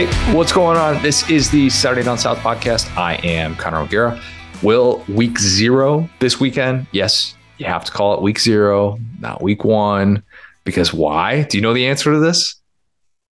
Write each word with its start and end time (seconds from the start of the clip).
Hey, 0.00 0.34
what's 0.34 0.50
going 0.50 0.78
on? 0.78 1.02
This 1.02 1.28
is 1.28 1.50
the 1.50 1.68
Saturday 1.68 2.02
Down 2.02 2.16
South 2.16 2.38
podcast. 2.38 2.90
I 2.96 3.16
am 3.16 3.54
Connor 3.54 3.80
O'Gara. 3.80 4.18
Will 4.62 5.04
week 5.10 5.38
zero 5.38 6.08
this 6.20 6.40
weekend? 6.40 6.86
Yes, 6.90 7.36
you 7.58 7.66
have 7.66 7.84
to 7.84 7.92
call 7.92 8.14
it 8.14 8.22
week 8.22 8.40
zero, 8.40 8.98
not 9.18 9.42
week 9.42 9.62
one. 9.62 10.22
Because 10.64 10.94
why? 10.94 11.42
Do 11.42 11.58
you 11.58 11.62
know 11.62 11.74
the 11.74 11.86
answer 11.86 12.14
to 12.14 12.18
this? 12.18 12.58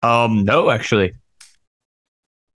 Um, 0.03 0.43
no, 0.43 0.69
actually. 0.69 1.13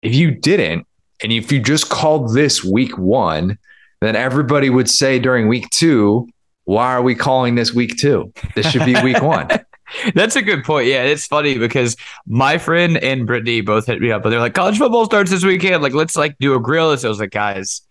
If 0.02 0.14
you 0.14 0.32
didn't, 0.32 0.86
and 1.24 1.32
if 1.32 1.50
you 1.50 1.62
just 1.62 1.90
called 1.90 2.34
this 2.34 2.66
week 2.66 2.98
one, 2.98 3.58
then 4.02 4.18
everybody 4.18 4.70
would 4.70 4.90
say 4.90 5.20
during 5.20 5.48
week 5.48 5.70
two, 5.70 6.28
why 6.66 6.92
are 6.92 7.02
we 7.02 7.16
calling 7.16 7.56
this 7.56 7.74
week 7.74 7.96
two? 7.96 8.34
This 8.56 8.70
should 8.70 8.84
be 8.84 9.02
week 9.02 9.22
one. 9.22 9.48
That's 10.16 10.36
a 10.36 10.42
good 10.42 10.64
point. 10.64 10.88
Yeah, 10.88 11.04
it's 11.04 11.26
funny 11.26 11.58
because 11.58 11.96
my 12.26 12.58
friend 12.58 12.98
and 12.98 13.28
Brittany 13.28 13.62
both 13.62 13.88
hit 13.88 14.02
me 14.02 14.12
up, 14.12 14.24
but 14.24 14.30
they're 14.30 14.40
like, 14.40 14.54
college 14.54 14.78
football 14.78 15.06
starts 15.06 15.32
this 15.32 15.44
weekend. 15.44 15.84
Like, 15.84 15.94
let's 15.94 16.16
like 16.16 16.38
do 16.40 16.56
a 16.56 16.60
grill. 16.60 16.96
So 16.98 17.08
I 17.08 17.10
was 17.10 17.20
like, 17.20 17.32
guys, 17.32 17.82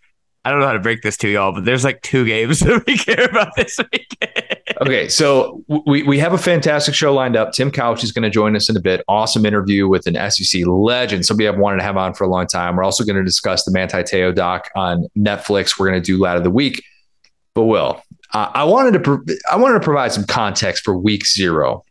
I 0.44 0.50
don't 0.50 0.60
know 0.60 0.66
how 0.66 0.72
to 0.72 0.80
break 0.80 1.02
this 1.02 1.18
to 1.18 1.28
y'all, 1.28 1.52
but 1.52 1.66
there's 1.66 1.84
like 1.84 2.00
two 2.00 2.24
games 2.24 2.60
that 2.60 2.82
we 2.86 2.96
care 2.96 3.26
about 3.26 3.54
this 3.56 3.78
weekend. 3.92 4.58
okay, 4.80 5.08
so 5.08 5.62
we, 5.86 6.02
we 6.02 6.18
have 6.18 6.32
a 6.32 6.38
fantastic 6.38 6.94
show 6.94 7.12
lined 7.12 7.36
up. 7.36 7.52
Tim 7.52 7.70
Couch 7.70 8.02
is 8.02 8.10
going 8.10 8.22
to 8.22 8.30
join 8.30 8.56
us 8.56 8.70
in 8.70 8.76
a 8.76 8.80
bit. 8.80 9.04
Awesome 9.06 9.44
interview 9.44 9.86
with 9.86 10.06
an 10.06 10.30
SEC 10.30 10.66
legend, 10.66 11.26
somebody 11.26 11.46
I've 11.46 11.58
wanted 11.58 11.78
to 11.78 11.82
have 11.82 11.96
on 11.96 12.14
for 12.14 12.24
a 12.24 12.28
long 12.28 12.46
time. 12.46 12.76
We're 12.76 12.84
also 12.84 13.04
going 13.04 13.16
to 13.16 13.24
discuss 13.24 13.64
the 13.64 13.70
Manti 13.70 14.02
Te'o 14.02 14.34
doc 14.34 14.70
on 14.74 15.08
Netflix. 15.16 15.78
We're 15.78 15.90
going 15.90 16.02
to 16.02 16.06
do 16.06 16.18
Lad 16.18 16.38
of 16.38 16.44
the 16.44 16.50
Week. 16.50 16.82
But 17.52 17.64
Will, 17.64 18.02
uh, 18.32 18.50
I 18.54 18.64
wanted 18.64 18.92
to 18.92 19.00
pro- 19.00 19.24
I 19.50 19.56
wanted 19.56 19.74
to 19.74 19.80
provide 19.80 20.12
some 20.12 20.24
context 20.24 20.84
for 20.84 20.96
Week 20.96 21.26
Zero 21.26 21.84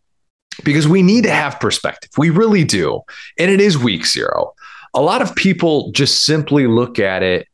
because 0.63 0.88
we 0.88 1.02
need 1.02 1.23
to 1.23 1.31
have 1.31 1.59
perspective. 1.59 2.11
We 2.17 2.29
really 2.29 2.63
do, 2.63 3.02
and 3.38 3.52
it 3.52 3.61
is 3.61 3.77
Week 3.77 4.05
Zero. 4.05 4.53
A 4.93 5.02
lot 5.02 5.21
of 5.21 5.35
people 5.35 5.91
just 5.91 6.25
simply 6.25 6.67
look 6.67 6.99
at 6.99 7.21
it 7.21 7.47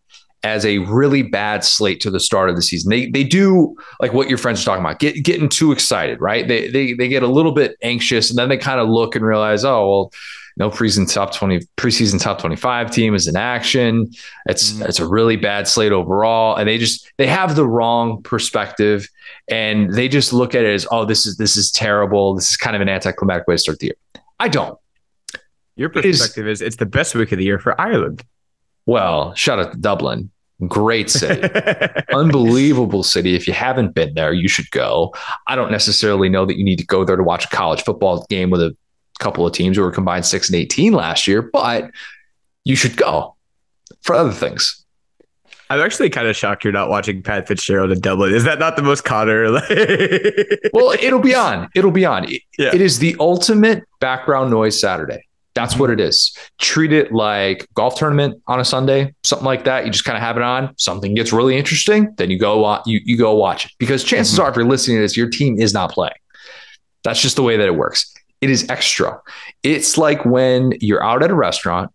as 0.45 0.63
a 0.63 0.77
really 0.77 1.23
bad 1.23 1.63
slate 1.63 1.99
to 2.01 2.11
the 2.11 2.19
start 2.19 2.51
of 2.51 2.55
the 2.55 2.61
season. 2.61 2.91
They 2.91 3.09
they 3.09 3.23
do 3.23 3.75
like 3.99 4.13
what 4.13 4.29
your 4.29 4.37
friends 4.37 4.61
are 4.61 4.65
talking 4.65 4.85
about, 4.85 4.99
get, 4.99 5.23
getting 5.23 5.49
too 5.49 5.71
excited, 5.71 6.21
right? 6.21 6.47
They 6.47 6.69
they 6.69 6.93
they 6.93 7.07
get 7.07 7.23
a 7.23 7.27
little 7.27 7.51
bit 7.51 7.75
anxious, 7.81 8.29
and 8.29 8.37
then 8.37 8.49
they 8.49 8.57
kind 8.57 8.79
of 8.79 8.87
look 8.87 9.15
and 9.15 9.25
realize, 9.25 9.65
oh 9.65 9.89
well, 9.89 10.13
no 10.57 10.69
preseason 10.69 11.11
top 11.11 11.33
twenty 11.33 11.59
preseason 11.77 12.21
top 12.21 12.39
twenty 12.39 12.55
five 12.55 12.91
team 12.91 13.13
is 13.13 13.27
in 13.27 13.35
action. 13.35 14.11
It's 14.47 14.73
mm-hmm. 14.73 14.83
it's 14.83 14.99
a 14.99 15.07
really 15.07 15.35
bad 15.35 15.67
slate 15.67 15.91
overall, 15.91 16.55
and 16.55 16.67
they 16.67 16.77
just 16.77 17.11
they 17.17 17.27
have 17.27 17.55
the 17.55 17.67
wrong 17.67 18.21
perspective, 18.23 19.07
and 19.49 19.93
they 19.93 20.07
just 20.07 20.33
look 20.33 20.55
at 20.55 20.63
it 20.63 20.73
as, 20.73 20.87
oh, 20.91 21.05
this 21.05 21.25
is 21.25 21.37
this 21.37 21.57
is 21.57 21.71
terrible. 21.71 22.35
This 22.35 22.51
is 22.51 22.57
kind 22.57 22.75
of 22.75 22.81
an 22.81 22.89
anticlimactic 22.89 23.47
way 23.47 23.55
to 23.55 23.59
start 23.59 23.79
the 23.79 23.87
year. 23.87 24.23
I 24.39 24.47
don't. 24.47 24.77
Your 25.75 25.89
perspective 25.89 26.47
it 26.47 26.51
is, 26.51 26.61
is 26.61 26.67
it's 26.67 26.75
the 26.77 26.85
best 26.85 27.15
week 27.15 27.31
of 27.31 27.37
the 27.37 27.43
year 27.43 27.59
for 27.59 27.79
Ireland. 27.79 28.23
Well, 28.85 29.33
shout 29.35 29.59
out 29.59 29.71
to 29.73 29.77
Dublin. 29.77 30.31
Great 30.67 31.09
city. 31.09 31.49
Unbelievable 32.13 33.03
city. 33.03 33.35
If 33.35 33.45
you 33.45 33.53
haven't 33.53 33.93
been 33.93 34.13
there, 34.13 34.31
you 34.31 34.47
should 34.47 34.71
go. 34.71 35.13
I 35.47 35.55
don't 35.55 35.71
necessarily 35.71 36.29
know 36.29 36.45
that 36.45 36.57
you 36.57 36.63
need 36.63 36.79
to 36.79 36.85
go 36.85 37.03
there 37.03 37.17
to 37.17 37.23
watch 37.23 37.45
a 37.45 37.49
college 37.49 37.83
football 37.83 38.25
game 38.29 38.51
with 38.51 38.61
a 38.61 38.75
couple 39.19 39.45
of 39.45 39.53
teams 39.53 39.77
who 39.77 39.83
were 39.83 39.91
combined 39.91 40.25
6 40.25 40.49
and 40.49 40.55
18 40.55 40.94
last 40.94 41.27
year, 41.27 41.41
but 41.41 41.91
you 42.63 42.75
should 42.75 42.97
go 42.97 43.35
for 44.02 44.16
other 44.16 44.31
things. 44.31 44.85
I'm 45.69 45.81
actually 45.81 46.09
kind 46.11 46.27
of 46.27 46.35
shocked 46.35 46.63
you're 46.63 46.73
not 46.73 46.89
watching 46.89 47.23
Pat 47.23 47.47
Fitzgerald 47.47 47.91
in 47.91 47.99
Dublin. 47.99 48.33
Is 48.33 48.44
that 48.44 48.59
not 48.59 48.75
the 48.75 48.83
most 48.83 49.03
Connor? 49.03 49.52
well, 50.73 50.91
it'll 50.91 51.19
be 51.19 51.33
on. 51.33 51.69
It'll 51.73 51.91
be 51.91 52.05
on. 52.05 52.31
It, 52.31 52.41
yeah. 52.57 52.69
it 52.73 52.81
is 52.81 52.99
the 52.99 53.16
ultimate 53.19 53.83
background 53.99 54.52
noise 54.52 54.80
Saturday. 54.80 55.25
That's 55.55 55.77
what 55.77 55.89
it 55.89 56.02
is. 56.02 56.38
Treat 56.59 56.91
it 56.91 57.13
like 57.13 57.68
golf 57.73 57.95
tournament 57.95 58.44
on 58.45 58.59
a 58.59 58.66
Sunday, 58.66 59.16
something 59.23 59.45
like 59.45 59.63
that. 59.63 59.85
You 59.85 59.91
just 59.91 60.03
kind 60.03 60.18
of 60.18 60.22
have 60.22 60.35
it 60.35 60.44
on. 60.44 60.75
Something 60.78 61.16
gets 61.16 61.31
really 61.31 61.57
interesting, 61.57 62.13
then 62.18 62.29
you 62.29 62.38
go 62.38 62.81
you 62.85 63.00
you 63.06 63.18
go 63.18 63.34
watch 63.34 63.66
it 63.66 63.72
because 63.79 64.03
chances 64.03 64.35
mm-hmm. 64.35 64.45
are, 64.45 64.50
if 64.50 64.57
you're 64.57 64.66
listening 64.66 64.97
to 64.97 65.01
this, 65.01 65.16
your 65.16 65.29
team 65.29 65.57
is 65.57 65.73
not 65.73 65.91
playing. 65.91 66.13
That's 67.06 67.22
just 67.22 67.38
the 67.38 67.44
way 67.44 67.56
that 67.56 67.66
it 67.66 67.75
works. 67.75 68.13
It 68.41 68.50
is 68.50 68.69
extra. 68.69 69.22
It's 69.63 69.97
like 69.97 70.25
when 70.25 70.73
you're 70.79 71.03
out 71.03 71.23
at 71.23 71.31
a 71.31 71.35
restaurant, 71.35 71.91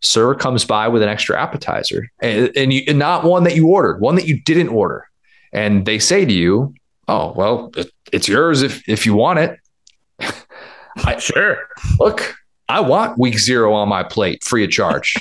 server 0.00 0.34
comes 0.34 0.64
by 0.64 0.88
with 0.88 1.02
an 1.02 1.08
extra 1.08 1.40
appetizer, 1.40 2.10
and, 2.20 2.50
and, 2.56 2.72
you, 2.72 2.82
and 2.86 2.98
not 2.98 3.24
one 3.24 3.44
that 3.44 3.56
you 3.56 3.68
ordered, 3.68 4.00
one 4.00 4.14
that 4.16 4.26
you 4.26 4.40
didn't 4.42 4.68
order, 4.68 5.08
and 5.52 5.86
they 5.86 5.98
say 5.98 6.24
to 6.24 6.32
you, 6.32 6.74
"Oh, 7.08 7.32
well, 7.32 7.70
it, 7.76 7.90
it's 8.12 8.28
yours 8.28 8.62
if 8.62 8.86
if 8.88 9.06
you 9.06 9.14
want 9.14 9.38
it." 9.38 9.58
I, 11.04 11.18
sure. 11.18 11.58
Look, 11.98 12.36
I 12.68 12.80
want 12.80 13.18
week 13.18 13.38
zero 13.38 13.72
on 13.74 13.88
my 13.88 14.02
plate 14.02 14.42
free 14.44 14.64
of 14.64 14.70
charge. 14.70 15.14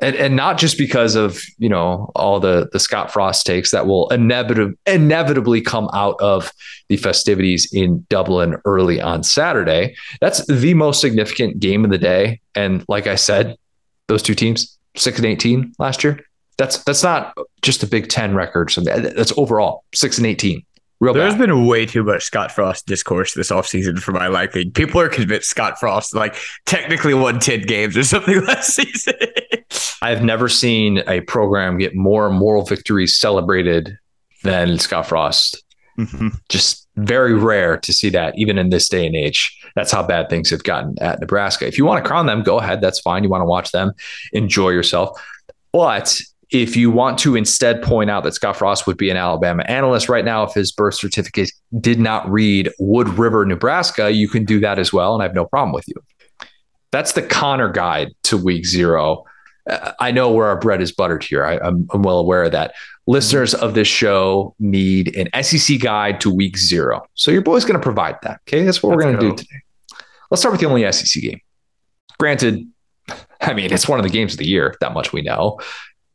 And, 0.00 0.14
and 0.16 0.36
not 0.36 0.58
just 0.58 0.76
because 0.76 1.14
of 1.14 1.40
you 1.58 1.68
know 1.68 2.10
all 2.14 2.38
the 2.40 2.68
the 2.72 2.80
Scott 2.80 3.10
Frost 3.10 3.46
takes 3.46 3.70
that 3.70 3.86
will 3.86 4.08
inevitably 4.10 4.76
inevitably 4.86 5.60
come 5.60 5.88
out 5.94 6.16
of 6.20 6.52
the 6.88 6.96
festivities 6.96 7.68
in 7.72 8.04
Dublin 8.08 8.56
early 8.64 9.00
on 9.00 9.22
Saturday. 9.22 9.94
That's 10.20 10.44
the 10.46 10.74
most 10.74 11.00
significant 11.00 11.60
game 11.60 11.84
of 11.84 11.90
the 11.90 11.98
day, 11.98 12.40
and 12.54 12.84
like 12.88 13.06
I 13.06 13.14
said, 13.14 13.56
those 14.08 14.22
two 14.22 14.34
teams 14.34 14.76
six 14.96 15.16
and 15.18 15.26
eighteen 15.26 15.72
last 15.78 16.04
year. 16.04 16.20
That's 16.58 16.82
that's 16.84 17.02
not 17.02 17.34
just 17.62 17.82
a 17.82 17.86
Big 17.86 18.08
Ten 18.08 18.34
record. 18.34 18.70
So 18.70 18.82
that's 18.82 19.32
overall 19.38 19.84
six 19.94 20.18
and 20.18 20.26
eighteen. 20.26 20.64
Real 20.98 21.12
There's 21.12 21.34
bad. 21.34 21.40
been 21.48 21.66
way 21.66 21.84
too 21.84 22.02
much 22.02 22.24
Scott 22.24 22.50
Frost 22.50 22.86
discourse 22.86 23.34
this 23.34 23.50
offseason 23.50 23.98
for 23.98 24.12
my 24.12 24.28
liking. 24.28 24.70
People 24.70 25.00
are 25.00 25.08
convinced 25.10 25.50
Scott 25.50 25.78
Frost 25.78 26.14
like 26.14 26.36
technically 26.64 27.12
won 27.12 27.38
10 27.38 27.62
games 27.62 27.96
or 27.96 28.02
something 28.02 28.40
last 28.46 28.74
season. 28.74 29.14
I've 30.00 30.22
never 30.22 30.48
seen 30.48 31.02
a 31.06 31.20
program 31.22 31.76
get 31.76 31.94
more 31.94 32.30
moral 32.30 32.64
victories 32.64 33.18
celebrated 33.18 33.98
than 34.42 34.78
Scott 34.78 35.06
Frost. 35.06 35.62
Mm-hmm. 35.98 36.28
Just 36.48 36.86
very 36.96 37.34
rare 37.34 37.76
to 37.78 37.92
see 37.92 38.10
that, 38.10 38.38
even 38.38 38.58
in 38.58 38.70
this 38.70 38.88
day 38.88 39.06
and 39.06 39.16
age. 39.16 39.58
That's 39.74 39.92
how 39.92 40.02
bad 40.02 40.30
things 40.30 40.50
have 40.50 40.62
gotten 40.62 40.94
at 41.00 41.20
Nebraska. 41.20 41.66
If 41.66 41.76
you 41.76 41.84
want 41.84 42.02
to 42.02 42.08
crown 42.08 42.26
them, 42.26 42.42
go 42.42 42.58
ahead. 42.58 42.80
That's 42.80 43.00
fine. 43.00 43.22
You 43.22 43.30
want 43.30 43.42
to 43.42 43.46
watch 43.46 43.72
them, 43.72 43.92
enjoy 44.32 44.70
yourself. 44.70 45.20
But 45.72 46.18
if 46.50 46.76
you 46.76 46.90
want 46.90 47.18
to 47.18 47.34
instead 47.34 47.82
point 47.82 48.08
out 48.08 48.22
that 48.24 48.34
Scott 48.34 48.56
Frost 48.56 48.86
would 48.86 48.96
be 48.96 49.10
an 49.10 49.16
Alabama 49.16 49.64
analyst 49.66 50.08
right 50.08 50.24
now 50.24 50.44
if 50.44 50.54
his 50.54 50.70
birth 50.70 50.94
certificate 50.94 51.50
did 51.80 51.98
not 51.98 52.30
read 52.30 52.70
Wood 52.78 53.08
River, 53.10 53.44
Nebraska, 53.44 54.10
you 54.10 54.28
can 54.28 54.44
do 54.44 54.60
that 54.60 54.78
as 54.78 54.92
well. 54.92 55.14
And 55.14 55.22
I 55.22 55.26
have 55.26 55.34
no 55.34 55.44
problem 55.44 55.72
with 55.72 55.88
you. 55.88 55.94
That's 56.92 57.12
the 57.12 57.22
Connor 57.22 57.70
guide 57.70 58.12
to 58.24 58.36
week 58.36 58.64
zero. 58.64 59.24
Uh, 59.68 59.92
I 59.98 60.12
know 60.12 60.30
where 60.30 60.46
our 60.46 60.58
bread 60.58 60.80
is 60.80 60.92
buttered 60.92 61.24
here. 61.24 61.44
I, 61.44 61.56
am 61.66 61.88
well 61.92 62.18
aware 62.18 62.44
of 62.44 62.52
that. 62.52 62.74
Listeners 63.08 63.52
of 63.54 63.74
this 63.74 63.88
show 63.88 64.54
need 64.60 65.16
an 65.16 65.42
SEC 65.42 65.80
guide 65.80 66.20
to 66.20 66.30
week 66.32 66.56
zero. 66.56 67.04
So 67.14 67.32
your 67.32 67.42
boy's 67.42 67.64
going 67.64 67.78
to 67.78 67.82
provide 67.82 68.16
that. 68.22 68.40
Okay. 68.46 68.62
That's 68.62 68.82
what 68.82 68.90
Let's 68.90 69.04
we're 69.04 69.12
going 69.12 69.20
to 69.20 69.30
do 69.30 69.36
today. 69.36 69.60
Let's 70.30 70.40
start 70.40 70.52
with 70.52 70.60
the 70.60 70.68
only 70.68 70.90
SEC 70.92 71.22
game. 71.22 71.40
Granted, 72.18 72.68
I 73.40 73.52
mean, 73.52 73.72
it's 73.72 73.88
one 73.88 73.98
of 73.98 74.04
the 74.04 74.10
games 74.10 74.34
of 74.34 74.38
the 74.38 74.46
year. 74.46 74.74
That 74.80 74.92
much 74.92 75.12
we 75.12 75.22
know. 75.22 75.58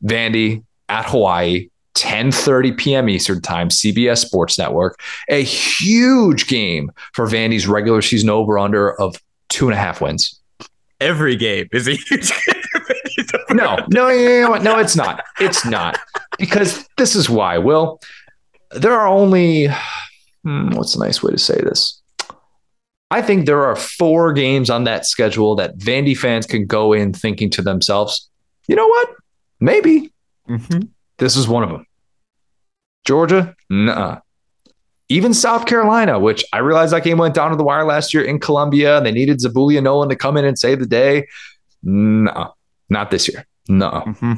Vandy 0.04 0.64
at 0.90 1.06
Hawaii, 1.10 1.70
10:30 1.96 2.78
p.m. 2.78 3.10
Eastern 3.10 3.42
Time, 3.42 3.70
CBS 3.70 4.20
Sports 4.20 4.58
Network. 4.58 5.00
A 5.30 5.44
huge 5.44 6.48
game 6.48 6.92
for 7.14 7.28
Vandy's 7.28 7.68
regular 7.68 8.02
season 8.02 8.30
over 8.30 8.58
under 8.58 9.00
of 9.00 9.16
two 9.50 9.68
and 9.68 9.74
a 9.74 9.78
half 9.78 10.02
wins. 10.02 10.40
Every 11.00 11.36
game 11.36 11.68
is 11.72 11.88
a 11.88 11.96
huge 11.96 12.32
no, 13.52 13.78
no, 13.90 14.10
no, 14.10 14.56
no, 14.56 14.80
it's 14.80 14.96
not. 14.96 15.24
It's 15.40 15.66
not 15.66 16.00
because 16.38 16.88
this 16.98 17.16
is 17.16 17.30
why. 17.30 17.58
Will 17.58 18.00
there 18.72 18.94
are 18.94 19.08
only 19.08 19.68
hmm, 20.44 20.70
what's 20.72 20.96
a 20.96 21.00
nice 21.00 21.22
way 21.22 21.32
to 21.32 21.38
say 21.38 21.56
this? 21.56 22.02
I 23.10 23.22
think 23.22 23.46
there 23.46 23.66
are 23.66 23.76
four 23.76 24.32
games 24.32 24.70
on 24.70 24.86
that 24.86 25.06
schedule 25.06 25.56
that 25.58 25.78
Vandy 25.78 26.18
fans 26.18 26.46
can 26.46 26.66
go 26.66 26.94
in 26.94 27.12
thinking 27.12 27.50
to 27.52 27.62
themselves, 27.62 28.30
you 28.68 28.76
know 28.76 28.88
what? 28.88 29.10
Maybe. 29.62 30.12
Mm-hmm. 30.50 30.82
This 31.18 31.38
is 31.38 31.48
one 31.48 31.64
of 31.64 31.70
them. 31.70 31.86
Georgia, 33.06 33.56
nah. 33.70 34.20
Even 35.08 35.34
South 35.34 35.66
Carolina, 35.66 36.20
which 36.20 36.44
I 36.54 36.60
realized 36.60 36.94
that 36.94 37.04
game 37.04 37.18
went 37.18 37.36
down 37.36 37.52
to 37.52 37.58
the 37.58 37.64
wire 37.64 37.84
last 37.84 38.14
year 38.14 38.24
in 38.24 38.40
Columbia. 38.40 39.02
They 39.02 39.12
needed 39.12 39.42
Zeb 39.42 39.56
Noland 39.56 40.10
to 40.10 40.16
come 40.16 40.38
in 40.38 40.46
and 40.46 40.58
save 40.58 40.80
the 40.80 40.86
day. 40.86 41.28
No, 41.84 42.54
not 42.90 43.12
this 43.12 43.28
year. 43.28 43.46
No. 43.68 44.04
Mm-hmm. 44.08 44.34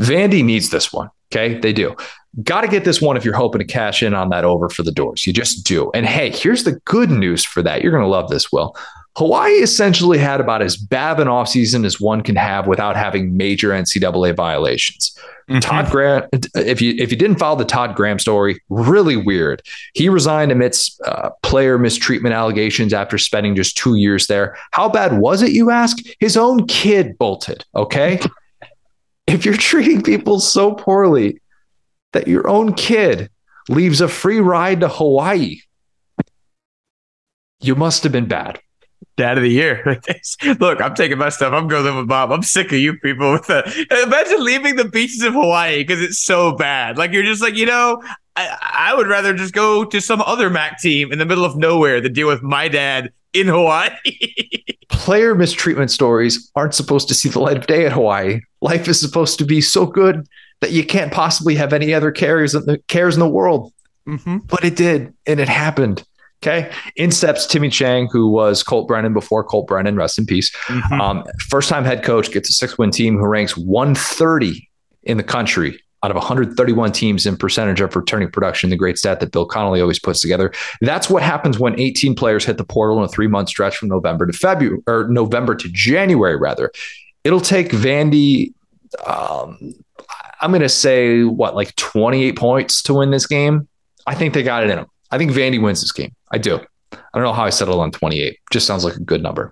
Vandy 0.00 0.44
needs 0.44 0.70
this 0.70 0.92
one. 0.92 1.10
Okay. 1.32 1.58
They 1.58 1.72
do. 1.72 1.94
Got 2.42 2.62
to 2.62 2.68
get 2.68 2.84
this 2.84 3.00
one 3.00 3.16
if 3.16 3.24
you're 3.24 3.34
hoping 3.34 3.58
to 3.60 3.64
cash 3.64 4.02
in 4.02 4.14
on 4.14 4.28
that 4.30 4.44
over 4.44 4.68
for 4.68 4.82
the 4.82 4.92
Dores. 4.92 5.26
You 5.26 5.32
just 5.32 5.64
do. 5.64 5.90
And 5.92 6.06
hey, 6.06 6.30
here's 6.30 6.64
the 6.64 6.80
good 6.84 7.10
news 7.10 7.44
for 7.44 7.62
that. 7.62 7.82
You're 7.82 7.92
going 7.92 8.04
to 8.04 8.08
love 8.08 8.28
this, 8.28 8.52
Will. 8.52 8.76
Hawaii 9.16 9.54
essentially 9.54 10.18
had 10.18 10.40
about 10.42 10.60
as 10.60 10.76
bad 10.76 11.12
of 11.12 11.20
an 11.20 11.28
offseason 11.28 11.86
as 11.86 11.98
one 11.98 12.22
can 12.22 12.36
have 12.36 12.66
without 12.66 12.96
having 12.96 13.34
major 13.34 13.70
NCAA 13.70 14.36
violations. 14.36 15.18
Mm-hmm. 15.48 15.60
Todd 15.60 15.90
Graham, 15.90 16.28
if 16.54 16.82
you 16.82 16.94
if 16.98 17.10
you 17.10 17.16
didn't 17.16 17.38
follow 17.38 17.56
the 17.56 17.64
Todd 17.64 17.96
Graham 17.96 18.18
story, 18.18 18.60
really 18.68 19.16
weird. 19.16 19.62
He 19.94 20.10
resigned 20.10 20.52
amidst 20.52 21.00
uh, 21.00 21.30
player 21.42 21.78
mistreatment 21.78 22.34
allegations 22.34 22.92
after 22.92 23.16
spending 23.16 23.56
just 23.56 23.78
two 23.78 23.94
years 23.94 24.26
there. 24.26 24.58
How 24.72 24.88
bad 24.88 25.18
was 25.18 25.40
it, 25.40 25.52
you 25.52 25.70
ask? 25.70 25.96
His 26.20 26.36
own 26.36 26.66
kid 26.66 27.16
bolted. 27.16 27.64
Okay, 27.74 28.20
if 29.26 29.46
you're 29.46 29.56
treating 29.56 30.02
people 30.02 30.40
so 30.40 30.74
poorly 30.74 31.40
that 32.12 32.28
your 32.28 32.46
own 32.48 32.74
kid 32.74 33.30
leaves 33.70 34.02
a 34.02 34.08
free 34.08 34.40
ride 34.40 34.80
to 34.80 34.88
Hawaii, 34.88 35.60
you 37.60 37.74
must 37.74 38.02
have 38.02 38.12
been 38.12 38.28
bad 38.28 38.60
dad 39.16 39.38
of 39.38 39.42
the 39.42 39.50
year. 39.50 40.00
Look, 40.60 40.80
I'm 40.80 40.94
taking 40.94 41.18
my 41.18 41.28
stuff. 41.28 41.52
I'm 41.52 41.68
going 41.68 41.84
live 41.84 41.96
with 41.96 42.08
Bob. 42.08 42.32
I'm 42.32 42.42
sick 42.42 42.66
of 42.66 42.78
you 42.78 42.98
people 42.98 43.32
with 43.32 43.46
the. 43.46 43.86
Imagine 44.04 44.44
leaving 44.44 44.76
the 44.76 44.84
beaches 44.84 45.22
of 45.22 45.34
Hawaii 45.34 45.78
because 45.82 46.00
it's 46.00 46.18
so 46.18 46.52
bad. 46.52 46.98
Like 46.98 47.12
you're 47.12 47.22
just 47.22 47.42
like 47.42 47.56
you 47.56 47.66
know. 47.66 48.02
I, 48.38 48.90
I 48.90 48.94
would 48.94 49.06
rather 49.06 49.32
just 49.32 49.54
go 49.54 49.84
to 49.86 50.00
some 50.00 50.20
other 50.20 50.50
MAC 50.50 50.78
team 50.78 51.10
in 51.10 51.18
the 51.18 51.24
middle 51.24 51.44
of 51.44 51.56
nowhere 51.56 52.02
than 52.02 52.12
deal 52.12 52.28
with 52.28 52.42
my 52.42 52.68
dad 52.68 53.10
in 53.32 53.46
Hawaii. 53.46 53.90
Player 54.88 55.34
mistreatment 55.34 55.90
stories 55.90 56.50
aren't 56.54 56.74
supposed 56.74 57.08
to 57.08 57.14
see 57.14 57.28
the 57.28 57.40
light 57.40 57.56
of 57.56 57.66
day 57.66 57.86
at 57.86 57.92
Hawaii. 57.92 58.40
Life 58.60 58.88
is 58.88 59.00
supposed 59.00 59.38
to 59.38 59.44
be 59.44 59.62
so 59.62 59.86
good 59.86 60.28
that 60.60 60.72
you 60.72 60.84
can't 60.84 61.12
possibly 61.12 61.54
have 61.54 61.72
any 61.72 61.94
other 61.94 62.10
cares 62.10 62.54
in 62.54 62.64
the 62.66 62.78
cares 62.88 63.14
in 63.14 63.20
the 63.20 63.28
world. 63.28 63.72
Mm-hmm. 64.06 64.38
But 64.46 64.64
it 64.64 64.76
did, 64.76 65.14
and 65.26 65.40
it 65.40 65.48
happened. 65.48 66.04
Okay. 66.42 66.70
In 66.96 67.10
steps 67.10 67.46
Timmy 67.46 67.70
Chang, 67.70 68.08
who 68.10 68.28
was 68.28 68.62
Colt 68.62 68.86
Brennan 68.86 69.12
before 69.12 69.42
Colt 69.42 69.66
Brennan, 69.66 69.96
rest 69.96 70.18
in 70.18 70.26
peace. 70.26 70.54
Mm-hmm. 70.66 71.00
Um, 71.00 71.24
first 71.48 71.68
time 71.68 71.84
head 71.84 72.04
coach 72.04 72.30
gets 72.30 72.50
a 72.50 72.52
six 72.52 72.76
win 72.78 72.90
team 72.90 73.16
who 73.16 73.26
ranks 73.26 73.56
130 73.56 74.68
in 75.04 75.16
the 75.16 75.22
country 75.22 75.80
out 76.02 76.10
of 76.10 76.16
131 76.16 76.92
teams 76.92 77.26
in 77.26 77.36
percentage 77.36 77.80
of 77.80 77.96
returning 77.96 78.30
production, 78.30 78.70
the 78.70 78.76
great 78.76 78.98
stat 78.98 79.18
that 79.20 79.32
Bill 79.32 79.46
Connelly 79.46 79.80
always 79.80 79.98
puts 79.98 80.20
together. 80.20 80.52
That's 80.80 81.08
what 81.10 81.22
happens 81.22 81.58
when 81.58 81.78
18 81.80 82.14
players 82.14 82.44
hit 82.44 82.58
the 82.58 82.64
portal 82.64 82.98
in 82.98 83.04
a 83.04 83.08
three 83.08 83.26
month 83.26 83.48
stretch 83.48 83.76
from 83.76 83.88
November 83.88 84.26
to 84.26 84.32
February 84.32 84.78
or 84.86 85.08
November 85.08 85.54
to 85.56 85.68
January, 85.68 86.36
rather. 86.36 86.70
It'll 87.24 87.40
take 87.40 87.70
Vandy, 87.70 88.52
um, 89.04 89.74
I'm 90.40 90.50
going 90.50 90.60
to 90.60 90.68
say, 90.68 91.24
what, 91.24 91.56
like 91.56 91.74
28 91.74 92.36
points 92.36 92.82
to 92.84 92.94
win 92.94 93.10
this 93.10 93.26
game? 93.26 93.66
I 94.06 94.14
think 94.14 94.34
they 94.34 94.44
got 94.44 94.62
it 94.62 94.70
in 94.70 94.76
them. 94.76 94.86
I 95.16 95.18
think 95.18 95.30
Vandy 95.30 95.58
wins 95.58 95.80
this 95.80 95.92
game. 95.92 96.14
I 96.30 96.36
do. 96.36 96.60
I 96.92 96.98
don't 97.14 97.22
know 97.22 97.32
how 97.32 97.44
I 97.44 97.48
settled 97.48 97.80
on 97.80 97.90
28. 97.90 98.38
Just 98.52 98.66
sounds 98.66 98.84
like 98.84 98.96
a 98.96 99.00
good 99.00 99.22
number. 99.22 99.50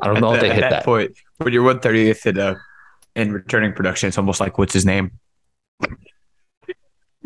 I 0.00 0.06
don't 0.06 0.20
know 0.20 0.30
at 0.30 0.36
if 0.36 0.40
they 0.40 0.54
hit 0.54 0.60
that, 0.60 0.70
that. 0.70 0.84
point. 0.84 1.18
When 1.38 1.52
you're 1.52 1.64
130th 1.64 2.26
in, 2.26 2.38
uh, 2.38 2.54
in 3.16 3.32
returning 3.32 3.72
production, 3.72 4.06
it's 4.06 4.18
almost 4.18 4.38
like 4.38 4.56
what's 4.56 4.72
his 4.72 4.86
name? 4.86 5.10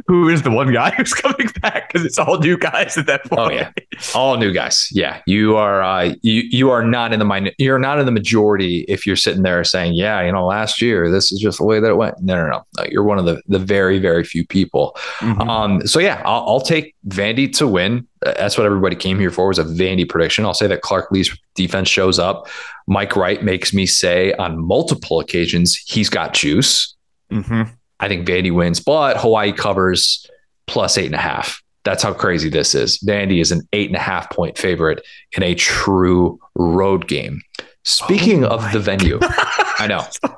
Who 0.08 0.30
is 0.30 0.42
the 0.42 0.50
one 0.50 0.72
guy 0.72 0.90
who's 0.96 1.12
coming 1.12 1.48
back 1.60 1.92
because 1.92 2.04
it's 2.04 2.18
all 2.18 2.38
new 2.38 2.56
guys 2.56 2.96
at 2.96 3.06
that 3.06 3.24
point. 3.24 3.40
Oh 3.40 3.50
yeah, 3.50 3.70
all 4.14 4.36
new 4.38 4.52
guys. 4.52 4.88
Yeah, 4.90 5.20
you 5.26 5.56
are 5.56 5.82
uh, 5.82 6.14
you 6.22 6.42
you 6.50 6.70
are 6.70 6.82
not 6.82 7.12
in 7.12 7.18
the 7.18 7.26
mind. 7.26 7.52
You're 7.58 7.78
not 7.78 7.98
in 7.98 8.06
the 8.06 8.12
majority 8.12 8.86
if 8.88 9.06
you're 9.06 9.16
sitting 9.16 9.42
there 9.42 9.62
saying, 9.64 9.94
yeah, 9.94 10.22
you 10.22 10.32
know, 10.32 10.46
last 10.46 10.80
year 10.80 11.10
this 11.10 11.30
is 11.30 11.38
just 11.38 11.58
the 11.58 11.64
way 11.64 11.78
that 11.78 11.90
it 11.90 11.96
went. 11.96 12.20
No, 12.20 12.36
no, 12.36 12.48
no. 12.48 12.64
no 12.78 12.84
you're 12.90 13.04
one 13.04 13.18
of 13.18 13.26
the 13.26 13.42
the 13.48 13.58
very 13.58 13.98
very 13.98 14.24
few 14.24 14.46
people. 14.46 14.96
Mm-hmm. 15.18 15.42
Um, 15.42 15.86
so 15.86 16.00
yeah, 16.00 16.22
I'll, 16.24 16.44
I'll 16.48 16.60
take 16.60 16.94
Vandy 17.08 17.54
to 17.58 17.68
win. 17.68 18.08
That's 18.22 18.56
what 18.56 18.64
everybody 18.64 18.96
came 18.96 19.18
here 19.18 19.30
for 19.30 19.48
was 19.48 19.58
a 19.58 19.64
Vandy 19.64 20.08
prediction. 20.08 20.44
I'll 20.44 20.54
say 20.54 20.66
that 20.66 20.80
Clark 20.80 21.10
Lea's 21.12 21.36
defense 21.54 21.88
shows 21.88 22.18
up. 22.18 22.48
Mike 22.86 23.14
Wright 23.14 23.42
makes 23.42 23.74
me 23.74 23.84
say 23.84 24.32
on 24.34 24.58
multiple 24.58 25.20
occasions 25.20 25.76
he's 25.76 26.08
got 26.08 26.32
juice. 26.32 26.96
Mm-hmm. 27.30 27.74
I 28.00 28.08
think 28.08 28.26
Vandy 28.26 28.52
wins, 28.52 28.80
but 28.80 29.16
Hawaii 29.16 29.52
covers 29.52 30.26
plus 30.66 30.98
eight 30.98 31.06
and 31.06 31.14
a 31.14 31.18
half. 31.18 31.62
That's 31.84 32.02
how 32.02 32.12
crazy 32.12 32.48
this 32.48 32.74
is. 32.74 32.98
Vandy 32.98 33.40
is 33.40 33.50
an 33.50 33.62
eight 33.72 33.88
and 33.88 33.96
a 33.96 34.00
half 34.00 34.30
point 34.30 34.58
favorite 34.58 35.04
in 35.32 35.42
a 35.42 35.54
true 35.54 36.38
road 36.54 37.08
game. 37.08 37.40
Speaking 37.84 38.44
oh 38.44 38.48
of 38.48 38.72
the 38.72 38.78
venue, 38.78 39.18
I 39.22 39.86
know 39.88 40.06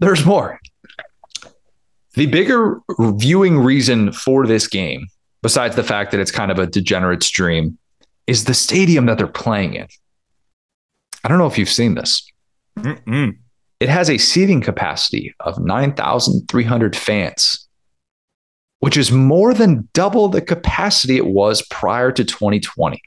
there's 0.00 0.26
more. 0.26 0.58
The 2.14 2.26
bigger 2.26 2.80
viewing 2.98 3.58
reason 3.58 4.12
for 4.12 4.46
this 4.46 4.66
game, 4.66 5.06
besides 5.40 5.76
the 5.76 5.84
fact 5.84 6.10
that 6.10 6.20
it's 6.20 6.30
kind 6.30 6.50
of 6.50 6.58
a 6.58 6.66
degenerate 6.66 7.22
stream, 7.22 7.78
is 8.26 8.44
the 8.44 8.54
stadium 8.54 9.06
that 9.06 9.18
they're 9.18 9.26
playing 9.26 9.74
in. 9.74 9.86
I 11.24 11.28
don't 11.28 11.38
know 11.38 11.46
if 11.46 11.56
you've 11.56 11.70
seen 11.70 11.94
this. 11.94 12.28
Mm-mm. 12.78 13.38
It 13.82 13.88
has 13.88 14.08
a 14.08 14.16
seating 14.16 14.60
capacity 14.60 15.34
of 15.40 15.58
9,300 15.58 16.94
fans, 16.94 17.66
which 18.78 18.96
is 18.96 19.10
more 19.10 19.52
than 19.52 19.88
double 19.92 20.28
the 20.28 20.40
capacity 20.40 21.16
it 21.16 21.26
was 21.26 21.62
prior 21.62 22.12
to 22.12 22.22
2020. 22.22 23.02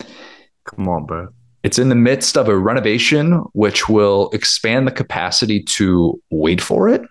Come 0.00 0.88
on, 0.88 1.06
bro. 1.06 1.28
It's 1.62 1.78
in 1.78 1.90
the 1.90 1.94
midst 1.94 2.36
of 2.36 2.48
a 2.48 2.58
renovation, 2.58 3.34
which 3.52 3.88
will 3.88 4.28
expand 4.30 4.88
the 4.88 4.90
capacity 4.90 5.62
to 5.62 6.20
wait 6.30 6.60
for 6.60 6.88
it 6.88 7.02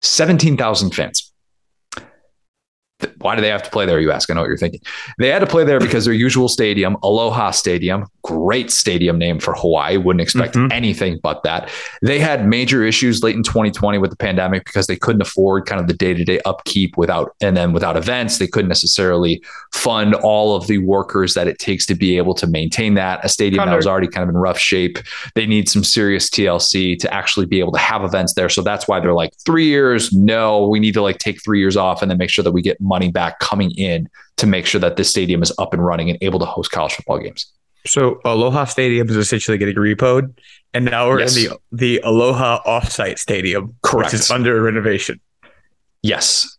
17,000 0.00 0.94
fans 0.94 1.30
why 3.20 3.36
do 3.36 3.42
they 3.42 3.48
have 3.48 3.62
to 3.62 3.70
play 3.70 3.86
there? 3.86 4.00
You 4.00 4.10
ask. 4.10 4.30
I 4.30 4.34
know 4.34 4.40
what 4.40 4.48
you're 4.48 4.56
thinking. 4.56 4.80
They 5.18 5.28
had 5.28 5.40
to 5.40 5.46
play 5.46 5.64
there 5.64 5.78
because 5.78 6.04
their 6.04 6.14
usual 6.14 6.48
stadium, 6.48 6.96
Aloha 7.02 7.50
Stadium, 7.50 8.06
great 8.22 8.70
stadium 8.70 9.18
name 9.18 9.38
for 9.38 9.54
Hawaii. 9.54 9.96
Wouldn't 9.96 10.20
expect 10.20 10.54
mm-hmm. 10.54 10.72
anything 10.72 11.18
but 11.22 11.42
that. 11.42 11.70
They 12.02 12.18
had 12.18 12.46
major 12.46 12.84
issues 12.84 13.22
late 13.22 13.36
in 13.36 13.42
2020 13.42 13.98
with 13.98 14.10
the 14.10 14.16
pandemic 14.16 14.64
because 14.64 14.86
they 14.86 14.96
couldn't 14.96 15.22
afford 15.22 15.66
kind 15.66 15.80
of 15.80 15.86
the 15.86 15.94
day 15.94 16.14
to 16.14 16.24
day 16.24 16.40
upkeep 16.44 16.96
without, 16.96 17.34
and 17.40 17.56
then 17.56 17.72
without 17.72 17.96
events, 17.96 18.38
they 18.38 18.46
couldn't 18.46 18.68
necessarily 18.68 19.42
fund 19.72 20.14
all 20.14 20.56
of 20.56 20.66
the 20.66 20.78
workers 20.78 21.34
that 21.34 21.46
it 21.46 21.58
takes 21.58 21.86
to 21.86 21.94
be 21.94 22.16
able 22.16 22.34
to 22.34 22.46
maintain 22.46 22.94
that. 22.94 23.24
A 23.24 23.28
stadium 23.28 23.66
that 23.66 23.76
was 23.76 23.86
already 23.86 24.08
kind 24.08 24.22
of 24.22 24.28
in 24.28 24.36
rough 24.36 24.58
shape. 24.58 24.98
They 25.34 25.46
need 25.46 25.68
some 25.68 25.84
serious 25.84 26.30
TLC 26.30 26.98
to 26.98 27.12
actually 27.12 27.46
be 27.46 27.60
able 27.60 27.72
to 27.72 27.78
have 27.78 28.02
events 28.02 28.34
there. 28.34 28.48
So 28.48 28.62
that's 28.62 28.88
why 28.88 29.00
they're 29.00 29.12
like 29.12 29.32
three 29.44 29.66
years. 29.66 30.12
No, 30.12 30.66
we 30.68 30.80
need 30.80 30.94
to 30.94 31.02
like 31.02 31.18
take 31.18 31.42
three 31.42 31.58
years 31.58 31.76
off 31.76 32.02
and 32.02 32.10
then 32.10 32.18
make 32.18 32.30
sure 32.30 32.42
that 32.42 32.52
we 32.52 32.62
get 32.62 32.80
money 32.80 33.09
back 33.10 33.38
coming 33.38 33.70
in 33.72 34.08
to 34.36 34.46
make 34.46 34.66
sure 34.66 34.80
that 34.80 34.96
this 34.96 35.10
stadium 35.10 35.42
is 35.42 35.52
up 35.58 35.72
and 35.72 35.84
running 35.84 36.10
and 36.10 36.18
able 36.22 36.38
to 36.38 36.44
host 36.44 36.70
college 36.70 36.94
football 36.94 37.18
games. 37.18 37.52
So 37.86 38.20
Aloha 38.24 38.64
Stadium 38.64 39.08
is 39.08 39.16
essentially 39.16 39.56
getting 39.56 39.76
repoed, 39.76 40.38
and 40.74 40.84
now 40.84 41.08
we're 41.08 41.20
yes. 41.20 41.36
in 41.36 41.44
the 41.44 41.58
the 41.72 42.00
Aloha 42.04 42.62
Offsite 42.64 43.18
Stadium, 43.18 43.74
correct, 43.82 44.12
which 44.12 44.20
is 44.20 44.30
under 44.30 44.60
renovation. 44.60 45.20
Yes, 46.02 46.58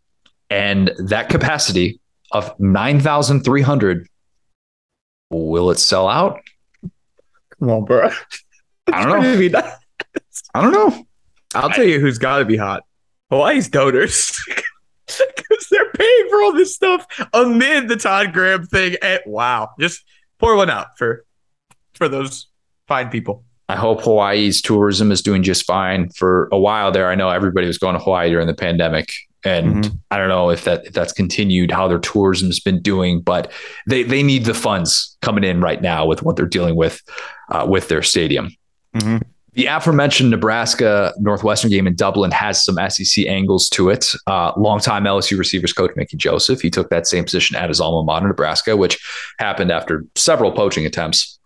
and 0.50 0.92
that 0.98 1.30
capacity 1.30 2.00
of 2.32 2.60
nine 2.60 3.00
thousand 3.00 3.44
three 3.44 3.62
hundred, 3.62 4.08
will 5.30 5.70
it 5.70 5.78
sell 5.78 6.08
out? 6.08 6.40
Come 7.60 7.70
on, 7.70 7.86
bro. 7.86 8.10
I 8.92 9.06
don't 9.06 9.52
know. 9.52 9.62
I 10.56 10.62
don't 10.62 10.74
know. 10.74 11.06
I'll 11.54 11.70
tell 11.70 11.86
you 11.86 12.00
who's 12.00 12.18
got 12.18 12.40
to 12.40 12.46
be 12.46 12.58
hot. 12.58 12.84
Hawaii's 13.30 13.70
donors. 13.70 14.38
because 15.36 15.68
they're 15.70 15.92
paying 15.92 16.30
for 16.30 16.42
all 16.42 16.54
this 16.54 16.76
stuff 16.76 17.06
amid 17.34 17.88
the 17.88 17.96
Todd 17.96 18.34
Graham 18.34 18.66
thing. 18.66 18.96
And 19.02 19.22
wow, 19.26 19.70
just 19.80 20.04
pour 20.40 20.56
one 20.56 20.70
out 20.70 20.98
for 20.98 21.26
for 21.94 22.08
those 22.08 22.48
fine 22.88 23.10
people. 23.10 23.44
I 23.70 23.76
hope 23.76 24.02
Hawaii's 24.02 24.62
tourism 24.62 25.12
is 25.12 25.22
doing 25.22 25.44
just 25.44 25.66
fine. 25.66 26.10
For 26.10 26.50
a 26.52 26.60
while 26.60 26.92
there, 26.92 27.10
I 27.10 27.16
know 27.16 27.30
everybody 27.30 27.68
was 27.68 27.78
going 27.78 27.94
to 27.94 28.04
Hawaii 28.04 28.30
during 28.30 28.48
the 28.48 28.54
pandemic, 28.54 29.14
and 29.46 29.86
mm-hmm. 29.86 29.96
I 30.12 30.18
don't 30.18 30.28
know 30.28 30.50
if 30.50 30.66
that 30.66 30.86
if 30.88 30.94
that's 30.94 31.14
continued 31.14 31.72
how 31.72 31.88
their 31.88 32.00
tourism's 32.00 32.60
been 32.60 32.82
doing, 32.82 33.22
but 33.22 33.52
they 33.88 34.04
they 34.04 34.24
need 34.24 34.44
the 34.44 34.54
funds 34.54 35.18
coming 35.22 35.46
in 35.46 35.62
right 35.62 35.82
now 35.82 36.06
with 36.06 36.22
what 36.22 36.36
they're 36.36 36.46
dealing 36.46 36.76
with 36.76 37.02
uh, 37.50 37.66
with 37.68 37.88
their 37.88 38.02
stadium. 38.02 38.56
Mm-hmm. 38.96 39.18
The 39.54 39.66
aforementioned 39.66 40.32
Nebraska 40.32 41.14
Northwestern 41.18 41.70
game 41.70 41.86
in 41.86 41.96
Dublin 41.96 42.32
has 42.32 42.64
some 42.64 42.78
SEC 42.90 43.26
angles 43.26 43.68
to 43.70 43.90
it. 43.90 44.14
Uh, 44.26 44.54
longtime 44.56 45.04
LSU 45.04 45.38
receivers 45.38 45.74
coach 45.74 45.92
Mickey 45.98 46.16
Joseph, 46.16 46.62
he 46.62 46.70
took 46.70 46.90
that 46.90 47.06
same 47.06 47.26
position 47.26 47.58
at 47.58 47.68
his 47.68 47.82
alma 47.82 48.04
mater, 48.04 48.28
Nebraska, 48.28 48.78
which 48.78 48.98
happened 49.40 49.70
after 49.70 50.06
several 50.16 50.54
poaching 50.54 50.86
attempts. 50.86 51.38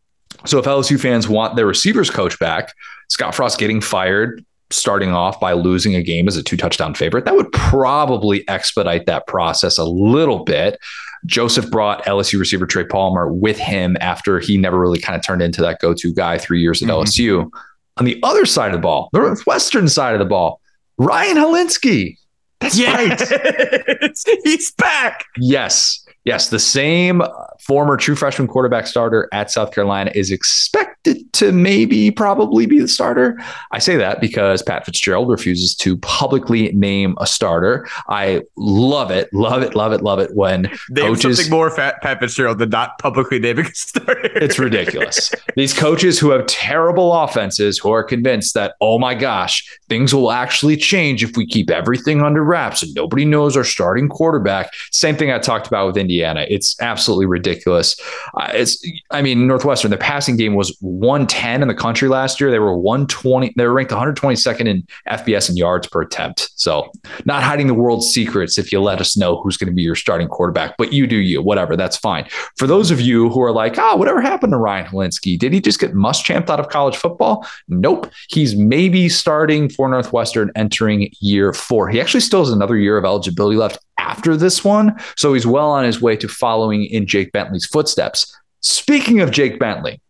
So 0.45 0.59
if 0.59 0.65
LSU 0.65 0.99
fans 0.99 1.27
want 1.27 1.55
their 1.55 1.65
receivers 1.65 2.11
coach 2.11 2.37
back, 2.37 2.73
Scott 3.09 3.33
Frost 3.33 3.57
getting 3.57 3.81
fired, 3.81 4.45
starting 4.69 5.11
off 5.11 5.39
by 5.39 5.53
losing 5.53 5.95
a 5.95 6.03
game 6.03 6.27
as 6.27 6.37
a 6.37 6.43
two 6.43 6.57
touchdown 6.57 6.93
favorite, 6.93 7.25
that 7.25 7.35
would 7.35 7.51
probably 7.53 8.47
expedite 8.47 9.07
that 9.07 9.25
process 9.25 9.79
a 9.79 9.85
little 9.85 10.43
bit. 10.43 10.79
Joseph 11.25 11.71
brought 11.71 12.05
LSU 12.05 12.39
receiver 12.39 12.67
Trey 12.67 12.85
Palmer 12.85 13.33
with 13.33 13.57
him 13.57 13.97
after 13.99 14.39
he 14.39 14.57
never 14.57 14.79
really 14.79 14.99
kind 14.99 15.17
of 15.17 15.25
turned 15.25 15.41
into 15.41 15.61
that 15.63 15.79
go 15.79 15.95
to 15.95 16.13
guy 16.13 16.37
three 16.37 16.61
years 16.61 16.83
at 16.83 16.89
mm-hmm. 16.89 17.01
LSU. 17.01 17.49
On 17.97 18.05
the 18.05 18.19
other 18.23 18.45
side 18.45 18.67
of 18.67 18.73
the 18.73 18.81
ball, 18.81 19.09
the 19.13 19.19
Northwestern 19.19 19.87
side 19.87 20.13
of 20.13 20.19
the 20.19 20.25
ball, 20.25 20.61
Ryan 20.97 21.37
Hilinski. 21.37 22.17
That's 22.59 22.77
yes! 22.77 23.31
right. 23.31 24.11
He's 24.43 24.71
back. 24.71 25.25
Yes. 25.37 26.04
Yes, 26.25 26.49
the 26.49 26.59
same 26.59 27.21
former 27.59 27.97
true 27.97 28.15
freshman 28.15 28.47
quarterback 28.47 28.87
starter 28.87 29.29
at 29.31 29.51
South 29.51 29.71
Carolina 29.71 30.11
is 30.13 30.31
expected 30.31 31.31
to 31.33 31.51
maybe 31.51 32.11
probably 32.11 32.65
be 32.65 32.79
the 32.79 32.87
starter. 32.87 33.39
I 33.71 33.79
say 33.79 33.95
that 33.97 34.21
because 34.21 34.61
Pat 34.61 34.85
Fitzgerald 34.85 35.29
refuses 35.29 35.75
to 35.75 35.97
publicly 35.97 36.71
name 36.71 37.15
a 37.19 37.27
starter. 37.27 37.87
I 38.09 38.41
love 38.57 39.11
it, 39.11 39.31
love 39.33 39.61
it, 39.61 39.75
love 39.75 39.93
it, 39.93 40.01
love 40.01 40.19
it 40.19 40.35
when 40.35 40.63
name 40.89 41.13
coaches 41.13 41.37
something 41.37 41.51
more 41.51 41.73
Pat, 41.75 42.01
Pat 42.01 42.19
Fitzgerald 42.19 42.57
than 42.57 42.69
not 42.69 42.97
publicly 42.97 43.39
naming 43.39 43.65
a 43.67 43.75
starter. 43.75 44.25
it's 44.35 44.57
ridiculous. 44.57 45.31
These 45.55 45.73
coaches 45.73 46.19
who 46.19 46.31
have 46.31 46.45
terrible 46.47 47.13
offenses 47.13 47.77
who 47.77 47.91
are 47.91 48.03
convinced 48.03 48.53
that 48.55 48.75
oh 48.81 48.97
my 48.97 49.13
gosh, 49.13 49.63
things 49.89 50.13
will 50.13 50.31
actually 50.31 50.77
change 50.77 51.23
if 51.23 51.37
we 51.37 51.45
keep 51.45 51.69
everything 51.69 52.21
under 52.21 52.43
wraps 52.43 52.81
and 52.81 52.93
nobody 52.95 53.25
knows 53.25 53.55
our 53.55 53.63
starting 53.63 54.09
quarterback. 54.09 54.71
Same 54.91 55.15
thing 55.15 55.31
I 55.31 55.39
talked 55.39 55.67
about 55.67 55.87
with 55.87 55.97
Indiana. 56.15 56.45
It's 56.49 56.79
absolutely 56.81 57.25
ridiculous. 57.25 57.99
Uh, 58.35 58.49
it's 58.53 58.83
I 59.11 59.21
mean 59.21 59.47
Northwestern. 59.47 59.91
The 59.91 59.97
passing 59.97 60.37
game 60.37 60.55
was 60.55 60.75
110 60.79 61.61
in 61.61 61.67
the 61.67 61.73
country 61.73 62.07
last 62.07 62.39
year. 62.39 62.51
They 62.51 62.59
were 62.59 62.77
120. 62.77 63.53
They 63.55 63.65
were 63.65 63.73
ranked 63.73 63.91
122nd 63.91 64.67
in 64.67 64.87
FBS 65.09 65.49
and 65.49 65.57
yards 65.57 65.87
per 65.87 66.01
attempt. 66.01 66.51
So 66.55 66.91
not 67.25 67.43
hiding 67.43 67.67
the 67.67 67.73
world's 67.73 68.07
secrets 68.07 68.57
if 68.57 68.71
you 68.71 68.79
let 68.81 69.01
us 69.01 69.17
know 69.17 69.41
who's 69.41 69.57
going 69.57 69.69
to 69.69 69.75
be 69.75 69.81
your 69.81 69.95
starting 69.95 70.27
quarterback. 70.27 70.77
But 70.77 70.93
you 70.93 71.05
do 71.07 71.17
you. 71.17 71.41
Whatever. 71.41 71.75
That's 71.75 71.97
fine. 71.97 72.27
For 72.57 72.67
those 72.67 72.91
of 72.91 73.01
you 73.01 73.29
who 73.29 73.41
are 73.41 73.51
like, 73.51 73.77
ah, 73.77 73.91
oh, 73.93 73.97
whatever 73.97 74.21
happened 74.21 74.53
to 74.53 74.57
Ryan 74.57 74.85
Hilinski? 74.85 75.37
Did 75.37 75.53
he 75.53 75.59
just 75.59 75.79
get 75.79 75.93
muschamped 75.93 76.49
out 76.49 76.59
of 76.59 76.69
college 76.69 76.95
football? 76.95 77.45
Nope. 77.67 78.09
He's 78.29 78.55
maybe 78.55 79.09
starting 79.09 79.69
for 79.69 79.89
Northwestern 79.89 80.51
entering 80.55 81.09
year 81.19 81.53
four. 81.53 81.89
He 81.89 81.99
actually 81.99 82.21
still 82.21 82.39
has 82.39 82.51
another 82.51 82.77
year 82.77 82.97
of 82.97 83.05
eligibility 83.05 83.57
left 83.57 83.79
after 84.05 84.37
this 84.37 84.63
one. 84.63 84.95
So 85.17 85.33
he's 85.33 85.47
well 85.47 85.71
on 85.71 85.83
his 85.83 86.01
way 86.01 86.15
to 86.17 86.27
following 86.27 86.85
in 86.85 87.07
Jake 87.07 87.31
Bentley's 87.31 87.65
footsteps. 87.65 88.33
Speaking 88.61 89.21
of 89.21 89.31
Jake 89.31 89.59
Bentley, 89.59 90.01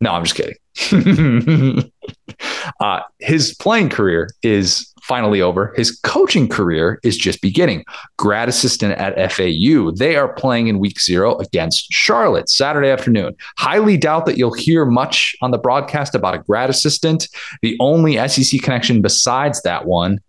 no, 0.00 0.12
I'm 0.12 0.24
just 0.24 0.34
kidding. 0.34 1.92
uh, 2.80 3.00
his 3.18 3.54
playing 3.54 3.90
career 3.90 4.30
is 4.42 4.90
finally 5.02 5.42
over. 5.42 5.74
His 5.76 5.98
coaching 6.04 6.48
career 6.48 7.00
is 7.02 7.18
just 7.18 7.42
beginning. 7.42 7.84
Grad 8.16 8.48
assistant 8.48 8.92
at 8.94 9.32
FAU. 9.32 9.90
They 9.90 10.16
are 10.16 10.32
playing 10.32 10.68
in 10.68 10.78
week 10.78 11.00
zero 11.00 11.36
against 11.38 11.92
Charlotte 11.92 12.48
Saturday 12.48 12.88
afternoon. 12.88 13.36
Highly 13.58 13.98
doubt 13.98 14.24
that 14.26 14.38
you'll 14.38 14.54
hear 14.54 14.86
much 14.86 15.36
on 15.42 15.50
the 15.50 15.58
broadcast 15.58 16.14
about 16.14 16.34
a 16.34 16.38
grad 16.38 16.70
assistant. 16.70 17.28
The 17.60 17.76
only 17.78 18.16
SEC 18.28 18.62
connection 18.62 19.02
besides 19.02 19.60
that 19.62 19.84
one 19.84 20.20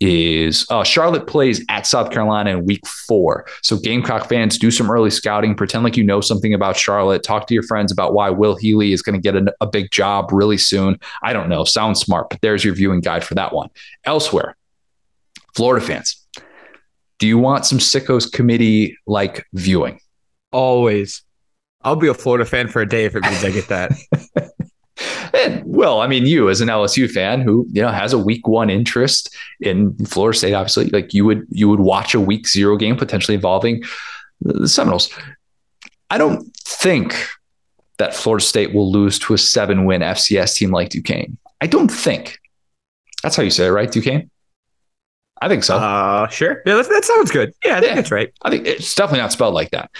is 0.00 0.66
uh, 0.70 0.84
Charlotte 0.84 1.26
plays 1.26 1.64
at 1.68 1.86
South 1.86 2.10
Carolina 2.10 2.50
in 2.50 2.64
week 2.64 2.86
four. 2.86 3.46
So, 3.62 3.78
Gamecock 3.78 4.28
fans, 4.28 4.58
do 4.58 4.70
some 4.70 4.90
early 4.90 5.10
scouting, 5.10 5.54
pretend 5.54 5.84
like 5.84 5.96
you 5.96 6.04
know 6.04 6.20
something 6.20 6.54
about 6.54 6.76
Charlotte, 6.76 7.22
talk 7.22 7.46
to 7.48 7.54
your 7.54 7.62
friends 7.64 7.90
about 7.90 8.14
why 8.14 8.30
Will 8.30 8.56
Healy 8.56 8.92
is 8.92 9.02
going 9.02 9.20
to 9.20 9.20
get 9.20 9.36
a, 9.36 9.52
a 9.60 9.66
big 9.66 9.90
job 9.90 10.30
really 10.32 10.58
soon. 10.58 10.98
I 11.22 11.32
don't 11.32 11.48
know, 11.48 11.64
sounds 11.64 12.00
smart, 12.00 12.30
but 12.30 12.40
there's 12.40 12.64
your 12.64 12.74
viewing 12.74 13.00
guide 13.00 13.24
for 13.24 13.34
that 13.34 13.52
one. 13.52 13.70
Elsewhere, 14.04 14.56
Florida 15.54 15.84
fans, 15.84 16.26
do 17.18 17.26
you 17.26 17.38
want 17.38 17.66
some 17.66 17.78
sickos 17.78 18.30
committee 18.30 18.96
like 19.06 19.46
viewing? 19.52 20.00
Always. 20.52 21.22
I'll 21.82 21.96
be 21.96 22.08
a 22.08 22.14
Florida 22.14 22.44
fan 22.44 22.68
for 22.68 22.82
a 22.82 22.88
day 22.88 23.04
if 23.04 23.14
it 23.14 23.22
means 23.22 23.44
I 23.44 23.50
get 23.50 23.68
that. 23.68 23.92
And 25.34 25.62
well, 25.64 26.00
I 26.00 26.06
mean, 26.06 26.26
you 26.26 26.48
as 26.48 26.60
an 26.60 26.68
LSU 26.68 27.10
fan 27.10 27.40
who 27.40 27.66
you 27.70 27.82
know 27.82 27.88
has 27.88 28.12
a 28.12 28.18
week 28.18 28.46
one 28.46 28.70
interest 28.70 29.34
in 29.60 29.94
Florida 30.06 30.36
State, 30.36 30.54
obviously, 30.54 30.86
like 30.90 31.14
you 31.14 31.24
would 31.24 31.46
you 31.50 31.68
would 31.68 31.80
watch 31.80 32.14
a 32.14 32.20
week 32.20 32.48
zero 32.48 32.76
game 32.76 32.96
potentially 32.96 33.34
involving 33.34 33.82
the 34.40 34.68
Seminoles. 34.68 35.10
I 36.10 36.18
don't 36.18 36.50
think 36.56 37.14
that 37.98 38.14
Florida 38.14 38.44
State 38.44 38.74
will 38.74 38.90
lose 38.90 39.18
to 39.20 39.34
a 39.34 39.38
seven 39.38 39.84
win 39.84 40.00
FCS 40.00 40.54
team 40.54 40.70
like 40.70 40.90
Duquesne. 40.90 41.36
I 41.60 41.66
don't 41.66 41.90
think. 41.90 42.38
That's 43.22 43.36
how 43.36 43.42
you 43.42 43.50
say 43.50 43.66
it, 43.66 43.70
right, 43.70 43.90
Duquesne? 43.90 44.30
I 45.40 45.48
think 45.48 45.64
so. 45.64 45.76
Uh, 45.76 46.28
sure. 46.28 46.62
Yeah, 46.64 46.76
that, 46.76 46.88
that 46.88 47.04
sounds 47.04 47.30
good. 47.30 47.52
Yeah, 47.64 47.76
I 47.76 47.80
think 47.80 47.90
yeah. 47.90 47.94
that's 47.96 48.10
right. 48.10 48.32
I 48.42 48.50
think 48.50 48.66
it's 48.66 48.94
definitely 48.94 49.20
not 49.20 49.32
spelled 49.32 49.54
like 49.54 49.70
that. 49.70 49.90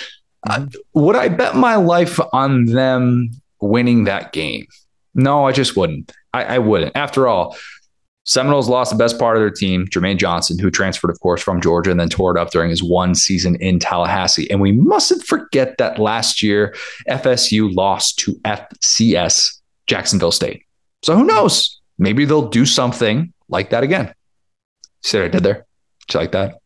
Uh, 0.49 0.67
would 0.95 1.17
I 1.17 1.29
bet 1.29 1.57
my 1.57 1.77
life 1.77 2.19
on 2.33 2.67
them 2.67 3.31
winning 3.61 4.05
that 4.05 4.33
game? 4.33 4.67
No, 5.15 5.47
I 5.47 5.53
just 5.53 5.77
wouldn't. 5.77 6.13
I, 6.33 6.45
I 6.45 6.59
wouldn't. 6.59 6.97
After 6.97 7.27
all, 7.27 7.57
Seminoles 8.29 8.69
lost 8.69 8.91
the 8.91 8.99
best 8.99 9.19
part 9.19 9.37
of 9.37 9.41
their 9.41 9.51
team, 9.51 9.87
Jermaine 9.87 10.19
Johnson, 10.19 10.59
who 10.59 10.71
transferred, 10.71 11.11
of 11.11 11.19
course, 11.21 11.43
from 11.43 11.63
Georgia 11.63 11.91
and 11.91 11.99
then 11.99 12.11
tore 12.11 12.37
it 12.37 12.39
up 12.39 12.51
during 12.51 12.69
his 12.69 12.83
one 12.83 13.15
season 13.15 13.57
in 13.57 13.79
Tallahassee. 13.79 14.51
And 14.51 14.61
we 14.61 14.71
mustn't 14.71 15.25
forget 15.25 15.79
that 15.79 15.99
last 15.99 16.43
year, 16.43 16.77
FSU 17.09 17.75
lost 17.75 18.19
to 18.19 18.35
FCS 18.45 19.59
Jacksonville 19.87 20.31
State. 20.31 20.63
So 21.03 21.17
who 21.17 21.25
knows? 21.25 21.81
Maybe 21.97 22.27
they'll 22.27 22.49
do 22.49 22.67
something 22.67 23.33
like 23.49 23.71
that 23.71 23.83
again. 23.83 24.13
See 25.03 25.19
what 25.19 25.25
I 25.25 25.29
did 25.29 25.43
there? 25.43 25.67
Did 26.07 26.15
you 26.15 26.21
like 26.21 26.33
that? 26.33 26.59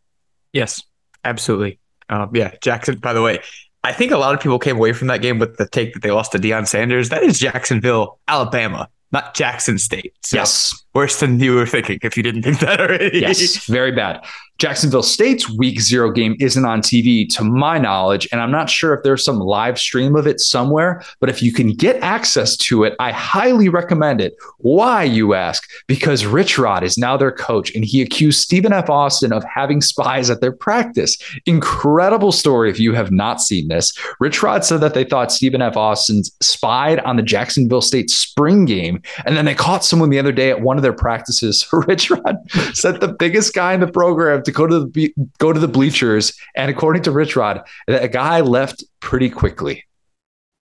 Yes, 0.53 0.83
absolutely. 1.23 1.79
Um, 2.09 2.31
yeah, 2.35 2.55
Jackson, 2.61 2.99
by 2.99 3.13
the 3.13 3.23
way, 3.23 3.39
I 3.85 3.93
think 3.93 4.12
a 4.12 4.17
lot 4.17 4.35
of 4.35 4.41
people 4.41 4.59
came 4.59 4.77
away 4.77 4.93
from 4.93 5.09
that 5.09 5.23
game 5.23 5.39
with 5.39 5.57
the 5.57 5.67
take 5.69 5.95
that 5.95 6.03
they 6.03 6.11
lost 6.11 6.33
to 6.33 6.39
Deion 6.39 6.67
Sanders. 6.67 7.09
That 7.09 7.23
is 7.23 7.39
Jacksonville, 7.39 8.19
Alabama, 8.29 8.89
not 9.11 9.35
Jackson 9.35 9.79
State. 9.79 10.15
So 10.23 10.37
yes. 10.37 10.82
Worse 10.95 11.21
than 11.21 11.41
you 11.41 11.55
were 11.55 11.67
thinking 11.67 11.99
if 12.03 12.17
you 12.17 12.23
didn't 12.23 12.43
think 12.43 12.61
that 12.61 12.81
already. 12.81 13.21
Yes, 13.21 13.65
very 13.67 13.93
bad. 13.93 14.25
Jacksonville 14.59 15.03
State's 15.03 15.51
week 15.51 15.81
zero 15.81 16.13
game 16.13 16.37
isn't 16.39 16.65
on 16.65 16.83
TV 16.83 17.29
to 17.31 17.43
my 17.43 17.79
knowledge, 17.79 18.29
and 18.31 18.41
I'm 18.41 18.53
not 18.53 18.71
sure 18.71 18.95
if 18.95 19.03
there's 19.03 19.25
some 19.25 19.41
live 19.41 19.77
stream 19.77 20.15
of 20.15 20.27
it 20.27 20.39
somewhere, 20.39 21.03
but 21.19 21.29
if 21.29 21.43
you 21.43 21.53
can 21.53 21.73
get 21.73 22.01
access 22.01 22.57
to 22.59 22.85
it, 22.85 22.95
I 23.01 23.11
highly 23.11 23.69
recommend 23.69 24.21
it. 24.21 24.37
Why, 24.59 25.03
you 25.03 25.35
ask? 25.35 25.69
Because 25.89 26.25
Rich 26.27 26.59
Rod 26.59 26.85
is 26.85 26.97
now 26.97 27.17
their 27.17 27.33
coach, 27.33 27.75
and 27.75 27.85
he 27.85 28.03
accused 28.03 28.41
Stephen 28.41 28.73
F. 28.73 28.89
Austin 28.89 29.33
of 29.33 29.43
having 29.43 29.81
spies 29.81 30.31
at 30.31 30.41
their 30.41 30.53
practice. 30.53 31.19
Incredible 31.47 32.31
story 32.31 32.71
if 32.71 32.79
you 32.79 32.95
have 32.95 33.11
not 33.11 33.41
seen 33.41 33.67
this. 33.67 33.93
Rich 34.21 34.45
Rod 34.45 34.65
said 34.65 34.81
that 34.81 34.95
they 34.95 35.05
thought 35.05 35.33
Stephen 35.33 35.63
F. 35.63 35.77
Austin 35.77 36.23
spied 36.41 37.01
on 37.01 37.17
the 37.17 37.23
Jacksonville 37.23 37.81
State 37.81 38.11
spring 38.11 38.65
game, 38.65 39.03
and 39.27 39.37
then 39.37 39.45
they 39.45 39.57
caught 39.57 39.85
someone 39.85 40.11
the 40.11 40.21
other 40.21 40.31
day 40.31 40.51
at 40.51 40.61
one 40.61 40.77
of 40.77 40.82
their 40.83 40.93
practices. 40.93 41.67
Rich 41.73 42.11
Rod 42.11 42.37
sent 42.75 43.01
the 43.01 43.09
biggest 43.09 43.55
guy 43.55 43.73
in 43.75 43.81
the 43.81 43.87
program 43.87 44.43
to 44.43 44.53
go 44.53 44.67
to 44.67 44.87
the 44.87 45.15
go 45.39 45.53
to 45.53 45.61
the 45.61 45.69
bleachers, 45.69 46.33
and 46.55 46.71
according 46.71 47.03
to 47.05 47.11
Rich 47.11 47.37
Rod, 47.37 47.62
a 47.89 48.09
guy 48.09 48.41
left 48.41 48.85
pretty 49.01 49.31
quickly. 49.31 49.85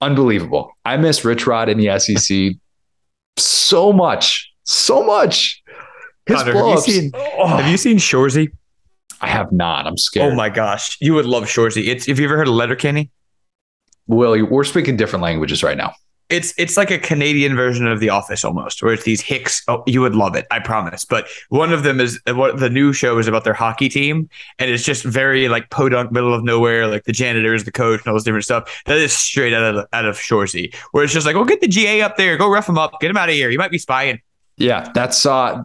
Unbelievable. 0.00 0.72
I 0.84 0.96
miss 0.96 1.24
Rich 1.24 1.46
Rod 1.46 1.68
in 1.68 1.78
the 1.78 1.98
SEC 1.98 2.56
so 3.36 3.92
much, 3.92 4.50
so 4.64 5.04
much. 5.04 5.62
Connor, 6.26 6.52
have, 6.52 6.66
you 6.66 6.80
seen, 6.80 7.10
oh. 7.14 7.46
have 7.46 7.70
you 7.70 7.76
seen 7.76 7.98
Shoresy? 7.98 8.52
I 9.20 9.28
have 9.28 9.52
not. 9.52 9.86
I'm 9.86 9.98
scared. 9.98 10.32
Oh 10.32 10.36
my 10.36 10.48
gosh, 10.48 10.96
you 11.00 11.14
would 11.14 11.26
love 11.26 11.44
Shoresy. 11.44 11.88
It's 11.88 12.06
have 12.06 12.18
you 12.18 12.26
ever 12.26 12.36
heard 12.36 12.48
of 12.48 12.54
Letterkenny? 12.54 13.10
Well, 14.06 14.44
we're 14.46 14.64
speaking 14.64 14.96
different 14.96 15.22
languages 15.22 15.62
right 15.62 15.76
now 15.76 15.92
it's 16.30 16.54
it's 16.56 16.76
like 16.76 16.90
a 16.90 16.98
Canadian 16.98 17.56
version 17.56 17.86
of 17.86 18.00
The 18.00 18.10
Office 18.10 18.44
almost, 18.44 18.82
where 18.82 18.92
it's 18.92 19.04
these 19.04 19.20
Hicks. 19.20 19.62
Oh, 19.68 19.82
you 19.86 20.00
would 20.00 20.14
love 20.14 20.36
it, 20.36 20.46
I 20.50 20.60
promise. 20.60 21.04
But 21.04 21.28
one 21.48 21.72
of 21.72 21.82
them 21.82 22.00
is 22.00 22.20
what 22.26 22.58
the 22.58 22.70
new 22.70 22.92
show 22.92 23.18
is 23.18 23.26
about 23.26 23.44
their 23.44 23.54
hockey 23.54 23.88
team, 23.88 24.28
and 24.58 24.70
it's 24.70 24.84
just 24.84 25.04
very 25.04 25.48
like 25.48 25.70
podunk, 25.70 26.12
middle 26.12 26.32
of 26.32 26.44
nowhere. 26.44 26.86
Like 26.86 27.04
the 27.04 27.12
janitor 27.12 27.54
is 27.54 27.64
the 27.64 27.72
coach 27.72 28.00
and 28.00 28.08
all 28.08 28.14
this 28.14 28.24
different 28.24 28.44
stuff. 28.44 28.82
That 28.86 28.98
is 28.98 29.12
straight 29.12 29.52
out 29.52 29.76
of 29.76 29.86
out 29.92 30.04
of 30.04 30.16
Shoresy, 30.16 30.74
where 30.92 31.04
it's 31.04 31.12
just 31.12 31.26
like, 31.26 31.36
oh, 31.36 31.44
get 31.44 31.60
the 31.60 31.68
GA 31.68 32.02
up 32.02 32.16
there, 32.16 32.36
go 32.36 32.50
rough 32.50 32.68
him 32.68 32.78
up, 32.78 33.00
get 33.00 33.10
him 33.10 33.16
out 33.16 33.28
of 33.28 33.34
here. 33.34 33.50
He 33.50 33.56
might 33.56 33.70
be 33.70 33.78
spying. 33.78 34.20
Yeah, 34.56 34.90
that's 34.94 35.24
uh, 35.24 35.62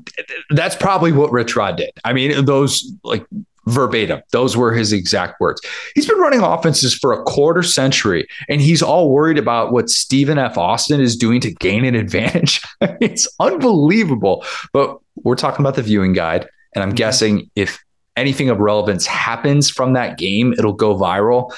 that's 0.52 0.76
probably 0.76 1.12
what 1.12 1.32
Rich 1.32 1.56
Rod 1.56 1.78
did. 1.78 1.92
I 2.06 2.14
mean, 2.14 2.46
those 2.46 2.94
like 3.04 3.26
verbatim. 3.68 4.22
Those 4.32 4.56
were 4.56 4.74
his 4.74 4.94
exact 4.94 5.40
words. 5.40 5.62
He's 5.96 6.08
been 6.08 6.20
running 6.20 6.42
offenses 6.42 6.94
for 6.94 7.14
a 7.14 7.24
quarter 7.24 7.64
century, 7.64 8.28
and 8.50 8.62
he's 8.62 8.82
all 8.82 9.10
worried 9.10 9.38
about 9.38 9.72
what 9.72 9.90
Stephen 9.90 10.38
F. 10.38 10.58
Austin 10.58 11.02
is 11.02 11.16
doing 11.16 11.42
to 11.42 11.52
gain 11.52 11.86
an 11.86 11.96
advantage. 11.96 12.62
it's 12.82 13.28
unbelievable. 13.40 14.46
But 14.74 14.98
we're 15.24 15.36
talking 15.36 15.64
about 15.64 15.76
the 15.76 15.84
viewing 15.84 16.14
guide, 16.14 16.48
and 16.74 16.84
I'm 16.84 16.90
mm-hmm. 16.90 16.96
guessing 16.96 17.52
if 17.56 17.80
anything 18.16 18.50
of 18.50 18.60
relevance 18.60 19.06
happens 19.06 19.70
from 19.70 19.94
that 19.94 20.18
game, 20.18 20.54
it'll 20.54 20.74
go 20.74 20.96
viral. 20.96 21.54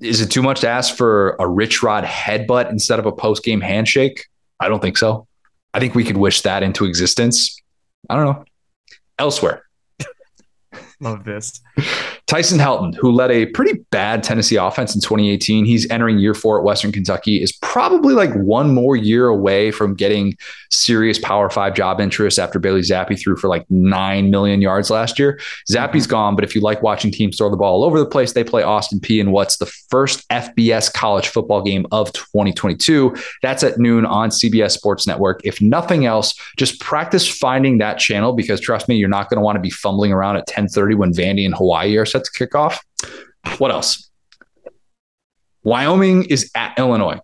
Is 0.00 0.20
it 0.20 0.30
too 0.30 0.42
much 0.42 0.60
to 0.60 0.68
ask 0.68 0.96
for 0.96 1.36
a 1.38 1.46
Rich 1.46 1.82
Rod 1.82 2.04
headbutt 2.04 2.70
instead 2.70 2.98
of 2.98 3.06
a 3.06 3.12
post 3.12 3.44
game 3.44 3.60
handshake? 3.60 4.26
I 4.60 4.68
don't 4.68 4.80
think 4.80 4.98
so. 4.98 5.26
I 5.72 5.80
think 5.80 5.94
we 5.94 6.04
could 6.04 6.16
wish 6.16 6.42
that 6.42 6.62
into 6.62 6.84
existence. 6.84 7.60
I 8.08 8.16
don't 8.16 8.24
know. 8.24 8.44
Elsewhere, 9.18 9.63
Love 11.04 11.22
this. 11.22 11.60
Tyson 12.26 12.58
Helton, 12.58 12.94
who 12.94 13.12
led 13.12 13.30
a 13.30 13.46
pretty 13.46 13.80
bad 13.90 14.22
Tennessee 14.22 14.56
offense 14.56 14.94
in 14.94 15.00
2018, 15.00 15.64
he's 15.64 15.88
entering 15.90 16.18
year 16.18 16.34
four 16.34 16.58
at 16.58 16.64
Western 16.64 16.90
Kentucky, 16.90 17.42
is 17.42 17.52
probably 17.52 18.14
like 18.14 18.32
one 18.34 18.72
more 18.72 18.96
year 18.96 19.28
away 19.28 19.70
from 19.70 19.94
getting 19.94 20.36
serious 20.70 21.18
Power 21.18 21.50
Five 21.50 21.74
job 21.74 22.00
interest 22.00 22.38
after 22.38 22.58
Bailey 22.58 22.80
Zappe 22.80 23.20
threw 23.20 23.36
for 23.36 23.48
like 23.48 23.70
9 23.70 24.30
million 24.30 24.62
yards 24.62 24.90
last 24.90 25.18
year. 25.18 25.38
Zappe's 25.70 26.06
mhm. 26.06 26.10
gone, 26.10 26.34
but 26.34 26.44
if 26.44 26.54
you 26.54 26.60
like 26.60 26.82
watching 26.82 27.10
teams 27.10 27.36
throw 27.36 27.50
the 27.50 27.56
ball 27.56 27.74
all 27.74 27.84
over 27.84 27.98
the 27.98 28.06
place, 28.06 28.32
they 28.32 28.44
play 28.44 28.62
Austin 28.62 29.00
Peay 29.00 29.20
in 29.20 29.30
what's 29.30 29.58
the 29.58 29.66
first 29.66 30.26
FBS 30.30 30.92
college 30.92 31.28
football 31.28 31.62
game 31.62 31.86
of 31.92 32.12
2022. 32.12 33.14
That's 33.42 33.62
at 33.62 33.78
noon 33.78 34.06
on 34.06 34.30
CBS 34.30 34.72
Sports 34.72 35.06
Network. 35.06 35.40
If 35.44 35.60
nothing 35.60 36.06
else, 36.06 36.34
just 36.56 36.80
practice 36.80 37.28
finding 37.28 37.78
that 37.78 37.98
channel 37.98 38.32
because 38.32 38.60
trust 38.60 38.88
me, 38.88 38.96
you're 38.96 39.08
not 39.08 39.28
going 39.28 39.38
to 39.38 39.44
want 39.44 39.56
to 39.56 39.60
be 39.60 39.70
fumbling 39.70 40.12
around 40.12 40.36
at 40.36 40.46
10:30 40.48 40.96
when 40.96 41.12
Vandy 41.12 41.44
and 41.44 41.54
Hawaii 41.64 41.96
are 41.96 42.04
set 42.04 42.24
to 42.24 42.30
kick 42.30 42.54
off. 42.54 42.84
What 43.56 43.70
else? 43.70 44.10
Wyoming 45.62 46.24
is 46.26 46.50
at 46.54 46.78
Illinois. 46.78 47.20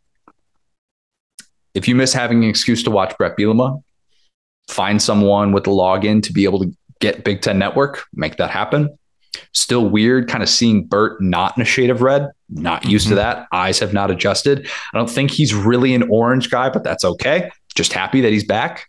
If 1.75 1.87
you 1.87 1.95
miss 1.95 2.15
having 2.15 2.43
an 2.43 2.49
excuse 2.49 2.83
to 2.85 2.91
watch 2.91 3.17
Bret 3.19 3.37
Bielema, 3.37 3.83
find 4.69 5.01
someone 5.03 5.53
with 5.53 5.65
the 5.65 5.71
login 5.71 6.23
to 6.23 6.33
be 6.33 6.45
able 6.45 6.61
to 6.61 6.75
get 7.01 7.23
Big 7.23 7.43
Ten 7.43 7.59
Network, 7.59 8.05
make 8.15 8.39
that 8.39 8.51
happen. 8.51 8.97
Still 9.53 9.87
weird, 9.87 10.27
kind 10.27 10.43
of 10.43 10.49
seeing 10.49 10.87
Bert 10.87 11.21
not 11.21 11.55
in 11.57 11.63
a 11.63 11.67
shade 11.67 11.91
of 11.91 12.01
red. 12.01 12.31
Not 12.49 12.87
used 12.87 13.07
mm-hmm. 13.07 13.13
to 13.13 13.17
that. 13.17 13.47
Eyes 13.53 13.79
have 13.81 13.93
not 13.93 14.11
adjusted. 14.11 14.67
I 14.93 14.99
don't 14.99 15.11
think 15.11 15.31
he's 15.31 15.55
really 15.55 15.95
an 15.95 16.05
orange 16.11 16.51
guy, 16.51 16.71
but 16.71 16.83
that's 16.83 17.05
okay. 17.05 17.51
Just 17.75 17.93
happy 17.93 18.23
that 18.23 18.33
he's 18.33 18.45
back. 18.45 18.89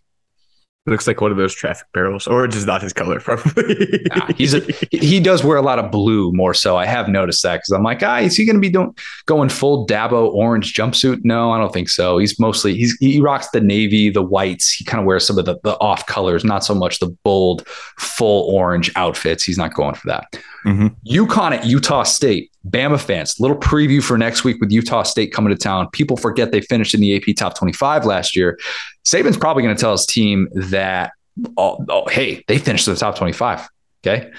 Looks 0.88 1.06
like 1.06 1.22
one 1.22 1.30
of 1.30 1.38
those 1.38 1.54
traffic 1.54 1.86
barrels, 1.94 2.26
or 2.26 2.48
just 2.48 2.66
not 2.66 2.82
his 2.82 2.92
color, 2.92 3.20
probably. 3.22 4.02
nah, 4.16 4.34
he's 4.34 4.56
a, 4.56 4.62
he 4.90 5.20
does 5.20 5.44
wear 5.44 5.58
a 5.58 5.62
lot 5.62 5.78
of 5.78 5.92
blue 5.92 6.32
more 6.34 6.56
so. 6.56 6.76
I 6.76 6.88
have 6.88 7.08
noticed 7.08 7.44
that 7.44 7.58
because 7.58 7.70
I'm 7.70 7.84
like, 7.84 8.02
ah, 8.02 8.18
is 8.18 8.36
he 8.36 8.46
going 8.46 8.56
to 8.56 8.60
be 8.60 8.70
doing 8.70 8.96
going 9.28 9.50
full 9.50 9.86
Dabo 9.86 10.34
orange 10.34 10.74
jumpsuit? 10.74 11.20
No, 11.24 11.52
I 11.52 11.60
don't 11.60 11.72
think 11.72 11.88
so. 11.88 12.18
He's 12.18 12.40
mostly 12.40 12.76
he's 12.76 12.98
he 13.00 13.22
rocks 13.22 13.48
the 13.52 13.62
navy, 13.62 14.10
the 14.10 14.24
whites. 14.24 14.72
He 14.72 14.84
kind 14.84 15.00
of 15.00 15.06
wears 15.06 15.26
some 15.26 15.38
of 15.38 15.46
the, 15.46 15.60
the 15.64 15.80
off 15.80 16.08
colors, 16.08 16.44
not 16.44 16.64
so 16.64 16.74
much 16.74 16.98
the 16.98 17.16
bold 17.24 17.68
full 18.00 18.52
orange 18.52 18.92
outfits. 18.96 19.44
He's 19.44 19.60
not 19.60 19.76
going 19.76 19.94
for 19.94 20.08
that. 20.08 20.26
Mm-hmm. 20.66 20.88
UConn 21.08 21.52
at 21.52 21.66
Utah 21.66 22.04
State. 22.04 22.51
Bama 22.68 23.00
fans, 23.02 23.40
little 23.40 23.58
preview 23.58 24.04
for 24.04 24.18
next 24.18 24.44
week 24.44 24.60
with 24.62 24.72
Utah 24.72 25.04
State 25.04 25.34
coming 25.34 25.50
to 25.50 25.58
town. 25.58 25.90
People 25.92 26.16
forget 26.16 26.52
they 26.52 26.62
finished 26.62 26.94
in 26.94 27.02
the 27.02 27.16
AP 27.16 27.36
top 27.36 27.58
25 27.58 28.06
last 28.06 28.36
year. 28.36 28.60
Saban's 29.04 29.38
probably 29.38 29.64
going 29.64 29.76
to 29.76 29.80
tell 29.80 29.94
his 29.94 30.06
team 30.06 30.48
that, 30.54 31.12
oh, 31.58 31.84
oh, 31.90 32.08
hey, 32.10 32.44
they 32.48 32.60
finished 32.60 32.88
in 32.88 32.94
the 32.94 33.00
top 33.00 33.18
25. 33.18 33.68
Okay. 34.06 34.32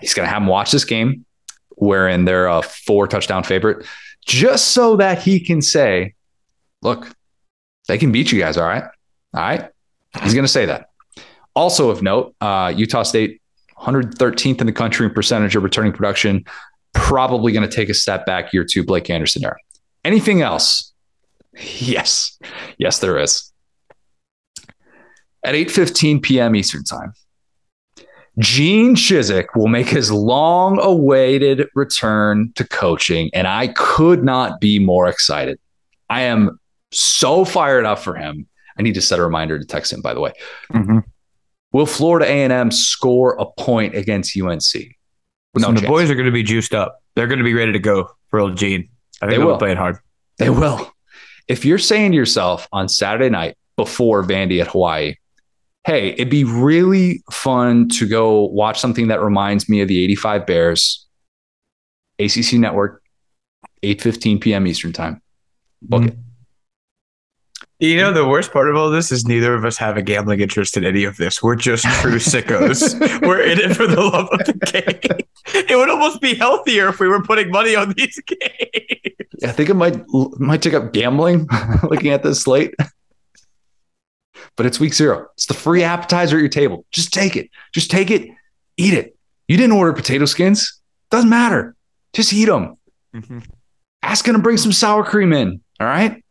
He's 0.00 0.14
going 0.14 0.26
to 0.26 0.32
have 0.32 0.42
them 0.42 0.48
watch 0.48 0.70
this 0.70 0.84
game 0.84 1.24
wherein 1.70 2.24
they're 2.24 2.46
a 2.46 2.62
four 2.62 3.08
touchdown 3.08 3.42
favorite, 3.42 3.84
just 4.24 4.68
so 4.68 4.96
that 4.96 5.20
he 5.20 5.40
can 5.40 5.60
say, 5.60 6.14
look, 6.82 7.10
they 7.88 7.98
can 7.98 8.12
beat 8.12 8.30
you 8.30 8.38
guys. 8.38 8.56
All 8.56 8.66
right. 8.68 8.84
All 9.34 9.40
right. 9.40 9.68
He's 10.22 10.32
going 10.32 10.44
to 10.44 10.52
say 10.52 10.66
that. 10.66 10.90
Also 11.56 11.90
of 11.90 12.02
note, 12.02 12.34
uh, 12.40 12.72
Utah 12.74 13.02
State 13.02 13.40
113th 13.78 14.60
in 14.60 14.66
the 14.66 14.72
country 14.72 15.06
in 15.06 15.12
percentage 15.12 15.56
of 15.56 15.62
returning 15.62 15.92
production. 15.92 16.44
Probably 16.94 17.52
going 17.52 17.68
to 17.68 17.74
take 17.74 17.88
a 17.88 17.94
step 17.94 18.24
back 18.24 18.52
year 18.52 18.64
two, 18.64 18.84
Blake 18.84 19.10
Anderson 19.10 19.42
there. 19.42 19.58
Anything 20.04 20.42
else? 20.42 20.92
Yes. 21.78 22.38
Yes, 22.78 22.98
there 23.00 23.18
is. 23.18 23.52
At 25.44 25.54
8:15 25.54 26.22
p.m. 26.22 26.56
Eastern 26.56 26.84
Time, 26.84 27.12
Gene 28.38 28.94
Chizik 28.94 29.48
will 29.54 29.68
make 29.68 29.88
his 29.88 30.10
long 30.10 30.78
awaited 30.80 31.68
return 31.74 32.52
to 32.54 32.66
coaching, 32.66 33.30
and 33.34 33.46
I 33.46 33.68
could 33.68 34.24
not 34.24 34.58
be 34.58 34.78
more 34.78 35.06
excited. 35.06 35.58
I 36.08 36.22
am 36.22 36.58
so 36.92 37.44
fired 37.44 37.84
up 37.84 37.98
for 37.98 38.14
him. 38.14 38.46
I 38.78 38.82
need 38.82 38.94
to 38.94 39.00
set 39.00 39.18
a 39.18 39.22
reminder 39.22 39.58
to 39.58 39.64
text 39.64 39.92
him, 39.92 40.00
by 40.00 40.14
the 40.14 40.20
way. 40.20 40.32
Mm-hmm. 40.72 40.98
Will 41.72 41.86
Florida 41.86 42.26
A&M 42.26 42.70
score 42.70 43.36
a 43.38 43.46
point 43.46 43.94
against 43.94 44.40
UNC? 44.40 44.62
No, 45.56 45.72
the 45.72 45.86
boys 45.86 46.10
are 46.10 46.14
going 46.14 46.26
to 46.26 46.32
be 46.32 46.42
juiced 46.42 46.74
up. 46.74 47.02
They're 47.14 47.26
going 47.26 47.38
to 47.38 47.44
be 47.44 47.54
ready 47.54 47.72
to 47.72 47.78
go 47.78 48.10
for 48.28 48.40
old 48.40 48.56
Gene. 48.56 48.88
I 49.22 49.26
think 49.26 49.38
they 49.38 49.44
will 49.44 49.58
play 49.58 49.70
it 49.70 49.78
hard. 49.78 49.98
They 50.38 50.50
will. 50.50 50.92
If 51.46 51.64
you're 51.64 51.78
saying 51.78 52.12
to 52.12 52.16
yourself 52.16 52.68
on 52.72 52.88
Saturday 52.88 53.30
night 53.30 53.56
before 53.76 54.22
Vandy 54.22 54.60
at 54.60 54.68
Hawaii, 54.68 55.16
hey, 55.86 56.10
it'd 56.10 56.30
be 56.30 56.44
really 56.44 57.22
fun 57.30 57.88
to 57.90 58.08
go 58.08 58.44
watch 58.46 58.80
something 58.80 59.08
that 59.08 59.20
reminds 59.20 59.68
me 59.68 59.80
of 59.80 59.88
the 59.88 60.02
85 60.02 60.46
Bears, 60.46 61.06
ACC 62.18 62.54
Network, 62.54 63.02
8.15 63.82 64.40
p.m. 64.40 64.66
Eastern 64.66 64.92
Time. 64.92 65.20
Book 65.82 66.02
mm-hmm. 66.02 66.18
it. 66.18 66.23
You 67.80 67.96
know, 67.96 68.12
the 68.12 68.26
worst 68.26 68.52
part 68.52 68.70
of 68.70 68.76
all 68.76 68.88
this 68.88 69.10
is 69.10 69.26
neither 69.26 69.52
of 69.52 69.64
us 69.64 69.76
have 69.78 69.96
a 69.96 70.02
gambling 70.02 70.40
interest 70.40 70.76
in 70.76 70.84
any 70.84 71.02
of 71.04 71.16
this. 71.16 71.42
We're 71.42 71.56
just 71.56 71.84
true 72.00 72.18
sickos. 72.18 72.94
we're 73.26 73.42
in 73.42 73.58
it 73.58 73.74
for 73.74 73.88
the 73.88 74.00
love 74.00 74.28
of 74.30 74.38
the 74.46 74.52
game. 74.52 75.64
It 75.68 75.76
would 75.76 75.90
almost 75.90 76.20
be 76.20 76.34
healthier 76.34 76.88
if 76.88 77.00
we 77.00 77.08
were 77.08 77.22
putting 77.22 77.50
money 77.50 77.74
on 77.74 77.92
these 77.96 78.20
games. 78.20 79.34
I 79.44 79.50
think 79.50 79.70
it 79.70 79.74
might 79.74 80.00
might 80.38 80.62
take 80.62 80.74
up 80.74 80.92
gambling 80.92 81.48
looking 81.82 82.12
at 82.12 82.22
this 82.22 82.42
slate. 82.42 82.74
But 84.56 84.66
it's 84.66 84.78
week 84.78 84.94
zero. 84.94 85.26
It's 85.34 85.46
the 85.46 85.54
free 85.54 85.82
appetizer 85.82 86.36
at 86.36 86.40
your 86.40 86.48
table. 86.48 86.86
Just 86.92 87.12
take 87.12 87.34
it. 87.34 87.50
Just 87.72 87.90
take 87.90 88.10
it. 88.10 88.30
Eat 88.76 88.94
it. 88.94 89.16
You 89.48 89.56
didn't 89.56 89.72
order 89.72 89.92
potato 89.92 90.26
skins. 90.26 90.80
Doesn't 91.10 91.28
matter. 91.28 91.74
Just 92.12 92.32
eat 92.32 92.44
them. 92.44 92.76
Mm-hmm. 93.14 93.40
Ask 94.02 94.28
him 94.28 94.34
to 94.34 94.40
bring 94.40 94.58
some 94.58 94.72
sour 94.72 95.02
cream 95.02 95.32
in. 95.32 95.60
All 95.80 95.86
right. 95.88 96.22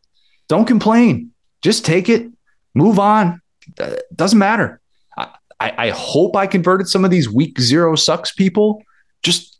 Don't 0.48 0.64
complain 0.64 1.32
just 1.64 1.84
take 1.86 2.10
it, 2.10 2.30
move 2.74 2.98
on. 2.98 3.40
Uh, 3.80 3.96
doesn't 4.14 4.38
matter. 4.38 4.80
I, 5.16 5.30
I 5.60 5.90
hope 5.90 6.36
I 6.36 6.46
converted 6.46 6.88
some 6.88 7.06
of 7.06 7.10
these 7.10 7.30
week 7.30 7.58
zero 7.58 7.96
sucks 7.96 8.32
people. 8.32 8.82
Just 9.22 9.58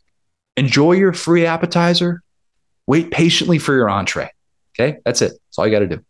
enjoy 0.55 0.91
your 0.91 1.13
free 1.13 1.47
appetizer. 1.47 2.21
Wait 2.85 3.09
patiently 3.09 3.57
for 3.57 3.73
your 3.73 3.89
entree. 3.89 4.29
Okay, 4.79 4.99
that's 5.03 5.23
it. 5.23 5.31
That's 5.31 5.57
all 5.57 5.65
you 5.65 5.71
got 5.71 5.79
to 5.79 5.87
do. 5.87 6.05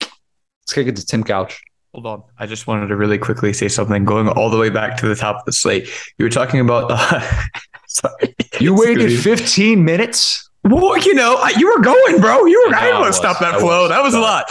Let's 0.00 0.72
kick 0.72 0.88
it 0.88 0.96
to 0.96 1.06
Tim 1.06 1.22
Couch. 1.22 1.62
Hold 1.94 2.06
on. 2.06 2.22
I 2.38 2.46
just 2.46 2.66
wanted 2.66 2.88
to 2.88 2.96
really 2.96 3.18
quickly 3.18 3.52
say 3.52 3.68
something 3.68 4.04
going 4.04 4.28
all 4.28 4.50
the 4.50 4.58
way 4.58 4.70
back 4.70 4.96
to 4.96 5.06
the 5.06 5.14
top 5.14 5.36
of 5.36 5.44
the 5.44 5.52
slate. 5.52 5.88
You 6.18 6.24
were 6.24 6.30
talking 6.30 6.58
about 6.58 6.88
the. 6.88 6.94
Uh, 6.94 7.42
sorry. 7.86 8.34
You 8.58 8.74
waited 8.74 9.20
15 9.20 9.84
minutes? 9.84 10.50
Well, 10.64 10.98
you 10.98 11.14
know, 11.14 11.46
you 11.56 11.68
were 11.68 11.82
going, 11.82 12.20
bro. 12.20 12.44
You 12.46 12.66
were. 12.66 12.74
I, 12.74 12.90
I 12.90 12.98
want 12.98 13.12
to 13.12 13.18
stop 13.18 13.38
that 13.40 13.60
flow. 13.60 13.86
That 13.86 14.02
was 14.02 14.14
a 14.14 14.20
lot 14.20 14.50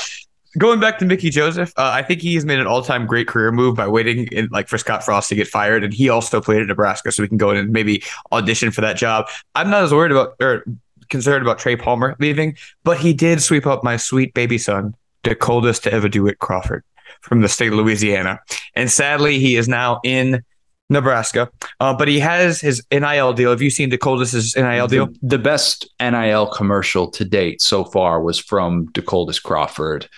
going 0.58 0.80
back 0.80 1.00
to 1.00 1.06
Mickey 1.06 1.30
Joseph, 1.30 1.72
uh, 1.78 1.92
I 1.94 2.04
think 2.04 2.22
he 2.22 2.36
has 2.36 2.46
made 2.46 2.60
an 2.60 2.68
all-time 2.68 3.06
great 3.06 3.28
career 3.28 3.52
move 3.52 3.76
by 3.76 3.88
waiting 3.88 4.28
in, 4.28 4.48
like 4.52 4.68
for 4.68 4.78
Scott 4.78 5.04
Frost 5.04 5.30
to 5.30 5.36
get 5.36 5.48
fired, 5.48 5.84
and 5.84 5.94
he 5.94 6.10
also 6.10 6.42
played 6.42 6.62
at 6.62 6.68
Nebraska, 6.68 7.12
so 7.12 7.24
we 7.24 7.30
can 7.30 7.38
go 7.38 7.52
in 7.52 7.58
and 7.58 7.72
maybe 7.72 8.04
audition 8.32 8.72
for 8.72 8.82
that 8.82 8.98
job. 8.98 9.28
I'm 9.56 9.70
not 9.70 9.84
as 9.84 9.94
worried 9.94 10.12
about 10.12 10.36
or 10.42 10.66
concerned 11.10 11.42
about 11.42 11.60
Trey 11.60 11.76
Palmer 11.76 12.16
leaving, 12.20 12.58
but 12.84 12.98
he 12.98 13.14
did 13.14 13.42
sweep 13.42 13.66
up 13.66 13.84
my 13.84 13.98
sweet 13.98 14.34
baby 14.34 14.58
son, 14.58 14.96
the 15.24 15.36
coldest 15.36 15.84
to 15.84 15.94
ever 15.94 16.10
do 16.10 16.28
it, 16.28 16.40
Crawford, 16.40 16.84
from 17.22 17.42
the 17.42 17.50
state 17.50 17.68
of 17.68 17.76
Louisiana, 17.76 18.40
and 18.76 18.90
sadly, 18.92 19.40
he 19.40 19.56
is 19.56 19.68
now 19.68 20.00
in. 20.04 20.44
Nebraska, 20.90 21.50
uh, 21.80 21.94
but 21.94 22.10
he 22.10 22.20
has 22.20 22.60
his 22.60 22.86
NIL 22.92 23.32
deal. 23.32 23.52
Have 23.52 23.62
you 23.62 23.70
seen 23.70 23.90
Decoldest' 23.90 24.58
NIL 24.58 24.88
deal? 24.88 25.06
The, 25.06 25.20
the, 25.22 25.40
best 25.40 25.90
NIL 26.02 26.48
commercial 26.48 27.10
to 27.12 27.24
date 27.24 27.62
so 27.62 27.86
far 27.86 28.22
was 28.22 28.38
from 28.38 28.90
Decoldest 28.90 29.42
Crawford 29.42 30.10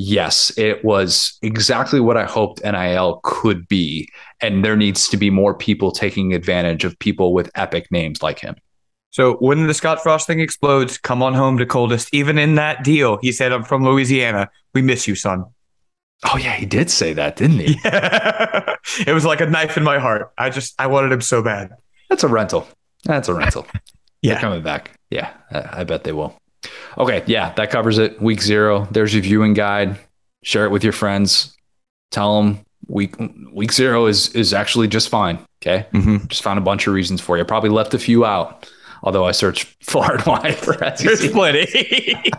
yes, 0.00 0.56
it 0.56 0.84
was 0.84 1.38
exactly 1.42 2.00
what 2.00 2.16
I 2.16 2.24
hoped 2.24 2.64
NIL 2.64 3.20
could 3.22 3.68
be. 3.68 4.08
And 4.40 4.64
there 4.64 4.76
needs 4.76 5.08
to 5.08 5.16
be 5.16 5.30
more 5.30 5.54
people 5.54 5.92
taking 5.92 6.32
advantage 6.32 6.84
of 6.84 6.98
people 6.98 7.34
with 7.34 7.50
epic 7.54 7.90
names 7.90 8.22
like 8.22 8.38
him. 8.38 8.56
So 9.10 9.34
when 9.34 9.66
the 9.66 9.74
Scott 9.74 10.02
Frost 10.02 10.26
thing 10.26 10.40
explodes, 10.40 10.96
come 10.96 11.22
on 11.22 11.34
home 11.34 11.58
to 11.58 11.66
coldest. 11.66 12.08
Even 12.14 12.38
in 12.38 12.54
that 12.54 12.82
deal, 12.82 13.18
he 13.20 13.32
said, 13.32 13.52
I'm 13.52 13.64
from 13.64 13.84
Louisiana. 13.84 14.48
We 14.72 14.82
miss 14.82 15.06
you, 15.06 15.14
son. 15.14 15.44
Oh 16.32 16.36
yeah, 16.36 16.54
he 16.54 16.66
did 16.66 16.90
say 16.90 17.12
that, 17.14 17.36
didn't 17.36 17.58
he? 17.58 17.78
Yeah. 17.84 18.76
it 19.06 19.12
was 19.12 19.24
like 19.24 19.40
a 19.40 19.46
knife 19.46 19.76
in 19.76 19.82
my 19.82 19.98
heart. 19.98 20.32
I 20.38 20.50
just 20.50 20.74
I 20.78 20.86
wanted 20.86 21.12
him 21.12 21.22
so 21.22 21.42
bad. 21.42 21.70
That's 22.08 22.24
a 22.24 22.28
rental. 22.28 22.68
That's 23.04 23.28
a 23.28 23.34
rental. 23.34 23.66
yeah. 24.22 24.34
They're 24.34 24.40
coming 24.40 24.62
back. 24.62 24.92
Yeah, 25.10 25.32
I, 25.50 25.80
I 25.80 25.84
bet 25.84 26.04
they 26.04 26.12
will. 26.12 26.36
Okay, 26.98 27.22
yeah, 27.26 27.52
that 27.54 27.70
covers 27.70 27.98
it. 27.98 28.20
Week 28.20 28.42
zero. 28.42 28.86
There's 28.90 29.14
your 29.14 29.22
viewing 29.22 29.54
guide. 29.54 29.98
Share 30.42 30.64
it 30.64 30.70
with 30.70 30.84
your 30.84 30.92
friends. 30.92 31.56
Tell 32.10 32.40
them 32.40 32.60
week 32.86 33.14
week 33.52 33.72
zero 33.72 34.06
is 34.06 34.30
is 34.34 34.52
actually 34.52 34.88
just 34.88 35.08
fine. 35.08 35.38
Okay, 35.62 35.86
mm-hmm. 35.92 36.26
just 36.26 36.42
found 36.42 36.58
a 36.58 36.62
bunch 36.62 36.86
of 36.86 36.94
reasons 36.94 37.20
for 37.20 37.38
you. 37.38 37.44
Probably 37.44 37.70
left 37.70 37.94
a 37.94 37.98
few 37.98 38.24
out. 38.24 38.68
Although 39.02 39.24
I 39.24 39.32
searched 39.32 39.68
far 39.82 40.16
and 40.16 40.26
wide 40.26 40.56
for 40.56 40.74
SEC. 40.74 40.98
There's 40.98 41.30
plenty. 41.30 42.22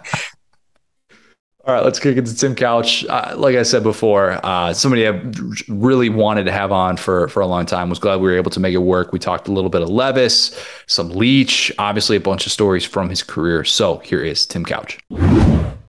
All 1.63 1.75
right, 1.75 1.83
let's 1.83 1.99
kick 1.99 2.17
it 2.17 2.25
to 2.25 2.35
Tim 2.35 2.55
Couch. 2.55 3.05
Uh, 3.05 3.35
like 3.37 3.55
I 3.55 3.61
said 3.61 3.83
before, 3.83 4.43
uh, 4.43 4.73
somebody 4.73 5.07
I 5.07 5.21
really 5.67 6.09
wanted 6.09 6.45
to 6.45 6.51
have 6.51 6.71
on 6.71 6.97
for 6.97 7.27
for 7.27 7.41
a 7.41 7.45
long 7.45 7.67
time. 7.67 7.87
Was 7.87 7.99
glad 7.99 8.15
we 8.15 8.31
were 8.31 8.35
able 8.35 8.49
to 8.49 8.59
make 8.59 8.73
it 8.73 8.79
work. 8.79 9.13
We 9.13 9.19
talked 9.19 9.47
a 9.47 9.51
little 9.51 9.69
bit 9.69 9.83
of 9.83 9.89
Levis, 9.89 10.59
some 10.87 11.11
Leach, 11.11 11.71
obviously 11.77 12.17
a 12.17 12.19
bunch 12.19 12.47
of 12.47 12.51
stories 12.51 12.83
from 12.83 13.09
his 13.09 13.21
career. 13.21 13.63
So 13.63 13.97
here 13.97 14.23
is 14.23 14.47
Tim 14.47 14.65
Couch. 14.65 14.97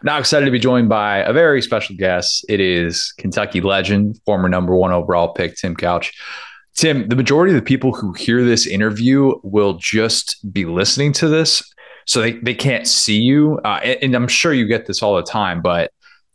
Now 0.03 0.19
excited 0.19 0.45
to 0.45 0.51
be 0.51 0.59
joined 0.59 0.91
by 0.91 1.19
a 1.19 1.33
very 1.33 1.63
special 1.63 1.97
guest. 1.97 2.45
It 2.51 2.61
is 2.61 3.15
Kentucky 3.17 3.63
legend, 3.63 4.21
former 4.27 4.51
number 4.51 4.77
one 4.77 4.93
overall 4.93 5.33
pick, 5.33 5.57
Tim 5.57 5.75
Couch. 5.75 6.13
Tim, 6.75 7.09
the 7.09 7.17
majority 7.17 7.55
of 7.55 7.61
the 7.61 7.65
people 7.65 7.95
who 7.95 8.13
hear 8.13 8.45
this 8.45 8.67
interview 8.67 9.35
will 9.43 9.75
just 9.75 10.53
be 10.53 10.67
listening 10.67 11.13
to 11.15 11.29
this 11.29 11.63
so 12.07 12.21
they, 12.21 12.33
they 12.33 12.55
can't 12.55 12.87
see 12.87 13.19
you. 13.19 13.59
Uh, 13.65 13.81
and, 13.83 13.99
and, 14.03 14.15
I'm 14.15 14.29
sure 14.29 14.53
you 14.53 14.67
get 14.67 14.87
this 14.87 15.03
all 15.03 15.17
the 15.17 15.23
time, 15.23 15.63
but 15.63 15.93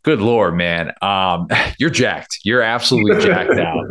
good 0.08 0.21
lord, 0.21 0.56
man, 0.56 0.93
um, 1.01 1.49
you're 1.80 1.89
jacked. 1.89 2.39
You're 2.43 2.62
absolutely 2.62 3.21
jacked 3.25 3.51
out. 3.60 3.86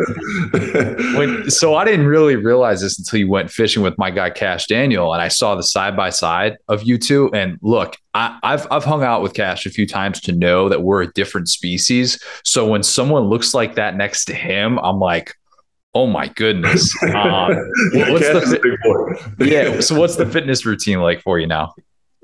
When, 1.19 1.51
so 1.51 1.75
I 1.75 1.85
didn't 1.85 2.07
really 2.07 2.37
realize 2.37 2.81
this 2.81 2.99
until 2.99 3.21
you 3.21 3.29
went 3.29 3.51
fishing 3.51 3.83
with 3.83 3.99
my 3.99 4.11
guy 4.11 4.31
Kash 4.31 4.67
Daniel, 4.67 5.13
and 5.13 5.21
I 5.21 5.29
saw 5.29 5.55
the 5.55 5.63
side 5.63 5.95
by 5.95 6.09
side 6.09 6.57
of 6.69 6.85
you 6.85 6.97
two. 6.97 7.31
And 7.35 7.59
look, 7.61 7.97
I, 8.15 8.39
I've 8.43 8.67
I've 8.71 8.85
hung 8.85 9.05
out 9.05 9.21
with 9.21 9.35
Kash 9.35 9.67
a 9.67 9.71
few 9.71 9.87
times 9.87 10.21
to 10.23 10.33
know 10.33 10.71
that 10.71 10.83
we're 10.83 11.03
a 11.03 11.13
different 11.13 11.51
species. 11.51 12.19
So 12.45 12.67
when 12.67 12.83
someone 12.83 13.25
looks 13.25 13.53
like 13.53 13.75
that 13.75 13.95
next 13.95 14.25
to 14.27 14.35
him, 14.35 14.79
I'm 14.79 14.99
like 14.99 15.35
Oh 15.97 16.07
my 16.07 16.29
goodness! 16.29 16.95
Um, 17.03 17.55
what's 17.95 18.29
the, 18.29 19.19
yeah. 19.39 19.81
So 19.81 19.99
what's 19.99 20.17
the 20.17 20.27
fitness 20.27 20.67
routine 20.67 21.01
like 21.01 21.23
for 21.23 21.39
you 21.39 21.47
now? 21.47 21.75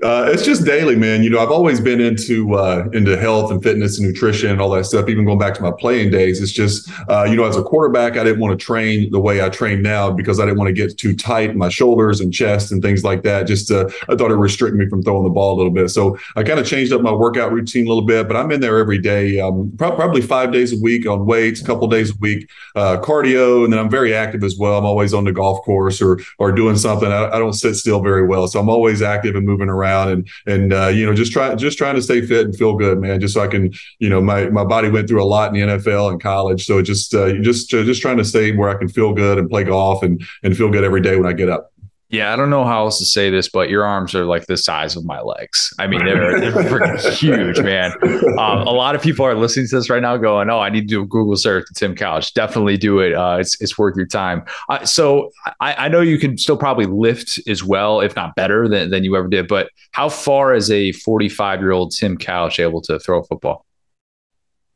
Uh, 0.03 0.29
it's 0.29 0.43
just 0.43 0.65
daily, 0.65 0.97
man. 0.97 1.23
You 1.23 1.29
know, 1.29 1.39
I've 1.39 1.51
always 1.51 1.79
been 1.79 2.01
into 2.01 2.55
uh, 2.55 2.89
into 2.91 3.15
health 3.15 3.51
and 3.51 3.63
fitness 3.63 3.97
and 3.97 4.07
nutrition 4.07 4.51
and 4.51 4.59
all 4.59 4.69
that 4.71 4.85
stuff. 4.85 5.07
Even 5.07 5.23
going 5.23 5.39
back 5.39 5.53
to 5.53 5.61
my 5.61 5.71
playing 5.71 6.11
days, 6.11 6.41
it's 6.41 6.51
just 6.51 6.89
uh, 7.09 7.23
you 7.23 7.37
know, 7.37 7.45
as 7.45 7.55
a 7.55 7.63
quarterback, 7.63 8.17
I 8.17 8.23
didn't 8.25 8.41
want 8.41 8.59
to 8.59 8.63
train 8.63 9.09
the 9.11 9.19
way 9.19 9.41
I 9.41 9.47
train 9.47 9.81
now 9.81 10.11
because 10.11 10.41
I 10.41 10.45
didn't 10.45 10.57
want 10.57 10.67
to 10.67 10.73
get 10.73 10.97
too 10.97 11.15
tight 11.15 11.51
in 11.51 11.57
my 11.57 11.69
shoulders 11.69 12.19
and 12.19 12.33
chest 12.33 12.73
and 12.73 12.81
things 12.81 13.05
like 13.05 13.23
that. 13.23 13.47
Just 13.47 13.71
uh, 13.71 13.89
I 14.09 14.15
thought 14.15 14.29
it 14.29 14.35
restricted 14.35 14.77
me 14.77 14.89
from 14.89 15.03
throwing 15.03 15.23
the 15.23 15.29
ball 15.29 15.55
a 15.55 15.57
little 15.57 15.71
bit. 15.71 15.87
So 15.89 16.17
I 16.35 16.43
kind 16.43 16.59
of 16.59 16.67
changed 16.67 16.91
up 16.91 17.01
my 17.01 17.13
workout 17.13 17.53
routine 17.53 17.85
a 17.85 17.89
little 17.89 18.05
bit. 18.05 18.27
But 18.27 18.35
I'm 18.35 18.51
in 18.51 18.59
there 18.59 18.77
every 18.79 18.97
day, 18.97 19.39
um, 19.39 19.71
pro- 19.77 19.95
probably 19.95 20.21
five 20.21 20.51
days 20.51 20.73
a 20.73 20.81
week 20.81 21.07
on 21.07 21.25
weights, 21.25 21.61
a 21.61 21.65
couple 21.65 21.87
days 21.87 22.11
a 22.11 22.17
week 22.19 22.49
uh, 22.75 22.97
cardio, 22.97 23.63
and 23.63 23.71
then 23.71 23.79
I'm 23.79 23.89
very 23.89 24.13
active 24.13 24.43
as 24.43 24.57
well. 24.57 24.77
I'm 24.77 24.85
always 24.85 25.13
on 25.13 25.23
the 25.23 25.31
golf 25.31 25.63
course 25.63 26.01
or 26.01 26.19
or 26.39 26.51
doing 26.51 26.75
something. 26.75 27.09
I, 27.09 27.29
I 27.29 27.39
don't 27.39 27.53
sit 27.53 27.75
still 27.75 28.01
very 28.01 28.27
well, 28.27 28.49
so 28.49 28.59
I'm 28.59 28.69
always 28.69 29.01
active 29.01 29.35
and 29.37 29.45
moving 29.45 29.69
around 29.69 29.92
and 29.93 30.27
and 30.45 30.73
uh, 30.73 30.87
you 30.87 31.05
know 31.05 31.13
just 31.13 31.31
try 31.31 31.53
just 31.55 31.77
trying 31.77 31.95
to 31.95 32.01
stay 32.01 32.25
fit 32.25 32.45
and 32.45 32.55
feel 32.55 32.75
good, 32.75 32.99
man. 32.99 33.19
Just 33.19 33.33
so 33.33 33.41
I 33.41 33.47
can 33.47 33.71
you 33.99 34.09
know 34.09 34.21
my 34.21 34.49
my 34.49 34.63
body 34.63 34.89
went 34.89 35.07
through 35.07 35.23
a 35.23 35.25
lot 35.25 35.53
in 35.53 35.67
the 35.67 35.75
NFL 35.77 36.11
and 36.11 36.21
college, 36.21 36.65
so 36.65 36.81
just 36.81 37.13
uh, 37.13 37.33
just 37.41 37.69
just 37.69 38.01
trying 38.01 38.17
to 38.17 38.25
stay 38.25 38.55
where 38.55 38.69
I 38.69 38.75
can 38.75 38.87
feel 38.87 39.13
good 39.13 39.37
and 39.37 39.49
play 39.49 39.63
golf 39.63 40.03
and 40.03 40.23
and 40.43 40.55
feel 40.55 40.69
good 40.69 40.83
every 40.83 41.01
day 41.01 41.15
when 41.17 41.25
I 41.25 41.33
get 41.33 41.49
up. 41.49 41.72
Yeah, 42.13 42.31
I 42.31 42.35
don't 42.35 42.51
know 42.51 42.63
how 42.63 42.83
else 42.83 42.99
to 42.99 43.05
say 43.05 43.31
this, 43.31 43.49
but 43.49 43.71
your 43.71 43.83
arms 43.83 44.13
are 44.13 44.23
like 44.23 44.45
the 44.45 44.55
size 44.55 44.95
of 44.95 45.03
my 45.03 45.19
legs. 45.19 45.73
I 45.79 45.87
mean, 45.87 46.05
they're, 46.05 46.39
they're 46.39 46.51
freaking 46.69 47.11
huge, 47.15 47.59
man. 47.59 47.91
Um, 48.37 48.67
a 48.67 48.71
lot 48.71 48.93
of 48.93 49.01
people 49.01 49.25
are 49.25 49.33
listening 49.33 49.67
to 49.69 49.77
this 49.77 49.89
right 49.89 49.99
now 49.99 50.15
going, 50.17 50.47
Oh, 50.51 50.59
I 50.59 50.69
need 50.69 50.81
to 50.81 50.85
do 50.85 51.01
a 51.01 51.07
Google 51.07 51.35
search 51.35 51.65
to 51.69 51.73
Tim 51.73 51.95
Couch. 51.95 52.31
Definitely 52.35 52.77
do 52.77 52.99
it. 52.99 53.15
Uh, 53.15 53.37
it's, 53.39 53.59
it's 53.59 53.79
worth 53.79 53.97
your 53.97 54.05
time. 54.05 54.43
Uh, 54.69 54.85
so 54.85 55.31
I, 55.59 55.73
I 55.73 55.87
know 55.87 56.01
you 56.01 56.19
can 56.19 56.37
still 56.37 56.55
probably 56.55 56.85
lift 56.85 57.41
as 57.47 57.63
well, 57.63 57.99
if 57.99 58.15
not 58.15 58.35
better 58.35 58.67
than, 58.67 58.91
than 58.91 59.03
you 59.03 59.15
ever 59.15 59.27
did. 59.27 59.47
But 59.47 59.71
how 59.89 60.07
far 60.07 60.53
is 60.53 60.69
a 60.69 60.91
45 60.91 61.61
year 61.61 61.71
old 61.71 61.95
Tim 61.95 62.15
Couch 62.15 62.59
able 62.59 62.81
to 62.81 62.99
throw 62.99 63.21
a 63.21 63.23
football? 63.23 63.65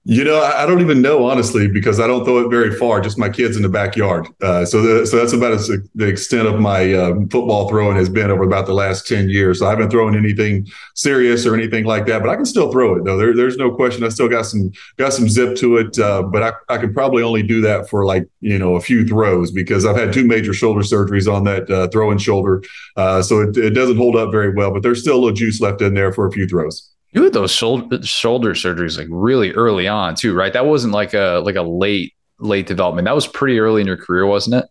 You 0.09 0.23
know, 0.23 0.39
I 0.39 0.65
don't 0.65 0.79
even 0.79 1.01
know 1.01 1.25
honestly 1.25 1.67
because 1.67 1.99
I 1.99 2.07
don't 2.07 2.23
throw 2.23 2.37
it 2.37 2.49
very 2.49 2.73
far. 2.73 3.01
Just 3.01 3.17
my 3.17 3.27
kids 3.27 3.57
in 3.57 3.61
the 3.61 3.67
backyard. 3.67 4.25
Uh, 4.41 4.63
so, 4.63 4.81
the, 4.81 5.05
so 5.05 5.17
that's 5.17 5.33
about 5.33 5.51
as, 5.51 5.69
the 5.95 6.07
extent 6.07 6.47
of 6.47 6.61
my 6.61 6.93
um, 6.93 7.27
football 7.27 7.67
throwing 7.67 7.97
has 7.97 8.07
been 8.07 8.31
over 8.31 8.43
about 8.43 8.67
the 8.67 8.73
last 8.73 9.05
ten 9.05 9.27
years. 9.27 9.59
So 9.59 9.67
I 9.67 9.71
haven't 9.71 9.89
thrown 9.89 10.15
anything 10.15 10.65
serious 10.95 11.45
or 11.45 11.55
anything 11.55 11.83
like 11.83 12.05
that, 12.05 12.21
but 12.21 12.29
I 12.29 12.37
can 12.37 12.45
still 12.45 12.71
throw 12.71 12.95
it 12.95 13.03
though. 13.03 13.17
There, 13.17 13.35
there's 13.35 13.57
no 13.57 13.69
question. 13.69 14.05
I 14.05 14.07
still 14.07 14.29
got 14.29 14.43
some 14.43 14.71
got 14.95 15.11
some 15.11 15.27
zip 15.27 15.57
to 15.57 15.75
it, 15.75 15.99
uh, 15.99 16.23
but 16.23 16.41
I, 16.41 16.53
I 16.73 16.77
could 16.77 16.93
probably 16.93 17.21
only 17.21 17.43
do 17.43 17.59
that 17.63 17.89
for 17.89 18.05
like 18.05 18.29
you 18.39 18.57
know 18.57 18.77
a 18.77 18.79
few 18.79 19.05
throws 19.05 19.51
because 19.51 19.85
I've 19.85 19.97
had 19.97 20.13
two 20.13 20.25
major 20.25 20.53
shoulder 20.53 20.83
surgeries 20.83 21.29
on 21.29 21.43
that 21.43 21.69
uh, 21.69 21.89
throwing 21.89 22.17
shoulder, 22.17 22.63
uh, 22.95 23.21
so 23.21 23.41
it, 23.41 23.57
it 23.57 23.71
doesn't 23.71 23.97
hold 23.97 24.15
up 24.15 24.31
very 24.31 24.53
well. 24.53 24.71
But 24.71 24.83
there's 24.83 25.01
still 25.01 25.15
a 25.15 25.19
little 25.19 25.35
juice 25.35 25.59
left 25.59 25.81
in 25.81 25.95
there 25.95 26.13
for 26.13 26.25
a 26.25 26.31
few 26.31 26.47
throws. 26.47 26.93
You 27.11 27.23
had 27.23 27.33
those 27.33 27.51
shoulder 27.51 28.03
shoulder 28.03 28.53
surgeries 28.53 28.97
like 28.97 29.07
really 29.09 29.51
early 29.53 29.87
on 29.87 30.15
too, 30.15 30.33
right? 30.33 30.53
That 30.53 30.65
wasn't 30.65 30.93
like 30.93 31.13
a 31.13 31.41
like 31.43 31.55
a 31.55 31.61
late 31.61 32.13
late 32.39 32.67
development. 32.67 33.05
That 33.05 33.15
was 33.15 33.27
pretty 33.27 33.59
early 33.59 33.81
in 33.81 33.87
your 33.87 33.97
career, 33.97 34.25
wasn't 34.25 34.63
it? 34.63 34.69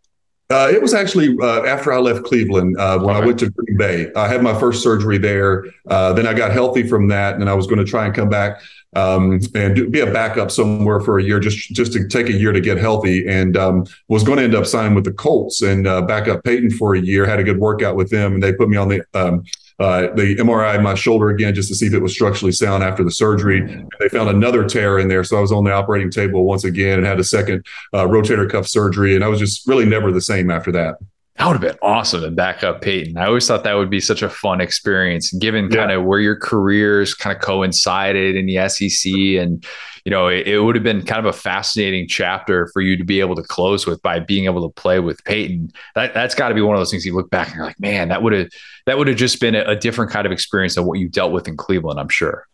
Uh, 0.49 0.70
it 0.72 0.81
was 0.81 0.94
actually 0.94 1.37
uh, 1.42 1.64
after 1.64 1.92
I 1.92 1.99
left 1.99 2.25
Cleveland 2.25 2.79
uh, 2.79 3.01
when 3.01 3.16
okay. 3.16 3.22
I 3.22 3.27
went 3.27 3.38
to 3.40 3.51
Green 3.51 3.77
Bay. 3.77 4.12
I 4.14 4.29
had 4.29 4.42
my 4.42 4.59
first 4.59 4.81
surgery 4.81 5.18
there. 5.18 5.64
Uh, 5.88 6.12
then 6.12 6.25
I 6.27 6.35
got 6.35 6.53
healthy 6.53 6.87
from 6.87 7.09
that, 7.09 7.35
and 7.35 7.51
I 7.51 7.55
was 7.55 7.66
going 7.66 7.81
to 7.81 7.85
try 7.85 8.07
and 8.07 8.14
come 8.14 8.29
back 8.29 8.61
um, 8.94 9.40
and 9.57 9.75
do, 9.75 9.88
be 9.88 10.01
a 10.01 10.12
backup 10.12 10.53
somewhere 10.53 11.01
for 11.01 11.18
a 11.18 11.22
year, 11.22 11.40
just 11.40 11.59
just 11.70 11.92
to 11.94 12.07
take 12.07 12.29
a 12.29 12.33
year 12.33 12.53
to 12.53 12.61
get 12.61 12.79
healthy. 12.79 13.27
And 13.27 13.57
um, 13.57 13.87
was 14.07 14.22
going 14.22 14.38
to 14.38 14.44
end 14.44 14.55
up 14.55 14.66
signing 14.66 14.94
with 14.94 15.05
the 15.05 15.12
Colts 15.12 15.62
and 15.62 15.85
uh, 15.85 16.03
back 16.03 16.29
up 16.29 16.44
Peyton 16.44 16.70
for 16.70 16.94
a 16.94 17.01
year. 17.01 17.27
Had 17.27 17.40
a 17.40 17.44
good 17.44 17.59
workout 17.59 17.96
with 17.96 18.11
them, 18.11 18.35
and 18.35 18.42
they 18.42 18.53
put 18.53 18.68
me 18.68 18.77
on 18.77 18.88
the 18.88 19.03
um, 19.14 19.42
uh, 19.79 20.09
the 20.15 20.37
MRI 20.37 20.83
my 20.83 20.95
shoulder 20.95 21.29
again 21.29 21.55
just 21.55 21.69
to 21.69 21.75
see 21.75 21.87
if 21.87 21.95
it 21.95 22.01
was 22.01 22.12
structurally 22.12 22.53
sound 22.53 22.83
after 22.83 23.05
the 23.05 23.11
surgery. 23.11 23.61
They 24.01 24.09
found 24.09 24.31
another 24.31 24.65
tear 24.65 24.99
in 24.99 25.09
there, 25.09 25.23
so 25.23 25.37
I 25.37 25.41
was 25.41 25.53
on 25.53 25.65
the 25.65 25.73
operating 25.73 26.11
table 26.11 26.45
once 26.45 26.65
again 26.65 26.99
and 26.99 27.07
had 27.07 27.21
a 27.21 27.25
second 27.25 27.67
uh, 27.93 28.07
rotator 28.07 28.51
cuff 28.51 28.67
surgery, 28.67 29.15
and 29.15 29.23
I 29.23 29.29
was 29.29 29.39
just 29.39 29.67
really 29.67 29.85
never 29.85 30.12
the 30.12 30.21
same 30.21 30.51
after 30.51 30.73
that. 30.73 30.97
That 31.37 31.46
would 31.46 31.53
have 31.53 31.61
been 31.61 31.79
awesome 31.83 32.22
to 32.22 32.31
back 32.31 32.64
up 32.64 32.81
Peyton. 32.81 33.18
I 33.18 33.27
always 33.27 33.46
thought 33.46 33.64
that 33.64 33.75
would 33.75 33.90
be 33.90 34.01
such 34.01 34.22
a 34.22 34.29
fun 34.29 34.62
experience, 34.62 35.31
given 35.35 35.68
kind 35.68 35.90
of 35.90 36.05
where 36.05 36.18
your 36.18 36.37
careers 36.37 37.12
kind 37.14 37.37
of 37.37 37.42
coincided 37.42 38.37
in 38.37 38.46
the 38.46 38.66
SEC. 38.68 39.12
And, 39.12 39.62
you 40.07 40.11
know, 40.11 40.29
it, 40.29 40.46
it, 40.46 40.61
would 40.61 40.77
have 40.77 40.83
been 40.83 41.05
kind 41.05 41.18
of 41.18 41.27
a 41.27 41.37
fascinating 41.37 42.09
chapter 42.09 42.68
for 42.72 42.81
you 42.81 42.96
to 42.96 43.05
be 43.05 43.20
able 43.20 43.35
to 43.35 43.42
close 43.42 43.87
with 43.87 44.01
by 44.01 44.18
being 44.18 44.46
able 44.46 44.66
to 44.66 44.81
play 44.81 44.99
with 44.99 45.22
Peyton. 45.25 45.70
That, 45.94 46.14
that's 46.14 46.35
got 46.35 46.49
to 46.49 46.55
be 46.55 46.62
one 46.62 46.75
of 46.75 46.81
those 46.81 46.90
things 46.90 47.05
you 47.05 47.14
look 47.14 47.29
back 47.29 47.49
and 47.49 47.57
you're 47.57 47.66
like, 47.66 47.81
man, 47.81 48.09
that 48.09 48.22
would 48.22 48.33
have 48.33 48.49
that 48.87 48.96
would 48.96 49.09
have 49.09 49.18
just 49.18 49.38
been 49.38 49.55
a, 49.55 49.62
a 49.64 49.77
different 49.77 50.11
kind 50.11 50.25
of 50.25 50.33
experience 50.33 50.77
than 50.77 50.87
what 50.87 50.99
you 50.99 51.09
dealt 51.09 51.33
with 51.33 51.49
in 51.49 51.57
Cleveland, 51.57 52.01
I'm 52.01 52.09
sure. 52.09 52.46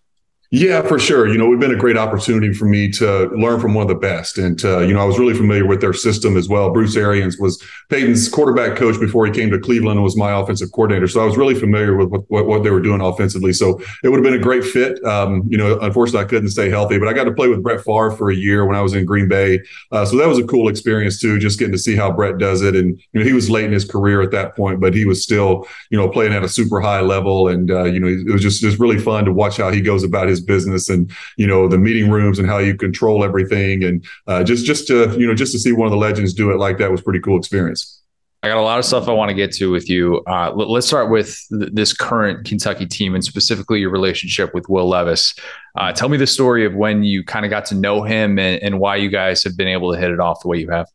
Yeah, 0.55 0.83
for 0.83 0.99
sure. 0.99 1.27
You 1.27 1.39
know, 1.39 1.51
it's 1.51 1.61
been 1.61 1.75
a 1.75 1.79
great 1.79 1.97
opportunity 1.97 2.53
for 2.53 2.67
me 2.67 2.91
to 2.91 3.31
learn 3.31 3.59
from 3.59 3.73
one 3.73 3.85
of 3.85 3.89
the 3.89 3.95
best. 3.95 4.37
And, 4.37 4.63
uh, 4.63 4.81
you 4.81 4.93
know, 4.93 5.01
I 5.01 5.05
was 5.05 5.19
really 5.19 5.33
familiar 5.33 5.67
with 5.67 5.81
their 5.81 5.95
system 5.95 6.37
as 6.37 6.47
well. 6.47 6.71
Bruce 6.71 6.95
Arians 6.95 7.39
was 7.39 7.59
Peyton's 7.89 8.29
quarterback 8.29 8.77
coach 8.77 9.01
before 9.01 9.25
he 9.25 9.33
came 9.33 9.51
to 9.51 9.59
Cleveland 9.59 9.97
and 9.97 10.05
was 10.05 10.15
my 10.15 10.39
offensive 10.39 10.71
coordinator. 10.71 11.09
So 11.09 11.23
I 11.23 11.25
was 11.25 11.39
really 11.39 11.55
familiar 11.55 11.97
with 11.97 12.11
what, 12.11 12.31
what, 12.31 12.47
what 12.47 12.65
they 12.65 12.71
were 12.71 12.83
doing 12.83 13.01
offensively. 13.01 13.55
So 13.55 13.81
it 14.05 14.11
would 14.11 14.17
have 14.17 14.25
been 14.25 14.39
a 14.39 14.43
great 14.43 14.63
fit. 14.63 15.03
Um, 15.07 15.43
you 15.49 15.57
know, 15.57 15.79
unfortunately, 15.79 16.21
I 16.21 16.29
couldn't 16.29 16.51
stay 16.51 16.69
healthy, 16.69 16.99
but 16.99 17.09
I 17.09 17.15
got 17.15 17.25
to 17.25 17.33
play 17.33 17.49
with 17.49 17.63
Brett 17.63 17.81
Favre 17.83 18.11
for 18.11 18.31
a 18.31 18.37
year 18.37 18.67
when 18.67 18.77
I 18.77 18.83
was 18.83 18.93
in 18.93 19.07
Green 19.07 19.29
Bay. 19.29 19.59
Uh, 19.91 20.05
so 20.05 20.19
that 20.19 20.29
was 20.29 20.39
a 20.39 20.45
cool 20.45 20.69
experience, 20.69 21.19
too, 21.19 21.39
just 21.39 21.59
getting 21.59 21.73
to 21.73 21.79
see 21.79 21.97
how 21.97 22.13
Brett 22.13 22.37
does 22.37 22.61
it. 22.61 22.77
And, 22.77 23.01
you 23.15 23.21
know, 23.21 23.25
he 23.25 23.33
was 23.33 23.49
late 23.49 23.65
in 23.65 23.73
his 23.73 23.87
career 23.87 24.21
at 24.21 24.33
that 24.33 24.55
point, 24.55 24.83
but 24.83 24.93
he 24.93 25.07
was 25.07 25.23
still, 25.23 25.67
you 25.89 25.97
know, 25.97 26.11
playing 26.11 26.35
at 26.35 26.45
a 26.45 26.49
super 26.49 26.83
high 26.83 27.01
level. 27.01 27.49
And, 27.49 27.71
uh, 27.71 27.85
you 27.85 28.01
know, 28.01 28.07
it 28.07 28.31
was 28.31 28.43
just, 28.43 28.61
just 28.61 28.79
really 28.79 28.99
fun 28.99 29.25
to 29.25 29.33
watch 29.33 29.57
how 29.57 29.71
he 29.71 29.81
goes 29.81 30.05
about 30.05 30.29
his 30.29 30.42
business 30.43 30.89
and, 30.89 31.11
you 31.37 31.47
know 31.47 31.69
the 31.69 31.79
meeting 31.79 32.11
rooms 32.11 32.39
and 32.39 32.49
how 32.49 32.59
you 32.59 32.77
control 32.77 33.25
everything 33.25 33.85
and 33.85 34.05
uh, 34.27 34.43
just 34.43 34.65
just 34.65 34.87
to 34.87 35.19
you 35.19 35.27
know 35.27 35.35
just 35.35 35.53
to 35.53 35.59
see 35.59 35.73
one 35.73 35.87
of 35.87 35.91
the 35.91 35.97
legends 35.97 36.35
do 36.35 36.51
it 36.51 36.57
like 36.57 36.79
that 36.79 36.91
was 36.91 37.01
pretty 37.01 37.21
cool 37.21 37.39
experience 37.39 38.03
I 38.45 38.49
got 38.49 38.57
a 38.57 38.63
lot 38.63 38.81
of 38.81 38.85
stuff 38.85 39.09
I 39.09 39.13
want 39.13 39.29
to 39.29 39.37
get 39.37 39.53
to 39.53 39.71
with 39.71 39.89
you. 39.89 40.21
Uh, 40.27 40.51
let's 40.53 40.89
start 40.89 41.13
with 41.13 41.39
th- 41.49 41.71
this 41.73 41.93
current 41.93 42.45
Kentucky 42.45 42.87
team 42.87 43.15
and 43.15 43.23
specifically 43.23 43.79
your 43.79 43.91
relationship 43.91 44.53
with 44.53 44.69
Will 44.69 44.89
Levis. 44.89 45.37
Uh, 45.79 45.93
tell 45.93 46.09
me 46.09 46.17
the 46.17 46.27
story 46.27 46.67
of 46.67 46.75
when 46.75 47.05
you 47.05 47.23
kind 47.23 47.45
of 47.45 47.51
got 47.51 47.67
to 47.67 47.77
know 47.77 48.03
him 48.03 48.41
and, 48.41 48.61
and 48.61 48.81
why 48.81 48.97
you 48.97 49.11
guys 49.11 49.45
have 49.45 49.57
been 49.57 49.69
able 49.69 49.93
to 49.93 49.99
hit 49.99 50.11
it 50.11 50.19
off 50.19 50.43
the 50.43 50.49
way 50.49 50.59
you 50.59 50.69
have. 50.71 50.89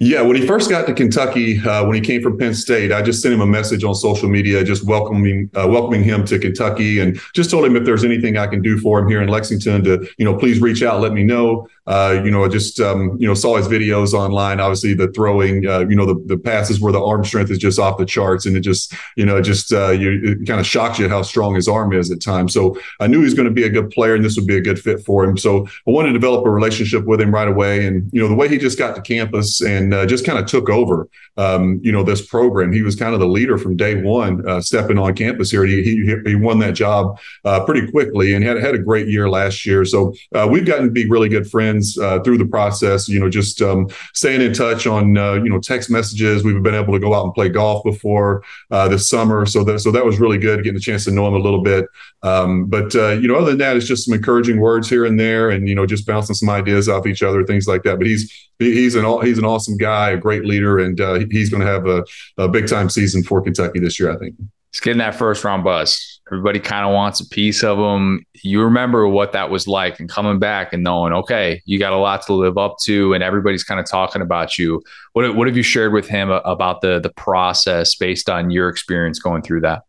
Yeah, 0.00 0.22
when 0.22 0.36
he 0.36 0.46
first 0.46 0.68
got 0.68 0.86
to 0.86 0.94
Kentucky, 0.94 1.60
uh, 1.60 1.84
when 1.86 1.94
he 1.94 2.00
came 2.00 2.20
from 2.20 2.36
Penn 2.36 2.54
State, 2.54 2.92
I 2.92 3.00
just 3.02 3.22
sent 3.22 3.32
him 3.32 3.40
a 3.40 3.46
message 3.46 3.84
on 3.84 3.94
social 3.94 4.28
media, 4.28 4.64
just 4.64 4.84
welcoming 4.84 5.50
uh, 5.54 5.68
welcoming 5.68 6.02
him 6.02 6.24
to 6.26 6.38
Kentucky, 6.38 6.98
and 6.98 7.20
just 7.32 7.50
told 7.50 7.64
him 7.64 7.76
if 7.76 7.84
there's 7.84 8.04
anything 8.04 8.36
I 8.36 8.46
can 8.46 8.60
do 8.60 8.78
for 8.78 8.98
him 8.98 9.08
here 9.08 9.22
in 9.22 9.28
Lexington, 9.28 9.84
to 9.84 10.08
you 10.18 10.24
know 10.24 10.36
please 10.36 10.60
reach 10.60 10.82
out, 10.82 11.00
let 11.00 11.12
me 11.12 11.22
know. 11.22 11.68
Uh, 11.86 12.22
you 12.24 12.30
know, 12.30 12.44
I 12.44 12.48
just 12.48 12.80
um, 12.80 13.16
you 13.20 13.28
know, 13.28 13.34
saw 13.34 13.56
his 13.56 13.68
videos 13.68 14.14
online. 14.14 14.58
Obviously, 14.58 14.94
the 14.94 15.08
throwing, 15.08 15.66
uh, 15.66 15.80
you 15.80 15.94
know, 15.94 16.06
the, 16.06 16.22
the 16.26 16.38
passes 16.38 16.80
where 16.80 16.92
the 16.92 17.04
arm 17.04 17.24
strength 17.24 17.50
is 17.50 17.58
just 17.58 17.78
off 17.78 17.98
the 17.98 18.06
charts, 18.06 18.46
and 18.46 18.56
it 18.56 18.60
just, 18.60 18.94
you 19.16 19.26
know, 19.26 19.42
just 19.42 19.70
uh, 19.70 19.90
you 19.90 20.42
kind 20.46 20.60
of 20.60 20.66
shocks 20.66 20.98
you 20.98 21.10
how 21.10 21.20
strong 21.20 21.54
his 21.54 21.68
arm 21.68 21.92
is 21.92 22.10
at 22.10 22.22
times. 22.22 22.54
So 22.54 22.78
I 23.00 23.06
knew 23.06 23.18
he 23.18 23.24
was 23.24 23.34
going 23.34 23.48
to 23.48 23.54
be 23.54 23.64
a 23.64 23.68
good 23.68 23.90
player, 23.90 24.14
and 24.14 24.24
this 24.24 24.36
would 24.36 24.46
be 24.46 24.56
a 24.56 24.62
good 24.62 24.78
fit 24.78 25.04
for 25.04 25.24
him. 25.24 25.36
So 25.36 25.66
I 25.66 25.90
wanted 25.90 26.08
to 26.08 26.14
develop 26.14 26.46
a 26.46 26.50
relationship 26.50 27.04
with 27.04 27.20
him 27.20 27.34
right 27.34 27.48
away, 27.48 27.86
and 27.86 28.08
you 28.14 28.22
know, 28.22 28.28
the 28.28 28.34
way 28.34 28.48
he 28.48 28.56
just 28.56 28.78
got 28.78 28.96
to 28.96 29.02
campus 29.02 29.60
and 29.60 29.92
uh, 29.92 30.06
just 30.06 30.24
kind 30.24 30.38
of 30.38 30.46
took 30.46 30.70
over, 30.70 31.06
um, 31.36 31.80
you 31.82 31.92
know, 31.92 32.02
this 32.02 32.26
program. 32.26 32.72
He 32.72 32.80
was 32.80 32.96
kind 32.96 33.12
of 33.12 33.20
the 33.20 33.28
leader 33.28 33.58
from 33.58 33.76
day 33.76 34.00
one, 34.00 34.48
uh, 34.48 34.62
stepping 34.62 34.98
on 34.98 35.14
campus 35.14 35.50
here. 35.50 35.64
He 35.66 35.82
he, 35.82 36.16
he 36.24 36.34
won 36.34 36.60
that 36.60 36.72
job 36.72 37.18
pretty 37.66 37.90
quickly, 37.90 38.32
and 38.32 38.42
had 38.42 38.56
had 38.56 38.74
a 38.74 38.78
great 38.78 39.06
year 39.06 39.28
last 39.28 39.66
year. 39.66 39.84
So 39.84 40.14
we've 40.48 40.64
gotten 40.64 40.86
to 40.86 40.90
be 40.90 41.06
really 41.10 41.28
good 41.28 41.46
friends 41.50 41.73
through 41.82 42.38
the 42.38 42.46
process. 42.46 43.08
You 43.08 43.20
know, 43.20 43.28
just 43.28 43.62
um, 43.62 43.88
staying 44.12 44.40
in 44.40 44.52
touch 44.52 44.86
on 44.86 45.16
uh, 45.16 45.34
you 45.34 45.50
know 45.50 45.60
text 45.60 45.90
messages. 45.90 46.44
We've 46.44 46.62
been 46.62 46.74
able 46.74 46.92
to 46.92 47.00
go 47.00 47.14
out 47.14 47.24
and 47.24 47.34
play 47.34 47.48
golf 47.48 47.84
before 47.84 48.42
uh, 48.70 48.88
this 48.88 49.08
summer, 49.08 49.46
so 49.46 49.64
that 49.64 49.80
so 49.80 49.90
that 49.90 50.04
was 50.04 50.20
really 50.20 50.38
good 50.38 50.62
getting 50.64 50.76
a 50.76 50.80
chance 50.80 51.04
to 51.04 51.10
know 51.10 51.26
him 51.26 51.34
a 51.34 51.38
little 51.38 51.62
bit. 51.62 51.86
Um, 52.22 52.66
but 52.66 52.94
uh, 52.94 53.12
you 53.12 53.28
know, 53.28 53.36
other 53.36 53.50
than 53.50 53.58
that, 53.58 53.76
it's 53.76 53.86
just 53.86 54.06
some 54.06 54.14
encouraging 54.14 54.58
words 54.58 54.88
here 54.88 55.04
and 55.04 55.18
there, 55.18 55.50
and 55.50 55.68
you 55.68 55.74
know, 55.74 55.86
just 55.86 56.06
bouncing 56.06 56.34
some 56.34 56.50
ideas 56.50 56.88
off 56.88 57.06
each 57.06 57.22
other, 57.22 57.44
things 57.44 57.66
like 57.66 57.82
that. 57.82 57.98
But 57.98 58.06
he's 58.06 58.32
he's 58.58 58.94
an 58.94 59.04
he's 59.22 59.38
an 59.38 59.44
awesome 59.44 59.76
guy, 59.76 60.10
a 60.10 60.16
great 60.16 60.44
leader, 60.44 60.78
and 60.78 61.00
uh, 61.00 61.20
he's 61.30 61.50
going 61.50 61.60
to 61.60 61.66
have 61.66 61.86
a, 61.86 62.04
a 62.38 62.48
big 62.48 62.68
time 62.68 62.88
season 62.88 63.22
for 63.22 63.40
Kentucky 63.42 63.80
this 63.80 63.98
year, 63.98 64.12
I 64.12 64.16
think. 64.16 64.34
He's 64.72 64.80
getting 64.80 64.98
that 64.98 65.14
first 65.14 65.44
round 65.44 65.64
buzz. 65.64 66.13
Everybody 66.30 66.58
kind 66.58 66.86
of 66.86 66.92
wants 66.94 67.20
a 67.20 67.28
piece 67.28 67.62
of 67.62 67.76
them. 67.76 68.24
You 68.42 68.62
remember 68.62 69.06
what 69.06 69.32
that 69.32 69.50
was 69.50 69.68
like 69.68 70.00
and 70.00 70.08
coming 70.08 70.38
back 70.38 70.72
and 70.72 70.82
knowing, 70.82 71.12
okay, 71.12 71.62
you 71.66 71.78
got 71.78 71.92
a 71.92 71.98
lot 71.98 72.22
to 72.26 72.32
live 72.32 72.56
up 72.56 72.76
to, 72.84 73.12
and 73.12 73.22
everybody's 73.22 73.62
kind 73.62 73.78
of 73.78 73.86
talking 73.86 74.22
about 74.22 74.58
you. 74.58 74.82
What, 75.12 75.36
what 75.36 75.46
have 75.48 75.56
you 75.56 75.62
shared 75.62 75.92
with 75.92 76.08
him 76.08 76.30
about 76.30 76.80
the 76.80 76.98
the 76.98 77.12
process 77.12 77.94
based 77.94 78.30
on 78.30 78.50
your 78.50 78.68
experience 78.68 79.18
going 79.18 79.42
through 79.42 79.60
that? 79.62 79.82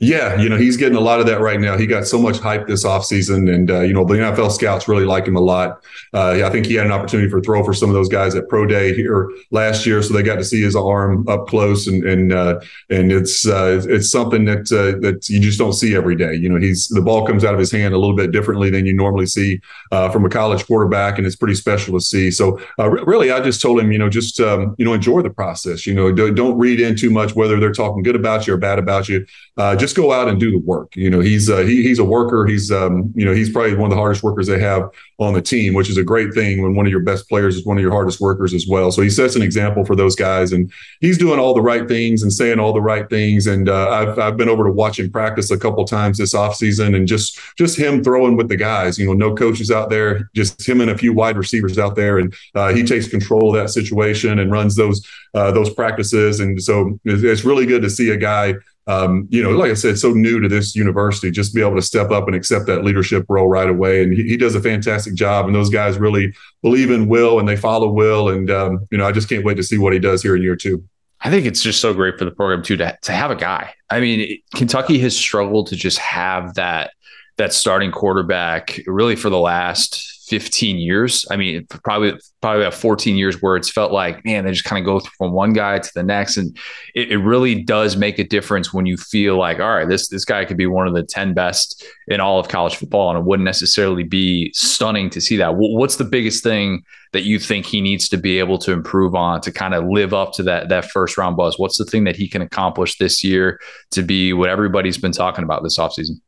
Yeah, 0.00 0.40
you 0.40 0.48
know, 0.48 0.56
he's 0.56 0.76
getting 0.76 0.96
a 0.96 1.00
lot 1.00 1.18
of 1.18 1.26
that 1.26 1.40
right 1.40 1.58
now. 1.58 1.76
He 1.76 1.84
got 1.84 2.06
so 2.06 2.20
much 2.20 2.38
hype 2.38 2.68
this 2.68 2.84
offseason, 2.84 3.52
and, 3.52 3.68
uh, 3.68 3.80
you 3.80 3.92
know, 3.92 4.04
the 4.04 4.14
NFL 4.14 4.52
scouts 4.52 4.86
really 4.86 5.04
like 5.04 5.26
him 5.26 5.34
a 5.34 5.40
lot. 5.40 5.82
Uh, 6.14 6.40
I 6.44 6.50
think 6.50 6.66
he 6.66 6.74
had 6.74 6.86
an 6.86 6.92
opportunity 6.92 7.28
for 7.28 7.40
throw 7.40 7.64
for 7.64 7.74
some 7.74 7.88
of 7.88 7.96
those 7.96 8.08
guys 8.08 8.36
at 8.36 8.48
Pro 8.48 8.64
Day 8.64 8.94
here 8.94 9.28
last 9.50 9.86
year, 9.86 10.00
so 10.00 10.14
they 10.14 10.22
got 10.22 10.36
to 10.36 10.44
see 10.44 10.62
his 10.62 10.76
arm 10.76 11.26
up 11.26 11.48
close, 11.48 11.88
and 11.88 12.04
and 12.04 12.32
uh, 12.32 12.60
and 12.90 13.10
it's 13.10 13.44
uh, 13.44 13.82
it's 13.88 14.08
something 14.08 14.44
that 14.44 14.70
uh, 14.70 15.00
that 15.00 15.28
you 15.28 15.40
just 15.40 15.58
don't 15.58 15.72
see 15.72 15.96
every 15.96 16.14
day. 16.14 16.32
You 16.32 16.48
know, 16.48 16.60
he's 16.60 16.86
the 16.88 17.02
ball 17.02 17.26
comes 17.26 17.44
out 17.44 17.52
of 17.52 17.58
his 17.58 17.72
hand 17.72 17.92
a 17.92 17.98
little 17.98 18.16
bit 18.16 18.30
differently 18.30 18.70
than 18.70 18.86
you 18.86 18.94
normally 18.94 19.26
see 19.26 19.60
uh, 19.90 20.10
from 20.10 20.24
a 20.24 20.28
college 20.28 20.64
quarterback, 20.64 21.18
and 21.18 21.26
it's 21.26 21.36
pretty 21.36 21.56
special 21.56 21.98
to 21.98 22.00
see. 22.00 22.30
So, 22.30 22.60
really, 22.78 23.32
I 23.32 23.40
just 23.40 23.60
told 23.60 23.80
him, 23.80 23.90
you 23.90 23.98
know, 23.98 24.08
just 24.08 24.38
um, 24.38 24.76
you 24.78 24.84
know, 24.84 24.94
enjoy 24.94 25.22
the 25.22 25.30
process. 25.30 25.88
You 25.88 25.94
know, 25.94 26.12
don't, 26.12 26.36
don't 26.36 26.56
read 26.56 26.78
in 26.78 26.94
too 26.94 27.10
much 27.10 27.34
whether 27.34 27.58
they're 27.58 27.72
talking 27.72 28.04
good 28.04 28.16
about 28.16 28.46
you 28.46 28.54
or 28.54 28.58
bad 28.58 28.78
about 28.78 29.08
you. 29.08 29.26
Just 29.58 29.88
just 29.88 29.96
go 29.96 30.12
out 30.12 30.28
and 30.28 30.38
do 30.38 30.50
the 30.50 30.58
work. 30.58 30.94
You 30.96 31.08
know, 31.08 31.20
he's 31.20 31.48
uh, 31.48 31.58
he, 31.58 31.82
he's 31.82 31.98
a 31.98 32.04
worker. 32.04 32.46
He's 32.46 32.70
um, 32.70 33.10
you 33.16 33.24
know 33.24 33.32
he's 33.32 33.50
probably 33.50 33.74
one 33.74 33.86
of 33.86 33.90
the 33.90 33.96
hardest 33.96 34.22
workers 34.22 34.46
they 34.46 34.60
have 34.60 34.90
on 35.18 35.32
the 35.32 35.40
team, 35.40 35.72
which 35.72 35.88
is 35.88 35.96
a 35.96 36.04
great 36.04 36.34
thing 36.34 36.62
when 36.62 36.76
one 36.76 36.84
of 36.84 36.92
your 36.92 37.00
best 37.00 37.28
players 37.28 37.56
is 37.56 37.64
one 37.64 37.78
of 37.78 37.82
your 37.82 37.90
hardest 37.90 38.20
workers 38.20 38.52
as 38.52 38.66
well. 38.68 38.92
So 38.92 39.00
he 39.00 39.08
sets 39.08 39.34
an 39.34 39.42
example 39.42 39.84
for 39.86 39.96
those 39.96 40.14
guys, 40.14 40.52
and 40.52 40.70
he's 41.00 41.16
doing 41.16 41.40
all 41.40 41.54
the 41.54 41.62
right 41.62 41.88
things 41.88 42.22
and 42.22 42.30
saying 42.30 42.60
all 42.60 42.74
the 42.74 42.82
right 42.82 43.08
things. 43.08 43.46
And 43.46 43.68
uh, 43.68 43.88
I've 43.88 44.18
I've 44.18 44.36
been 44.36 44.50
over 44.50 44.64
to 44.64 44.72
watch 44.72 44.98
him 45.00 45.10
practice 45.10 45.50
a 45.50 45.58
couple 45.58 45.84
times 45.86 46.18
this 46.18 46.34
offseason 46.34 46.94
and 46.94 47.08
just 47.08 47.40
just 47.56 47.78
him 47.78 48.04
throwing 48.04 48.36
with 48.36 48.48
the 48.48 48.56
guys. 48.56 48.98
You 48.98 49.06
know, 49.06 49.14
no 49.14 49.34
coaches 49.34 49.70
out 49.70 49.88
there, 49.88 50.30
just 50.34 50.68
him 50.68 50.82
and 50.82 50.90
a 50.90 50.98
few 50.98 51.14
wide 51.14 51.38
receivers 51.38 51.78
out 51.78 51.96
there, 51.96 52.18
and 52.18 52.34
uh, 52.54 52.74
he 52.74 52.84
takes 52.84 53.08
control 53.08 53.54
of 53.54 53.62
that 53.62 53.70
situation 53.70 54.38
and 54.38 54.52
runs 54.52 54.76
those 54.76 55.00
uh, 55.34 55.50
those 55.50 55.72
practices. 55.72 56.40
And 56.40 56.62
so 56.62 57.00
it's 57.06 57.44
really 57.44 57.64
good 57.64 57.80
to 57.82 57.90
see 57.90 58.10
a 58.10 58.16
guy 58.18 58.54
um, 58.88 59.28
you 59.30 59.42
know, 59.42 59.50
like 59.50 59.70
I 59.70 59.74
said, 59.74 59.98
so 59.98 60.12
new 60.12 60.40
to 60.40 60.48
this 60.48 60.74
university, 60.74 61.30
just 61.30 61.54
be 61.54 61.60
able 61.60 61.76
to 61.76 61.82
step 61.82 62.10
up 62.10 62.26
and 62.26 62.34
accept 62.34 62.66
that 62.66 62.84
leadership 62.84 63.26
role 63.28 63.46
right 63.46 63.68
away. 63.68 64.02
And 64.02 64.14
he, 64.14 64.22
he 64.22 64.36
does 64.38 64.54
a 64.54 64.62
fantastic 64.62 65.14
job. 65.14 65.44
And 65.44 65.54
those 65.54 65.68
guys 65.68 65.98
really 65.98 66.34
believe 66.62 66.90
in 66.90 67.06
Will 67.06 67.38
and 67.38 67.46
they 67.46 67.56
follow 67.56 67.90
Will. 67.90 68.30
And, 68.30 68.50
um, 68.50 68.88
you 68.90 68.96
know, 68.96 69.06
I 69.06 69.12
just 69.12 69.28
can't 69.28 69.44
wait 69.44 69.58
to 69.58 69.62
see 69.62 69.76
what 69.76 69.92
he 69.92 69.98
does 69.98 70.22
here 70.22 70.34
in 70.34 70.42
year 70.42 70.56
two. 70.56 70.82
I 71.20 71.30
think 71.30 71.44
it's 71.44 71.62
just 71.62 71.82
so 71.82 71.92
great 71.92 72.18
for 72.18 72.24
the 72.24 72.30
program 72.30 72.62
too 72.62 72.78
to, 72.78 72.96
to 73.02 73.12
have 73.12 73.30
a 73.30 73.36
guy. 73.36 73.74
I 73.90 74.00
mean, 74.00 74.40
Kentucky 74.54 74.98
has 75.00 75.14
struggled 75.14 75.66
to 75.66 75.76
just 75.76 75.98
have 75.98 76.54
that 76.54 76.92
that 77.36 77.52
starting 77.52 77.92
quarterback 77.92 78.80
really 78.86 79.16
for 79.16 79.30
the 79.30 79.38
last 79.38 80.17
15 80.28 80.78
years. 80.78 81.24
I 81.30 81.36
mean, 81.36 81.66
probably 81.66 82.12
probably 82.40 82.62
about 82.62 82.74
14 82.74 83.16
years 83.16 83.42
where 83.42 83.56
it's 83.56 83.70
felt 83.70 83.90
like, 83.90 84.24
man, 84.24 84.44
they 84.44 84.52
just 84.52 84.64
kind 84.64 84.80
of 84.80 84.86
go 84.86 85.00
from 85.16 85.32
one 85.32 85.52
guy 85.52 85.78
to 85.78 85.90
the 85.94 86.02
next. 86.02 86.36
And 86.36 86.56
it, 86.94 87.12
it, 87.12 87.18
really 87.18 87.62
does 87.64 87.96
make 87.96 88.18
a 88.18 88.24
difference 88.24 88.72
when 88.72 88.86
you 88.86 88.96
feel 88.96 89.36
like, 89.36 89.58
all 89.58 89.74
right, 89.74 89.88
this 89.88 90.08
this 90.08 90.24
guy 90.24 90.44
could 90.44 90.56
be 90.56 90.66
one 90.66 90.86
of 90.86 90.94
the 90.94 91.02
10 91.02 91.34
best 91.34 91.84
in 92.06 92.20
all 92.20 92.38
of 92.38 92.48
college 92.48 92.76
football. 92.76 93.10
And 93.10 93.18
it 93.18 93.24
wouldn't 93.24 93.44
necessarily 93.44 94.04
be 94.04 94.52
stunning 94.54 95.10
to 95.10 95.20
see 95.20 95.36
that. 95.38 95.54
What's 95.56 95.96
the 95.96 96.04
biggest 96.04 96.42
thing 96.42 96.84
that 97.12 97.24
you 97.24 97.38
think 97.38 97.64
he 97.66 97.80
needs 97.80 98.08
to 98.10 98.16
be 98.16 98.38
able 98.38 98.58
to 98.58 98.72
improve 98.72 99.14
on 99.14 99.40
to 99.40 99.50
kind 99.50 99.74
of 99.74 99.84
live 99.88 100.12
up 100.12 100.32
to 100.34 100.42
that 100.44 100.68
that 100.68 100.90
first 100.90 101.16
round 101.18 101.36
buzz? 101.36 101.58
What's 101.58 101.78
the 101.78 101.84
thing 101.84 102.04
that 102.04 102.16
he 102.16 102.28
can 102.28 102.42
accomplish 102.42 102.98
this 102.98 103.24
year 103.24 103.58
to 103.92 104.02
be 104.02 104.32
what 104.32 104.50
everybody's 104.50 104.98
been 104.98 105.12
talking 105.12 105.44
about 105.44 105.62
this 105.62 105.78
offseason? 105.78 106.20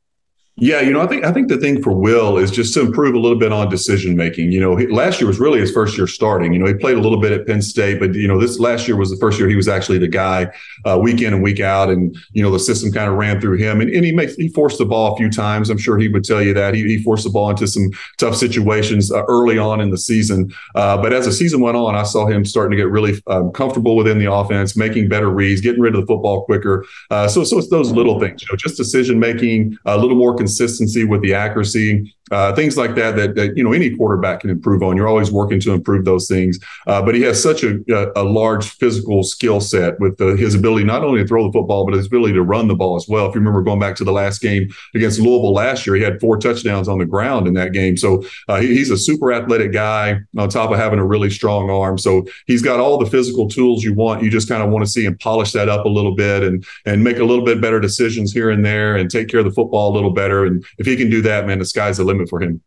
Yeah, 0.60 0.82
you 0.82 0.92
know, 0.92 1.00
I 1.00 1.06
think 1.06 1.24
I 1.24 1.32
think 1.32 1.48
the 1.48 1.56
thing 1.56 1.82
for 1.82 1.90
Will 1.90 2.36
is 2.36 2.50
just 2.50 2.74
to 2.74 2.82
improve 2.82 3.14
a 3.14 3.18
little 3.18 3.38
bit 3.38 3.50
on 3.50 3.70
decision 3.70 4.14
making. 4.14 4.52
You 4.52 4.60
know, 4.60 4.76
he, 4.76 4.86
last 4.88 5.18
year 5.18 5.26
was 5.26 5.40
really 5.40 5.58
his 5.58 5.72
first 5.72 5.96
year 5.96 6.06
starting. 6.06 6.52
You 6.52 6.58
know, 6.58 6.66
he 6.66 6.74
played 6.74 6.98
a 6.98 7.00
little 7.00 7.18
bit 7.18 7.32
at 7.32 7.46
Penn 7.46 7.62
State, 7.62 7.98
but 7.98 8.14
you 8.14 8.28
know, 8.28 8.38
this 8.38 8.58
last 8.60 8.86
year 8.86 8.98
was 8.98 9.10
the 9.10 9.16
first 9.16 9.38
year 9.38 9.48
he 9.48 9.56
was 9.56 9.68
actually 9.68 9.96
the 9.96 10.06
guy 10.06 10.52
uh, 10.84 10.98
week 11.02 11.22
in 11.22 11.32
and 11.32 11.42
week 11.42 11.60
out, 11.60 11.88
and 11.88 12.14
you 12.32 12.42
know, 12.42 12.50
the 12.50 12.58
system 12.58 12.92
kind 12.92 13.10
of 13.10 13.16
ran 13.16 13.40
through 13.40 13.56
him, 13.56 13.80
and, 13.80 13.90
and 13.90 14.04
he 14.04 14.12
makes 14.12 14.34
he 14.34 14.48
forced 14.48 14.76
the 14.76 14.84
ball 14.84 15.14
a 15.14 15.16
few 15.16 15.30
times. 15.30 15.70
I'm 15.70 15.78
sure 15.78 15.96
he 15.96 16.08
would 16.08 16.24
tell 16.24 16.42
you 16.42 16.52
that 16.52 16.74
he, 16.74 16.82
he 16.82 17.02
forced 17.02 17.24
the 17.24 17.30
ball 17.30 17.48
into 17.48 17.66
some 17.66 17.90
tough 18.18 18.36
situations 18.36 19.10
uh, 19.10 19.24
early 19.28 19.56
on 19.56 19.80
in 19.80 19.88
the 19.88 19.98
season. 19.98 20.52
Uh, 20.74 21.00
but 21.00 21.14
as 21.14 21.24
the 21.24 21.32
season 21.32 21.62
went 21.62 21.78
on, 21.78 21.94
I 21.94 22.02
saw 22.02 22.26
him 22.26 22.44
starting 22.44 22.72
to 22.72 22.76
get 22.76 22.90
really 22.90 23.22
um, 23.28 23.50
comfortable 23.52 23.96
within 23.96 24.18
the 24.18 24.30
offense, 24.30 24.76
making 24.76 25.08
better 25.08 25.30
reads, 25.30 25.62
getting 25.62 25.80
rid 25.80 25.94
of 25.94 26.02
the 26.02 26.06
football 26.06 26.44
quicker. 26.44 26.84
Uh, 27.10 27.28
so, 27.28 27.44
so 27.44 27.56
it's 27.56 27.70
those 27.70 27.92
little 27.92 28.20
things, 28.20 28.42
you 28.42 28.48
know, 28.52 28.56
just 28.56 28.76
decision 28.76 29.18
making, 29.18 29.78
a 29.86 29.96
little 29.96 30.16
more 30.16 30.36
consistency 30.50 31.04
with 31.04 31.22
the 31.22 31.32
accuracy, 31.32 32.12
uh, 32.30 32.54
things 32.54 32.76
like 32.76 32.94
that, 32.94 33.16
that, 33.16 33.34
that 33.34 33.56
you 33.56 33.64
know 33.64 33.72
any 33.72 33.94
quarterback 33.96 34.40
can 34.40 34.50
improve 34.50 34.82
on. 34.82 34.96
You're 34.96 35.08
always 35.08 35.30
working 35.30 35.60
to 35.60 35.72
improve 35.72 36.04
those 36.04 36.28
things. 36.28 36.58
Uh, 36.86 37.02
but 37.02 37.14
he 37.14 37.22
has 37.22 37.42
such 37.42 37.62
a, 37.62 37.80
a, 37.90 38.22
a 38.22 38.24
large 38.24 38.68
physical 38.68 39.22
skill 39.22 39.60
set 39.60 39.98
with 40.00 40.16
the, 40.18 40.36
his 40.36 40.54
ability 40.54 40.84
not 40.84 41.04
only 41.04 41.22
to 41.22 41.26
throw 41.26 41.46
the 41.46 41.52
football, 41.52 41.84
but 41.84 41.94
his 41.94 42.06
ability 42.06 42.34
to 42.34 42.42
run 42.42 42.68
the 42.68 42.74
ball 42.74 42.96
as 42.96 43.06
well. 43.08 43.26
If 43.26 43.34
you 43.34 43.40
remember 43.40 43.62
going 43.62 43.80
back 43.80 43.96
to 43.96 44.04
the 44.04 44.12
last 44.12 44.40
game 44.40 44.68
against 44.94 45.18
Louisville 45.18 45.52
last 45.52 45.86
year, 45.86 45.96
he 45.96 46.02
had 46.02 46.20
four 46.20 46.36
touchdowns 46.36 46.88
on 46.88 46.98
the 46.98 47.06
ground 47.06 47.46
in 47.46 47.54
that 47.54 47.72
game. 47.72 47.96
So 47.96 48.22
uh, 48.48 48.60
he, 48.60 48.68
he's 48.68 48.90
a 48.90 48.96
super 48.96 49.32
athletic 49.32 49.72
guy 49.72 50.20
on 50.36 50.48
top 50.48 50.70
of 50.70 50.78
having 50.78 50.98
a 50.98 51.06
really 51.06 51.30
strong 51.30 51.70
arm. 51.70 51.98
So 51.98 52.26
he's 52.46 52.62
got 52.62 52.80
all 52.80 52.98
the 52.98 53.10
physical 53.10 53.48
tools 53.48 53.82
you 53.82 53.94
want. 53.94 54.22
You 54.22 54.30
just 54.30 54.48
kind 54.48 54.62
of 54.62 54.70
want 54.70 54.84
to 54.84 54.90
see 54.90 55.04
him 55.04 55.16
polish 55.18 55.52
that 55.52 55.68
up 55.68 55.84
a 55.84 55.88
little 55.88 56.14
bit 56.14 56.42
and 56.42 56.64
and 56.86 57.02
make 57.04 57.18
a 57.18 57.24
little 57.24 57.44
bit 57.44 57.60
better 57.60 57.80
decisions 57.80 58.32
here 58.32 58.50
and 58.50 58.64
there 58.64 58.96
and 58.96 59.10
take 59.10 59.28
care 59.28 59.40
of 59.40 59.46
the 59.46 59.52
football 59.52 59.92
a 59.92 59.94
little 59.94 60.10
better. 60.10 60.44
And 60.44 60.64
if 60.78 60.86
he 60.86 60.96
can 60.96 61.10
do 61.10 61.22
that, 61.22 61.46
man, 61.46 61.58
the 61.58 61.64
sky's 61.64 61.96
the 61.96 62.04
limit 62.04 62.19
for 62.26 62.40
him. 62.40 62.62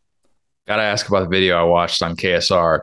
Got 0.66 0.76
to 0.76 0.82
ask 0.82 1.08
about 1.08 1.20
the 1.20 1.28
video 1.28 1.58
I 1.58 1.62
watched 1.62 2.02
on 2.02 2.16
KSR, 2.16 2.80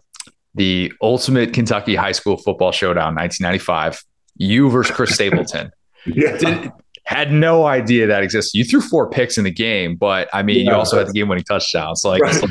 the 0.54 0.94
ultimate 1.02 1.54
Kentucky 1.54 1.96
high 1.96 2.12
school 2.12 2.38
football 2.38 2.72
showdown, 2.72 3.16
1995. 3.16 4.04
You 4.38 4.70
versus 4.70 4.96
Chris 4.96 5.16
Stapleton. 5.16 5.72
yeah. 6.06 6.38
Did, 6.38 6.72
had 7.06 7.32
no 7.32 7.66
idea 7.66 8.08
that 8.08 8.24
existed. 8.24 8.58
You 8.58 8.64
threw 8.64 8.82
four 8.82 9.10
picks 9.10 9.38
in 9.38 9.44
the 9.44 9.52
game, 9.52 9.96
but 9.96 10.30
I 10.34 10.44
mean, 10.44 10.66
yeah, 10.66 10.72
you 10.72 10.78
also 10.78 10.98
had 10.98 11.08
the 11.08 11.14
game-winning 11.14 11.44
touchdown. 11.44 11.96
So, 11.96 12.10
like, 12.10 12.22
right. 12.22 12.44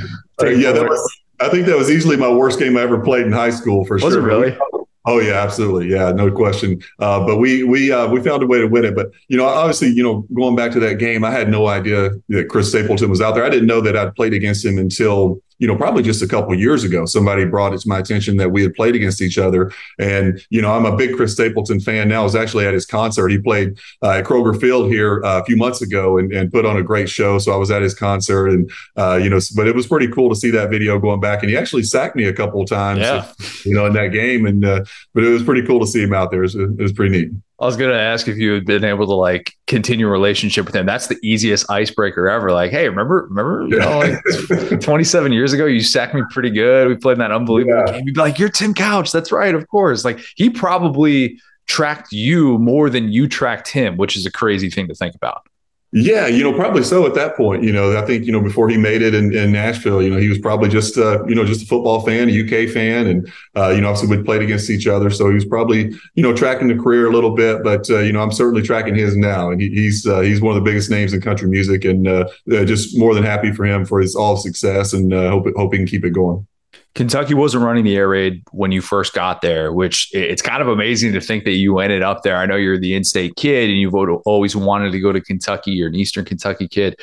uh, 0.43 0.47
yeah, 0.49 0.73
that 0.73 0.87
was. 0.89 1.19
I 1.41 1.49
think 1.49 1.67
that 1.67 1.77
was 1.77 1.91
easily 1.91 2.19
my 2.19 2.29
worst 2.29 2.59
game 2.59 2.77
I 2.77 2.83
ever 2.83 3.01
played 3.01 3.25
in 3.25 3.33
high 3.33 3.51
school 3.51 3.87
for 3.87 3.95
was 3.95 4.03
sure. 4.03 4.09
Was 4.09 4.17
it 4.17 4.21
really? 4.21 4.59
Oh 5.07 5.19
yeah, 5.19 5.43
absolutely. 5.43 5.89
Yeah, 5.89 6.13
no 6.13 6.31
question. 6.31 6.83
Uh, 6.99 7.25
but 7.25 7.39
we 7.39 7.65
we 7.65 7.91
uh, 7.91 8.07
we 8.09 8.23
found 8.23 8.43
a 8.43 8.47
way 8.47 8.59
to 8.59 8.67
win 8.67 8.85
it. 8.85 8.95
But 8.95 9.11
you 9.29 9.37
know, 9.37 9.47
obviously, 9.47 9.89
you 9.89 10.03
know, 10.03 10.27
going 10.35 10.57
back 10.57 10.73
to 10.73 10.81
that 10.81 10.99
game, 10.99 11.25
I 11.25 11.31
had 11.31 11.49
no 11.49 11.69
idea 11.69 12.11
that 12.29 12.49
Chris 12.49 12.69
Stapleton 12.69 13.09
was 13.09 13.21
out 13.21 13.35
there. 13.35 13.45
I 13.45 13.49
didn't 13.49 13.67
know 13.67 13.81
that 13.81 13.97
I'd 13.97 14.15
played 14.15 14.35
against 14.35 14.65
him 14.65 14.77
until 14.77 15.41
you 15.61 15.67
know, 15.67 15.77
probably 15.77 16.03
just 16.03 16.23
a 16.23 16.27
couple 16.27 16.55
years 16.55 16.85
ago, 16.85 17.05
somebody 17.05 17.45
brought 17.45 17.75
it 17.75 17.81
to 17.81 17.89
my 17.89 17.99
attention 17.99 18.39
that 18.39 18.51
we 18.51 18.63
had 18.63 18.75
played 18.75 18.97
against 18.97 19.21
each 19.21 19.37
other. 19.37 19.71
And, 19.99 20.41
you 20.49 20.63
know, 20.63 20.73
I'm 20.73 20.87
a 20.87 20.97
big 20.97 21.15
Chris 21.15 21.35
Stapleton 21.35 21.81
fan 21.81 22.09
now. 22.09 22.23
I 22.23 22.25
was 22.25 22.35
actually 22.35 22.67
at 22.67 22.73
his 22.73 22.87
concert. 22.87 23.29
He 23.29 23.39
played 23.39 23.79
uh, 24.03 24.13
at 24.13 24.25
Kroger 24.25 24.59
Field 24.59 24.91
here 24.91 25.23
uh, 25.23 25.41
a 25.41 25.45
few 25.45 25.59
months 25.59 25.83
ago 25.83 26.17
and, 26.17 26.33
and 26.33 26.51
put 26.51 26.65
on 26.65 26.79
a 26.79 26.83
great 26.83 27.11
show. 27.11 27.39
So 27.39 27.53
I 27.53 27.57
was 27.57 27.71
at 27.71 27.83
his 27.83 27.95
concert 27.95 28.49
and, 28.49 28.71
uh, 28.97 29.21
you 29.23 29.29
know, 29.29 29.39
but 29.55 29.69
it 29.69 29.75
was 29.75 29.87
pretty 29.87 30.09
cool 30.09 30.31
to 30.31 30.35
see 30.35 30.51
that 30.51 30.71
video 30.71 30.99
going 30.99 31.21
back. 31.21 31.43
And 31.43 31.51
he 31.51 31.59
actually 31.59 31.83
sacked 31.83 32.17
me 32.17 32.25
a 32.25 32.33
couple 32.33 32.63
of 32.63 32.69
times, 32.69 33.01
yeah. 33.01 33.31
you 33.65 33.75
know, 33.75 33.85
in 33.85 33.93
that 33.93 34.09
game. 34.09 34.47
And, 34.47 34.65
uh, 34.65 34.85
but 35.13 35.25
it 35.25 35.29
was 35.29 35.43
pretty 35.43 35.67
cool 35.67 35.81
to 35.81 35.87
see 35.87 36.03
him 36.03 36.15
out 36.15 36.31
there. 36.31 36.41
It 36.41 36.55
was, 36.55 36.55
it 36.55 36.79
was 36.79 36.93
pretty 36.95 37.19
neat. 37.19 37.33
I 37.61 37.67
was 37.67 37.77
gonna 37.77 37.93
ask 37.93 38.27
if 38.27 38.39
you 38.39 38.53
had 38.55 38.65
been 38.65 38.85
able 38.85 39.07
to 39.07 39.15
like 39.15 39.55
continue 39.67 40.07
a 40.07 40.11
relationship 40.11 40.65
with 40.65 40.75
him. 40.75 40.87
That's 40.87 41.09
the 41.09 41.19
easiest 41.23 41.71
icebreaker 41.71 42.27
ever. 42.27 42.53
Like, 42.53 42.71
hey, 42.71 42.89
remember, 42.89 43.27
remember, 43.29 43.67
you 43.69 43.79
know, 43.79 43.99
like 43.99 44.81
27 44.81 45.33
years 45.33 45.53
ago, 45.53 45.67
you 45.67 45.81
sacked 45.81 46.15
me 46.15 46.23
pretty 46.31 46.51
good. 46.51 46.89
We 46.89 46.97
played 46.97 47.15
in 47.15 47.19
that 47.19 47.33
unbelievable 47.33 47.83
yeah. 47.87 47.93
game. 47.93 48.07
You'd 48.07 48.15
be 48.15 48.21
like, 48.21 48.39
you're 48.39 48.49
Tim 48.49 48.73
Couch. 48.73 49.13
That's 49.13 49.31
right, 49.31 49.55
of 49.55 49.69
course. 49.69 50.07
Like 50.07 50.21
he 50.37 50.49
probably 50.49 51.39
tracked 51.67 52.13
you 52.13 52.59
more 52.59 52.89
than 52.89 53.13
you 53.13 53.29
tracked 53.29 53.69
him, 53.69 53.99
which 53.99 54.17
is 54.17 54.25
a 54.25 54.33
crazy 54.33 54.71
thing 54.71 54.89
to 54.89 54.95
think 54.95 55.15
about. 55.15 55.47
Yeah, 55.93 56.29
you 56.29 56.45
know, 56.45 56.53
probably 56.53 56.85
so 56.85 57.05
at 57.05 57.15
that 57.15 57.37
point. 57.37 57.65
You 57.65 57.73
know, 57.73 57.99
I 57.99 58.07
think 58.07 58.25
you 58.25 58.31
know 58.31 58.41
before 58.41 58.69
he 58.69 58.77
made 58.77 59.03
it 59.03 59.13
in, 59.13 59.35
in 59.35 59.51
Nashville, 59.51 60.01
you 60.01 60.09
know, 60.09 60.19
he 60.19 60.29
was 60.29 60.39
probably 60.39 60.69
just 60.69 60.97
uh, 60.97 61.25
you 61.27 61.35
know 61.35 61.45
just 61.45 61.65
a 61.65 61.67
football 61.67 62.01
fan, 62.03 62.29
a 62.29 62.33
UK 62.45 62.73
fan, 62.73 63.09
and 63.09 63.33
uh, 63.57 63.71
you 63.71 63.81
know, 63.81 63.89
obviously 63.89 64.17
we 64.17 64.23
played 64.23 64.41
against 64.41 64.71
each 64.71 64.87
other, 64.87 65.11
so 65.11 65.27
he 65.27 65.35
was 65.35 65.45
probably 65.45 65.93
you 66.15 66.23
know 66.23 66.33
tracking 66.33 66.69
the 66.69 66.81
career 66.81 67.09
a 67.09 67.13
little 67.13 67.35
bit. 67.35 67.65
But 67.65 67.91
uh, 67.91 67.99
you 67.99 68.13
know, 68.13 68.21
I'm 68.21 68.31
certainly 68.31 68.63
tracking 68.63 68.95
his 68.95 69.17
now, 69.17 69.51
and 69.51 69.61
he, 69.61 69.69
he's 69.71 70.07
uh, 70.07 70.21
he's 70.21 70.41
one 70.41 70.57
of 70.57 70.63
the 70.63 70.71
biggest 70.71 70.91
names 70.93 71.13
in 71.13 71.21
country 71.21 71.49
music, 71.49 71.85
and 71.85 72.07
uh, 72.07 72.29
uh, 72.53 72.65
just 72.65 72.97
more 72.97 73.13
than 73.13 73.25
happy 73.25 73.51
for 73.51 73.65
him 73.65 73.85
for 73.85 73.99
his 73.99 74.15
all 74.15 74.37
success, 74.37 74.93
and 74.93 75.13
hope 75.13 75.47
hope 75.57 75.73
he 75.73 75.79
can 75.79 75.89
keep 75.89 76.05
it 76.05 76.11
going. 76.11 76.47
Kentucky 76.95 77.35
wasn't 77.35 77.65
running 77.65 77.85
the 77.85 77.97
air 77.97 78.09
raid 78.09 78.43
when 78.51 78.73
you 78.73 78.81
first 78.81 79.15
got 79.15 79.43
there, 79.43 79.73
which 79.73 80.09
it's 80.13 80.43
kind 80.43 80.61
of 80.61 80.69
amazing 80.69 81.13
to 81.13 81.21
think 81.21 81.45
that 81.45 81.53
you 81.53 81.79
ended 81.79 82.03
up 82.03 82.23
there. 82.25 82.37
I 82.37 82.47
know 82.47 82.57
you're 82.57 82.79
the 82.79 82.95
in-state 82.95 83.37
kid 83.37 83.71
and 83.71 83.79
you've 83.79 83.95
always 83.95 84.57
wanted 84.57 84.91
to 84.91 85.01
go 85.01 85.13
to 85.13 85.21
Kentucky. 85.21 85.71
You're 85.71 85.89
an 85.89 85.95
Eastern 85.95 86.25
Kentucky 86.25 86.67
kid, 86.67 86.97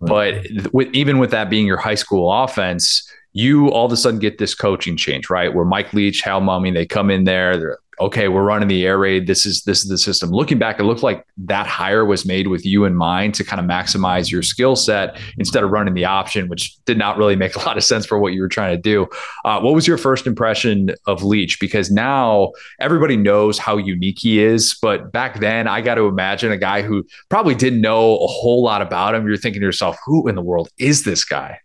but 0.00 0.34
mm-hmm. 0.34 0.66
with, 0.72 0.88
even 0.92 1.18
with 1.18 1.30
that 1.30 1.48
being 1.48 1.66
your 1.66 1.78
high 1.78 1.94
school 1.94 2.30
offense, 2.30 3.10
you 3.32 3.68
all 3.68 3.86
of 3.86 3.92
a 3.92 3.96
sudden 3.96 4.20
get 4.20 4.38
this 4.38 4.54
coaching 4.54 4.96
change, 4.96 5.30
right? 5.30 5.54
Where 5.54 5.64
Mike 5.64 5.94
Leach, 5.94 6.20
Hal 6.20 6.42
Mumme, 6.42 6.74
they 6.74 6.84
come 6.84 7.10
in 7.10 7.24
there, 7.24 7.56
they're 7.56 7.78
okay, 8.00 8.28
we're 8.28 8.42
running 8.42 8.68
the 8.68 8.86
air 8.86 8.98
raid. 8.98 9.26
This 9.26 9.44
is 9.44 9.62
this 9.62 9.82
is 9.82 9.88
the 9.88 9.98
system. 9.98 10.30
Looking 10.30 10.58
back, 10.58 10.80
it 10.80 10.84
looked 10.84 11.02
like 11.02 11.24
that 11.38 11.66
hire 11.66 12.04
was 12.04 12.24
made 12.24 12.46
with 12.46 12.64
you 12.64 12.84
in 12.84 12.94
mind 12.94 13.34
to 13.34 13.44
kind 13.44 13.60
of 13.60 13.66
maximize 13.66 14.30
your 14.30 14.42
skill 14.42 14.74
set 14.74 15.20
instead 15.38 15.62
of 15.62 15.70
running 15.70 15.94
the 15.94 16.06
option, 16.06 16.48
which 16.48 16.82
did 16.84 16.96
not 16.96 17.18
really 17.18 17.36
make 17.36 17.56
a 17.60 17.60
lot 17.60 17.76
of 17.76 17.84
sense 17.84 18.06
for 18.06 18.18
what 18.18 18.32
you 18.32 18.40
were 18.40 18.48
trying 18.48 18.74
to 18.74 18.80
do. 18.80 19.06
Uh, 19.44 19.60
what 19.60 19.74
was 19.74 19.86
your 19.86 19.98
first 19.98 20.26
impression 20.26 20.90
of 21.06 21.22
Leach? 21.22 21.60
Because 21.60 21.90
now 21.90 22.52
everybody 22.80 23.16
knows 23.16 23.58
how 23.58 23.76
unique 23.76 24.18
he 24.20 24.42
is, 24.42 24.76
but 24.80 25.12
back 25.12 25.40
then 25.40 25.68
I 25.68 25.80
got 25.80 25.96
to 25.96 26.06
imagine 26.06 26.52
a 26.52 26.58
guy 26.58 26.82
who 26.82 27.04
probably 27.28 27.54
didn't 27.54 27.80
know 27.80 28.16
a 28.16 28.26
whole 28.26 28.62
lot 28.62 28.82
about 28.82 29.14
him. 29.14 29.26
You're 29.26 29.36
thinking 29.36 29.60
to 29.60 29.66
yourself, 29.66 29.98
who 30.04 30.28
in 30.28 30.34
the 30.34 30.42
world 30.42 30.68
is 30.78 31.04
this 31.04 31.24
guy? 31.24 31.58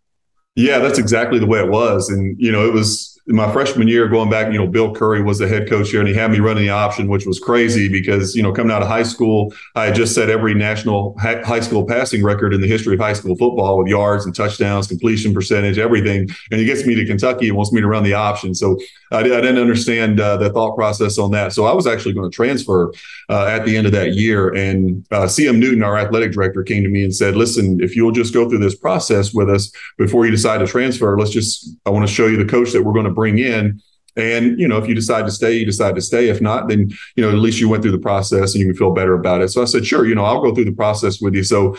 Yeah, 0.56 0.80
that's 0.80 1.00
exactly 1.00 1.40
the 1.40 1.46
way 1.46 1.60
it 1.60 1.70
was. 1.70 2.10
And, 2.10 2.36
you 2.40 2.52
know, 2.52 2.66
it 2.66 2.74
was 2.74 3.15
my 3.28 3.52
freshman 3.52 3.88
year 3.88 4.08
going 4.08 4.30
back, 4.30 4.52
you 4.54 4.60
know, 4.60 4.68
Bill 4.68 4.94
Curry 4.94 5.24
was 5.24 5.40
the 5.40 5.48
head 5.48 5.68
coach 5.68 5.90
here 5.90 6.00
and 6.00 6.08
he 6.08 6.14
had 6.14 6.30
me 6.30 6.40
running 6.40 6.64
the 6.64 6.70
option, 6.70 7.08
which 7.08 7.26
was 7.26 7.40
crazy 7.40 7.90
because, 7.90 8.36
you 8.36 8.44
know, 8.44 8.54
coming 8.54 8.72
out 8.72 8.84
of 8.84 8.88
high 8.88 9.04
school, 9.04 9.52
I 9.74 9.86
had 9.86 9.96
just 9.96 10.14
set 10.14 10.30
every 10.30 10.54
national 10.54 11.18
high 11.18 11.60
school 11.60 11.88
passing 11.88 12.24
record 12.24 12.54
in 12.54 12.62
the 12.62 12.68
history 12.68 12.94
of 12.94 13.00
high 13.00 13.14
school 13.14 13.36
football 13.36 13.80
with 13.80 13.88
yards 13.88 14.26
and 14.26 14.36
touchdowns, 14.36 14.86
completion 14.86 15.34
percentage, 15.34 15.80
everything. 15.80 16.30
And 16.52 16.60
he 16.60 16.66
gets 16.66 16.86
me 16.86 16.94
to 16.94 17.06
Kentucky 17.06 17.48
and 17.48 17.58
wants 17.58 17.74
me 17.74 17.82
to 17.82 17.88
run 17.88 18.04
the 18.04 18.14
option. 18.14 18.54
So 18.54 18.78
I, 19.12 19.20
I 19.20 19.24
didn't 19.24 19.60
understand 19.60 20.20
uh, 20.20 20.38
the 20.38 20.50
thought 20.50 20.76
process 20.76 21.18
on 21.18 21.32
that. 21.32 21.54
So 21.54 21.66
I 21.66 21.74
was 21.74 21.88
actually 21.88 22.14
going 22.14 22.30
to 22.30 22.36
transfer 22.36 22.92
uh, 23.30 23.46
at 23.46 23.66
the 23.66 23.78
end 23.78 23.86
of 23.86 23.94
that 23.94 24.14
year. 24.14 24.54
And 24.54 25.06
uh, 25.12 25.24
CM 25.24 25.60
Newton, 25.60 25.84
our 25.84 25.98
athletic 25.98 26.32
director, 26.32 26.64
came 26.64 26.84
to 26.84 26.90
me 26.90 27.04
and 27.04 27.16
said, 27.16 27.36
listen, 27.36 27.80
if 27.82 27.96
you'll 27.96 28.12
just 28.12 28.34
go 28.34 28.50
through 28.50 28.60
this 28.60 28.76
process 28.76 29.34
with 29.34 29.50
us 29.50 29.72
before 29.98 30.26
you 30.26 30.32
decide 30.32 30.60
to 30.60 30.68
transfer, 30.68 31.18
let's 31.18 31.32
just, 31.32 31.76
I 31.86 31.90
want 31.90 32.08
to 32.08 32.14
show 32.14 32.28
you 32.28 32.38
the 32.38 32.50
coach 32.50 32.72
that 32.72 32.84
we're 32.84 32.94
going 32.94 33.06
to 33.06 33.12
bring 33.12 33.38
in. 33.38 33.82
And 34.18 34.60
you 34.60 34.68
know, 34.68 34.78
if 34.78 34.88
you 34.88 34.96
decide 34.96 35.26
to 35.26 35.32
stay, 35.32 35.54
you 35.54 35.66
decide 35.66 35.96
to 35.96 36.02
stay. 36.02 36.30
If 36.30 36.42
not, 36.42 36.70
then 36.70 36.90
you 37.16 37.24
know, 37.24 37.30
at 37.30 37.36
least 37.36 37.60
you 37.60 37.68
went 37.68 37.84
through 37.84 37.92
the 37.92 37.98
process 38.00 38.54
and 38.54 38.62
you 38.62 38.68
can 38.68 38.78
feel 38.78 38.94
better 38.94 39.14
about 39.14 39.42
it. 39.42 39.50
So 39.50 39.62
I 39.62 39.66
said, 39.66 39.86
sure, 39.86 40.06
you 40.06 40.16
know, 40.16 40.24
I'll 40.24 40.42
go 40.42 40.56
through 40.56 40.66
the 40.66 40.72
process 40.72 41.20
with 41.20 41.36
you. 41.36 41.44
So 41.44 41.76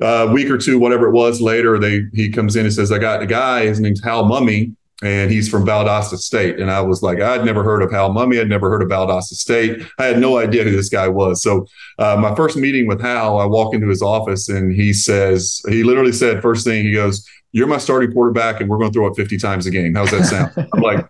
uh, 0.00 0.26
a 0.28 0.32
week 0.32 0.48
or 0.48 0.56
two, 0.56 0.78
whatever 0.78 1.08
it 1.08 1.12
was 1.12 1.40
later, 1.40 1.78
they 1.78 2.04
he 2.14 2.30
comes 2.30 2.56
in 2.56 2.64
and 2.64 2.72
says, 2.72 2.92
I 2.92 2.98
got 2.98 3.22
a 3.22 3.26
guy. 3.26 3.66
His 3.66 3.80
name's 3.80 4.02
Hal 4.02 4.24
Mumme, 4.24 4.74
and 5.02 5.30
he's 5.30 5.48
from 5.48 5.64
Valdosta 5.64 6.18
State. 6.18 6.60
And 6.60 6.70
I 6.70 6.80
was 6.80 7.02
like, 7.02 7.20
I'd 7.20 7.44
never 7.44 7.62
heard 7.62 7.82
of 7.82 7.90
Hal 7.90 8.10
Mumme. 8.10 8.40
I'd 8.40 8.48
never 8.48 8.68
heard 8.68 8.82
of 8.82 8.88
Valdosta 8.88 9.34
State. 9.34 9.82
I 9.98 10.04
had 10.04 10.18
no 10.18 10.38
idea 10.38 10.64
who 10.64 10.72
this 10.72 10.88
guy 10.88 11.08
was. 11.08 11.42
So 11.42 11.66
uh, 11.98 12.16
my 12.16 12.34
first 12.34 12.56
meeting 12.56 12.86
with 12.86 13.00
Hal, 13.00 13.38
I 13.38 13.46
walk 13.46 13.74
into 13.74 13.88
his 13.88 14.02
office 14.02 14.48
and 14.48 14.72
he 14.72 14.92
says, 14.92 15.62
he 15.68 15.82
literally 15.82 16.12
said, 16.12 16.42
first 16.42 16.64
thing 16.64 16.84
he 16.84 16.92
goes, 16.92 17.26
you're 17.52 17.66
my 17.66 17.78
starting 17.78 18.12
quarterback 18.12 18.60
and 18.60 18.68
we're 18.68 18.78
going 18.78 18.92
to 18.92 18.94
throw 18.94 19.06
it 19.06 19.16
50 19.16 19.38
times 19.38 19.66
a 19.66 19.70
game. 19.70 19.94
How's 19.94 20.10
that 20.10 20.24
sound? 20.24 20.52
I'm 20.74 20.82
like, 20.82 21.06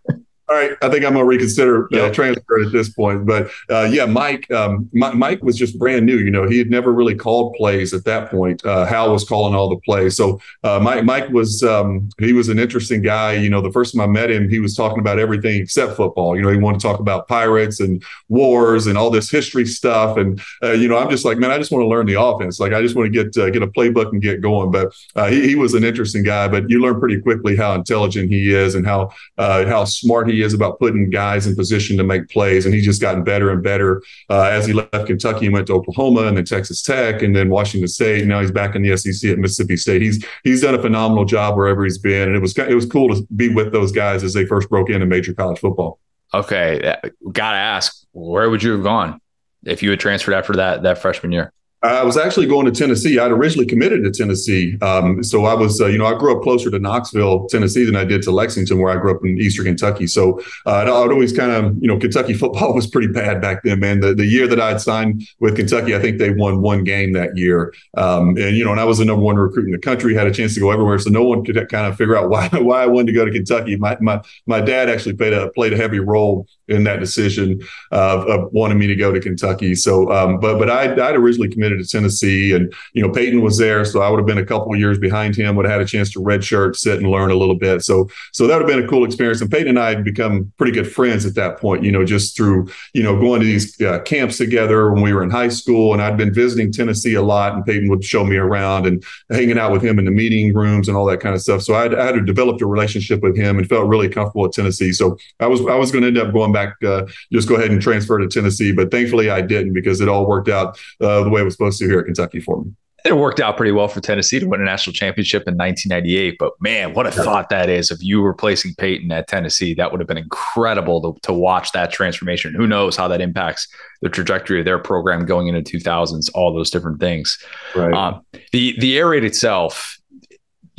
all 0.50 0.56
right, 0.56 0.72
I 0.82 0.88
think 0.88 1.04
I'm 1.04 1.12
going 1.12 1.22
to 1.22 1.24
reconsider 1.24 1.88
uh, 1.94 2.12
transfer 2.12 2.60
at 2.64 2.72
this 2.72 2.88
point. 2.88 3.24
But 3.24 3.52
uh, 3.70 3.88
yeah, 3.90 4.04
Mike, 4.04 4.50
um, 4.50 4.90
Mike 4.92 5.44
was 5.44 5.56
just 5.56 5.78
brand 5.78 6.06
new. 6.06 6.16
You 6.16 6.32
know, 6.32 6.48
he 6.48 6.58
had 6.58 6.68
never 6.68 6.92
really 6.92 7.14
called 7.14 7.54
plays 7.54 7.94
at 7.94 8.04
that 8.06 8.32
point. 8.32 8.64
Uh, 8.64 8.84
Hal 8.84 9.12
was 9.12 9.22
calling 9.22 9.54
all 9.54 9.68
the 9.68 9.76
plays. 9.76 10.16
So 10.16 10.40
uh, 10.64 10.80
Mike, 10.82 11.04
Mike 11.04 11.28
was 11.28 11.62
um, 11.62 12.08
he 12.18 12.32
was 12.32 12.48
an 12.48 12.58
interesting 12.58 13.00
guy. 13.00 13.34
You 13.34 13.48
know, 13.48 13.60
the 13.60 13.70
first 13.70 13.94
time 13.94 14.02
I 14.02 14.08
met 14.08 14.28
him, 14.28 14.48
he 14.48 14.58
was 14.58 14.74
talking 14.74 14.98
about 14.98 15.20
everything 15.20 15.62
except 15.62 15.96
football. 15.96 16.34
You 16.34 16.42
know, 16.42 16.48
he 16.48 16.58
wanted 16.58 16.80
to 16.80 16.86
talk 16.88 16.98
about 16.98 17.28
pirates 17.28 17.78
and 17.78 18.02
wars 18.28 18.88
and 18.88 18.98
all 18.98 19.10
this 19.10 19.30
history 19.30 19.66
stuff. 19.66 20.16
And 20.16 20.42
uh, 20.64 20.72
you 20.72 20.88
know, 20.88 20.98
I'm 20.98 21.10
just 21.10 21.24
like, 21.24 21.38
man, 21.38 21.52
I 21.52 21.58
just 21.58 21.70
want 21.70 21.84
to 21.84 21.88
learn 21.88 22.06
the 22.06 22.20
offense. 22.20 22.58
Like, 22.58 22.72
I 22.72 22.82
just 22.82 22.96
want 22.96 23.12
to 23.12 23.24
get 23.24 23.36
uh, 23.40 23.50
get 23.50 23.62
a 23.62 23.68
playbook 23.68 24.10
and 24.10 24.20
get 24.20 24.40
going. 24.40 24.72
But 24.72 24.92
he, 25.30 25.50
he, 25.50 25.54
was 25.54 25.74
an 25.74 25.84
interesting 25.84 26.24
guy. 26.24 26.48
But 26.48 26.68
you 26.68 26.82
learn 26.82 26.98
pretty 26.98 27.20
quickly 27.20 27.54
how 27.54 27.74
intelligent 27.74 28.30
he 28.30 28.52
is 28.52 28.74
and 28.74 28.84
how 28.84 29.12
how 29.38 29.84
smart 29.84 30.28
he 30.28 30.39
is 30.42 30.54
about 30.54 30.78
putting 30.78 31.10
guys 31.10 31.46
in 31.46 31.54
position 31.54 31.96
to 31.96 32.04
make 32.04 32.28
plays. 32.28 32.66
And 32.66 32.74
he's 32.74 32.84
just 32.84 33.00
gotten 33.00 33.24
better 33.24 33.50
and 33.50 33.62
better 33.62 34.02
uh, 34.28 34.42
as 34.42 34.66
he 34.66 34.72
left 34.72 35.06
Kentucky 35.06 35.46
and 35.46 35.52
went 35.52 35.66
to 35.68 35.74
Oklahoma 35.74 36.22
and 36.22 36.36
then 36.36 36.44
Texas 36.44 36.82
Tech 36.82 37.22
and 37.22 37.34
then 37.34 37.48
Washington 37.48 37.88
State. 37.88 38.26
Now 38.26 38.40
he's 38.40 38.50
back 38.50 38.74
in 38.74 38.82
the 38.82 38.96
SEC 38.96 39.30
at 39.30 39.38
Mississippi 39.38 39.76
State. 39.76 40.02
He's 40.02 40.24
he's 40.44 40.62
done 40.62 40.74
a 40.74 40.82
phenomenal 40.82 41.24
job 41.24 41.56
wherever 41.56 41.84
he's 41.84 41.98
been, 41.98 42.28
and 42.28 42.36
it 42.36 42.40
was 42.40 42.56
it 42.56 42.74
was 42.74 42.86
cool 42.86 43.14
to 43.14 43.26
be 43.34 43.48
with 43.52 43.72
those 43.72 43.92
guys 43.92 44.22
as 44.22 44.34
they 44.34 44.46
first 44.46 44.68
broke 44.68 44.90
into 44.90 45.06
major 45.06 45.34
college 45.34 45.58
football. 45.58 45.98
Okay, 46.32 46.96
gotta 47.32 47.56
ask, 47.56 48.06
where 48.12 48.48
would 48.48 48.62
you 48.62 48.72
have 48.72 48.82
gone 48.82 49.20
if 49.64 49.82
you 49.82 49.90
had 49.90 50.00
transferred 50.00 50.34
after 50.34 50.54
that 50.54 50.82
that 50.82 50.98
freshman 50.98 51.32
year? 51.32 51.52
I 51.82 52.04
was 52.04 52.18
actually 52.18 52.46
going 52.46 52.66
to 52.66 52.72
Tennessee. 52.72 53.18
I'd 53.18 53.30
originally 53.30 53.64
committed 53.64 54.04
to 54.04 54.10
Tennessee. 54.10 54.76
Um, 54.82 55.22
so 55.24 55.46
I 55.46 55.54
was, 55.54 55.80
uh, 55.80 55.86
you 55.86 55.96
know, 55.96 56.04
I 56.04 56.18
grew 56.18 56.36
up 56.36 56.42
closer 56.42 56.70
to 56.70 56.78
Knoxville, 56.78 57.46
Tennessee 57.48 57.84
than 57.84 57.96
I 57.96 58.04
did 58.04 58.20
to 58.22 58.30
Lexington, 58.30 58.78
where 58.78 58.92
I 58.92 59.00
grew 59.00 59.14
up 59.14 59.24
in 59.24 59.38
Eastern 59.38 59.64
Kentucky. 59.64 60.06
So 60.06 60.40
uh, 60.66 60.76
I'd 60.82 60.88
always 60.88 61.34
kind 61.34 61.52
of, 61.52 61.76
you 61.80 61.88
know, 61.88 61.98
Kentucky 61.98 62.34
football 62.40 62.74
was 62.74 62.86
pretty 62.86 63.08
bad 63.08 63.40
back 63.40 63.62
then, 63.62 63.80
man. 63.80 64.00
The, 64.00 64.14
the 64.14 64.26
year 64.26 64.46
that 64.46 64.60
I'd 64.60 64.80
signed 64.80 65.26
with 65.40 65.56
Kentucky, 65.56 65.96
I 65.96 66.00
think 66.00 66.18
they 66.18 66.30
won 66.30 66.60
one 66.60 66.84
game 66.84 67.14
that 67.14 67.38
year. 67.38 67.72
Um, 67.96 68.36
and, 68.36 68.54
you 68.54 68.64
know, 68.64 68.72
and 68.72 68.80
I 68.80 68.84
was 68.84 68.98
the 68.98 69.06
number 69.06 69.24
one 69.24 69.36
recruit 69.36 69.64
in 69.64 69.72
the 69.72 69.78
country, 69.78 70.14
had 70.14 70.26
a 70.26 70.34
chance 70.34 70.52
to 70.54 70.60
go 70.60 70.70
everywhere. 70.70 70.98
So 70.98 71.08
no 71.08 71.24
one 71.24 71.44
could 71.46 71.56
kind 71.70 71.86
of 71.86 71.96
figure 71.96 72.16
out 72.16 72.28
why, 72.30 72.48
why 72.48 72.82
I 72.82 72.86
wanted 72.86 73.06
to 73.06 73.12
go 73.14 73.24
to 73.24 73.32
Kentucky. 73.32 73.76
My, 73.76 73.96
my, 74.02 74.20
my 74.46 74.60
dad 74.60 74.90
actually 74.90 75.14
played 75.14 75.32
a, 75.32 75.48
played 75.52 75.72
a 75.72 75.78
heavy 75.78 76.00
role 76.00 76.46
in 76.70 76.84
that 76.84 77.00
decision 77.00 77.60
of, 77.90 78.26
of 78.26 78.52
wanting 78.52 78.78
me 78.78 78.86
to 78.86 78.94
go 78.94 79.12
to 79.12 79.20
Kentucky. 79.20 79.74
So, 79.74 80.10
um, 80.12 80.40
but 80.40 80.58
but 80.58 80.70
I 80.70 80.84
I'd 80.92 81.16
originally 81.16 81.48
committed 81.48 81.80
to 81.80 81.86
Tennessee, 81.86 82.52
and 82.54 82.72
you 82.92 83.02
know 83.02 83.10
Peyton 83.10 83.42
was 83.42 83.58
there, 83.58 83.84
so 83.84 84.00
I 84.00 84.08
would 84.08 84.18
have 84.18 84.26
been 84.26 84.38
a 84.38 84.46
couple 84.46 84.74
years 84.76 84.98
behind 84.98 85.36
him. 85.36 85.56
Would 85.56 85.66
have 85.66 85.72
had 85.72 85.82
a 85.82 85.86
chance 85.86 86.10
to 86.12 86.20
redshirt, 86.20 86.76
sit 86.76 86.98
and 86.98 87.10
learn 87.10 87.30
a 87.30 87.34
little 87.34 87.56
bit. 87.56 87.82
So 87.82 88.08
so 88.32 88.46
that 88.46 88.54
would 88.54 88.68
have 88.68 88.76
been 88.76 88.84
a 88.84 88.88
cool 88.88 89.04
experience. 89.04 89.40
And 89.40 89.50
Peyton 89.50 89.68
and 89.68 89.78
I 89.78 89.90
had 89.90 90.04
become 90.04 90.52
pretty 90.56 90.72
good 90.72 90.90
friends 90.90 91.26
at 91.26 91.34
that 91.34 91.58
point. 91.58 91.84
You 91.84 91.92
know, 91.92 92.04
just 92.04 92.36
through 92.36 92.68
you 92.94 93.02
know 93.02 93.18
going 93.18 93.40
to 93.40 93.46
these 93.46 93.80
uh, 93.80 94.00
camps 94.00 94.38
together 94.38 94.92
when 94.92 95.02
we 95.02 95.12
were 95.12 95.22
in 95.22 95.30
high 95.30 95.48
school, 95.48 95.92
and 95.92 96.00
I'd 96.00 96.16
been 96.16 96.32
visiting 96.32 96.72
Tennessee 96.72 97.14
a 97.14 97.22
lot, 97.22 97.54
and 97.54 97.64
Peyton 97.64 97.88
would 97.90 98.04
show 98.04 98.24
me 98.24 98.36
around 98.36 98.86
and 98.86 99.04
hanging 99.30 99.58
out 99.58 99.72
with 99.72 99.82
him 99.82 99.98
in 99.98 100.04
the 100.04 100.10
meeting 100.10 100.54
rooms 100.54 100.88
and 100.88 100.96
all 100.96 101.06
that 101.06 101.20
kind 101.20 101.34
of 101.34 101.42
stuff. 101.42 101.62
So 101.62 101.74
I'd, 101.74 101.94
I 101.94 102.06
had 102.06 102.26
developed 102.26 102.62
a 102.62 102.66
relationship 102.66 103.22
with 103.22 103.36
him 103.36 103.58
and 103.58 103.68
felt 103.68 103.88
really 103.88 104.08
comfortable 104.08 104.46
at 104.46 104.52
Tennessee. 104.52 104.92
So 104.92 105.16
I 105.40 105.46
was 105.46 105.60
I 105.66 105.74
was 105.74 105.90
going 105.90 106.02
to 106.02 106.08
end 106.08 106.18
up 106.18 106.32
going 106.32 106.52
back 106.52 106.59
back, 106.60 106.82
uh, 106.84 107.06
just 107.32 107.48
go 107.48 107.56
ahead 107.56 107.70
and 107.70 107.80
transfer 107.80 108.18
to 108.18 108.28
Tennessee. 108.28 108.72
But 108.72 108.90
thankfully, 108.90 109.30
I 109.30 109.40
didn't 109.40 109.72
because 109.72 110.00
it 110.00 110.08
all 110.08 110.26
worked 110.26 110.48
out 110.48 110.78
uh, 111.00 111.22
the 111.24 111.30
way 111.30 111.40
it 111.40 111.44
was 111.44 111.54
supposed 111.54 111.78
to 111.80 111.86
here 111.86 112.00
at 112.00 112.06
Kentucky 112.06 112.40
for 112.40 112.62
me. 112.62 112.72
It 113.02 113.16
worked 113.16 113.40
out 113.40 113.56
pretty 113.56 113.72
well 113.72 113.88
for 113.88 114.00
Tennessee 114.00 114.38
to 114.40 114.46
win 114.46 114.60
a 114.60 114.64
national 114.64 114.92
championship 114.92 115.48
in 115.48 115.56
1998. 115.56 116.36
But 116.38 116.52
man, 116.60 116.92
what 116.92 117.06
a 117.06 117.10
thought 117.10 117.48
that 117.48 117.70
is! 117.70 117.90
If 117.90 118.02
you 118.02 118.20
were 118.20 118.28
replacing 118.28 118.74
Peyton 118.74 119.10
at 119.10 119.26
Tennessee, 119.26 119.72
that 119.74 119.90
would 119.90 120.00
have 120.00 120.06
been 120.06 120.18
incredible 120.18 121.00
to, 121.00 121.20
to 121.22 121.32
watch 121.32 121.72
that 121.72 121.92
transformation. 121.92 122.54
Who 122.54 122.66
knows 122.66 122.96
how 122.96 123.08
that 123.08 123.22
impacts 123.22 123.68
the 124.02 124.10
trajectory 124.10 124.58
of 124.58 124.66
their 124.66 124.78
program 124.78 125.24
going 125.24 125.48
into 125.48 125.78
2000s? 125.78 126.28
All 126.34 126.52
those 126.52 126.68
different 126.68 127.00
things. 127.00 127.38
Right. 127.74 127.94
Um, 127.94 128.20
the 128.52 128.78
the 128.78 128.98
air 128.98 129.08
raid 129.08 129.24
itself 129.24 129.99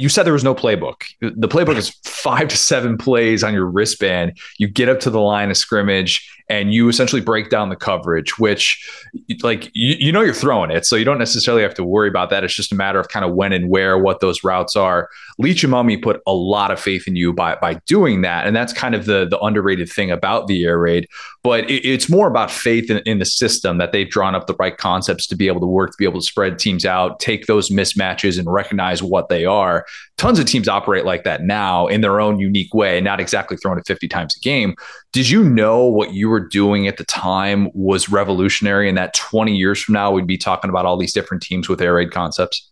you 0.02 0.10
said 0.10 0.24
there 0.24 0.34
was 0.34 0.44
no 0.44 0.56
playbook. 0.56 1.04
The 1.22 1.48
playbook 1.48 1.78
is 1.78 1.90
five 2.04 2.48
to 2.48 2.58
seven 2.58 2.98
plays 2.98 3.44
on 3.44 3.54
your 3.54 3.66
wristband. 3.66 4.38
You 4.58 4.68
get 4.68 4.90
up 4.90 5.00
to 5.02 5.10
the 5.10 5.22
line 5.22 5.52
of 5.52 5.58
scrimmage, 5.58 6.41
and 6.52 6.74
you 6.74 6.90
essentially 6.90 7.22
break 7.22 7.50
down 7.50 7.70
the 7.70 7.78
coverage, 7.78 8.38
which 8.38 8.86
like 9.42 9.72
you, 9.74 9.96
you 9.98 10.12
know 10.12 10.20
you're 10.20 10.34
throwing 10.34 10.70
it, 10.70 10.86
so 10.86 10.98
you 10.98 11.06
don't 11.06 11.18
necessarily 11.18 11.64
have 11.64 11.74
to 11.76 11.84
worry 11.86 12.10
about 12.10 12.30
that. 12.30 12.44
It's 12.44 12.54
just 12.54 12.74
a 12.74 12.76
matter 12.76 13.00
of 13.00 13.08
kind 13.08 13.24
of 13.24 13.34
when 13.34 13.54
and 13.54 13.70
where, 13.70 13.98
what 13.98 14.20
those 14.20 14.44
routes 14.44 14.76
are. 14.76 15.08
Leach 15.40 15.64
and 15.64 15.72
Mumme 15.72 16.04
put 16.04 16.22
a 16.28 16.34
lot 16.34 16.70
of 16.70 16.78
faith 16.78 17.08
in 17.08 17.16
you 17.16 17.32
by 17.32 17.56
by 17.56 17.76
doing 17.88 18.22
that, 18.24 18.46
and 18.46 18.54
that's 18.54 18.74
kind 18.74 18.94
of 18.94 19.06
the 19.06 19.26
the 19.26 19.40
underrated 19.40 19.90
thing 19.90 20.12
about 20.12 20.48
the 20.48 20.66
air 20.66 20.78
raid. 20.78 21.08
But 21.42 21.70
it, 21.70 21.86
it's 21.86 22.10
more 22.10 22.28
about 22.28 22.52
faith 22.52 22.92
in, 22.92 22.98
in 23.06 23.20
the 23.20 23.26
system 23.26 23.78
that 23.78 23.94
they've 23.94 24.10
drawn 24.10 24.36
up 24.36 24.48
the 24.48 24.56
right 24.56 24.76
concepts 24.76 25.28
to 25.28 25.38
be 25.38 25.48
able 25.48 25.62
to 25.62 25.68
work, 25.68 25.92
to 25.92 25.98
be 25.98 26.04
able 26.04 26.20
to 26.20 26.26
spread 26.26 26.60
teams 26.60 26.86
out, 26.86 27.22
take 27.22 27.46
those 27.46 27.70
mismatches, 27.70 28.38
and 28.38 28.52
recognize 28.52 29.02
what 29.02 29.30
they 29.30 29.46
are. 29.46 29.86
Tons 30.18 30.38
of 30.38 30.46
teams 30.46 30.68
operate 30.68 31.06
like 31.06 31.24
that 31.24 31.44
now 31.44 31.88
in 31.88 32.02
their 32.02 32.20
own 32.20 32.40
unique 32.40 32.74
way, 32.74 33.00
not 33.00 33.22
exactly 33.22 33.56
throwing 33.56 33.80
it 33.80 33.88
50 33.88 34.10
times 34.10 34.36
a 34.36 34.40
game. 34.42 34.76
Did 35.14 35.30
you 35.30 35.44
know 35.44 35.84
what 35.84 36.14
you 36.14 36.30
were 36.30 36.40
doing 36.40 36.88
at 36.88 36.96
the 36.96 37.04
time 37.04 37.70
was 37.74 38.08
revolutionary 38.08 38.88
and 38.88 38.98
that 38.98 39.14
20 39.14 39.54
years 39.54 39.82
from 39.82 39.94
now 39.94 40.10
we'd 40.10 40.26
be 40.26 40.38
talking 40.38 40.70
about 40.70 40.86
all 40.86 40.98
these 40.98 41.12
different 41.12 41.44
teams 41.44 41.68
with 41.68 41.82
air 41.82 41.96
raid 41.96 42.12
concepts? 42.12 42.71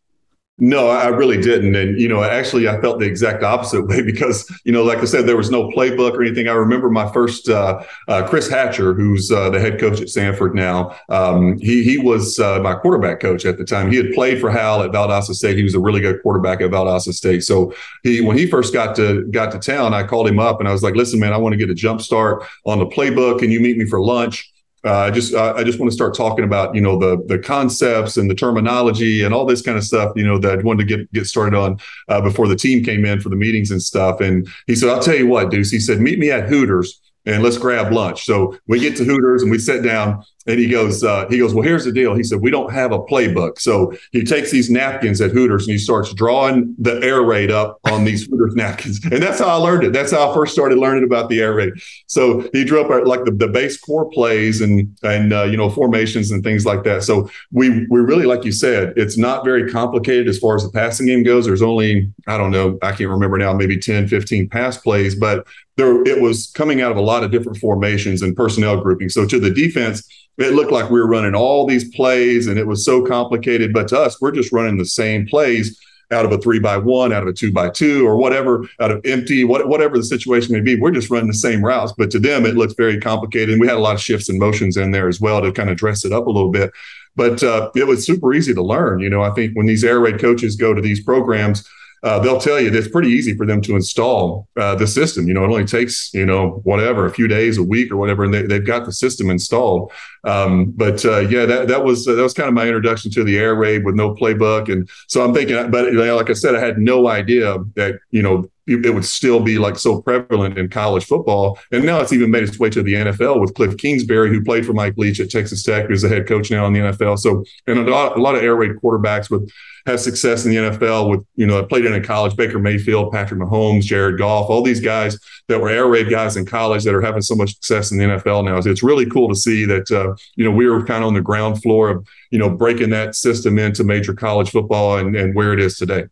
No, 0.62 0.90
I 0.90 1.08
really 1.08 1.42
didn't. 1.42 1.74
And, 1.76 2.00
you 2.00 2.10
know, 2.10 2.22
actually, 2.22 2.68
I 2.68 2.82
felt 2.82 3.00
the 3.00 3.06
exact 3.06 3.44
opposite 3.44 3.84
way 3.88 4.02
because, 4.02 4.50
you 4.66 4.74
know, 4.74 4.84
like 4.84 4.98
I 4.98 5.06
said, 5.06 5.26
there 5.26 5.38
was 5.38 5.50
no 5.50 5.70
playbook 5.70 6.14
or 6.14 6.22
anything. 6.22 6.50
I 6.50 6.54
remember 6.54 6.90
my 6.90 7.10
first, 7.14 7.48
uh, 7.48 7.82
uh, 8.10 8.28
Chris 8.28 8.50
Hatcher, 8.50 8.94
who's 8.94 9.32
uh, 9.32 9.50
the 9.50 9.60
head 9.60 9.80
coach 9.80 10.02
at 10.02 10.08
Samford 10.08 10.54
now. 10.54 10.96
Um, 11.08 11.58
he, 11.60 11.84
he 11.84 11.98
was 11.98 12.40
uh, 12.40 12.60
my 12.60 12.76
quarterback 12.76 13.22
coach 13.22 13.46
at 13.46 13.58
the 13.58 13.64
time. 13.64 13.90
He 13.90 13.98
had 13.98 14.12
played 14.12 14.42
for 14.42 14.52
Hal 14.52 14.84
at 14.84 14.92
Valdosta 14.92 15.34
State. 15.34 15.56
He 15.56 15.64
was 15.64 15.76
a 15.76 15.80
really 15.80 16.02
good 16.02 16.22
quarterback 16.22 16.60
at 16.60 16.72
Valdosta 16.72 17.14
State. 17.14 17.44
So 17.44 17.74
he, 18.04 18.20
when 18.20 18.38
he 18.38 18.46
first 18.46 18.74
got 18.74 18.98
to, 18.98 19.26
got 19.28 19.52
to 19.54 19.60
town, 19.60 19.94
I 19.94 20.04
called 20.04 20.28
him 20.28 20.40
up 20.40 20.60
and 20.60 20.68
I 20.68 20.74
was 20.74 20.84
like, 20.84 20.96
listen, 20.96 21.22
man, 21.22 21.32
I 21.32 21.38
want 21.38 21.54
to 21.54 21.58
get 21.58 21.70
a 21.70 21.76
jump 21.76 22.02
start 22.02 22.44
on 22.66 22.80
the 22.80 22.86
playbook. 22.86 23.40
Can 23.40 23.50
you 23.50 23.62
meet 23.62 23.78
me 23.78 23.86
for 23.86 24.02
lunch? 24.02 24.52
Uh, 24.86 25.00
I 25.00 25.12
just 25.12 25.34
I 25.36 25.64
just 25.64 25.80
want 25.80 25.92
to 25.92 25.96
start 25.96 26.16
talking 26.16 26.46
about 26.46 26.76
you 26.76 26.82
know 26.82 26.98
the 26.98 27.22
the 27.26 27.40
concepts 27.40 28.18
and 28.18 28.30
the 28.30 28.36
terminology 28.36 29.24
and 29.24 29.34
all 29.34 29.46
this 29.46 29.62
kind 29.62 29.78
of 29.78 29.84
stuff 29.84 30.14
you 30.16 30.26
know 30.26 30.38
that 30.40 30.60
I 30.60 30.62
wanted 30.62 30.88
to 30.88 30.98
get 30.98 31.12
get 31.12 31.26
started 31.26 31.58
on 31.58 31.80
uh, 32.08 32.22
before 32.22 32.48
the 32.48 32.56
team 32.56 32.84
came 32.84 33.06
in 33.06 33.20
for 33.20 33.30
the 33.30 33.36
meetings 33.36 33.72
and 33.72 33.82
stuff. 33.82 34.22
And 34.22 34.48
he 34.68 34.76
said, 34.76 34.90
"I'll 34.90 35.02
tell 35.02 35.16
you 35.16 35.28
what, 35.28 35.52
Deuce." 35.52 35.72
He 35.72 35.80
said, 35.80 36.00
"Meet 36.00 36.20
me 36.20 36.32
at 36.32 36.48
Hooters." 36.48 37.02
and 37.26 37.44
let's 37.44 37.58
grab 37.58 37.92
lunch. 37.92 38.26
So 38.26 38.58
we 38.68 38.80
get 38.80 38.96
to 38.98 39.04
Hooters 39.04 39.44
and 39.44 39.52
we 39.52 39.60
sit 39.60 39.84
down 39.84 40.24
and 40.48 40.60
he 40.60 40.68
goes, 40.68 41.04
uh, 41.04 41.28
he 41.30 41.38
goes, 41.38 41.54
well, 41.54 41.64
here's 41.64 41.86
the 41.86 41.92
deal. 41.92 42.16
He 42.16 42.24
said, 42.24 42.42
we 42.42 42.50
don't 42.50 42.72
have 42.72 42.92
a 42.92 43.00
playbook. 43.00 43.60
So 43.60 43.94
he 44.12 44.24
takes 44.24 44.52
these 44.52 44.70
napkins 44.70 45.20
at 45.20 45.32
Hooters 45.32 45.68
and 45.68 45.74
he 45.74 45.78
starts 45.78 46.14
drawing 46.14 46.76
the 46.80 46.96
air 47.04 47.22
raid 47.22 47.52
up 47.52 47.80
on 47.84 48.06
these 48.06 48.26
Hooters 48.30 48.56
napkins. 48.56 49.00
And 49.04 49.22
that's 49.22 49.40
how 49.40 49.48
I 49.48 49.56
learned 49.56 49.84
it. 49.84 49.94
That's 49.94 50.12
how 50.12 50.32
I 50.32 50.34
first 50.34 50.54
started 50.54 50.78
learning 50.78 51.04
about 51.04 51.30
the 51.30 51.42
air 51.42 51.54
raid. 51.54 51.74
So 52.08 52.50
he 52.54 52.64
drew 52.64 52.82
up 52.82 52.90
our, 52.90 53.06
like 53.06 53.26
the, 53.26 53.32
the 53.32 53.48
base 53.50 53.78
core 53.80 54.10
plays 54.10 54.62
and, 54.62 54.98
and, 55.04 55.34
uh, 55.34 55.44
you 55.44 55.58
know, 55.58 55.70
formations 55.70 56.32
and 56.32 56.44
things 56.44 56.66
like 56.66 56.84
that. 56.84 57.04
So 57.04 57.30
we, 57.52 57.86
we 57.88 58.00
really, 58.00 58.26
like 58.26 58.46
you 58.46 58.54
said, 58.54 58.94
it's 58.96 59.18
not 59.18 59.44
very 59.44 59.70
complicated 59.70 60.30
as 60.30 60.40
far 60.40 60.56
as 60.56 60.64
the 60.64 60.72
passing 60.72 61.08
game 61.08 61.24
goes. 61.24 61.46
There's 61.46 61.62
only, 61.62 62.12
I 62.28 62.38
don't 62.38 62.52
know, 62.52 62.78
I 62.82 62.92
can't 62.92 63.10
remember 63.10 63.38
now, 63.38 63.54
maybe 63.54 63.78
10, 63.78 64.08
15 64.08 64.50
pass 64.50 64.78
plays, 64.78 65.16
but 65.16 65.46
there, 65.76 66.02
it 66.04 66.22
was 66.22 66.48
coming 66.56 66.82
out 66.82 66.92
of 66.92 66.98
a 66.98 67.02
lot 67.02 67.24
of 67.24 67.32
different 67.32 67.58
formations 67.58 68.22
and 68.22 68.36
personnel 68.36 68.82
grouping. 68.82 69.10
So 69.10 69.26
to 69.26 69.40
the 69.40 69.50
defense, 69.50 70.08
it 70.40 70.54
looked 70.54 70.72
like 70.72 70.90
we 70.90 71.00
were 71.00 71.08
running 71.08 71.36
all 71.36 71.68
these 71.68 71.94
plays 71.96 72.48
and 72.48 72.58
it 72.58 72.68
was 72.68 72.86
so 72.86 73.06
complicated. 73.06 73.74
But 73.74 73.90
to 73.90 74.00
us, 74.00 74.20
we're 74.22 74.32
just 74.32 74.52
running 74.52 74.78
the 74.78 74.86
same 74.86 75.28
plays 75.28 75.80
out 76.12 76.26
of 76.26 76.32
a 76.32 76.38
three 76.40 76.60
by 76.60 76.78
one, 76.78 77.14
out 77.14 77.24
of 77.24 77.30
a 77.30 77.34
two 77.34 77.52
by 77.52 77.70
two, 77.70 78.08
or 78.08 78.16
whatever, 78.16 78.68
out 78.80 78.90
of 78.90 79.02
empty, 79.06 79.44
what, 79.44 79.68
whatever 79.68 79.98
the 79.98 80.04
situation 80.04 80.54
may 80.54 80.62
be. 80.62 80.80
We're 80.80 80.92
just 80.92 81.12
running 81.12 81.28
the 81.28 81.34
same 81.34 81.64
routes. 81.64 81.94
But 81.98 82.10
to 82.12 82.20
them, 82.20 82.46
it 82.46 82.56
looks 82.56 82.74
very 82.74 83.00
complicated. 83.00 83.50
And 83.50 83.62
we 83.62 83.68
had 83.68 83.78
a 83.78 83.82
lot 83.82 83.96
of 83.96 84.02
shifts 84.02 84.30
and 84.30 84.40
motions 84.40 84.78
in 84.78 84.92
there 84.92 85.08
as 85.08 85.22
well 85.22 85.42
to 85.42 85.52
kind 85.52 85.70
of 85.70 85.78
dress 85.78 86.06
it 86.06 86.14
up 86.14 86.26
a 86.26 86.32
little 86.32 86.52
bit. 86.52 86.72
But 87.16 87.44
uh, 87.44 87.70
it 87.76 87.86
was 87.86 88.06
super 88.06 88.34
easy 88.34 88.54
to 88.54 88.64
learn. 88.64 89.02
You 89.02 89.10
know, 89.10 89.22
I 89.22 89.32
think 89.32 89.54
when 89.56 89.66
these 89.66 89.84
air 89.84 90.00
raid 90.00 90.20
coaches 90.20 90.56
go 90.56 90.74
to 90.74 90.82
these 90.82 91.04
programs, 91.04 91.68
uh, 92.04 92.20
they'll 92.20 92.40
tell 92.40 92.60
you 92.60 92.70
that 92.70 92.78
it's 92.78 92.88
pretty 92.88 93.10
easy 93.10 93.36
for 93.36 93.46
them 93.46 93.62
to 93.62 93.76
install 93.76 94.48
uh, 94.58 94.76
the 94.76 94.88
system. 94.88 95.28
You 95.28 95.34
know, 95.34 95.44
it 95.44 95.50
only 95.50 95.66
takes, 95.66 96.14
you 96.14 96.26
know, 96.26 96.62
whatever, 96.64 97.06
a 97.06 97.12
few 97.12 97.28
days, 97.28 97.58
a 97.58 97.64
week 97.64 97.92
or 97.92 97.98
whatever, 97.98 98.24
and 98.24 98.34
they, 98.34 98.54
have 98.54 98.66
got 98.66 98.86
the 98.86 98.94
system 98.94 99.30
installed. 99.30 99.92
Um, 100.24 100.72
but 100.72 101.04
uh, 101.06 101.20
yeah, 101.20 101.46
that, 101.46 101.68
that 101.68 101.84
was 101.84 102.06
that 102.06 102.16
was 102.16 102.34
kind 102.34 102.48
of 102.48 102.54
my 102.54 102.66
introduction 102.68 103.12
to 103.12 103.24
the 103.24 103.38
air 103.38 103.56
raid 103.56 103.86
with 103.86 103.96
no 103.96 104.14
playbook. 104.14 104.72
And 104.72 104.90
so 105.08 105.24
I'm 105.24 105.34
thinking, 105.34 105.72
but 105.72 105.94
like 105.94 106.30
I 106.30 106.34
said, 106.34 106.56
I 106.56 106.60
had 106.60 106.78
no 106.78 107.08
idea 107.08 107.58
that, 107.76 108.00
you 108.12 108.22
know, 108.22 108.50
it 108.70 108.94
would 108.94 109.06
still 109.06 109.40
be 109.40 109.58
like 109.58 109.78
so 109.78 110.02
prevalent 110.02 110.58
in 110.58 110.70
college 110.70 111.06
football. 111.06 111.58
And 111.72 111.86
now 111.86 112.00
it's 112.00 112.14
even 112.14 112.32
made 112.32 112.44
its 112.44 112.60
way 112.60 112.70
to 112.70 112.84
the 112.84 112.94
NFL 112.94 113.42
with 113.42 113.54
Cliff 113.54 113.78
Kingsbury, 113.78 114.30
who 114.30 114.44
played 114.44 114.66
for 114.66 114.74
Mike 114.74 114.94
Leach 114.98 115.20
at 115.20 115.30
Texas 115.30 115.64
Tech, 115.64 115.88
who's 115.88 116.02
the 116.02 116.10
head 116.10 116.28
coach 116.28 116.52
now 116.52 116.66
in 116.68 116.74
the 116.74 116.80
NFL. 116.80 117.20
So, 117.20 117.44
and 117.68 117.80
a 117.80 117.92
lot, 117.92 118.18
a 118.18 118.22
lot 118.22 118.36
of 118.36 118.44
air 118.44 118.56
raid 118.56 118.74
quarterbacks 118.82 119.30
with 119.30 119.50
have 119.86 120.00
success 120.00 120.46
in 120.46 120.52
the 120.52 120.58
NFL 120.58 121.10
with, 121.10 121.26
you 121.36 121.46
know, 121.46 121.60
I 121.60 121.64
played 121.64 121.86
in 121.86 121.94
a 121.94 122.02
college, 122.02 122.36
Baker 122.36 122.60
Mayfield, 122.60 123.12
Patrick 123.12 123.40
Mahomes, 123.40 123.84
Jared 123.84 124.18
Goff, 124.18 124.50
all 124.50 124.62
these 124.62 124.80
guys 124.80 125.18
that 125.48 125.60
were 125.60 125.70
air 125.70 125.88
raid 125.88 126.10
guys 126.10 126.38
in 126.38 126.46
college 126.46 126.84
that 126.84 126.94
are 126.94 127.02
having 127.02 127.22
so 127.22 127.36
much 127.36 127.56
success 127.56 127.92
in 127.92 127.98
the 127.98 128.06
NFL 128.06 128.46
now. 128.46 128.60
So 128.62 128.70
it's 128.70 128.84
really 128.84 129.06
cool 129.06 129.30
to 129.30 129.36
see 129.36 129.66
that, 129.66 129.90
uh, 129.92 130.16
you 130.36 130.46
know, 130.46 130.52
we 130.52 130.68
were 130.70 130.84
kind 130.84 131.04
of 131.04 131.08
on 131.08 131.14
the 131.14 131.22
ground 131.22 131.62
floor 131.62 131.90
of, 131.90 132.08
you 132.30 132.40
know, 132.40 132.50
breaking 132.50 132.92
that 132.92 133.16
system 133.16 133.58
into 133.58 133.84
major 133.84 134.14
college 134.14 134.52
football 134.52 134.98
and, 134.98 135.16
and 135.16 135.36
where 135.36 135.54
it 135.54 135.60
is 135.60 135.78
today. 135.78 136.06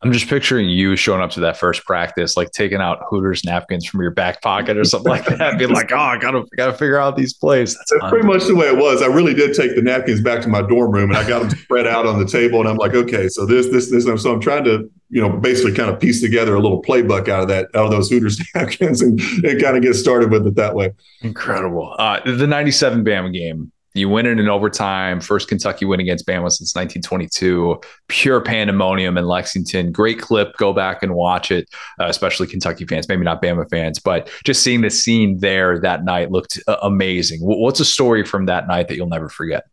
I'm 0.00 0.12
just 0.12 0.28
picturing 0.28 0.68
you 0.68 0.94
showing 0.94 1.20
up 1.20 1.30
to 1.32 1.40
that 1.40 1.56
first 1.56 1.84
practice, 1.84 2.36
like 2.36 2.52
taking 2.52 2.78
out 2.78 3.00
Hooters 3.10 3.44
napkins 3.44 3.84
from 3.84 4.00
your 4.00 4.12
back 4.12 4.40
pocket 4.42 4.76
or 4.76 4.84
something 4.84 5.10
like 5.10 5.24
that, 5.26 5.58
being 5.58 5.72
like, 5.72 5.90
"Oh, 5.90 5.96
I 5.96 6.16
gotta 6.18 6.44
gotta 6.56 6.72
figure 6.72 6.98
out 6.98 7.16
these 7.16 7.34
plays." 7.34 7.74
That's, 7.74 7.90
That's 7.90 8.10
pretty 8.10 8.26
much 8.26 8.44
the 8.46 8.54
way 8.54 8.66
it 8.66 8.76
was. 8.76 9.02
I 9.02 9.06
really 9.06 9.34
did 9.34 9.56
take 9.56 9.74
the 9.74 9.82
napkins 9.82 10.20
back 10.20 10.40
to 10.42 10.48
my 10.48 10.62
dorm 10.62 10.92
room 10.92 11.10
and 11.10 11.18
I 11.18 11.28
got 11.28 11.40
them 11.40 11.50
spread 11.50 11.88
out 11.88 12.06
on 12.06 12.20
the 12.20 12.26
table, 12.26 12.60
and 12.60 12.68
I'm 12.68 12.76
like, 12.76 12.94
"Okay, 12.94 13.28
so 13.28 13.44
this, 13.44 13.66
this, 13.70 13.90
this." 13.90 14.06
And 14.06 14.20
So 14.20 14.32
I'm 14.32 14.40
trying 14.40 14.62
to, 14.64 14.88
you 15.10 15.20
know, 15.20 15.36
basically 15.36 15.74
kind 15.74 15.90
of 15.90 15.98
piece 15.98 16.20
together 16.20 16.54
a 16.54 16.60
little 16.60 16.80
playbook 16.80 17.28
out 17.28 17.42
of 17.42 17.48
that, 17.48 17.66
out 17.74 17.86
of 17.86 17.90
those 17.90 18.08
Hooters 18.08 18.40
napkins, 18.54 19.02
and, 19.02 19.20
and 19.42 19.60
kind 19.60 19.76
of 19.76 19.82
get 19.82 19.94
started 19.94 20.30
with 20.30 20.46
it 20.46 20.54
that 20.54 20.76
way. 20.76 20.92
Incredible. 21.22 21.96
Uh, 21.98 22.20
the 22.24 22.46
'97 22.46 23.04
Bama 23.04 23.32
game 23.32 23.72
you 23.94 24.08
win 24.08 24.26
it 24.26 24.38
in 24.38 24.48
overtime. 24.48 25.20
First 25.20 25.48
Kentucky 25.48 25.84
win 25.84 26.00
against 26.00 26.26
Bama 26.26 26.50
since 26.50 26.74
1922. 26.74 27.80
Pure 28.08 28.40
pandemonium 28.42 29.16
in 29.16 29.26
Lexington. 29.26 29.92
Great 29.92 30.20
clip. 30.20 30.56
Go 30.56 30.72
back 30.72 31.02
and 31.02 31.14
watch 31.14 31.50
it, 31.50 31.68
uh, 32.00 32.06
especially 32.06 32.46
Kentucky 32.46 32.86
fans, 32.86 33.08
maybe 33.08 33.24
not 33.24 33.42
Bama 33.42 33.68
fans, 33.70 33.98
but 33.98 34.30
just 34.44 34.62
seeing 34.62 34.82
the 34.82 34.90
scene 34.90 35.38
there 35.38 35.78
that 35.80 36.04
night 36.04 36.30
looked 36.30 36.60
uh, 36.66 36.76
amazing. 36.82 37.40
What's 37.40 37.80
a 37.80 37.84
story 37.84 38.24
from 38.24 38.46
that 38.46 38.68
night 38.68 38.88
that 38.88 38.96
you'll 38.96 39.08
never 39.08 39.28
forget? 39.28 39.64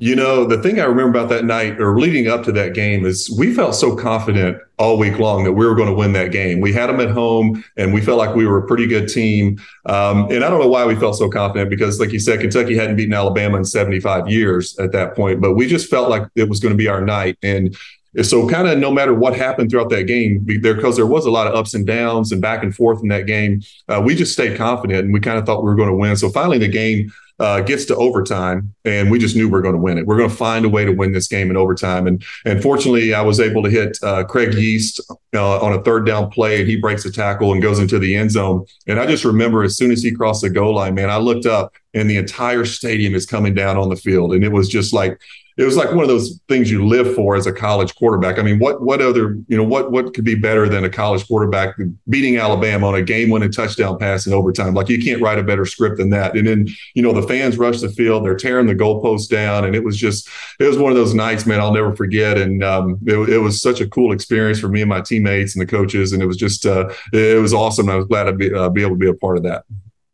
You 0.00 0.14
know, 0.14 0.44
the 0.44 0.62
thing 0.62 0.78
I 0.78 0.84
remember 0.84 1.18
about 1.18 1.28
that 1.30 1.44
night 1.44 1.80
or 1.80 1.98
leading 1.98 2.28
up 2.28 2.44
to 2.44 2.52
that 2.52 2.72
game 2.72 3.04
is 3.04 3.28
we 3.36 3.52
felt 3.52 3.74
so 3.74 3.96
confident 3.96 4.58
all 4.78 4.96
week 4.96 5.18
long 5.18 5.42
that 5.42 5.54
we 5.54 5.66
were 5.66 5.74
going 5.74 5.88
to 5.88 5.94
win 5.94 6.12
that 6.12 6.30
game. 6.30 6.60
We 6.60 6.72
had 6.72 6.86
them 6.86 7.00
at 7.00 7.10
home 7.10 7.64
and 7.76 7.92
we 7.92 8.00
felt 8.00 8.16
like 8.16 8.36
we 8.36 8.46
were 8.46 8.58
a 8.58 8.66
pretty 8.68 8.86
good 8.86 9.08
team. 9.08 9.60
Um, 9.86 10.30
and 10.30 10.44
I 10.44 10.50
don't 10.50 10.60
know 10.60 10.68
why 10.68 10.86
we 10.86 10.94
felt 10.94 11.16
so 11.16 11.28
confident 11.28 11.68
because, 11.68 11.98
like 11.98 12.12
you 12.12 12.20
said, 12.20 12.38
Kentucky 12.38 12.76
hadn't 12.76 12.94
beaten 12.94 13.12
Alabama 13.12 13.56
in 13.56 13.64
75 13.64 14.28
years 14.28 14.78
at 14.78 14.92
that 14.92 15.16
point, 15.16 15.40
but 15.40 15.54
we 15.54 15.66
just 15.66 15.90
felt 15.90 16.08
like 16.08 16.28
it 16.36 16.48
was 16.48 16.60
going 16.60 16.72
to 16.72 16.78
be 16.78 16.86
our 16.86 17.00
night. 17.00 17.36
And 17.42 17.76
so, 18.22 18.48
kind 18.48 18.68
of 18.68 18.78
no 18.78 18.92
matter 18.92 19.12
what 19.12 19.34
happened 19.34 19.70
throughout 19.70 19.90
that 19.90 20.04
game, 20.04 20.38
because 20.44 20.94
there 20.94 21.06
was 21.06 21.26
a 21.26 21.30
lot 21.30 21.48
of 21.48 21.56
ups 21.56 21.74
and 21.74 21.84
downs 21.84 22.30
and 22.30 22.40
back 22.40 22.62
and 22.62 22.72
forth 22.72 23.02
in 23.02 23.08
that 23.08 23.26
game, 23.26 23.62
uh, 23.88 24.00
we 24.04 24.14
just 24.14 24.32
stayed 24.32 24.56
confident 24.56 25.06
and 25.06 25.12
we 25.12 25.18
kind 25.18 25.38
of 25.38 25.44
thought 25.44 25.64
we 25.64 25.68
were 25.68 25.76
going 25.76 25.90
to 25.90 25.96
win. 25.96 26.16
So, 26.16 26.28
finally, 26.28 26.58
the 26.58 26.68
game 26.68 27.12
uh, 27.38 27.60
gets 27.60 27.84
to 27.86 27.96
overtime, 27.96 28.74
and 28.84 29.10
we 29.10 29.18
just 29.18 29.36
knew 29.36 29.48
we 29.48 29.58
are 29.58 29.62
going 29.62 29.74
to 29.74 29.80
win 29.80 29.96
it. 29.96 30.06
We're 30.06 30.16
going 30.16 30.30
to 30.30 30.34
find 30.34 30.64
a 30.64 30.68
way 30.68 30.84
to 30.84 30.90
win 30.90 31.12
this 31.12 31.28
game 31.28 31.50
in 31.50 31.56
overtime. 31.56 32.06
And 32.06 32.24
and 32.44 32.62
fortunately, 32.62 33.14
I 33.14 33.22
was 33.22 33.38
able 33.38 33.62
to 33.62 33.70
hit 33.70 33.98
uh, 34.02 34.24
Craig 34.24 34.54
Yeast 34.54 35.00
uh, 35.34 35.60
on 35.60 35.72
a 35.72 35.82
third 35.82 36.06
down 36.06 36.30
play, 36.30 36.60
and 36.60 36.68
he 36.68 36.76
breaks 36.76 37.04
a 37.04 37.12
tackle 37.12 37.52
and 37.52 37.62
goes 37.62 37.78
into 37.78 37.98
the 37.98 38.16
end 38.16 38.32
zone. 38.32 38.66
And 38.86 38.98
I 38.98 39.06
just 39.06 39.24
remember 39.24 39.62
as 39.62 39.76
soon 39.76 39.92
as 39.92 40.02
he 40.02 40.10
crossed 40.10 40.42
the 40.42 40.50
goal 40.50 40.74
line, 40.74 40.94
man, 40.94 41.10
I 41.10 41.18
looked 41.18 41.46
up, 41.46 41.72
and 41.94 42.10
the 42.10 42.16
entire 42.16 42.64
stadium 42.64 43.14
is 43.14 43.26
coming 43.26 43.54
down 43.54 43.76
on 43.76 43.88
the 43.88 43.96
field, 43.96 44.34
and 44.34 44.42
it 44.42 44.52
was 44.52 44.68
just 44.68 44.92
like 44.92 45.20
it 45.58 45.64
was 45.64 45.76
like 45.76 45.90
one 45.90 46.04
of 46.04 46.08
those 46.08 46.40
things 46.46 46.70
you 46.70 46.86
live 46.86 47.16
for 47.16 47.34
as 47.34 47.48
a 47.48 47.52
college 47.52 47.92
quarterback. 47.96 48.38
I 48.38 48.42
mean, 48.42 48.60
what 48.60 48.80
what 48.80 49.02
other 49.02 49.36
you 49.48 49.56
know 49.56 49.64
what 49.64 49.90
what 49.90 50.14
could 50.14 50.24
be 50.24 50.36
better 50.36 50.68
than 50.68 50.84
a 50.84 50.88
college 50.88 51.26
quarterback 51.26 51.76
beating 52.08 52.36
Alabama 52.36 52.86
on 52.86 52.94
a 52.94 53.02
game-winning 53.02 53.50
touchdown 53.50 53.98
pass 53.98 54.24
in 54.24 54.32
overtime? 54.32 54.74
Like 54.74 54.88
you 54.88 55.02
can't 55.02 55.20
write 55.20 55.38
a 55.38 55.42
better 55.42 55.66
script 55.66 55.96
than 55.96 56.10
that. 56.10 56.36
And 56.36 56.46
then 56.46 56.68
you 56.94 57.02
know 57.02 57.12
the 57.12 57.26
fans 57.26 57.58
rush 57.58 57.80
the 57.80 57.88
field, 57.88 58.24
they're 58.24 58.36
tearing 58.36 58.68
the 58.68 58.74
goalposts 58.76 59.28
down, 59.28 59.64
and 59.64 59.74
it 59.74 59.82
was 59.82 59.96
just 59.96 60.28
it 60.60 60.64
was 60.64 60.78
one 60.78 60.92
of 60.92 60.96
those 60.96 61.12
nights, 61.12 61.44
man, 61.44 61.58
I'll 61.58 61.74
never 61.74 61.94
forget. 61.94 62.38
And 62.38 62.62
um, 62.62 62.96
it, 63.04 63.16
it, 63.28 63.38
was 63.38 63.60
such 63.60 63.80
a 63.80 63.88
cool 63.88 64.12
experience 64.12 64.60
for 64.60 64.68
me 64.68 64.82
and 64.82 64.88
my 64.88 65.00
teammates 65.00 65.56
and 65.56 65.62
the 65.66 65.70
coaches, 65.70 66.12
and 66.12 66.22
it 66.22 66.26
was 66.26 66.36
just 66.36 66.66
uh, 66.66 66.88
it 67.12 67.42
was 67.42 67.52
awesome. 67.52 67.88
I 67.88 67.96
was 67.96 68.06
glad 68.06 68.24
to 68.24 68.32
be, 68.32 68.54
uh, 68.54 68.68
be 68.68 68.82
able 68.82 68.92
to 68.92 68.96
be 68.96 69.08
a 69.08 69.14
part 69.14 69.36
of 69.36 69.42
that 69.42 69.64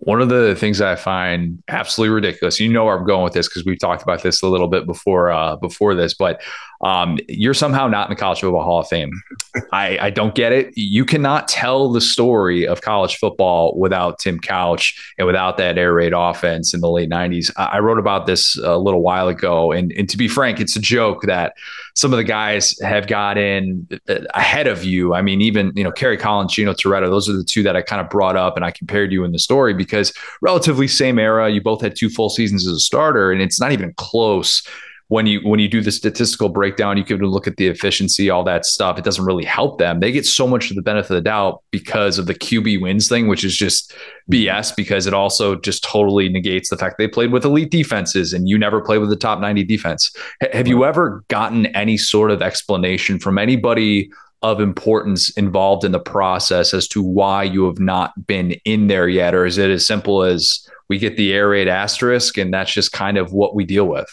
One 0.05 0.21
of 0.21 0.29
the 0.29 0.55
things 0.55 0.81
I 0.81 0.97
find 0.97 1.63
absolutely 1.69 2.15
ridiculous, 2.15 2.61
you 2.61 2.69
know 2.69 2.85
where 2.85 2.99
I'm 2.99 3.07
going 3.07 3.25
with 3.25 3.33
this 3.33 3.49
because 3.49 3.65
we've 3.65 3.79
talked 3.79 4.03
about 4.03 4.23
this 4.23 4.43
a 4.43 4.49
little 4.49 4.69
bit 4.69 4.87
before 4.87 5.31
uh, 5.31 5.57
before 5.57 5.95
this, 5.95 6.15
but 6.15 6.43
um, 6.83 7.19
you're 7.29 7.55
somehow 7.55 7.89
not 7.89 8.09
in 8.09 8.15
the 8.15 8.21
College 8.21 8.41
Football 8.41 8.63
Hall 8.63 8.81
of 8.81 8.89
Fame. 8.89 9.11
I, 9.73 9.99
I 9.99 10.11
don't 10.11 10.35
get 10.35 10.53
it. 10.53 10.77
You 10.77 11.05
cannot 11.05 11.49
tell 11.49 11.91
the 11.91 12.01
story 12.01 12.67
of 12.67 12.83
college 12.83 13.17
football 13.17 13.79
without 13.79 14.19
Tim 14.19 14.39
Couch 14.39 15.15
and 15.19 15.27
without 15.27 15.57
that 15.57 15.79
air 15.79 15.95
raid 15.95 16.13
offense 16.15 16.75
in 16.75 16.81
the 16.81 16.91
late 16.91 17.09
90s. 17.09 17.51
I, 17.57 17.65
I 17.65 17.79
wrote 17.79 17.99
about 17.99 18.27
this 18.27 18.59
a 18.59 18.77
little 18.77 19.03
while 19.03 19.29
ago, 19.29 19.73
and, 19.73 19.93
and 19.93 20.09
to 20.11 20.17
be 20.17 20.29
frank, 20.29 20.61
it's 20.61 20.77
a 20.77 20.81
joke 20.81 21.23
that 21.23 21.55
some 21.95 22.13
of 22.13 22.17
the 22.17 22.25
guys 22.25 22.77
have 22.81 23.07
got 23.07 23.39
in 23.39 23.87
uh, 24.09 24.21
ahead 24.35 24.67
of 24.67 24.85
you. 24.85 25.15
I 25.15 25.23
mean, 25.23 25.41
even 25.41 25.73
you 25.77 25.85
know, 25.85 25.93
Kerry 25.93 26.17
Collins, 26.17 26.53
Gino 26.53 26.73
Torretta, 26.73 27.07
those 27.07 27.29
are 27.29 27.33
the 27.33 27.45
two 27.45 27.63
that 27.63 27.77
I 27.77 27.83
kind 27.83 28.01
of 28.01 28.11
brought 28.11 28.37
up 28.37 28.57
and 28.57 28.65
I 28.65 28.73
compared 28.73 29.13
you 29.13 29.25
in 29.25 29.33
the 29.33 29.39
story 29.39 29.75
because 29.75 30.13
relatively 30.41 30.89
same 30.89 31.19
era. 31.19 31.51
You 31.51 31.63
both 31.63 31.81
had 31.81 31.97
two 31.97 32.11
full 32.11 32.31
seasons 32.31 32.67
as 32.67 32.75
a 32.75 32.81
starter, 32.81 33.31
and 33.31 33.41
it's 33.41 33.61
not 33.61 33.73
even 33.73 33.95
close 33.97 34.67
when 35.09 35.27
you 35.27 35.41
when 35.41 35.61
you 35.61 35.69
do 35.69 35.81
the 35.81 35.93
statistical 35.93 36.49
breakdown, 36.49 36.97
you 36.97 37.05
can 37.05 37.19
look 37.19 37.47
at 37.47 37.57
the 37.57 37.67
efficiency, 37.69 38.31
all 38.31 38.43
that 38.45 38.65
stuff. 38.65 38.99
It 38.99 39.05
doesn't 39.05 39.25
really 39.25 39.45
help 39.45 39.79
them. 39.79 40.01
They 40.01 40.11
get 40.11 40.25
so 40.25 40.47
much 40.47 40.71
of 40.71 40.77
the 40.77 40.83
benefit 40.83 41.11
of 41.11 41.17
the 41.17 41.21
doubt 41.21 41.63
because 41.71 42.19
of 42.19 42.27
the 42.27 42.35
QB 42.35 42.81
wins 42.81 43.09
thing, 43.09 43.29
which 43.29 43.45
is 43.45 43.55
just 43.55 43.93
mm-hmm. 43.93 44.35
BS 44.35 44.75
because 44.75 45.07
it 45.07 45.15
also 45.15 45.57
just 45.57 45.85
totally 45.85 46.29
negates 46.29 46.71
the 46.71 46.79
fact 46.79 46.97
they 46.97 47.09
played 47.09 47.33
with 47.33 47.45
elite 47.45 47.71
defenses 47.71 48.33
and 48.33 48.49
you 48.49 48.57
never 48.57 48.81
played 48.81 48.99
with 48.99 49.11
the 49.11 49.17
top 49.17 49.41
90 49.41 49.65
defense. 49.65 50.11
H- 50.43 50.55
have 50.55 50.69
you 50.69 50.85
ever 50.85 51.23
gotten 51.29 51.67
any 51.67 51.99
sort 51.99 52.31
of 52.31 52.41
explanation 52.41 53.19
from 53.19 53.37
anybody 53.37 54.11
of 54.41 54.61
importance 54.61 55.31
involved 55.39 55.85
in 55.85 55.93
the 55.93 55.99
process 55.99 56.75
as 56.75 56.87
to 56.89 57.03
why 57.03 57.43
you 57.43 57.65
have 57.67 57.79
not 57.79 58.13
been 58.27 58.53
in 58.65 58.89
there 58.89 59.09
yet? 59.09 59.35
Or 59.35 59.47
is 59.47 59.59
it 59.59 59.71
as 59.71 59.87
simple 59.87 60.23
as 60.23 60.67
we 60.89 60.99
get 60.99 61.17
the 61.17 61.33
air 61.33 61.51
raid 61.51 61.69
asterisk 61.69 62.37
and 62.37 62.53
that's 62.53 62.73
just 62.73 62.93
kind 62.93 63.17
of 63.17 63.33
what 63.33 63.55
we 63.55 63.65
deal 63.65 63.87
with? 63.87 64.09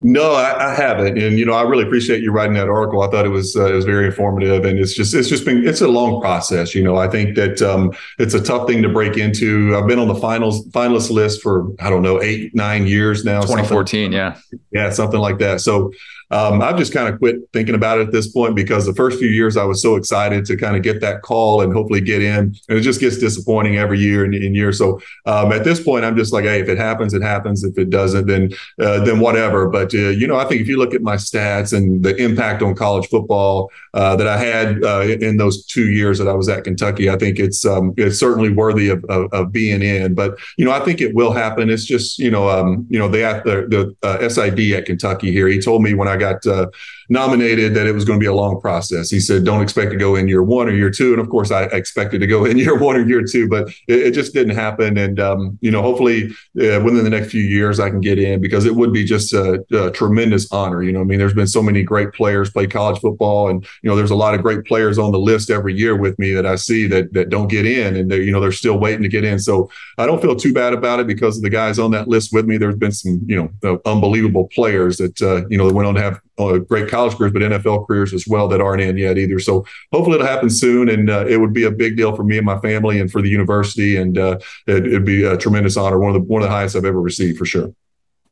No, 0.00 0.34
I, 0.34 0.70
I, 0.70 0.74
haven't, 0.76 1.18
and 1.18 1.40
you 1.40 1.44
know, 1.44 1.54
I 1.54 1.62
really 1.62 1.82
appreciate 1.82 2.22
you 2.22 2.30
writing 2.30 2.54
that 2.54 2.68
article. 2.68 3.02
I 3.02 3.10
thought 3.10 3.26
it 3.26 3.30
was 3.30 3.56
uh, 3.56 3.66
it 3.66 3.74
was 3.74 3.84
very 3.84 4.06
informative, 4.06 4.64
and 4.64 4.78
it's 4.78 4.94
just 4.94 5.12
it's 5.12 5.28
just 5.28 5.44
been 5.44 5.66
it's 5.66 5.80
a 5.80 5.88
long 5.88 6.20
process. 6.20 6.72
You 6.72 6.84
know, 6.84 6.96
I 6.96 7.08
think 7.08 7.34
that 7.34 7.60
um, 7.62 7.92
it's 8.20 8.32
a 8.32 8.40
tough 8.40 8.68
thing 8.68 8.80
to 8.82 8.88
break 8.88 9.16
into. 9.16 9.76
I've 9.76 9.88
been 9.88 9.98
on 9.98 10.06
the 10.06 10.14
finals 10.14 10.68
finalist 10.68 11.10
list 11.10 11.42
for 11.42 11.66
I 11.80 11.90
don't 11.90 12.02
know 12.02 12.22
eight 12.22 12.54
nine 12.54 12.86
years 12.86 13.24
now. 13.24 13.40
2014, 13.40 14.12
yeah, 14.12 14.38
yeah, 14.70 14.90
something 14.90 15.18
like 15.18 15.38
that. 15.38 15.60
So 15.60 15.92
um, 16.30 16.60
I've 16.60 16.76
just 16.76 16.92
kind 16.92 17.12
of 17.12 17.18
quit 17.18 17.36
thinking 17.52 17.74
about 17.74 17.98
it 17.98 18.08
at 18.08 18.12
this 18.12 18.28
point 18.28 18.54
because 18.54 18.84
the 18.84 18.94
first 18.94 19.18
few 19.18 19.28
years 19.28 19.56
I 19.56 19.64
was 19.64 19.80
so 19.80 19.96
excited 19.96 20.44
to 20.46 20.56
kind 20.56 20.76
of 20.76 20.82
get 20.82 21.00
that 21.00 21.22
call 21.22 21.62
and 21.62 21.72
hopefully 21.72 22.00
get 22.00 22.22
in, 22.22 22.54
and 22.68 22.78
it 22.78 22.82
just 22.82 23.00
gets 23.00 23.18
disappointing 23.18 23.78
every 23.78 23.98
year 23.98 24.24
and, 24.24 24.34
and 24.34 24.54
year. 24.54 24.72
So 24.72 25.00
um, 25.26 25.52
at 25.52 25.64
this 25.64 25.82
point, 25.82 26.04
I'm 26.04 26.16
just 26.16 26.32
like, 26.32 26.44
hey, 26.44 26.60
if 26.60 26.68
it 26.68 26.78
happens, 26.78 27.14
it 27.14 27.22
happens. 27.22 27.64
If 27.64 27.78
it 27.78 27.90
doesn't, 27.90 28.26
then 28.26 28.50
uh, 28.80 29.04
then 29.04 29.20
whatever. 29.20 29.68
But 29.68 29.94
uh, 29.94 30.10
you 30.10 30.26
know, 30.26 30.36
I 30.36 30.44
think 30.44 30.60
if 30.60 30.68
you 30.68 30.76
look 30.76 30.94
at 30.94 31.02
my 31.02 31.16
stats 31.16 31.76
and 31.76 32.02
the 32.02 32.14
impact 32.16 32.62
on 32.62 32.74
college 32.74 33.08
football 33.08 33.70
uh, 33.94 34.14
that 34.16 34.26
I 34.26 34.36
had 34.36 34.84
uh, 34.84 35.00
in 35.00 35.38
those 35.38 35.64
two 35.64 35.90
years 35.90 36.18
that 36.18 36.28
I 36.28 36.34
was 36.34 36.48
at 36.48 36.64
Kentucky, 36.64 37.08
I 37.08 37.16
think 37.16 37.38
it's 37.38 37.64
um, 37.64 37.94
it's 37.96 38.18
certainly 38.18 38.50
worthy 38.50 38.90
of, 38.90 39.04
of, 39.06 39.32
of, 39.32 39.52
being 39.52 39.82
in. 39.82 40.14
But 40.14 40.38
you 40.58 40.64
know, 40.64 40.72
I 40.72 40.80
think 40.80 41.00
it 41.00 41.14
will 41.14 41.32
happen. 41.32 41.70
It's 41.70 41.84
just 41.84 42.18
you 42.18 42.30
know, 42.30 42.50
um, 42.50 42.86
you 42.90 42.98
know, 42.98 43.08
the 43.08 43.18
the, 43.44 43.94
the 44.02 44.06
uh, 44.06 44.28
SID 44.28 44.72
at 44.72 44.84
Kentucky 44.84 45.32
here. 45.32 45.48
He 45.48 45.58
told 45.58 45.82
me 45.82 45.94
when 45.94 46.08
I 46.08 46.17
got 46.18 46.44
uh, 46.46 46.66
nominated 47.08 47.74
that 47.74 47.86
it 47.86 47.92
was 47.92 48.04
going 48.04 48.18
to 48.18 48.22
be 48.22 48.28
a 48.28 48.34
long 48.34 48.60
process. 48.60 49.10
He 49.10 49.20
said, 49.20 49.44
"Don't 49.44 49.62
expect 49.62 49.90
to 49.92 49.96
go 49.96 50.16
in 50.16 50.28
year 50.28 50.42
one 50.42 50.68
or 50.68 50.72
year 50.72 50.90
two. 50.90 51.12
And 51.12 51.20
of 51.20 51.28
course, 51.28 51.50
I 51.50 51.64
expected 51.64 52.20
to 52.20 52.26
go 52.26 52.44
in 52.44 52.58
year 52.64 52.76
one 52.76 52.96
or 52.96 53.06
year 53.06 53.22
two, 53.22 53.48
but 53.48 53.68
it, 53.86 54.08
it 54.08 54.10
just 54.14 54.34
didn't 54.34 54.56
happen. 54.56 54.98
And 54.98 55.20
um, 55.20 55.58
you 55.60 55.70
know, 55.70 55.82
hopefully 55.82 56.30
uh, 56.60 56.80
within 56.82 57.04
the 57.04 57.10
next 57.10 57.30
few 57.30 57.42
years, 57.42 57.80
I 57.80 57.90
can 57.90 58.00
get 58.00 58.18
in 58.18 58.40
because 58.40 58.66
it 58.66 58.74
would 58.74 58.92
be 58.92 59.04
just 59.04 59.32
a, 59.32 59.64
a, 59.72 59.90
tremendous 59.90 60.50
honor. 60.52 60.82
You 60.82 60.92
know, 60.92 61.00
I 61.00 61.04
mean, 61.04 61.18
there's 61.18 61.34
been 61.34 61.46
so 61.46 61.62
many 61.62 61.82
great 61.82 62.12
players 62.12 62.50
play 62.50 62.66
college 62.66 63.00
football, 63.00 63.48
and 63.48 63.64
you 63.82 63.88
know, 63.88 63.96
there's 63.96 64.10
a 64.10 64.16
lot 64.16 64.34
of 64.34 64.42
great 64.42 64.64
players 64.64 64.98
on 64.98 65.12
the 65.12 65.18
list 65.18 65.50
every 65.50 65.74
year 65.74 65.96
with 65.96 66.18
me 66.18 66.32
that 66.32 66.46
I 66.46 66.56
see 66.56 66.86
that 66.88 67.12
that 67.14 67.30
don't 67.30 67.48
get 67.48 67.66
in, 67.66 67.96
and 67.96 68.10
they 68.10 68.22
you 68.22 68.32
know 68.32 68.40
they're 68.40 68.52
still 68.52 68.78
waiting 68.78 69.02
to 69.02 69.08
get 69.08 69.24
in. 69.24 69.38
So 69.38 69.70
I 69.96 70.06
don't 70.06 70.20
feel 70.20 70.36
too 70.36 70.52
bad 70.52 70.72
about 70.72 71.00
it 71.00 71.06
because 71.06 71.36
of 71.36 71.42
the 71.42 71.50
guys 71.50 71.78
on 71.78 71.90
that 71.92 72.08
list 72.08 72.32
with 72.32 72.46
me. 72.46 72.58
There's 72.58 72.76
been 72.76 72.92
some 72.92 73.20
you 73.26 73.50
know 73.62 73.80
unbelievable 73.84 74.48
players 74.48 74.96
that 74.98 75.20
uh, 75.22 75.46
you 75.48 75.58
know 75.58 75.66
that 75.68 75.74
went 75.74 75.86
on 75.86 75.94
to 75.94 76.02
have 76.02 76.07
uh, 76.38 76.58
great 76.58 76.88
college 76.88 77.16
careers, 77.16 77.32
but 77.32 77.42
NFL 77.42 77.86
careers 77.86 78.12
as 78.14 78.26
well 78.26 78.48
that 78.48 78.60
aren't 78.60 78.82
in 78.82 78.96
yet 78.96 79.18
either. 79.18 79.38
So 79.38 79.64
hopefully 79.92 80.16
it'll 80.16 80.26
happen 80.26 80.50
soon, 80.50 80.88
and 80.88 81.10
uh, 81.10 81.26
it 81.26 81.38
would 81.38 81.52
be 81.52 81.64
a 81.64 81.70
big 81.70 81.96
deal 81.96 82.14
for 82.14 82.24
me 82.24 82.36
and 82.36 82.46
my 82.46 82.58
family 82.58 83.00
and 83.00 83.10
for 83.10 83.22
the 83.22 83.28
university, 83.28 83.96
and 83.96 84.18
uh, 84.18 84.38
it, 84.66 84.92
would 84.92 85.04
be 85.04 85.24
a 85.24 85.36
tremendous 85.36 85.76
honor, 85.76 85.98
one 85.98 86.14
of 86.14 86.20
the 86.20 86.28
one 86.28 86.42
of 86.42 86.48
the 86.48 86.54
highest 86.54 86.76
I've 86.76 86.84
ever 86.84 87.00
received 87.00 87.38
for 87.38 87.44
sure. 87.44 87.72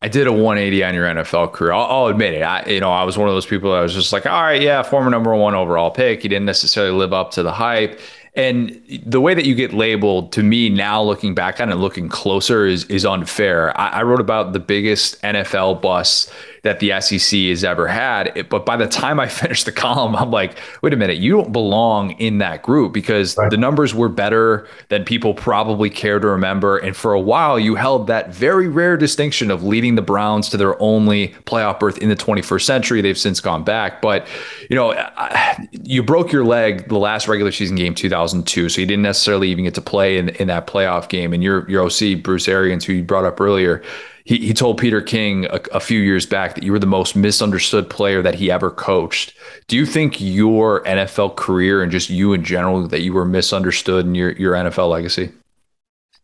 I 0.03 0.09
did 0.09 0.27
a 0.27 0.33
180 0.33 0.85
on 0.85 0.95
your 0.95 1.07
NFL 1.07 1.53
career. 1.53 1.73
I'll, 1.73 1.87
I'll, 1.87 2.07
admit 2.09 2.35
it. 2.35 2.43
I, 2.43 2.65
you 2.67 2.81
know, 2.81 2.93
I 2.93 3.05
was 3.05 3.17
one 3.17 3.29
of 3.29 3.35
those 3.35 3.47
people 3.47 3.73
that 3.73 3.81
was 3.81 3.95
just 3.95 4.13
like, 4.13 4.27
all 4.27 4.43
right, 4.43 4.61
yeah, 4.61 4.83
former 4.83 5.11
number 5.11 5.35
one 5.35 5.55
overall 5.55 5.91
pick. 5.91 6.21
He 6.21 6.29
didn't 6.29 6.45
necessarily 6.45 6.93
live 6.93 7.15
up 7.15 7.31
to 7.33 7.43
the 7.43 7.53
hype. 7.53 7.99
And 8.37 8.83
the 9.07 9.21
way 9.21 9.33
that 9.33 9.47
you 9.47 9.55
get 9.55 9.73
labeled 9.73 10.33
to 10.33 10.43
me 10.43 10.69
now, 10.69 11.03
looking 11.03 11.35
back 11.35 11.59
on 11.59 11.73
it, 11.73 11.77
looking 11.77 12.11
closer, 12.11 12.67
is 12.67 12.85
is 12.85 13.07
unfair. 13.07 13.79
I, 13.81 13.89
I 13.89 14.03
wrote 14.03 14.21
about 14.21 14.53
the 14.53 14.61
biggest 14.61 15.21
NFL 15.23 15.81
bust 15.81 16.31
that 16.67 16.81
the 16.81 17.01
SEC 17.01 17.39
has 17.41 17.65
ever 17.65 17.87
had. 17.87 18.49
But 18.49 18.67
by 18.67 18.77
the 18.77 18.87
time 18.87 19.21
I 19.21 19.29
finished 19.29 19.67
the 19.67 19.73
column, 19.73 20.17
I'm 20.17 20.31
like, 20.31 20.59
wait 20.83 20.93
a 20.93 20.97
minute, 20.97 21.19
you 21.19 21.31
don't 21.31 21.53
belong 21.53 22.11
in 22.13 22.39
that 22.39 22.63
group 22.63 22.93
because 22.93 23.37
right. 23.37 23.51
the 23.51 23.57
numbers 23.57 23.95
were 23.95 24.09
better 24.09 24.69
than 24.89 25.05
people 25.05 25.33
probably 25.33 25.89
care 25.89 26.19
to 26.19 26.27
remember. 26.27 26.77
And 26.79 26.97
for 26.97 27.13
a 27.13 27.21
while, 27.21 27.59
you 27.59 27.77
held 27.77 28.09
that 28.09 28.35
very 28.35 28.69
rare 28.69 28.97
distinction 28.97 29.51
of 29.51 29.63
leading 29.63 29.95
the 29.95 30.03
Browns 30.03 30.49
to 30.51 30.57
their 30.57 30.81
only 30.83 31.29
playoff 31.45 31.79
berth 31.79 31.99
in 31.99 32.09
the 32.09 32.17
21st 32.17 32.63
century. 32.63 33.01
They've 33.01 33.17
since 33.17 33.41
gone 33.41 33.65
back. 33.65 34.03
But, 34.03 34.27
you 34.69 34.77
know, 34.77 34.95
you 35.71 36.03
broke 36.03 36.33
your 36.33 36.45
leg 36.45 36.89
the 36.89 36.99
last 36.99 37.29
regular 37.29 37.53
season 37.53 37.77
game, 37.77 37.95
2002. 37.95 38.69
So 38.69 38.81
you 38.81 38.87
didn't 38.87 39.03
necessarily 39.03 39.49
even 39.51 39.65
get 39.65 39.75
to 39.75 39.83
play 39.83 40.19
in, 40.19 40.31
in 40.31 40.49
that 40.49 40.67
playoff 40.67 41.09
game. 41.09 41.33
And 41.33 41.43
your, 41.43 41.69
your 41.71 41.85
OC, 41.85 42.23
Bruce 42.23 42.49
Arians, 42.49 42.85
who 42.85 42.93
you 42.95 43.05
brought 43.05 43.25
up 43.25 43.41
earlier, 43.41 43.83
he, 44.27 44.39
he 44.39 44.53
told 44.53 44.77
Peter 44.77 45.01
King 45.01 45.45
a, 45.47 45.61
a, 45.73 45.81
few 45.81 46.01
years 46.01 46.27
back 46.27 46.57
that 46.57 46.65
you 46.65 46.73
were 46.73 46.81
the 46.81 46.87
most 46.87 47.15
misunderstood 47.15 47.89
player 47.89 48.23
that 48.23 48.35
he 48.35 48.51
ever 48.51 48.73
coached. 48.73 49.33
Do 49.69 49.77
you 49.77 49.87
think 49.87 50.21
your 50.21 50.83
NFL 50.83 51.37
career 51.37 51.81
and 51.81 51.93
just 51.93 52.11
you 52.11 52.33
in 52.33 52.43
general 52.43 52.89
that 52.89 53.03
you 53.03 53.13
were 53.13 53.25
misunderstood 53.25 54.05
in 54.05 54.17
your, 54.17 54.33
your 54.33 54.55
NFL 54.55 54.91
legacy? 54.91 55.31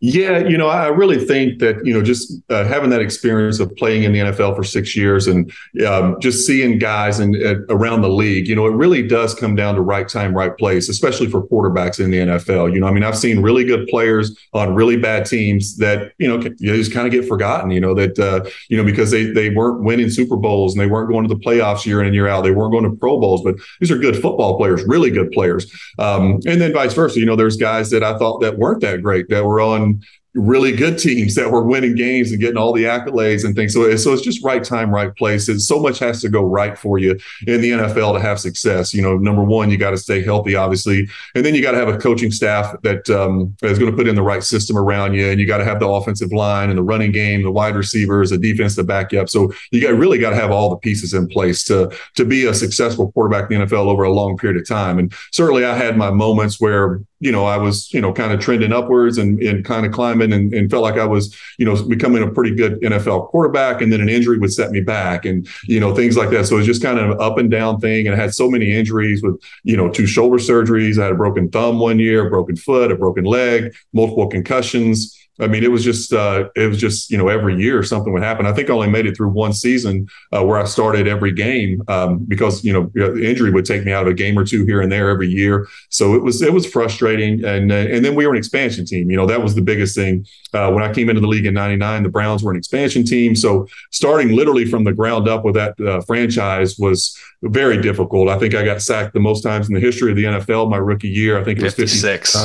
Yeah, 0.05 0.39
you 0.39 0.59
know, 0.59 0.67
I 0.67 0.89
really 0.89 1.25
think 1.25 1.61
that 1.61 1.87
you 1.87 1.95
know 1.95 2.03
just 2.03 2.33
uh, 2.51 2.65
having 2.65 2.91
that 2.91 3.01
experience 3.01 3.61
of 3.61 3.73
playing 3.77 4.03
in 4.03 4.13
the 4.13 4.19
NFL 4.19 4.57
for 4.57 4.65
six 4.65 4.97
years 4.97 5.29
and 5.29 5.53
um, 5.87 6.17
just 6.21 6.45
seeing 6.45 6.81
guys 6.81 7.21
and 7.21 7.37
uh, 7.37 7.61
around 7.69 8.03
the 8.03 8.09
league, 8.09 8.49
you 8.49 8.57
know, 8.57 8.67
it 8.67 8.73
really 8.73 9.07
does 9.07 9.33
come 9.33 9.55
down 9.55 9.77
to 9.77 9.81
right 9.81 10.09
time, 10.09 10.35
right 10.35 10.59
place, 10.59 10.89
especially 10.89 11.29
for 11.29 11.47
quarterbacks 11.47 12.01
in 12.01 12.11
the 12.11 12.19
NFL. 12.19 12.75
You 12.75 12.81
know, 12.81 12.89
I 12.89 12.91
mean, 12.91 13.05
I've 13.05 13.17
seen 13.17 13.43
really 13.43 13.63
good 13.63 13.87
players 13.87 14.37
on 14.53 14.75
really 14.75 14.97
bad 14.97 15.25
teams 15.25 15.77
that 15.77 16.15
you 16.19 16.27
know 16.27 16.43
you 16.59 16.75
just 16.75 16.93
kind 16.93 17.07
of 17.07 17.13
get 17.13 17.29
forgotten. 17.29 17.71
You 17.71 17.81
know 17.81 17.95
that 17.95 18.19
uh, 18.19 18.51
you 18.69 18.77
know 18.77 18.85
because 18.85 19.13
they 19.13 19.27
they 19.27 19.51
weren't 19.51 19.85
winning 19.85 20.11
Super 20.11 20.35
Bowls 20.35 20.75
and 20.75 20.81
they 20.81 20.89
weren't 20.89 21.11
going 21.11 21.29
to 21.29 21.33
the 21.33 21.41
playoffs 21.41 21.87
year 21.87 22.01
in 22.01 22.07
and 22.09 22.15
year 22.17 22.27
out. 22.27 22.43
They 22.43 22.51
weren't 22.51 22.73
going 22.73 22.91
to 22.91 22.97
Pro 22.97 23.21
Bowls, 23.21 23.45
but 23.45 23.55
these 23.79 23.93
are 23.93 23.99
good 23.99 24.17
football 24.17 24.57
players, 24.57 24.83
really 24.83 25.11
good 25.11 25.31
players. 25.31 25.73
Um, 26.01 26.41
and 26.45 26.61
then 26.61 26.73
vice 26.73 26.93
versa. 26.93 27.21
You 27.21 27.27
know, 27.27 27.37
there's 27.37 27.57
guys 27.57 27.91
that 27.91 28.03
I 28.03 28.19
thought 28.19 28.41
that 28.41 28.59
weren't 28.59 28.81
that 28.81 29.01
great 29.01 29.29
that 29.29 29.45
were 29.45 29.61
on 29.61 29.92
really 30.35 30.75
good 30.75 30.99
teams 30.99 31.35
that 31.35 31.51
were 31.51 31.63
winning 31.63 31.95
games 31.95 32.31
and 32.31 32.41
getting 32.41 32.57
all 32.57 32.73
the 32.73 32.85
accolades 32.85 33.45
and 33.45 33.55
things. 33.55 33.75
So, 33.75 33.95
so 33.97 34.13
it's 34.13 34.23
just 34.23 34.43
right 34.43 34.65
time, 34.65 34.91
right 34.91 35.15
place. 35.15 35.49
And 35.49 35.61
so 35.61 35.79
much 35.79 35.99
has 35.99 36.23
to 36.23 36.31
go 36.31 36.43
right 36.43 36.77
for 36.77 36.99
you 36.99 37.19
in 37.47 37.61
the 37.61 37.71
NFL 37.71 38.15
to 38.15 38.21
have 38.21 38.41
success. 38.41 38.95
You 38.95 39.03
know, 39.03 39.19
number 39.19 39.45
one, 39.45 39.71
you 39.71 39.77
got 39.77 39.91
to 39.91 39.99
stay 39.99 40.23
healthy, 40.23 40.55
obviously, 40.55 41.09
and 41.35 41.45
then 41.45 41.55
you 41.55 41.61
got 41.61 41.73
to 41.73 41.79
have 41.79 41.89
a 41.89 41.99
coaching 41.99 42.33
staff 42.33 42.75
that 42.83 43.09
um, 43.11 43.55
is 43.63 43.79
going 43.79 43.91
to 43.91 43.97
put 43.97 44.09
in 44.09 44.15
the 44.15 44.23
right 44.23 44.43
system 44.43 44.79
around 44.79 45.15
you, 45.15 45.29
and 45.29 45.39
you 45.39 45.47
got 45.47 45.59
to 45.59 45.65
have 45.65 45.81
the 45.81 45.89
offensive 45.89 46.33
line 46.33 46.71
and 46.71 46.79
the 46.79 46.83
running 46.83 47.13
game, 47.13 47.43
the 47.43 47.51
wide 47.51 47.77
receivers, 47.77 48.31
the 48.31 48.39
defense 48.39 48.75
to 48.77 48.85
back 48.85 49.13
you 49.13 49.21
up. 49.21 49.29
So 49.29 49.53
you 49.71 49.83
got 49.83 49.95
really 49.95 50.19
got 50.19 50.31
to 50.31 50.37
have 50.37 50.51
all 50.51 50.71
the 50.71 50.77
pieces 50.77 51.13
in 51.13 51.29
place 51.29 51.65
to 51.65 51.95
to 52.15 52.25
be 52.25 52.47
a 52.47 52.55
successful 52.55 53.13
quarterback 53.13 53.51
in 53.51 53.61
the 53.61 53.67
NFL 53.67 53.87
over 53.87 54.05
a 54.05 54.13
long 54.13 54.39
period 54.39 54.61
of 54.61 54.67
time. 54.67 54.99
And 54.99 55.13
certainly, 55.33 55.65
I 55.65 55.77
had 55.77 55.97
my 55.99 56.11
moments 56.11 56.61
where 56.61 57.03
you 57.23 57.31
know, 57.31 57.45
I 57.45 57.57
was, 57.57 57.95
you 57.95 58.01
know, 58.01 58.13
kind 58.13 58.33
of 58.33 58.41
trending 58.41 58.73
upwards 58.73 59.17
and, 59.17 59.41
and 59.41 59.65
kind 59.65 59.87
of 59.87 59.93
climbing 59.93 60.33
and, 60.33 60.53
and 60.53 60.69
felt 60.69 60.83
like 60.83 60.99
I 60.99 61.07
was, 61.07 61.33
you 61.57 61.65
know, 61.65 61.81
becoming 61.87 62.21
a 62.21 62.29
pretty 62.29 62.53
good 62.53 62.81
NFL 62.81 63.29
quarterback. 63.29 63.81
And 63.81 63.93
then 63.93 64.01
an 64.01 64.09
injury 64.09 64.39
would 64.39 64.53
set 64.53 64.73
me 64.73 64.81
back 64.81 65.25
and, 65.25 65.47
you 65.69 65.79
know, 65.79 65.95
things 65.95 66.17
like 66.17 66.31
that. 66.31 66.47
So 66.47 66.57
it 66.57 66.59
was 66.59 66.67
just 66.67 66.83
kind 66.83 66.99
of 66.99 67.11
an 67.11 67.21
up 67.21 67.39
and 67.39 67.49
down 67.49 67.79
thing. 67.79 68.09
And 68.09 68.17
I 68.17 68.19
had 68.19 68.35
so 68.35 68.51
many 68.51 68.73
injuries 68.73 69.23
with, 69.23 69.41
you 69.63 69.77
know, 69.77 69.89
two 69.89 70.05
shoulder 70.05 70.39
surgeries. 70.39 70.99
I 70.99 71.05
had 71.05 71.13
a 71.13 71.17
broken 71.17 71.49
thumb 71.49 71.79
one 71.79 72.01
year, 72.01 72.27
a 72.27 72.31
broken 72.31 72.57
foot, 72.57 72.91
a 72.91 72.97
broken 72.97 73.23
leg, 73.23 73.73
multiple 73.93 74.27
concussions 74.27 75.17
I 75.41 75.47
mean, 75.47 75.65
it 75.65 75.71
was 75.71 75.83
just 75.83 76.13
uh, 76.13 76.49
it 76.55 76.67
was 76.67 76.79
just 76.79 77.11
you 77.11 77.17
know 77.17 77.29
every 77.29 77.57
year 77.57 77.83
something 77.83 78.13
would 78.13 78.23
happen. 78.23 78.45
I 78.45 78.53
think 78.53 78.69
I 78.69 78.75
only 78.75 78.91
made 78.91 79.07
it 79.07 79.17
through 79.17 79.31
one 79.31 79.55
season 79.55 80.07
uh, 80.31 80.45
where 80.45 80.59
I 80.59 80.65
started 80.65 81.09
every 81.09 81.33
game 81.33 81.83
um, 81.89 82.19
because 82.29 82.63
you 82.63 82.73
know 82.73 82.91
the 82.95 83.29
injury 83.29 83.51
would 83.51 83.65
take 83.65 83.85
me 83.85 83.93
out 83.93 84.03
of 84.03 84.09
a 84.09 84.15
game 84.15 84.39
or 84.39 84.45
two 84.45 84.67
here 84.67 84.83
and 84.83 84.93
there 84.93 85.09
every 85.09 85.29
year. 85.29 85.67
So 85.89 86.15
it 86.15 86.23
was 86.23 86.43
it 86.43 86.53
was 86.53 86.67
frustrating, 86.67 87.45
and 87.45 87.73
uh, 87.73 87.77
and 87.77 88.05
then 88.05 88.15
we 88.15 88.27
were 88.27 88.33
an 88.33 88.39
expansion 88.39 88.85
team. 88.85 89.11
You 89.11 89.17
know 89.17 89.27
that 89.27 89.43
was 89.43 89.55
the 89.55 89.63
biggest 89.63 89.95
thing 89.95 90.27
uh, 90.53 90.71
when 90.71 90.83
I 90.85 90.93
came 90.93 91.09
into 91.09 91.23
the 91.23 91.29
league 91.29 91.47
in 91.47 91.55
'99. 91.55 92.03
The 92.03 92.09
Browns 92.11 92.43
were 92.43 92.51
an 92.51 92.59
expansion 92.59 93.03
team, 93.03 93.35
so 93.35 93.67
starting 93.91 94.37
literally 94.37 94.67
from 94.67 94.85
the 94.85 94.93
ground 94.93 95.29
up 95.29 95.45
with 95.45 95.55
that 95.55 95.81
uh, 95.81 96.03
franchise 96.03 96.77
was 96.79 97.17
very 97.43 97.81
difficult. 97.81 98.29
I 98.29 98.39
think 98.39 98.55
I 98.55 98.65
got 98.65 98.83
sacked 98.83 99.15
the 99.15 99.21
most 99.21 99.41
times 99.41 99.69
in 99.69 99.75
the 99.75 99.81
history 99.81 100.11
of 100.11 100.17
the 100.17 100.25
NFL 100.25 100.69
my 100.71 100.77
rookie 100.77 101.09
year. 101.09 101.39
I 101.39 101.45
think 101.45 101.59
it 101.59 101.65
was 101.65 101.75
56. 101.75 102.37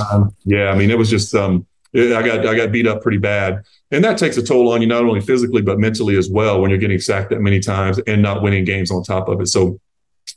yeah, 0.45 0.69
I 0.69 0.75
mean 0.75 0.89
it 0.89 0.97
was 0.97 1.09
just 1.09 1.35
um, 1.35 1.67
I 1.95 2.21
got 2.21 2.45
I 2.45 2.55
got 2.55 2.71
beat 2.71 2.87
up 2.87 3.01
pretty 3.01 3.17
bad, 3.17 3.63
and 3.91 4.03
that 4.03 4.17
takes 4.17 4.37
a 4.37 4.43
toll 4.43 4.71
on 4.71 4.81
you 4.81 4.87
not 4.87 5.03
only 5.03 5.21
physically 5.21 5.61
but 5.61 5.79
mentally 5.79 6.17
as 6.17 6.29
well 6.29 6.61
when 6.61 6.69
you're 6.69 6.79
getting 6.79 6.99
sacked 6.99 7.29
that 7.29 7.41
many 7.41 7.59
times 7.59 7.99
and 8.07 8.21
not 8.21 8.41
winning 8.41 8.65
games 8.65 8.91
on 8.91 9.03
top 9.03 9.29
of 9.29 9.41
it. 9.41 9.47
So 9.47 9.79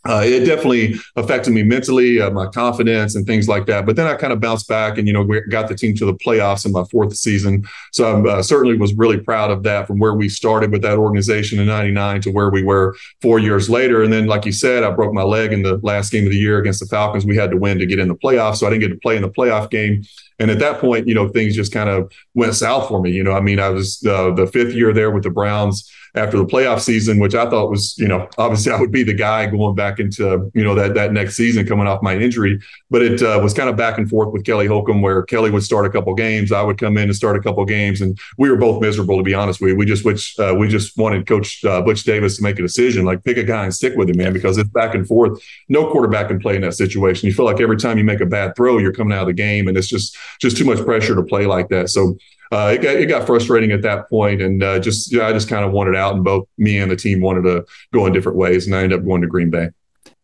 uh, 0.08 0.22
it 0.24 0.46
definitely 0.46 0.94
affected 1.16 1.52
me 1.52 1.62
mentally, 1.62 2.20
uh, 2.20 2.30
my 2.30 2.46
confidence, 2.46 3.14
and 3.14 3.26
things 3.26 3.48
like 3.48 3.66
that. 3.66 3.84
But 3.84 3.96
then 3.96 4.06
I 4.06 4.14
kind 4.14 4.32
of 4.32 4.40
bounced 4.40 4.66
back, 4.66 4.96
and 4.96 5.06
you 5.06 5.12
know, 5.12 5.28
got 5.50 5.68
the 5.68 5.74
team 5.74 5.94
to 5.96 6.06
the 6.06 6.14
playoffs 6.14 6.64
in 6.64 6.72
my 6.72 6.84
fourth 6.84 7.14
season. 7.14 7.64
So 7.92 8.24
I 8.24 8.30
uh, 8.30 8.42
certainly 8.42 8.78
was 8.78 8.94
really 8.94 9.18
proud 9.18 9.50
of 9.50 9.62
that 9.64 9.86
from 9.86 9.98
where 9.98 10.14
we 10.14 10.30
started 10.30 10.72
with 10.72 10.80
that 10.82 10.96
organization 10.96 11.58
in 11.58 11.66
'99 11.66 12.22
to 12.22 12.30
where 12.30 12.48
we 12.48 12.62
were 12.62 12.96
four 13.20 13.38
years 13.38 13.68
later. 13.68 14.02
And 14.02 14.10
then, 14.10 14.26
like 14.26 14.46
you 14.46 14.52
said, 14.52 14.84
I 14.84 14.90
broke 14.90 15.12
my 15.12 15.22
leg 15.22 15.52
in 15.52 15.62
the 15.62 15.76
last 15.82 16.12
game 16.12 16.24
of 16.24 16.32
the 16.32 16.38
year 16.38 16.58
against 16.58 16.80
the 16.80 16.86
Falcons. 16.86 17.26
We 17.26 17.36
had 17.36 17.50
to 17.50 17.58
win 17.58 17.78
to 17.78 17.86
get 17.86 17.98
in 17.98 18.08
the 18.08 18.16
playoffs, 18.16 18.56
so 18.56 18.66
I 18.66 18.70
didn't 18.70 18.82
get 18.82 18.94
to 18.94 19.00
play 19.00 19.16
in 19.16 19.22
the 19.22 19.30
playoff 19.30 19.70
game. 19.70 20.02
And 20.38 20.50
at 20.50 20.58
that 20.60 20.80
point, 20.80 21.06
you 21.06 21.14
know, 21.14 21.28
things 21.28 21.54
just 21.54 21.72
kind 21.72 21.90
of 21.90 22.10
went 22.32 22.54
south 22.54 22.88
for 22.88 23.02
me. 23.02 23.10
You 23.10 23.22
know, 23.22 23.32
I 23.32 23.40
mean, 23.40 23.60
I 23.60 23.68
was 23.68 24.02
uh, 24.06 24.30
the 24.30 24.46
fifth 24.46 24.74
year 24.74 24.94
there 24.94 25.10
with 25.10 25.24
the 25.24 25.30
Browns 25.30 25.92
after 26.14 26.38
the 26.38 26.44
playoff 26.44 26.80
season, 26.80 27.18
which 27.18 27.34
I 27.34 27.48
thought 27.48 27.70
was, 27.70 27.96
you 27.98 28.08
know, 28.08 28.28
obviously 28.38 28.72
I 28.72 28.80
would 28.80 28.90
be 28.90 29.02
the 29.02 29.14
guy 29.14 29.46
going 29.46 29.74
back 29.74 30.00
into, 30.00 30.50
you 30.54 30.64
know, 30.64 30.74
that 30.74 30.94
that 30.94 31.12
next 31.12 31.36
season 31.36 31.66
coming 31.66 31.86
off 31.86 32.02
my 32.02 32.16
injury. 32.16 32.60
But 32.90 33.02
it 33.02 33.22
uh, 33.22 33.38
was 33.42 33.54
kind 33.54 33.68
of 33.68 33.76
back 33.76 33.98
and 33.98 34.08
forth 34.08 34.32
with 34.32 34.44
Kelly 34.44 34.66
Holcomb, 34.66 35.02
where 35.02 35.22
Kelly 35.22 35.50
would 35.50 35.62
start 35.62 35.86
a 35.86 35.90
couple 35.90 36.14
games, 36.14 36.52
I 36.52 36.62
would 36.62 36.78
come 36.78 36.96
in 36.96 37.04
and 37.04 37.16
start 37.16 37.36
a 37.36 37.40
couple 37.40 37.64
games, 37.64 38.00
and 38.00 38.18
we 38.38 38.50
were 38.50 38.56
both 38.56 38.80
miserable 38.80 39.16
to 39.16 39.22
be 39.22 39.34
honest 39.34 39.60
with. 39.60 39.76
We 39.76 39.86
just 39.86 40.04
which 40.04 40.38
uh, 40.38 40.54
we 40.58 40.68
just 40.68 40.96
wanted 40.96 41.26
Coach 41.26 41.64
uh, 41.64 41.82
Butch 41.82 42.04
Davis 42.04 42.36
to 42.36 42.42
make 42.42 42.58
a 42.58 42.62
decision, 42.62 43.04
like 43.04 43.24
pick 43.24 43.36
a 43.36 43.44
guy 43.44 43.64
and 43.64 43.74
stick 43.74 43.94
with 43.96 44.10
him, 44.10 44.16
man, 44.16 44.32
because 44.32 44.58
it's 44.58 44.70
back 44.70 44.94
and 44.94 45.06
forth. 45.06 45.40
No 45.68 45.90
quarterback 45.90 46.28
can 46.28 46.40
play 46.40 46.56
in 46.56 46.62
that 46.62 46.74
situation. 46.74 47.26
You 47.26 47.34
feel 47.34 47.44
like 47.44 47.60
every 47.60 47.76
time 47.76 47.98
you 47.98 48.04
make 48.04 48.20
a 48.20 48.26
bad 48.26 48.56
throw, 48.56 48.78
you're 48.78 48.92
coming 48.92 49.16
out 49.16 49.22
of 49.22 49.28
the 49.28 49.32
game, 49.32 49.68
and 49.68 49.76
it's 49.76 49.88
just 49.88 50.16
just 50.40 50.56
too 50.56 50.64
much 50.64 50.84
pressure 50.84 51.14
to 51.14 51.22
play 51.22 51.46
like 51.46 51.68
that. 51.68 51.90
So 51.90 52.16
uh, 52.52 52.72
it, 52.74 52.82
got, 52.82 52.96
it 52.96 53.06
got 53.06 53.26
frustrating 53.26 53.72
at 53.72 53.82
that 53.82 54.08
point, 54.08 54.42
and 54.42 54.62
uh, 54.62 54.78
just 54.78 55.14
I 55.14 55.32
just 55.32 55.48
kind 55.48 55.64
of 55.64 55.72
wanted 55.72 55.96
out, 55.96 56.14
and 56.14 56.24
both 56.24 56.48
me 56.58 56.78
and 56.78 56.90
the 56.90 56.96
team 56.96 57.20
wanted 57.20 57.42
to 57.42 57.64
go 57.92 58.06
in 58.06 58.12
different 58.12 58.38
ways, 58.38 58.66
and 58.66 58.74
I 58.74 58.82
ended 58.82 58.98
up 58.98 59.04
going 59.04 59.22
to 59.22 59.28
Green 59.28 59.50
Bay. 59.50 59.68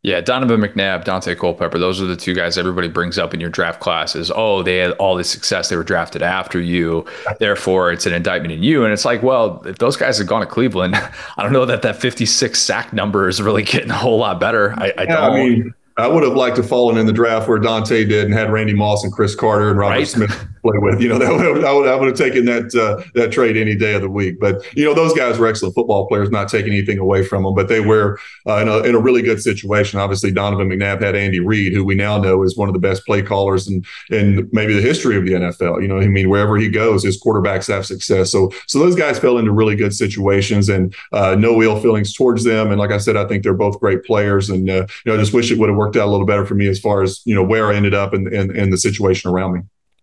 Yeah, 0.07 0.21
Donovan 0.21 0.61
McNabb, 0.61 1.05
Daunte 1.05 1.37
Culpepper, 1.37 1.81
those 1.81 2.01
are 2.01 2.05
the 2.05 2.15
two 2.15 2.33
guys 2.33 2.57
everybody 2.57 2.87
brings 2.87 3.19
up 3.19 3.35
in 3.35 3.41
your 3.41 3.51
draft 3.51 3.81
classes. 3.81 4.31
Oh, 4.33 4.63
they 4.63 4.77
had 4.77 4.93
all 4.93 5.17
this 5.17 5.29
success. 5.29 5.69
They 5.69 5.75
were 5.75 5.83
drafted 5.83 6.23
after 6.23 6.61
you. 6.61 7.05
Therefore, 7.41 7.91
it's 7.91 8.07
an 8.07 8.13
indictment 8.13 8.53
in 8.53 8.63
you. 8.63 8.85
And 8.85 8.93
it's 8.93 9.05
like, 9.05 9.25
well, 9.25 9.61
if 9.67 9.79
those 9.79 9.97
guys 9.97 10.19
had 10.19 10.29
gone 10.29 10.43
to 10.43 10.47
Cleveland, 10.47 10.95
I 11.37 11.43
don't 11.43 11.53
know 11.53 11.67
that 11.67 11.83
that 11.83 11.97
56 11.97 12.57
sack 12.57 12.93
number 12.93 13.29
is 13.29 13.43
really 13.43 13.65
getting 13.65 13.91
a 13.91 13.97
whole 13.97 14.19
lot 14.19 14.39
better. 14.39 14.75
I, 14.75 14.93
I 14.97 15.03
yeah, 15.03 15.05
don't. 15.07 15.25
I 15.25 15.35
mean, 15.35 15.75
I 15.99 16.07
would 16.07 16.23
have 16.25 16.35
liked 16.35 16.57
to 16.57 16.63
fallen 16.63 16.99
in 16.99 17.07
the 17.07 17.13
draft 17.13 17.49
where 17.49 17.59
Daunte 17.59 18.07
did 18.09 18.27
and 18.27 18.35
had 18.35 18.53
Randy 18.53 18.75
Moss 18.75 19.03
and 19.03 19.13
Cris 19.13 19.35
Carter 19.35 19.71
and 19.71 19.79
Robert 19.79 19.95
right? 19.95 20.09
Smith 20.09 20.47
play 20.61 20.79
with. 20.79 21.01
You 21.01 21.09
know, 21.09 21.19
that 21.19 21.33
would, 21.33 21.65
I 21.65 21.73
would 21.73 21.89
I 21.89 21.95
would 21.95 22.09
have 22.09 22.19
taken 22.19 22.45
that 22.47 22.75
uh, 22.75 23.03
that 23.15 23.33
trade 23.33 23.57
any 23.57 23.75
day 23.75 23.95
of 23.95 24.03
the 24.03 24.11
week. 24.11 24.39
But 24.39 24.63
you 24.77 24.85
know, 24.85 24.93
those 24.93 25.15
guys 25.15 25.39
were 25.39 25.47
excellent 25.47 25.75
football 25.75 26.07
players, 26.07 26.31
not 26.31 26.49
taking 26.49 26.73
anything 26.73 26.99
away 26.99 27.25
from 27.25 27.45
them. 27.45 27.55
But 27.55 27.69
they 27.69 27.81
were 27.81 28.19
uh, 28.47 28.57
in, 28.57 28.69
a, 28.69 28.79
in 28.81 28.95
a 28.95 28.99
really 28.99 29.23
good 29.23 29.41
situation. 29.41 29.99
Obviously, 29.99 30.31
Donovan 30.31 30.69
McNabb 30.69 31.01
had 31.01 31.17
Andy 31.17 31.41
Reid, 31.41 31.73
who 31.73 31.85
we 31.85 31.95
now 31.95 32.19
know 32.19 32.43
is 32.43 32.57
one 32.57 32.69
of 32.69 32.75
the 32.75 32.81
best 32.81 33.07
play 33.07 33.23
callers 33.23 33.67
in 33.69 33.85
in 34.11 34.49
maybe 34.53 34.75
the 34.75 34.83
history 34.83 35.17
of 35.17 35.25
the 35.25 35.33
NFL. 35.33 35.81
You 35.81 35.89
know, 35.89 35.99
I 35.99 36.09
mean, 36.09 36.29
wherever 36.29 36.57
he 36.57 36.69
goes, 36.69 37.05
his 37.05 37.23
quarterbacks 37.23 37.69
have 37.69 37.87
success. 37.87 38.31
So 38.31 38.51
so 38.67 38.79
those 38.79 38.97
guys 38.97 39.19
fell 39.19 39.39
into 39.39 39.53
really 39.53 39.77
good 39.77 39.95
situations, 39.95 40.69
and 40.69 40.95
uh, 41.13 41.37
no 41.37 41.63
ill 41.63 41.81
feelings 41.81 42.13
towards 42.13 42.45
them. 42.45 42.71
And 42.71 42.79
like 42.79 42.91
I 42.91 42.99
said, 42.99 43.17
I 43.17 43.27
think 43.27 43.43
they're 43.43 43.55
both 43.55 43.81
great 43.81 44.05
players, 44.05 44.51
and 44.51 44.69
uh, 44.69 44.87
you 45.05 45.13
know, 45.13 45.15
I 45.15 45.17
just 45.17 45.33
wish 45.33 45.51
it 45.51 45.59
would 45.59 45.69
have 45.69 45.79
worked 45.79 45.86
out 45.95 46.09
a 46.09 46.11
little 46.11 46.27
better 46.27 46.47
for 46.47 46.55
me 46.55 46.67
as 46.67 46.81
far 46.81 47.03
as 47.03 47.21
you 47.25 47.35
know 47.35 47.45
where 47.45 47.71
I 47.71 47.77
ended 47.77 47.95
up 47.95 48.15
and 48.15 48.27
and, 48.29 48.51
and 48.51 48.73
the 48.73 48.79
situation 48.79 49.31
around 49.31 49.53
me. 49.53 49.61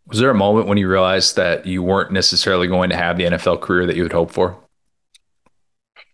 Was 0.08 0.20
there 0.20 0.30
a 0.30 0.36
moment 0.36 0.68
when 0.68 0.78
you 0.78 0.88
realized 0.88 1.38
that 1.38 1.66
you 1.66 1.82
weren't 1.82 2.12
necessarily 2.12 2.68
going 2.68 2.90
to 2.90 2.96
have 2.96 3.18
the 3.18 3.24
NFL 3.24 3.62
career 3.62 3.86
that 3.86 3.96
you 3.96 4.04
had 4.04 4.12
hoped 4.12 4.34
for? 4.34 4.58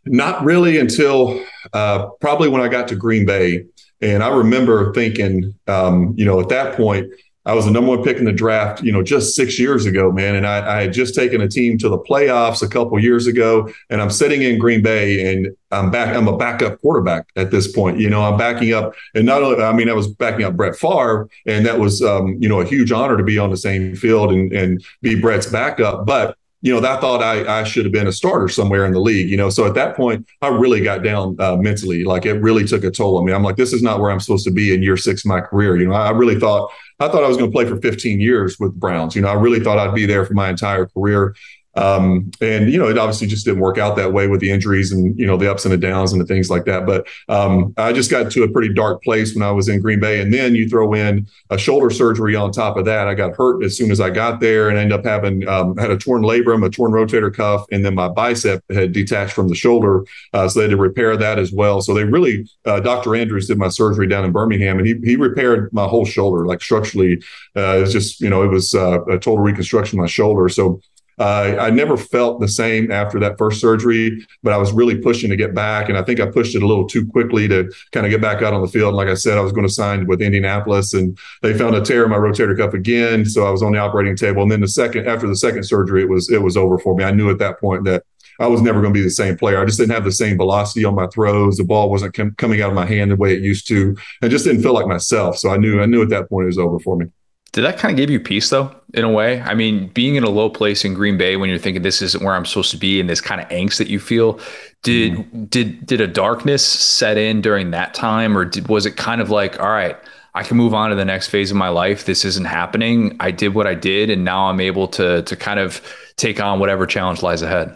Not 0.06 0.44
really 0.44 0.80
until 0.80 1.44
uh, 1.74 2.08
probably 2.22 2.50
when 2.50 2.62
I 2.62 2.68
got 2.68 2.88
to 2.90 2.96
Green 2.96 3.26
Bay. 3.26 3.66
And 4.02 4.24
I 4.24 4.30
remember 4.30 4.94
thinking, 4.94 5.54
um, 5.68 6.14
you 6.18 6.24
know, 6.24 6.40
at 6.40 6.50
that 6.50 6.78
point, 6.78 7.12
I 7.50 7.54
was 7.54 7.66
the 7.66 7.72
number 7.72 7.90
one 7.90 8.04
pick 8.04 8.18
in 8.18 8.26
the 8.26 8.32
draft, 8.32 8.84
you 8.84 8.92
know, 8.92 9.02
just 9.02 9.36
six 9.36 9.58
years 9.58 9.88
ago, 9.88 10.12
man. 10.12 10.36
And 10.36 10.46
I, 10.46 10.78
I 10.78 10.82
had 10.84 10.94
just 10.94 11.16
taken 11.16 11.42
a 11.42 11.48
team 11.48 11.80
to 11.80 11.90
the 11.90 11.98
playoffs 11.98 12.62
a 12.62 12.68
couple 12.68 13.00
years 13.00 13.26
ago, 13.26 13.68
and 13.90 14.00
I'm 14.00 14.12
sitting 14.12 14.44
in 14.44 14.60
Green 14.60 14.84
Bay, 14.84 15.34
and 15.34 15.48
I'm 15.72 15.90
back. 15.90 16.16
I'm 16.16 16.28
a 16.28 16.38
backup 16.38 16.80
quarterback 16.80 17.26
at 17.36 17.50
this 17.50 17.72
point. 17.72 18.00
You 18.00 18.08
know, 18.08 18.22
I'm 18.22 18.38
backing 18.38 18.72
up, 18.76 18.94
and 19.16 19.26
not 19.26 19.42
only, 19.42 19.64
I 19.64 19.74
mean, 19.74 19.90
I 19.90 19.94
was 19.94 20.08
backing 20.08 20.46
up 20.46 20.56
Brett 20.56 20.76
Favre, 20.76 21.28
and 21.48 21.66
that 21.66 21.80
was, 21.80 22.04
um, 22.04 22.38
you 22.40 22.48
know, 22.48 22.62
a 22.62 22.66
huge 22.66 22.92
honor 22.92 23.18
to 23.18 23.24
be 23.24 23.40
on 23.40 23.50
the 23.50 23.58
same 23.58 23.96
field 23.96 24.32
and 24.32 24.54
and 24.54 24.86
be 25.02 25.20
Brett's 25.20 25.48
backup. 25.48 26.06
But 26.06 26.38
you 26.62 26.74
know, 26.74 26.82
that 26.82 27.00
thought 27.00 27.24
I, 27.24 27.62
I 27.62 27.64
should 27.64 27.86
have 27.86 27.94
been 27.94 28.08
a 28.08 28.12
starter 28.12 28.50
somewhere 28.50 28.86
in 28.86 28.92
the 28.92 29.00
league, 29.00 29.30
you 29.30 29.38
know. 29.38 29.50
So 29.50 29.66
at 29.66 29.76
that 29.76 29.96
point, 29.96 30.28
I 30.42 30.50
really 30.50 30.82
got 30.82 31.04
down 31.04 31.38
uh, 31.40 31.56
mentally. 31.56 32.04
Like 32.04 32.26
it 32.26 32.34
really 32.34 32.66
took 32.66 32.84
a 32.84 32.92
toll 32.92 33.18
on 33.18 33.26
me. 33.26 33.32
I'm 33.32 33.44
like, 33.44 33.56
this 33.56 33.72
is 33.72 33.82
not 33.82 34.02
where 34.02 34.12
I'm 34.12 34.20
supposed 34.20 34.44
to 34.46 34.52
be 34.52 34.74
in 34.74 34.84
year 34.84 34.98
six 34.98 35.24
of 35.24 35.30
my 35.30 35.40
career. 35.40 35.78
You 35.78 35.88
know, 35.88 35.94
I 35.94 36.12
really 36.12 36.38
thought 36.38 36.70
I 37.00 37.08
thought 37.08 37.24
I 37.24 37.28
was 37.30 37.38
going 37.38 37.50
to 37.50 37.56
play 37.56 37.66
for 37.66 37.78
15 37.78 38.20
years 38.20 38.60
with 38.60 38.78
Browns. 38.78 39.16
You 39.16 39.22
know, 39.22 39.30
I 39.30 39.34
really 39.34 39.62
thought 39.62 39.78
I'd 39.78 39.96
be 39.96 40.06
there 40.06 40.26
for 40.26 40.34
my 40.34 40.50
entire 40.50 40.86
career. 40.86 41.34
Um, 41.80 42.30
and 42.42 42.70
you 42.70 42.78
know, 42.78 42.90
it 42.90 42.98
obviously 42.98 43.26
just 43.28 43.46
didn't 43.46 43.62
work 43.62 43.78
out 43.78 43.96
that 43.96 44.12
way 44.12 44.28
with 44.28 44.42
the 44.42 44.52
injuries 44.52 44.92
and 44.92 45.18
you 45.18 45.26
know 45.26 45.38
the 45.38 45.50
ups 45.50 45.64
and 45.64 45.72
the 45.72 45.78
downs 45.78 46.12
and 46.12 46.22
the 46.22 46.26
things 46.26 46.50
like 46.50 46.66
that. 46.66 46.86
But 46.86 47.08
um, 47.30 47.74
I 47.78 47.94
just 47.94 48.12
got 48.12 48.30
to 48.32 48.44
a 48.44 48.50
pretty 48.50 48.74
dark 48.74 49.02
place 49.02 49.34
when 49.34 49.44
I 49.44 49.52
was 49.52 49.70
in 49.70 49.80
Green 49.80 50.02
Bay, 50.02 50.20
and 50.20 50.34
then 50.34 50.56
you 50.56 50.68
throw 50.68 50.94
in 50.94 51.26
a 51.50 51.58
shoulder 51.58 51.90
surgery 51.90 52.36
on 52.36 52.52
top 52.52 52.76
of 52.76 52.84
that. 52.86 53.08
I 53.08 53.14
got 53.14 53.36
hurt 53.36 53.64
as 53.64 53.78
soon 53.78 53.92
as 53.92 54.02
I 54.02 54.10
got 54.10 54.42
there, 54.42 54.68
and 54.70 54.78
ended 54.78 55.00
up 55.00 55.06
having 55.06 55.48
um, 55.48 55.78
had 55.78 55.90
a 55.90 55.98
torn 55.98 56.24
labrum, 56.24 56.66
a 56.66 56.70
torn 56.70 56.92
rotator 56.92 57.34
cuff, 57.34 57.66
and 57.72 57.86
then 57.86 57.96
my 57.96 58.10
bicep 58.10 58.62
had 58.70 58.92
detached 58.92 59.32
from 59.32 59.48
the 59.48 59.56
shoulder, 59.56 60.04
uh, 60.34 60.50
so 60.50 60.60
they 60.60 60.64
had 60.66 60.72
to 60.72 60.78
repair 60.78 61.16
that 61.16 61.40
as 61.40 61.54
well. 61.54 61.82
So 61.82 61.94
they 61.94 62.04
really, 62.04 62.46
uh, 62.66 62.82
Dr. 62.82 63.16
Andrews 63.16 63.48
did 63.48 63.58
my 63.58 63.70
surgery 63.70 64.08
down 64.08 64.26
in 64.26 64.34
Birmingham, 64.34 64.80
and 64.80 64.88
he 64.88 64.96
he 65.04 65.16
repaired 65.16 65.72
my 65.72 65.86
whole 65.86 66.06
shoulder, 66.06 66.46
like 66.46 66.62
structurally. 66.62 67.24
Uh, 67.56 67.78
it 67.78 67.82
was 67.82 67.94
just 67.94 68.20
you 68.20 68.30
know 68.30 68.44
it 68.44 68.50
was 68.50 68.76
uh, 68.76 69.02
a 69.06 69.18
total 69.18 69.40
reconstruction 69.40 69.98
of 69.98 70.04
my 70.04 70.08
shoulder. 70.08 70.50
So 70.50 70.82
uh, 71.20 71.58
I 71.60 71.70
never 71.70 71.98
felt 71.98 72.40
the 72.40 72.48
same 72.48 72.92
after 72.92 73.20
that 73.20 73.38
first 73.38 73.60
surgery, 73.60 74.26
but 74.42 74.54
I 74.54 74.58
was 74.58 74.72
really 74.72 74.98
pushing 74.98 75.30
to 75.30 75.36
get 75.36 75.54
back. 75.54 75.90
And 75.90 75.98
I 75.98 76.02
think 76.02 76.20
I 76.20 76.26
pushed 76.26 76.56
it 76.56 76.64
a 76.64 76.68
little 76.68 76.88
too 76.88 77.06
quickly 77.06 77.48
to 77.50 77.70
kind 77.92 78.06
of 78.06 78.10
get 78.10 78.22
back 78.22 78.42
out 78.42 78.54
on 78.54 78.62
the 78.62 78.68
field. 78.68 78.90
And 78.90 78.98
like 78.98 79.10
I 79.10 79.16
said, 79.16 79.38
I 79.38 79.42
was 79.42 79.52
going 79.52 79.68
to 79.68 79.74
sign 79.74 80.08
with 80.08 80.22
Indianapolis 80.22 80.94
and 80.94 81.18
they 81.42 81.54
found 81.58 81.76
a 81.76 81.82
tear 81.82 82.06
in 82.06 82.10
my 82.10 82.18
rotator 82.18 82.58
cuff 82.58 82.74
again. 82.74 83.26
So 83.26 83.46
I 83.46 83.50
was 83.50 83.62
on 83.62 83.74
the 83.74 83.80
operating 83.80 84.16
table. 84.16 84.44
And 84.44 84.52
then 84.52 84.62
the 84.62 84.68
second, 84.70 85.08
after 85.08 85.28
the 85.28 85.36
second 85.36 85.64
surgery, 85.64 86.02
it 86.02 86.10
was, 86.10 86.32
it 86.32 86.42
was 86.42 86.56
over 86.56 86.80
for 86.80 86.96
me. 86.96 87.04
I 87.04 87.12
knew 87.12 87.30
at 87.30 87.40
that 87.40 87.60
point 87.60 87.84
that 87.84 88.04
I 88.40 88.48
was 88.48 88.62
never 88.62 88.80
going 88.82 88.94
to 88.94 88.98
be 88.98 89.04
the 89.04 89.10
same 89.10 89.38
player. 89.38 89.62
I 89.62 89.66
just 89.66 89.78
didn't 89.78 89.92
have 89.92 90.06
the 90.06 90.14
same 90.14 90.38
velocity 90.38 90.86
on 90.86 90.96
my 90.96 91.08
throws. 91.08 91.58
The 91.58 91.66
ball 91.66 91.90
wasn't 91.90 92.14
com- 92.14 92.36
coming 92.38 92.62
out 92.62 92.70
of 92.70 92.76
my 92.76 92.86
hand 92.86 93.12
the 93.12 93.18
way 93.18 93.34
it 93.34 93.42
used 93.42 93.68
to. 93.68 93.98
I 94.22 94.30
just 94.30 94.46
didn't 94.46 94.62
feel 94.62 94.74
like 94.74 94.88
myself. 94.88 95.38
So 95.38 95.50
I 95.50 95.58
knew, 95.58 95.82
I 95.82 95.86
knew 95.86 96.02
at 96.02 96.10
that 96.10 96.30
point 96.30 96.46
it 96.46 96.48
was 96.48 96.58
over 96.58 96.80
for 96.80 96.96
me. 96.96 97.08
Did 97.52 97.64
that 97.64 97.80
kind 97.80 97.92
of 97.92 97.98
give 97.98 98.10
you 98.10 98.20
peace 98.20 98.50
though, 98.50 98.74
in 98.94 99.04
a 99.04 99.12
way? 99.12 99.42
I 99.42 99.56
mean, 99.56 99.88
being 99.88 100.16
in 100.16 100.24
a 100.24 100.30
low 100.30 100.50
place 100.50 100.86
in 100.86 100.94
Green 100.94 101.18
Bay 101.18 101.36
when 101.36 101.50
you're 101.50 101.58
thinking 101.58 101.82
this 101.82 102.02
isn't 102.02 102.24
where 102.24 102.36
I'm 102.36 102.46
supposed 102.46 102.72
to 102.72 102.78
be 102.78 103.00
and 103.00 103.10
this 103.10 103.22
kind 103.22 103.42
of 103.42 103.48
angst 103.50 103.78
that 103.78 103.88
you 103.88 104.00
feel, 104.00 104.40
did 104.84 105.14
mm-hmm. 105.14 105.46
did 105.46 105.86
did 105.86 106.02
a 106.02 106.08
darkness 106.08 106.64
set 106.64 107.18
in 107.18 107.42
during 107.42 107.72
that 107.72 107.94
time 107.94 108.38
or 108.38 108.46
did, 108.46 108.68
was 108.68 108.86
it 108.86 108.98
kind 108.98 109.20
of 109.20 109.30
like, 109.30 109.60
all 109.60 109.72
right, 109.72 109.98
I 110.36 110.44
can 110.44 110.58
move 110.58 110.74
on 110.74 110.92
to 110.92 110.96
the 110.96 111.06
next 111.06 111.30
phase 111.30 111.50
of 111.50 111.58
my 111.58 111.70
life. 111.70 112.06
This 112.06 112.24
isn't 112.24 112.46
happening. 112.46 113.18
I 113.20 113.32
did 113.32 113.56
what 113.56 113.66
I 113.66 113.74
did 113.74 114.10
and 114.12 114.24
now 114.24 114.46
I'm 114.46 114.60
able 114.60 114.88
to 114.90 115.24
to 115.24 115.36
kind 115.36 115.60
of 115.60 115.82
take 116.18 116.40
on 116.40 116.60
whatever 116.60 116.86
challenge 116.86 117.24
lies 117.24 117.42
ahead. 117.42 117.76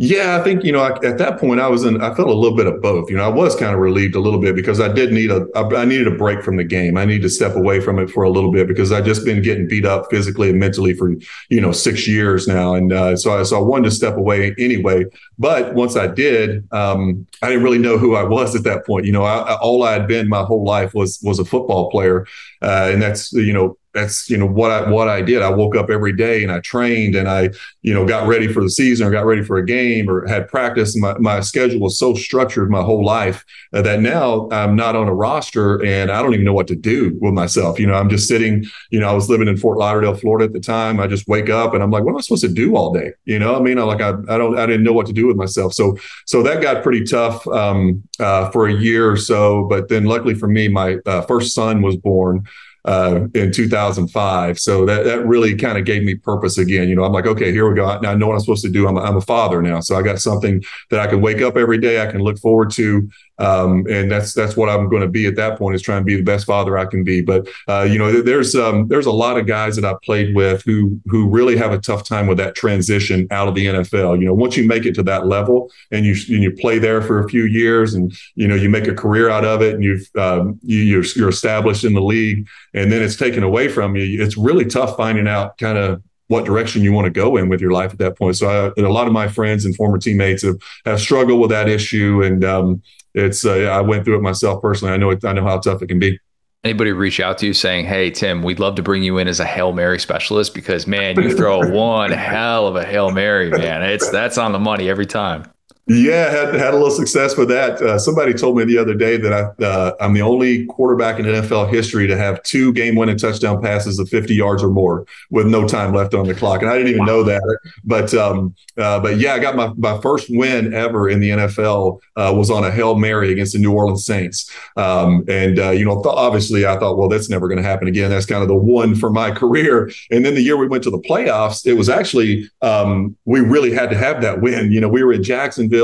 Yeah, 0.00 0.38
I 0.40 0.44
think 0.44 0.62
you 0.62 0.70
know 0.70 0.84
at 0.84 1.18
that 1.18 1.40
point 1.40 1.58
I 1.58 1.66
was 1.66 1.84
in. 1.84 2.00
I 2.00 2.14
felt 2.14 2.28
a 2.28 2.32
little 2.32 2.56
bit 2.56 2.68
of 2.68 2.80
both. 2.80 3.10
You 3.10 3.16
know, 3.16 3.24
I 3.24 3.28
was 3.28 3.56
kind 3.56 3.74
of 3.74 3.80
relieved 3.80 4.14
a 4.14 4.20
little 4.20 4.40
bit 4.40 4.54
because 4.54 4.80
I 4.80 4.86
did 4.86 5.12
need 5.12 5.32
a. 5.32 5.44
I 5.56 5.84
needed 5.84 6.06
a 6.06 6.12
break 6.12 6.44
from 6.44 6.56
the 6.56 6.62
game. 6.62 6.96
I 6.96 7.04
needed 7.04 7.22
to 7.22 7.28
step 7.28 7.56
away 7.56 7.80
from 7.80 7.98
it 7.98 8.08
for 8.08 8.22
a 8.22 8.30
little 8.30 8.52
bit 8.52 8.68
because 8.68 8.92
I 8.92 9.00
just 9.00 9.24
been 9.24 9.42
getting 9.42 9.66
beat 9.66 9.84
up 9.84 10.06
physically 10.08 10.50
and 10.50 10.60
mentally 10.60 10.94
for 10.94 11.10
you 11.48 11.60
know 11.60 11.72
six 11.72 12.06
years 12.06 12.46
now, 12.46 12.74
and 12.74 12.92
uh, 12.92 13.16
so 13.16 13.40
I 13.40 13.42
so 13.42 13.58
I 13.58 13.60
wanted 13.60 13.86
to 13.86 13.90
step 13.90 14.16
away 14.16 14.54
anyway. 14.56 15.04
But 15.36 15.74
once 15.74 15.96
I 15.96 16.06
did, 16.06 16.72
um, 16.72 17.26
I 17.42 17.48
didn't 17.48 17.64
really 17.64 17.78
know 17.78 17.98
who 17.98 18.14
I 18.14 18.22
was 18.22 18.54
at 18.54 18.62
that 18.62 18.86
point. 18.86 19.04
You 19.04 19.10
know, 19.10 19.24
I, 19.24 19.56
all 19.56 19.82
I 19.82 19.94
had 19.94 20.06
been 20.06 20.28
my 20.28 20.44
whole 20.44 20.62
life 20.62 20.94
was 20.94 21.18
was 21.24 21.40
a 21.40 21.44
football 21.44 21.90
player, 21.90 22.24
uh, 22.62 22.90
and 22.92 23.02
that's 23.02 23.32
you 23.32 23.52
know 23.52 23.76
that's 23.98 24.30
you 24.30 24.36
know 24.36 24.46
what 24.46 24.70
I 24.70 24.88
what 24.88 25.08
I 25.08 25.22
did. 25.22 25.42
I 25.42 25.50
woke 25.50 25.76
up 25.76 25.90
every 25.90 26.12
day 26.12 26.42
and 26.42 26.52
I 26.52 26.60
trained 26.60 27.14
and 27.14 27.28
I 27.28 27.50
you 27.82 27.92
know 27.92 28.06
got 28.06 28.26
ready 28.26 28.52
for 28.52 28.62
the 28.62 28.70
season 28.70 29.06
or 29.06 29.10
got 29.10 29.26
ready 29.26 29.42
for 29.42 29.58
a 29.58 29.64
game 29.64 30.08
or 30.08 30.26
had 30.26 30.48
practice. 30.48 30.96
My 30.96 31.16
my 31.18 31.40
schedule 31.40 31.80
was 31.80 31.98
so 31.98 32.14
structured 32.14 32.70
my 32.70 32.82
whole 32.82 33.04
life 33.04 33.44
uh, 33.72 33.82
that 33.82 34.00
now 34.00 34.48
I'm 34.50 34.76
not 34.76 34.96
on 34.96 35.08
a 35.08 35.14
roster 35.14 35.84
and 35.84 36.10
I 36.10 36.22
don't 36.22 36.34
even 36.34 36.44
know 36.44 36.52
what 36.52 36.68
to 36.68 36.76
do 36.76 37.18
with 37.20 37.34
myself. 37.34 37.78
You 37.78 37.86
know, 37.86 37.94
I'm 37.94 38.08
just 38.08 38.28
sitting. 38.28 38.64
You 38.90 39.00
know, 39.00 39.08
I 39.08 39.12
was 39.12 39.28
living 39.28 39.48
in 39.48 39.56
Fort 39.56 39.78
Lauderdale, 39.78 40.14
Florida 40.14 40.44
at 40.44 40.52
the 40.52 40.60
time. 40.60 41.00
I 41.00 41.06
just 41.06 41.28
wake 41.28 41.50
up 41.50 41.74
and 41.74 41.82
I'm 41.82 41.90
like, 41.90 42.04
what 42.04 42.12
am 42.12 42.18
I 42.18 42.20
supposed 42.20 42.42
to 42.42 42.48
do 42.48 42.76
all 42.76 42.92
day? 42.92 43.12
You 43.24 43.38
know, 43.38 43.56
I 43.56 43.60
mean, 43.60 43.78
I 43.78 43.82
like 43.82 44.00
I 44.00 44.10
I 44.28 44.38
don't 44.38 44.58
I 44.58 44.66
didn't 44.66 44.84
know 44.84 44.92
what 44.92 45.06
to 45.06 45.12
do 45.12 45.26
with 45.26 45.36
myself. 45.36 45.74
So 45.74 45.96
so 46.26 46.42
that 46.42 46.62
got 46.62 46.82
pretty 46.82 47.04
tough 47.04 47.46
um, 47.48 48.02
uh, 48.20 48.50
for 48.50 48.68
a 48.68 48.72
year 48.72 49.10
or 49.10 49.16
so. 49.16 49.64
But 49.64 49.88
then 49.88 50.04
luckily 50.04 50.34
for 50.34 50.48
me, 50.48 50.68
my 50.68 50.98
uh, 51.06 51.22
first 51.22 51.54
son 51.54 51.82
was 51.82 51.96
born 51.96 52.46
uh, 52.88 53.28
in 53.34 53.52
2005. 53.52 54.58
So 54.58 54.86
that 54.86 55.04
that 55.04 55.26
really 55.26 55.54
kind 55.54 55.76
of 55.76 55.84
gave 55.84 56.02
me 56.02 56.14
purpose 56.14 56.56
again. 56.56 56.88
You 56.88 56.96
know, 56.96 57.04
I'm 57.04 57.12
like, 57.12 57.26
okay, 57.26 57.52
here 57.52 57.68
we 57.68 57.76
go. 57.76 57.98
Now 58.00 58.12
I 58.12 58.14
know 58.14 58.26
what 58.28 58.32
I'm 58.32 58.40
supposed 58.40 58.64
to 58.64 58.70
do. 58.70 58.88
I'm 58.88 58.96
a, 58.96 59.00
I'm 59.00 59.16
a 59.16 59.20
father 59.20 59.60
now, 59.60 59.80
so 59.80 59.94
I 59.94 60.02
got 60.02 60.20
something 60.20 60.64
that 60.90 60.98
I 60.98 61.06
can 61.06 61.20
wake 61.20 61.42
up 61.42 61.58
every 61.58 61.78
day. 61.78 62.02
I 62.02 62.10
can 62.10 62.22
look 62.22 62.38
forward 62.38 62.70
to. 62.72 63.08
Um, 63.38 63.86
and 63.88 64.10
that's 64.10 64.34
that's 64.34 64.56
what 64.56 64.68
I'm 64.68 64.88
going 64.88 65.02
to 65.02 65.08
be 65.08 65.26
at 65.26 65.36
that 65.36 65.58
point 65.58 65.74
is 65.74 65.82
trying 65.82 66.00
to 66.00 66.04
be 66.04 66.16
the 66.16 66.22
best 66.22 66.46
father 66.46 66.76
I 66.76 66.86
can 66.86 67.04
be. 67.04 67.20
But 67.20 67.48
uh, 67.68 67.86
you 67.88 67.98
know, 67.98 68.20
there's 68.20 68.54
um, 68.54 68.88
there's 68.88 69.06
a 69.06 69.12
lot 69.12 69.38
of 69.38 69.46
guys 69.46 69.76
that 69.76 69.84
I've 69.84 70.00
played 70.02 70.34
with 70.34 70.62
who 70.62 71.00
who 71.06 71.28
really 71.28 71.56
have 71.56 71.72
a 71.72 71.78
tough 71.78 72.04
time 72.04 72.26
with 72.26 72.38
that 72.38 72.54
transition 72.54 73.26
out 73.30 73.48
of 73.48 73.54
the 73.54 73.66
NFL. 73.66 74.18
You 74.18 74.26
know, 74.26 74.34
once 74.34 74.56
you 74.56 74.66
make 74.66 74.86
it 74.86 74.94
to 74.96 75.02
that 75.04 75.26
level 75.26 75.70
and 75.90 76.04
you 76.04 76.12
and 76.34 76.42
you 76.42 76.52
play 76.52 76.78
there 76.78 77.00
for 77.00 77.24
a 77.24 77.28
few 77.28 77.44
years 77.44 77.94
and 77.94 78.12
you 78.34 78.48
know 78.48 78.54
you 78.54 78.68
make 78.68 78.88
a 78.88 78.94
career 78.94 79.30
out 79.30 79.44
of 79.44 79.62
it 79.62 79.74
and 79.74 79.84
you've 79.84 80.08
um, 80.16 80.58
you, 80.62 80.80
you're, 80.80 81.04
you're 81.16 81.28
established 81.28 81.84
in 81.84 81.94
the 81.94 82.02
league 82.02 82.48
and 82.74 82.90
then 82.90 83.02
it's 83.02 83.16
taken 83.16 83.42
away 83.42 83.68
from 83.68 83.96
you. 83.96 84.22
It's 84.22 84.36
really 84.36 84.64
tough 84.64 84.96
finding 84.96 85.28
out 85.28 85.58
kind 85.58 85.78
of 85.78 86.02
what 86.28 86.44
direction 86.44 86.82
you 86.82 86.92
want 86.92 87.06
to 87.06 87.10
go 87.10 87.36
in 87.36 87.48
with 87.48 87.60
your 87.60 87.72
life 87.72 87.92
at 87.92 87.98
that 87.98 88.16
point. 88.16 88.36
So 88.36 88.72
I, 88.76 88.80
a 88.80 88.88
lot 88.88 89.06
of 89.06 89.12
my 89.12 89.28
friends 89.28 89.64
and 89.64 89.74
former 89.74 89.98
teammates 89.98 90.42
have, 90.42 90.56
have 90.84 91.00
struggled 91.00 91.40
with 91.40 91.50
that 91.50 91.68
issue. 91.68 92.22
And 92.22 92.44
um, 92.44 92.82
it's, 93.14 93.44
uh, 93.44 93.52
I 93.52 93.80
went 93.80 94.04
through 94.04 94.16
it 94.16 94.22
myself 94.22 94.62
personally. 94.62 94.94
I 94.94 94.98
know 94.98 95.10
it, 95.10 95.24
I 95.24 95.32
know 95.32 95.44
how 95.44 95.58
tough 95.58 95.82
it 95.82 95.88
can 95.88 95.98
be. 95.98 96.18
Anybody 96.64 96.92
reach 96.92 97.20
out 97.20 97.38
to 97.38 97.46
you 97.46 97.54
saying, 97.54 97.86
Hey, 97.86 98.10
Tim, 98.10 98.42
we'd 98.42 98.58
love 98.58 98.74
to 98.76 98.82
bring 98.82 99.02
you 99.02 99.18
in 99.18 99.28
as 99.28 99.40
a 99.40 99.44
Hail 99.44 99.72
Mary 99.72 99.98
specialist 99.98 100.54
because 100.54 100.86
man, 100.86 101.20
you 101.20 101.34
throw 101.36 101.66
one 101.72 102.10
hell 102.10 102.66
of 102.66 102.76
a 102.76 102.84
Hail 102.84 103.10
Mary, 103.10 103.50
man. 103.50 103.82
It's 103.82 104.10
that's 104.10 104.38
on 104.38 104.52
the 104.52 104.58
money 104.58 104.88
every 104.90 105.06
time. 105.06 105.44
Yeah, 105.88 106.30
had 106.30 106.54
had 106.54 106.74
a 106.74 106.76
little 106.76 106.90
success 106.90 107.34
with 107.38 107.48
that. 107.48 107.80
Uh, 107.80 107.98
somebody 107.98 108.34
told 108.34 108.58
me 108.58 108.64
the 108.64 108.76
other 108.76 108.92
day 108.92 109.16
that 109.16 109.32
I 109.32 109.64
uh, 109.64 109.94
I'm 110.00 110.12
the 110.12 110.20
only 110.20 110.66
quarterback 110.66 111.18
in 111.18 111.24
NFL 111.24 111.70
history 111.70 112.06
to 112.06 112.16
have 112.16 112.42
two 112.42 112.74
game-winning 112.74 113.16
touchdown 113.16 113.62
passes 113.62 113.98
of 113.98 114.06
50 114.10 114.34
yards 114.34 114.62
or 114.62 114.68
more 114.68 115.06
with 115.30 115.46
no 115.46 115.66
time 115.66 115.94
left 115.94 116.12
on 116.12 116.26
the 116.26 116.34
clock, 116.34 116.60
and 116.60 116.70
I 116.70 116.76
didn't 116.76 116.88
even 116.88 117.00
wow. 117.00 117.06
know 117.06 117.22
that. 117.22 117.58
But 117.84 118.12
um, 118.12 118.54
uh, 118.76 119.00
but 119.00 119.16
yeah, 119.16 119.32
I 119.32 119.38
got 119.38 119.56
my 119.56 119.72
my 119.78 119.98
first 120.02 120.26
win 120.28 120.74
ever 120.74 121.08
in 121.08 121.20
the 121.20 121.30
NFL 121.30 122.00
uh, 122.16 122.34
was 122.36 122.50
on 122.50 122.64
a 122.64 122.70
hail 122.70 122.94
mary 122.94 123.32
against 123.32 123.54
the 123.54 123.58
New 123.58 123.72
Orleans 123.72 124.04
Saints, 124.04 124.54
um, 124.76 125.24
and 125.26 125.58
uh, 125.58 125.70
you 125.70 125.86
know 125.86 126.02
th- 126.02 126.14
obviously 126.14 126.66
I 126.66 126.78
thought, 126.78 126.98
well, 126.98 127.08
that's 127.08 127.30
never 127.30 127.48
going 127.48 127.62
to 127.62 127.66
happen 127.66 127.88
again. 127.88 128.10
That's 128.10 128.26
kind 128.26 128.42
of 128.42 128.48
the 128.48 128.54
one 128.54 128.94
for 128.94 129.08
my 129.08 129.30
career. 129.38 129.90
And 130.10 130.22
then 130.22 130.34
the 130.34 130.42
year 130.42 130.58
we 130.58 130.68
went 130.68 130.84
to 130.84 130.90
the 130.90 130.98
playoffs, 130.98 131.66
it 131.66 131.74
was 131.74 131.88
actually 131.88 132.50
um, 132.60 133.16
we 133.24 133.40
really 133.40 133.72
had 133.72 133.88
to 133.88 133.96
have 133.96 134.20
that 134.20 134.42
win. 134.42 134.70
You 134.70 134.82
know, 134.82 134.88
we 134.88 135.02
were 135.02 135.14
in 135.14 135.22
Jacksonville 135.22 135.77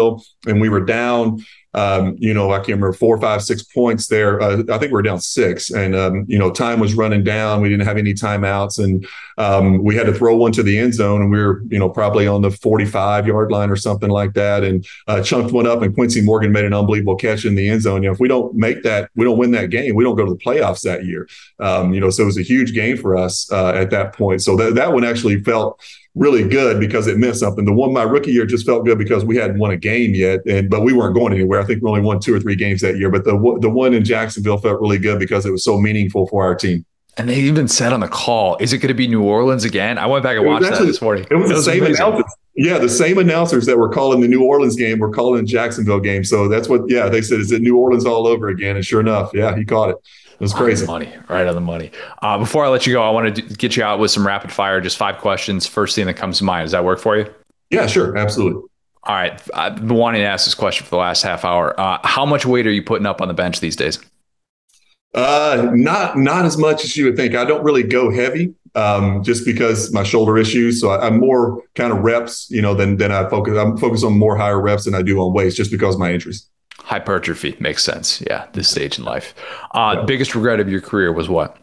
and 0.46 0.60
we 0.60 0.68
were 0.68 0.84
down. 0.84 1.44
Um, 1.74 2.14
you 2.20 2.32
know, 2.32 2.52
I 2.52 2.58
can't 2.58 2.68
remember 2.68 2.92
four, 2.92 3.20
five, 3.20 3.42
six 3.42 3.64
points 3.64 4.06
there. 4.06 4.40
Uh, 4.40 4.62
I 4.70 4.78
think 4.78 4.92
we 4.92 4.98
are 4.98 5.02
down 5.02 5.20
six, 5.20 5.70
and 5.70 5.96
um, 5.96 6.24
you 6.28 6.38
know, 6.38 6.50
time 6.50 6.78
was 6.78 6.94
running 6.94 7.24
down. 7.24 7.60
We 7.60 7.68
didn't 7.68 7.84
have 7.86 7.96
any 7.96 8.14
timeouts, 8.14 8.82
and 8.82 9.04
um, 9.38 9.82
we 9.82 9.96
had 9.96 10.06
to 10.06 10.14
throw 10.14 10.36
one 10.36 10.52
to 10.52 10.62
the 10.62 10.78
end 10.78 10.94
zone, 10.94 11.20
and 11.20 11.32
we 11.32 11.38
were, 11.38 11.62
you 11.68 11.80
know, 11.80 11.90
probably 11.90 12.28
on 12.28 12.42
the 12.42 12.52
45 12.52 13.26
yard 13.26 13.50
line 13.50 13.70
or 13.70 13.76
something 13.76 14.08
like 14.08 14.34
that, 14.34 14.62
and 14.62 14.86
uh, 15.08 15.20
chunked 15.20 15.52
one 15.52 15.66
up. 15.66 15.82
And 15.82 15.92
Quincy 15.92 16.20
Morgan 16.20 16.52
made 16.52 16.64
an 16.64 16.74
unbelievable 16.74 17.16
catch 17.16 17.44
in 17.44 17.56
the 17.56 17.68
end 17.68 17.82
zone. 17.82 18.04
You 18.04 18.10
know, 18.10 18.14
if 18.14 18.20
we 18.20 18.28
don't 18.28 18.54
make 18.54 18.84
that, 18.84 19.10
we 19.16 19.24
don't 19.24 19.38
win 19.38 19.50
that 19.52 19.70
game. 19.70 19.96
We 19.96 20.04
don't 20.04 20.16
go 20.16 20.24
to 20.24 20.32
the 20.32 20.38
playoffs 20.38 20.82
that 20.82 21.04
year. 21.04 21.28
Um, 21.58 21.92
you 21.92 22.00
know, 22.00 22.10
so 22.10 22.22
it 22.22 22.26
was 22.26 22.38
a 22.38 22.42
huge 22.42 22.72
game 22.72 22.96
for 22.96 23.16
us 23.16 23.50
uh, 23.50 23.72
at 23.72 23.90
that 23.90 24.14
point. 24.14 24.42
So 24.42 24.56
that 24.56 24.76
that 24.76 24.92
one 24.92 25.04
actually 25.04 25.42
felt 25.42 25.82
really 26.14 26.46
good 26.46 26.78
because 26.78 27.06
it 27.06 27.18
meant 27.18 27.36
something. 27.36 27.64
The 27.64 27.72
one 27.72 27.92
my 27.92 28.02
rookie 28.02 28.32
year 28.32 28.46
just 28.46 28.66
felt 28.66 28.84
good 28.84 28.98
because 28.98 29.24
we 29.24 29.36
hadn't 29.36 29.58
won 29.58 29.70
a 29.70 29.76
game 29.76 30.14
yet, 30.14 30.40
and 30.46 30.70
but 30.70 30.82
we 30.82 30.92
weren't 30.92 31.14
going 31.14 31.32
anywhere. 31.32 31.60
I 31.60 31.64
think 31.64 31.82
we 31.82 31.88
only 31.88 32.02
won 32.02 32.20
two 32.20 32.34
or 32.34 32.40
three 32.40 32.56
games 32.56 32.80
that 32.82 32.96
year. 32.98 33.10
But 33.10 33.24
the 33.24 33.58
the 33.60 33.70
one 33.70 33.94
in 33.94 34.04
Jacksonville 34.04 34.58
felt 34.58 34.80
really 34.80 34.98
good 34.98 35.18
because 35.18 35.44
it 35.46 35.50
was 35.50 35.64
so 35.64 35.78
meaningful 35.78 36.26
for 36.26 36.44
our 36.44 36.54
team. 36.54 36.84
And 37.16 37.28
they 37.28 37.36
even 37.36 37.68
said 37.68 37.92
on 37.92 38.00
the 38.00 38.08
call, 38.08 38.56
"Is 38.58 38.72
it 38.72 38.78
going 38.78 38.88
to 38.88 38.94
be 38.94 39.06
New 39.06 39.22
Orleans 39.22 39.64
again?" 39.64 39.98
I 39.98 40.06
went 40.06 40.24
back 40.24 40.36
and 40.36 40.46
watched 40.46 40.66
actually, 40.66 40.86
that 40.86 40.92
this 40.92 41.02
morning. 41.02 41.26
It 41.30 41.34
was, 41.34 41.50
it 41.50 41.54
was 41.54 41.64
the 41.64 41.72
same 41.72 41.84
announcers. 41.84 42.24
Yeah, 42.56 42.78
the 42.78 42.88
same 42.88 43.18
announcers 43.18 43.66
that 43.66 43.76
were 43.76 43.88
calling 43.88 44.20
the 44.20 44.28
New 44.28 44.42
Orleans 44.42 44.76
game 44.76 44.98
were 45.00 45.10
calling 45.10 45.44
the 45.44 45.46
Jacksonville 45.46 46.00
game. 46.00 46.24
So 46.24 46.48
that's 46.48 46.68
what. 46.68 46.82
Yeah, 46.88 47.08
they 47.08 47.22
said, 47.22 47.40
"Is 47.40 47.52
it 47.52 47.62
New 47.62 47.76
Orleans 47.76 48.04
all 48.04 48.26
over 48.26 48.48
again?" 48.48 48.76
And 48.76 48.84
sure 48.84 49.00
enough, 49.00 49.30
yeah, 49.32 49.56
he 49.56 49.64
caught 49.64 49.90
it. 49.90 49.96
It 50.34 50.40
was 50.40 50.52
crazy. 50.52 50.86
money, 50.86 51.12
right 51.28 51.46
on 51.46 51.54
the 51.54 51.60
money. 51.60 51.90
Uh, 52.20 52.38
before 52.38 52.64
I 52.64 52.68
let 52.68 52.86
you 52.86 52.92
go, 52.92 53.02
I 53.02 53.10
want 53.10 53.36
to 53.36 53.42
get 53.42 53.76
you 53.76 53.84
out 53.84 53.98
with 53.98 54.10
some 54.10 54.26
rapid 54.26 54.50
fire, 54.50 54.80
just 54.80 54.96
five 54.96 55.18
questions. 55.18 55.66
First 55.66 55.94
thing 55.94 56.06
that 56.06 56.14
comes 56.14 56.38
to 56.38 56.44
mind. 56.44 56.64
Does 56.64 56.72
that 56.72 56.84
work 56.84 56.98
for 56.98 57.16
you? 57.16 57.32
Yeah, 57.70 57.86
sure, 57.86 58.16
absolutely. 58.16 58.62
All 59.04 59.14
right, 59.14 59.40
I've 59.54 59.76
been 59.76 59.94
wanting 59.94 60.22
to 60.22 60.26
ask 60.26 60.44
this 60.44 60.54
question 60.54 60.84
for 60.84 60.90
the 60.90 60.96
last 60.96 61.22
half 61.22 61.44
hour. 61.44 61.78
Uh, 61.78 61.98
how 62.04 62.26
much 62.26 62.46
weight 62.46 62.66
are 62.66 62.72
you 62.72 62.82
putting 62.82 63.06
up 63.06 63.20
on 63.20 63.28
the 63.28 63.34
bench 63.34 63.60
these 63.60 63.76
days? 63.76 63.98
Uh, 65.14 65.70
not 65.72 66.18
not 66.18 66.44
as 66.44 66.58
much 66.58 66.84
as 66.84 66.96
you 66.96 67.04
would 67.04 67.16
think. 67.16 67.34
I 67.36 67.44
don't 67.44 67.62
really 67.62 67.84
go 67.84 68.10
heavy, 68.10 68.54
um, 68.74 69.22
just 69.22 69.44
because 69.44 69.92
my 69.92 70.02
shoulder 70.02 70.36
issues. 70.36 70.80
So 70.80 70.90
I, 70.90 71.06
am 71.06 71.20
more 71.20 71.62
kind 71.76 71.92
of 71.92 72.00
reps, 72.00 72.50
you 72.50 72.60
know, 72.60 72.74
than 72.74 72.96
than 72.96 73.12
I 73.12 73.28
focus. 73.28 73.56
I'm 73.56 73.76
focused 73.76 74.04
on 74.04 74.18
more 74.18 74.36
higher 74.36 74.60
reps 74.60 74.86
than 74.86 74.94
I 74.94 75.02
do 75.02 75.20
on 75.20 75.32
weights, 75.32 75.54
just 75.54 75.70
because 75.70 75.94
of 75.94 76.00
my 76.00 76.12
injuries 76.12 76.48
hypertrophy 76.84 77.56
makes 77.58 77.82
sense. 77.82 78.22
Yeah, 78.26 78.46
this 78.52 78.68
stage 78.68 78.98
in 78.98 79.04
life. 79.04 79.34
Uh, 79.72 79.96
yeah. 79.98 80.04
Biggest 80.04 80.34
regret 80.34 80.60
of 80.60 80.68
your 80.68 80.80
career 80.80 81.12
was 81.12 81.28
what? 81.28 81.58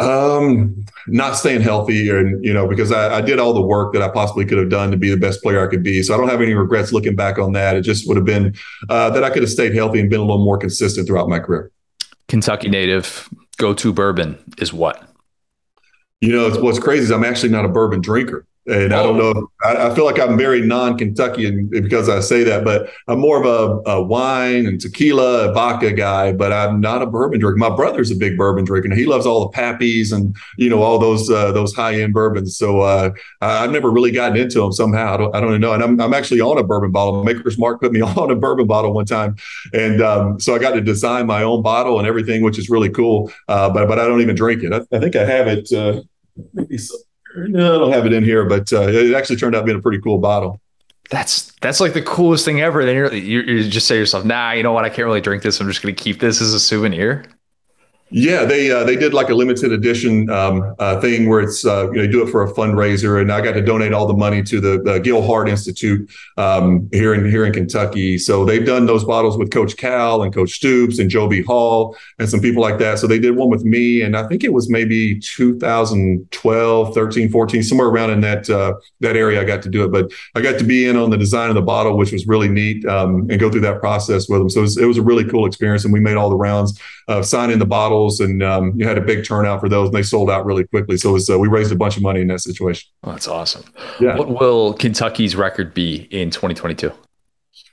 Um, 0.00 0.84
not 1.06 1.36
staying 1.36 1.60
healthy, 1.60 2.08
and 2.08 2.42
you 2.44 2.52
know, 2.52 2.66
because 2.66 2.90
I, 2.90 3.18
I, 3.18 3.20
did 3.20 3.38
all 3.38 3.52
the 3.52 3.60
work 3.60 3.92
that 3.92 4.00
I 4.00 4.08
possibly 4.08 4.46
could 4.46 4.56
have 4.56 4.70
done 4.70 4.90
to 4.90 4.96
be 4.96 5.10
the 5.10 5.18
best 5.18 5.42
player 5.42 5.62
I 5.62 5.70
could 5.70 5.82
be. 5.82 6.02
So 6.02 6.14
I 6.14 6.16
don't 6.16 6.28
have 6.28 6.40
any 6.40 6.54
regrets 6.54 6.90
looking 6.90 7.14
back 7.14 7.38
on 7.38 7.52
that. 7.52 7.76
It 7.76 7.82
just 7.82 8.08
would 8.08 8.16
have 8.16 8.24
been 8.24 8.54
uh, 8.88 9.10
that 9.10 9.22
I 9.22 9.28
could 9.28 9.42
have 9.42 9.50
stayed 9.50 9.74
healthy 9.74 10.00
and 10.00 10.08
been 10.08 10.20
a 10.20 10.24
little 10.24 10.42
more 10.42 10.56
consistent 10.56 11.06
throughout 11.06 11.28
my 11.28 11.38
career. 11.38 11.70
Kentucky 12.28 12.70
native 12.70 13.28
go-to 13.58 13.92
bourbon 13.92 14.38
is 14.58 14.72
what? 14.72 15.06
You 16.22 16.32
know, 16.32 16.50
what's 16.62 16.78
crazy 16.78 17.04
is 17.04 17.10
I'm 17.10 17.24
actually 17.24 17.50
not 17.50 17.66
a 17.66 17.68
bourbon 17.68 18.00
drinker. 18.00 18.46
And 18.66 18.92
oh. 18.92 18.98
I 18.98 19.02
don't 19.02 19.20
oh. 19.20 19.32
know. 19.32 19.50
I, 19.62 19.88
I, 19.88 19.94
feel 19.94 20.04
like 20.06 20.18
I'm 20.18 20.38
very 20.38 20.62
non-Kentuckian 20.62 21.68
because 21.68 22.08
I 22.08 22.20
say 22.20 22.44
that, 22.44 22.64
but 22.64 22.90
I'm 23.08 23.18
more 23.18 23.42
of 23.42 23.46
a, 23.46 23.90
a 23.90 24.02
wine 24.02 24.66
and 24.66 24.80
tequila, 24.80 25.52
vodka 25.52 25.92
guy. 25.92 26.32
But 26.32 26.52
I'm 26.52 26.80
not 26.80 27.02
a 27.02 27.06
bourbon 27.06 27.40
drinker. 27.40 27.58
My 27.58 27.74
brother's 27.74 28.10
a 28.10 28.16
big 28.16 28.38
bourbon 28.38 28.64
drinker. 28.64 28.88
And 28.88 28.98
he 28.98 29.04
loves 29.04 29.26
all 29.26 29.48
the 29.48 29.56
Pappies 29.56 30.12
and 30.12 30.34
you 30.56 30.70
know 30.70 30.82
all 30.82 30.98
those 30.98 31.30
uh, 31.30 31.52
those 31.52 31.74
high-end 31.74 32.14
bourbons. 32.14 32.56
So 32.56 32.80
uh, 32.80 33.10
I've 33.42 33.70
never 33.70 33.90
really 33.90 34.10
gotten 34.10 34.38
into 34.38 34.60
them 34.60 34.72
somehow. 34.72 35.14
I 35.14 35.16
don't, 35.18 35.36
I 35.36 35.40
don't 35.40 35.60
know. 35.60 35.72
And 35.74 35.82
I'm, 35.82 36.00
I'm 36.00 36.14
actually 36.14 36.40
on 36.40 36.56
a 36.56 36.62
bourbon 36.62 36.90
bottle. 36.90 37.22
Maker's 37.22 37.58
Mark 37.58 37.80
put 37.80 37.92
me 37.92 38.00
on 38.02 38.30
a 38.30 38.36
bourbon 38.36 38.66
bottle 38.66 38.94
one 38.94 39.06
time, 39.06 39.36
and 39.74 40.00
um, 40.00 40.40
so 40.40 40.54
I 40.54 40.58
got 40.58 40.72
to 40.72 40.80
design 40.80 41.26
my 41.26 41.42
own 41.42 41.62
bottle 41.62 41.98
and 41.98 42.08
everything, 42.08 42.42
which 42.42 42.58
is 42.58 42.70
really 42.70 42.88
cool. 42.88 43.30
Uh, 43.48 43.68
but 43.68 43.88
but 43.88 43.98
I 43.98 44.06
don't 44.06 44.22
even 44.22 44.36
drink 44.36 44.62
it. 44.62 44.72
I, 44.72 44.80
I 44.96 45.00
think 45.00 45.16
I 45.16 45.24
have 45.24 45.48
it. 45.48 45.70
Uh, 45.70 46.00
maybe 46.54 46.78
so 46.78 46.96
no, 47.36 47.76
I 47.76 47.78
don't 47.78 47.92
have 47.92 48.06
it 48.06 48.12
in 48.12 48.24
here, 48.24 48.44
but 48.44 48.72
uh, 48.72 48.88
it 48.88 49.14
actually 49.14 49.36
turned 49.36 49.54
out 49.54 49.64
being 49.64 49.78
a 49.78 49.82
pretty 49.82 50.00
cool 50.00 50.18
bottle. 50.18 50.60
That's 51.10 51.52
that's 51.60 51.80
like 51.80 51.92
the 51.92 52.02
coolest 52.02 52.44
thing 52.44 52.60
ever. 52.60 52.84
Then 52.84 52.96
you 53.12 53.40
you 53.40 53.68
just 53.68 53.86
say 53.86 53.96
to 53.96 54.00
yourself, 54.00 54.24
nah, 54.24 54.52
you 54.52 54.62
know 54.62 54.72
what? 54.72 54.84
I 54.84 54.88
can't 54.88 55.06
really 55.06 55.20
drink 55.20 55.42
this. 55.42 55.60
I'm 55.60 55.68
just 55.68 55.82
going 55.82 55.94
to 55.94 56.02
keep 56.02 56.20
this 56.20 56.40
as 56.40 56.54
a 56.54 56.60
souvenir. 56.60 57.24
Yeah, 58.16 58.44
they 58.44 58.70
uh, 58.70 58.84
they 58.84 58.94
did 58.94 59.12
like 59.12 59.28
a 59.30 59.34
limited 59.34 59.72
edition 59.72 60.30
um, 60.30 60.76
uh, 60.78 61.00
thing 61.00 61.28
where 61.28 61.40
it's 61.40 61.66
uh, 61.66 61.90
you 61.90 61.96
know 61.96 62.02
you 62.04 62.12
do 62.12 62.22
it 62.22 62.30
for 62.30 62.44
a 62.44 62.52
fundraiser, 62.52 63.20
and 63.20 63.32
I 63.32 63.40
got 63.40 63.54
to 63.54 63.60
donate 63.60 63.92
all 63.92 64.06
the 64.06 64.14
money 64.14 64.40
to 64.44 64.60
the, 64.60 64.80
the 64.80 65.00
Gill 65.00 65.20
Heart 65.20 65.48
Institute 65.48 66.08
um, 66.36 66.88
here 66.92 67.12
in 67.12 67.28
here 67.28 67.44
in 67.44 67.52
Kentucky. 67.52 68.18
So 68.18 68.44
they've 68.44 68.64
done 68.64 68.86
those 68.86 69.02
bottles 69.02 69.36
with 69.36 69.50
Coach 69.50 69.76
Cal 69.76 70.22
and 70.22 70.32
Coach 70.32 70.52
Stoops 70.52 71.00
and 71.00 71.10
Joe 71.10 71.26
B. 71.26 71.42
Hall 71.42 71.96
and 72.20 72.28
some 72.28 72.38
people 72.38 72.62
like 72.62 72.78
that. 72.78 73.00
So 73.00 73.08
they 73.08 73.18
did 73.18 73.34
one 73.34 73.50
with 73.50 73.64
me, 73.64 74.02
and 74.02 74.16
I 74.16 74.28
think 74.28 74.44
it 74.44 74.52
was 74.52 74.70
maybe 74.70 75.18
2012, 75.18 76.94
13, 76.94 77.28
14, 77.30 77.62
somewhere 77.64 77.88
around 77.88 78.10
in 78.10 78.20
that 78.20 78.48
uh, 78.48 78.74
that 79.00 79.16
area. 79.16 79.40
I 79.40 79.44
got 79.44 79.60
to 79.62 79.68
do 79.68 79.82
it, 79.82 79.90
but 79.90 80.12
I 80.36 80.40
got 80.40 80.60
to 80.60 80.64
be 80.64 80.86
in 80.86 80.96
on 80.96 81.10
the 81.10 81.18
design 81.18 81.48
of 81.48 81.56
the 81.56 81.62
bottle, 81.62 81.98
which 81.98 82.12
was 82.12 82.28
really 82.28 82.48
neat, 82.48 82.86
um, 82.86 83.26
and 83.28 83.40
go 83.40 83.50
through 83.50 83.62
that 83.62 83.80
process 83.80 84.28
with 84.28 84.38
them. 84.38 84.50
So 84.50 84.60
it 84.60 84.62
was, 84.62 84.78
it 84.78 84.86
was 84.86 84.98
a 84.98 85.02
really 85.02 85.28
cool 85.28 85.46
experience, 85.46 85.82
and 85.82 85.92
we 85.92 85.98
made 85.98 86.14
all 86.14 86.30
the 86.30 86.36
rounds 86.36 86.80
of 87.08 87.26
signing 87.26 87.58
the 87.58 87.66
and 88.20 88.42
um, 88.42 88.72
you 88.76 88.86
had 88.86 88.98
a 88.98 89.00
big 89.00 89.24
turnout 89.24 89.60
for 89.60 89.68
those, 89.68 89.88
and 89.88 89.94
they 89.94 90.02
sold 90.02 90.30
out 90.30 90.44
really 90.44 90.64
quickly. 90.64 90.96
So 90.96 91.12
was, 91.12 91.28
uh, 91.28 91.38
we 91.38 91.48
raised 91.48 91.72
a 91.72 91.76
bunch 91.76 91.96
of 91.96 92.02
money 92.02 92.20
in 92.20 92.28
that 92.28 92.40
situation. 92.40 92.90
Oh, 93.02 93.12
that's 93.12 93.28
awesome. 93.28 93.64
Yeah. 94.00 94.16
What 94.16 94.28
will 94.28 94.74
Kentucky's 94.74 95.36
record 95.36 95.74
be 95.74 96.08
in 96.10 96.30
2022? 96.30 96.92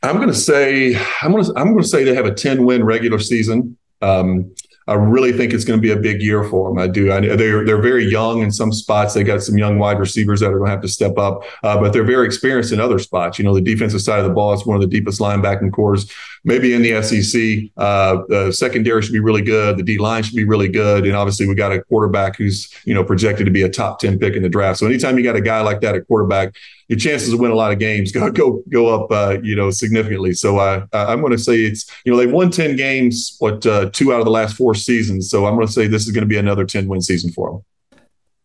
I'm 0.04 0.16
going 0.16 0.30
to 0.30 0.34
say 0.34 0.96
I'm 1.22 1.32
going 1.32 1.44
to 1.44 1.54
I'm 1.56 1.68
going 1.68 1.82
to 1.82 1.88
say 1.88 2.04
they 2.04 2.16
have 2.16 2.26
a 2.26 2.34
10 2.34 2.66
win 2.66 2.84
regular 2.84 3.20
season. 3.20 3.78
Um, 4.02 4.54
I 4.88 4.96
really 4.96 5.32
think 5.32 5.54
it's 5.54 5.64
going 5.64 5.80
to 5.80 5.82
be 5.82 5.92
a 5.92 5.98
big 5.98 6.22
year 6.22 6.44
for 6.44 6.70
them. 6.70 6.80
I 6.80 6.88
do. 6.88 7.12
I, 7.12 7.20
they're 7.20 7.66
they're 7.66 7.82
very 7.82 8.06
young 8.06 8.42
in 8.42 8.52
some 8.52 8.72
spots. 8.72 9.14
They 9.14 9.24
got 9.24 9.44
some 9.44 9.58
young 9.58 9.78
wide 9.78 10.00
receivers 10.00 10.40
that 10.40 10.48
are 10.48 10.58
going 10.58 10.68
to 10.68 10.72
have 10.72 10.82
to 10.82 10.88
step 10.88 11.18
up, 11.18 11.44
uh, 11.64 11.80
but 11.80 11.94
they're 11.94 12.04
very 12.04 12.26
experienced 12.26 12.72
in 12.72 12.80
other 12.80 13.00
spots. 13.00 13.38
You 13.38 13.46
know, 13.46 13.54
the 13.54 13.62
defensive 13.62 14.02
side 14.02 14.20
of 14.20 14.26
the 14.26 14.34
ball 14.34 14.54
is 14.54 14.66
one 14.66 14.76
of 14.76 14.82
the 14.82 14.88
deepest 14.88 15.20
linebacking 15.20 15.72
cores 15.72 16.12
maybe 16.44 16.74
in 16.74 16.82
the 16.82 17.02
SEC. 17.04 17.72
Uh, 17.78 18.24
the 18.28 18.52
secondary 18.52 19.02
should 19.02 19.14
be 19.14 19.20
really 19.20 19.42
good. 19.42 19.78
The 19.78 19.84
D 19.84 19.98
line 19.98 20.24
should 20.24 20.36
be 20.36 20.46
really 20.46 20.68
good, 20.68 21.06
and 21.06 21.16
obviously 21.16 21.48
we 21.48 21.56
got 21.56 21.72
a 21.72 21.84
quarterback 21.84 22.38
who's 22.38 22.70
you 22.86 22.94
know 22.94 23.04
projected 23.04 23.46
to 23.46 23.52
be 23.52 23.62
a 23.62 23.70
top 23.70 24.00
ten 24.00 24.18
pick 24.18 24.36
in 24.36 24.44
the 24.44 24.50
draft. 24.50 24.80
So 24.80 24.86
anytime 24.86 25.18
you 25.18 25.24
got 25.24 25.36
a 25.36 25.42
guy 25.42 25.62
like 25.62 25.82
that 25.82 25.96
at 25.96 26.08
quarterback, 26.08 26.56
your 26.88 27.00
chances 27.00 27.32
to 27.32 27.38
win 27.38 27.52
a 27.52 27.56
lot 27.56 27.72
of 27.72 27.80
games 27.80 28.12
go 28.12 28.32
go 28.32 28.64
go 28.70 28.88
up, 28.88 29.12
uh, 29.12 29.38
you 29.42 29.56
know, 29.56 29.72
significantly. 29.72 30.34
So 30.34 30.58
uh, 30.58 30.86
I'm 30.94 31.22
going 31.22 31.32
to 31.32 31.38
say 31.38 31.62
it's 31.62 31.90
you 32.06 32.12
know 32.12 32.18
they've 32.18 32.32
won 32.32 32.52
ten 32.52 32.76
games, 32.76 33.36
what 33.40 33.66
uh, 33.66 33.90
two 33.92 34.14
out 34.14 34.20
of 34.20 34.26
the 34.26 34.32
last 34.32 34.56
four 34.56 34.76
seasons. 34.76 35.30
So 35.30 35.46
I'm 35.46 35.56
going 35.56 35.68
to 35.68 35.74
say 35.74 35.88
this 35.88 36.06
is 36.06 36.12
going 36.12 36.24
to 36.24 36.28
be 36.28 36.38
another 36.38 36.66
ten 36.66 36.88
win 36.88 37.02
season 37.02 37.32
for 37.32 37.52
them. 37.52 38.00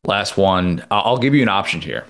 Last 0.04 0.36
one. 0.36 0.84
I'll 0.90 1.18
give 1.18 1.34
you 1.34 1.42
an 1.42 1.48
option 1.48 1.80
here. 1.80 2.06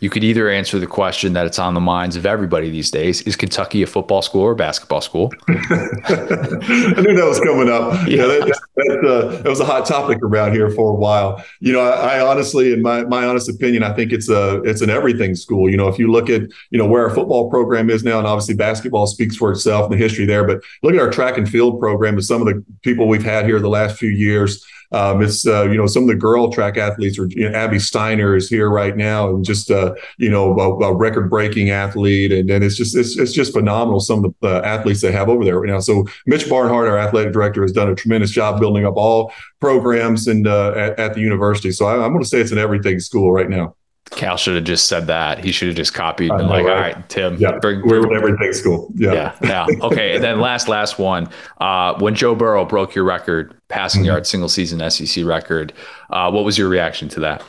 You 0.00 0.10
could 0.10 0.22
either 0.22 0.48
answer 0.48 0.78
the 0.78 0.86
question 0.86 1.32
that 1.32 1.46
it's 1.46 1.58
on 1.58 1.74
the 1.74 1.80
minds 1.80 2.14
of 2.14 2.24
everybody 2.24 2.70
these 2.70 2.90
days: 2.90 3.22
Is 3.22 3.34
Kentucky 3.36 3.82
a 3.82 3.86
football 3.86 4.22
school 4.22 4.42
or 4.42 4.54
basketball 4.54 5.00
school? 5.00 5.32
I 5.48 7.00
knew 7.00 7.16
that 7.16 7.26
was 7.26 7.40
coming 7.40 7.68
up. 7.68 8.06
Yeah, 8.06 8.16
yeah 8.16 8.26
that, 8.26 8.60
that, 8.76 9.04
uh, 9.04 9.42
that, 9.42 9.48
was 9.48 9.60
a 9.60 9.64
hot 9.64 9.86
topic 9.86 10.18
around 10.22 10.52
here 10.52 10.70
for 10.70 10.92
a 10.92 10.94
while. 10.94 11.44
You 11.60 11.72
know, 11.72 11.80
I, 11.80 12.18
I, 12.18 12.26
honestly, 12.26 12.72
in 12.72 12.82
my 12.82 13.04
my 13.04 13.26
honest 13.26 13.48
opinion, 13.48 13.82
I 13.82 13.92
think 13.92 14.12
it's 14.12 14.28
a 14.28 14.62
it's 14.62 14.82
an 14.82 14.90
everything 14.90 15.34
school. 15.34 15.68
You 15.68 15.76
know, 15.76 15.88
if 15.88 15.98
you 15.98 16.10
look 16.10 16.30
at 16.30 16.42
you 16.70 16.78
know 16.78 16.86
where 16.86 17.08
our 17.08 17.14
football 17.14 17.50
program 17.50 17.90
is 17.90 18.04
now, 18.04 18.18
and 18.18 18.26
obviously 18.26 18.54
basketball 18.54 19.06
speaks 19.06 19.36
for 19.36 19.50
itself 19.50 19.90
and 19.90 19.92
the 19.92 20.02
history 20.02 20.26
there, 20.26 20.46
but 20.46 20.62
look 20.82 20.94
at 20.94 21.00
our 21.00 21.10
track 21.10 21.36
and 21.36 21.48
field 21.48 21.80
program 21.80 22.14
and 22.14 22.24
some 22.24 22.40
of 22.40 22.46
the 22.46 22.64
people 22.82 23.08
we've 23.08 23.24
had 23.24 23.46
here 23.46 23.58
the 23.58 23.68
last 23.68 23.98
few 23.98 24.10
years. 24.10 24.64
Um, 24.92 25.22
it's 25.22 25.46
uh, 25.46 25.64
you 25.64 25.76
know 25.76 25.86
some 25.86 26.04
of 26.04 26.08
the 26.08 26.14
girl 26.14 26.50
track 26.50 26.76
athletes, 26.76 27.18
are 27.18 27.26
you 27.26 27.48
know, 27.48 27.56
Abby 27.56 27.78
Steiner 27.78 28.34
is 28.36 28.48
here 28.48 28.70
right 28.70 28.96
now, 28.96 29.28
and 29.28 29.44
just 29.44 29.70
uh, 29.70 29.94
you 30.16 30.30
know 30.30 30.58
a, 30.58 30.84
a 30.84 30.96
record-breaking 30.96 31.70
athlete, 31.70 32.32
and, 32.32 32.50
and 32.50 32.64
it's 32.64 32.76
just 32.76 32.96
it's, 32.96 33.18
it's 33.18 33.32
just 33.32 33.52
phenomenal 33.52 34.00
some 34.00 34.24
of 34.24 34.34
the 34.40 34.48
uh, 34.48 34.60
athletes 34.64 35.02
they 35.02 35.12
have 35.12 35.28
over 35.28 35.44
there 35.44 35.60
right 35.60 35.70
now. 35.70 35.80
So 35.80 36.06
Mitch 36.26 36.48
Barnhart, 36.48 36.88
our 36.88 36.98
athletic 36.98 37.32
director, 37.32 37.62
has 37.62 37.72
done 37.72 37.90
a 37.90 37.94
tremendous 37.94 38.30
job 38.30 38.60
building 38.60 38.86
up 38.86 38.96
all 38.96 39.32
programs 39.60 40.26
and 40.26 40.46
uh, 40.46 40.72
at, 40.72 40.98
at, 40.98 41.14
the 41.14 41.20
university. 41.20 41.72
So 41.72 41.86
I, 41.86 42.04
I'm 42.04 42.12
going 42.12 42.22
to 42.22 42.28
say 42.28 42.40
it's 42.40 42.52
an 42.52 42.58
everything 42.58 43.00
school 43.00 43.32
right 43.32 43.48
now. 43.48 43.74
Cal 44.10 44.36
should 44.36 44.54
have 44.54 44.64
just 44.64 44.86
said 44.86 45.06
that. 45.06 45.42
He 45.44 45.52
should 45.52 45.68
have 45.68 45.76
just 45.76 45.94
copied 45.94 46.30
and 46.30 46.48
like, 46.48 46.64
right? 46.64 46.72
all 46.72 46.80
right, 46.80 47.08
Tim, 47.08 47.36
yeah, 47.36 47.58
bring, 47.58 47.86
we're 47.86 48.00
with 48.00 48.16
everything 48.16 48.52
school. 48.52 48.92
Yeah. 48.94 49.34
Yeah. 49.42 49.66
yeah. 49.68 49.86
Okay. 49.86 50.14
and 50.14 50.24
then 50.24 50.40
last, 50.40 50.68
last 50.68 50.98
one. 50.98 51.28
Uh, 51.58 51.98
when 51.98 52.14
Joe 52.14 52.34
Burrow 52.34 52.64
broke 52.64 52.94
your 52.94 53.04
record, 53.04 53.54
passing 53.68 54.00
mm-hmm. 54.00 54.06
yard 54.06 54.26
single 54.26 54.48
season 54.48 54.88
SEC 54.90 55.24
record, 55.24 55.72
uh, 56.10 56.30
what 56.30 56.44
was 56.44 56.58
your 56.58 56.68
reaction 56.68 57.08
to 57.10 57.20
that? 57.20 57.42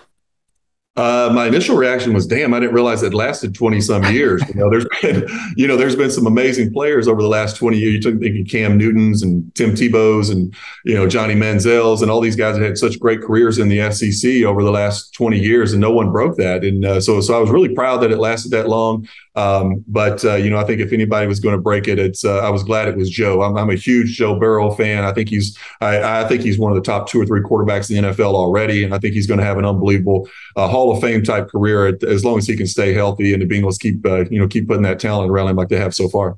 Uh, 1.00 1.32
my 1.34 1.48
initial 1.48 1.78
reaction 1.78 2.14
was, 2.14 2.28
"Damn! 2.28 2.54
I 2.54 2.60
didn't 2.60 2.76
realize 2.76 3.04
it 3.04 3.14
lasted 3.14 3.56
twenty 3.56 3.80
some 3.80 4.04
years." 4.12 4.44
You 4.50 4.56
know, 4.56 4.70
there's 4.70 4.86
been, 5.02 5.26
you 5.56 5.66
know, 5.66 5.78
there's 5.78 5.96
been 5.96 6.12
some 6.12 6.28
amazing 6.28 6.74
players 6.74 7.08
over 7.08 7.22
the 7.22 7.30
last 7.30 7.56
twenty 7.56 7.78
years. 7.78 7.94
You 7.94 8.02
took 8.02 8.20
thinking 8.20 8.46
Cam 8.46 8.78
Newtons 8.78 9.24
and 9.24 9.50
Tim 9.56 9.72
Tebow's 9.72 10.30
and 10.30 10.54
you 10.84 10.96
know 10.96 11.08
Johnny 11.08 11.36
Manziel's 11.36 12.02
and 12.02 12.12
all 12.12 12.20
these 12.20 12.36
guys 12.36 12.58
that 12.58 12.66
had 12.66 12.78
such 12.78 13.00
great 13.00 13.22
careers 13.22 13.60
in 13.60 13.70
the 13.70 13.90
SEC 13.92 14.44
over 14.44 14.62
the 14.62 14.72
last 14.72 15.14
twenty 15.14 15.40
years, 15.40 15.72
and 15.72 15.80
no 15.80 15.92
one 15.92 16.12
broke 16.12 16.36
that. 16.36 16.66
And 16.66 16.84
uh, 16.84 17.00
so, 17.00 17.22
so 17.22 17.34
I 17.34 17.40
was 17.40 17.50
really 17.50 17.74
proud 17.74 18.02
that 18.02 18.12
it 18.12 18.20
lasted 18.20 18.52
that 18.52 18.68
long. 18.68 19.08
Um, 19.40 19.86
but 19.88 20.26
uh, 20.26 20.36
you 20.36 20.50
know, 20.50 20.58
I 20.58 20.66
think 20.66 20.82
if 20.82 20.92
anybody 20.92 21.26
was 21.26 21.40
going 21.40 21.56
to 21.56 21.62
break 21.62 21.88
it, 21.88 21.98
it's 21.98 22.26
uh, 22.26 22.40
I 22.40 22.50
was 22.50 22.62
glad 22.62 22.90
it 22.90 22.98
was 22.98 23.10
Joe. 23.10 23.42
I'm, 23.42 23.58
I'm, 23.58 23.70
a 23.70 23.76
huge 23.76 24.18
Joe 24.18 24.38
Burrow 24.38 24.70
fan. 24.72 25.06
I 25.06 25.14
think 25.14 25.30
he's 25.30 25.58
I, 25.80 26.24
I, 26.24 26.28
think 26.28 26.42
he's 26.42 26.60
one 26.60 26.74
of 26.74 26.76
the 26.76 26.82
top 26.82 27.08
two 27.08 27.22
or 27.22 27.26
three 27.26 27.40
quarterbacks 27.40 27.90
in 27.90 28.04
the 28.04 28.10
NFL 28.10 28.34
already, 28.34 28.84
and 28.84 28.94
I 28.94 29.00
think 29.00 29.14
he's 29.14 29.28
going 29.28 29.40
to 29.40 29.46
have 29.46 29.58
an 29.58 29.64
unbelievable 29.64 30.28
uh, 30.58 30.68
Hall 30.68 30.92
of 30.92 31.00
Fame 31.00 31.24
type 31.24 31.48
career 31.48 31.98
as 32.06 32.26
long 32.26 32.38
as 32.38 32.48
he 32.48 32.58
can 32.58 32.68
stay 32.68 32.94
healthy 32.94 33.32
and 33.32 33.42
the 33.42 33.48
Bengals 33.48 33.80
keep 33.80 34.06
uh, 34.06 34.26
you 34.30 34.40
know 34.42 34.48
keep 34.48 34.68
putting 34.68 34.84
that 34.84 35.00
talent 35.00 35.32
around 35.32 35.48
him 35.48 35.56
like 35.56 35.70
they 35.70 35.78
have 35.78 35.96
so 35.96 36.10
far. 36.10 36.38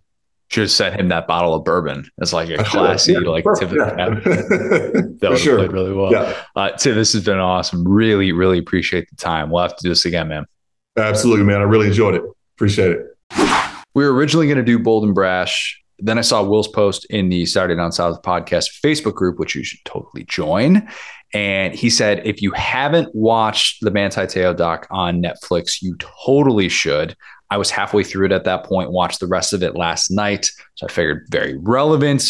Should 0.50 0.62
have 0.62 0.72
sent 0.72 1.00
him 1.00 1.08
that 1.08 1.26
bottle 1.26 1.56
of 1.56 1.64
bourbon 1.64 2.08
as 2.22 2.34
like 2.34 2.50
a 2.52 2.64
classy, 2.64 3.14
yeah, 3.14 3.20
like 3.20 3.46
tip 3.58 3.72
yeah. 3.72 3.96
that 3.96 5.28
would 5.30 5.40
sure. 5.40 5.58
played 5.58 5.72
really 5.72 5.94
well. 5.94 6.12
Yeah. 6.12 6.38
Uh, 6.56 6.70
Tim, 6.72 6.94
this 6.94 7.14
has 7.14 7.24
been 7.24 7.40
awesome. 7.40 7.88
Really, 7.88 8.32
really 8.32 8.60
appreciate 8.60 9.10
the 9.10 9.16
time. 9.16 9.50
We'll 9.50 9.64
have 9.64 9.76
to 9.78 9.82
do 9.82 9.90
this 9.90 10.06
again, 10.06 10.28
man. 10.28 10.46
Absolutely, 10.98 11.46
man. 11.46 11.62
I 11.62 11.64
really 11.64 11.88
enjoyed 11.88 12.16
it. 12.16 12.24
Appreciate 12.62 12.92
it. 12.92 13.08
We 13.96 14.04
were 14.04 14.14
originally 14.14 14.46
going 14.46 14.60
to 14.60 14.64
do 14.64 14.78
Bold 14.78 15.04
and 15.04 15.16
Brash. 15.16 15.82
Then 15.98 16.20
I 16.20 16.22
saw 16.22 16.44
Will's 16.44 16.68
post 16.68 17.06
in 17.06 17.28
the 17.28 17.48
Saturday 17.48 17.76
Down 17.76 17.92
South 17.92 18.22
podcast 18.22 18.80
Facebook 18.86 19.16
group, 19.16 19.40
which 19.40 19.56
you 19.56 19.64
should 19.64 19.84
totally 19.84 20.26
join. 20.26 20.88
And 21.34 21.74
he 21.74 21.90
said, 21.90 22.22
if 22.24 22.40
you 22.40 22.52
haven't 22.52 23.16
watched 23.16 23.84
the 23.84 23.90
Manti 23.90 24.28
Te'o 24.28 24.56
doc 24.56 24.86
on 24.92 25.24
Netflix, 25.24 25.82
you 25.82 25.96
totally 26.24 26.70
should. 26.70 27.16
I 27.50 27.58
was 27.58 27.72
halfway 27.72 28.04
through 28.04 28.28
it 28.28 28.32
at 28.32 28.44
that 28.44 28.64
point, 28.64 28.92
watched 28.92 29.22
the 29.22 29.28
rest 29.28 29.54
of 29.54 29.64
it 29.64 29.76
last 29.76 30.12
night. 30.12 30.48
So 30.76 30.86
I 30.86 30.92
figured 30.92 31.26
very 31.32 31.58
relevant. 31.58 32.24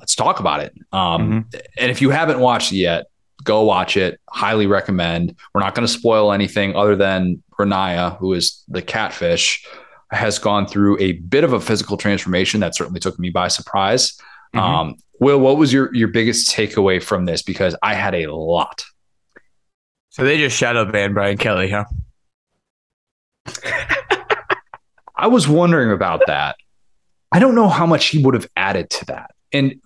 Let's 0.00 0.16
talk 0.16 0.40
about 0.40 0.64
it. 0.64 0.74
Um, 0.90 1.44
mm-hmm. 1.44 1.58
And 1.78 1.92
if 1.92 2.02
you 2.02 2.10
haven't 2.10 2.40
watched 2.40 2.72
it 2.72 2.78
yet, 2.78 3.06
go 3.44 3.62
watch 3.62 3.96
it. 3.96 4.20
Highly 4.30 4.66
recommend. 4.66 5.36
We're 5.54 5.60
not 5.60 5.74
going 5.74 5.86
to 5.86 5.92
spoil 5.92 6.32
anything 6.32 6.76
other 6.76 6.96
than 6.96 7.42
Renaya, 7.58 8.16
who 8.18 8.32
is 8.32 8.62
the 8.68 8.82
catfish 8.82 9.64
has 10.10 10.38
gone 10.38 10.66
through 10.66 10.98
a 11.00 11.12
bit 11.12 11.44
of 11.44 11.52
a 11.52 11.60
physical 11.60 11.96
transformation 11.96 12.60
that 12.60 12.74
certainly 12.74 13.00
took 13.00 13.18
me 13.18 13.30
by 13.30 13.48
surprise. 13.48 14.16
Mm-hmm. 14.54 14.58
Um, 14.58 14.96
Will, 15.20 15.38
what 15.38 15.56
was 15.56 15.72
your 15.72 15.92
your 15.94 16.08
biggest 16.08 16.50
takeaway 16.50 17.02
from 17.02 17.24
this? 17.24 17.42
Because 17.42 17.76
I 17.82 17.94
had 17.94 18.14
a 18.14 18.32
lot. 18.32 18.84
So 20.10 20.24
they 20.24 20.38
just 20.38 20.56
shadow 20.56 20.84
banned 20.90 21.14
Brian 21.14 21.36
Kelly, 21.36 21.70
huh? 21.70 21.84
I 25.16 25.26
was 25.26 25.48
wondering 25.48 25.90
about 25.90 26.22
that. 26.28 26.56
I 27.32 27.40
don't 27.40 27.54
know 27.54 27.68
how 27.68 27.84
much 27.84 28.06
he 28.06 28.22
would 28.24 28.34
have 28.34 28.48
added 28.56 28.90
to 28.90 29.04
that. 29.06 29.32
And 29.52 29.80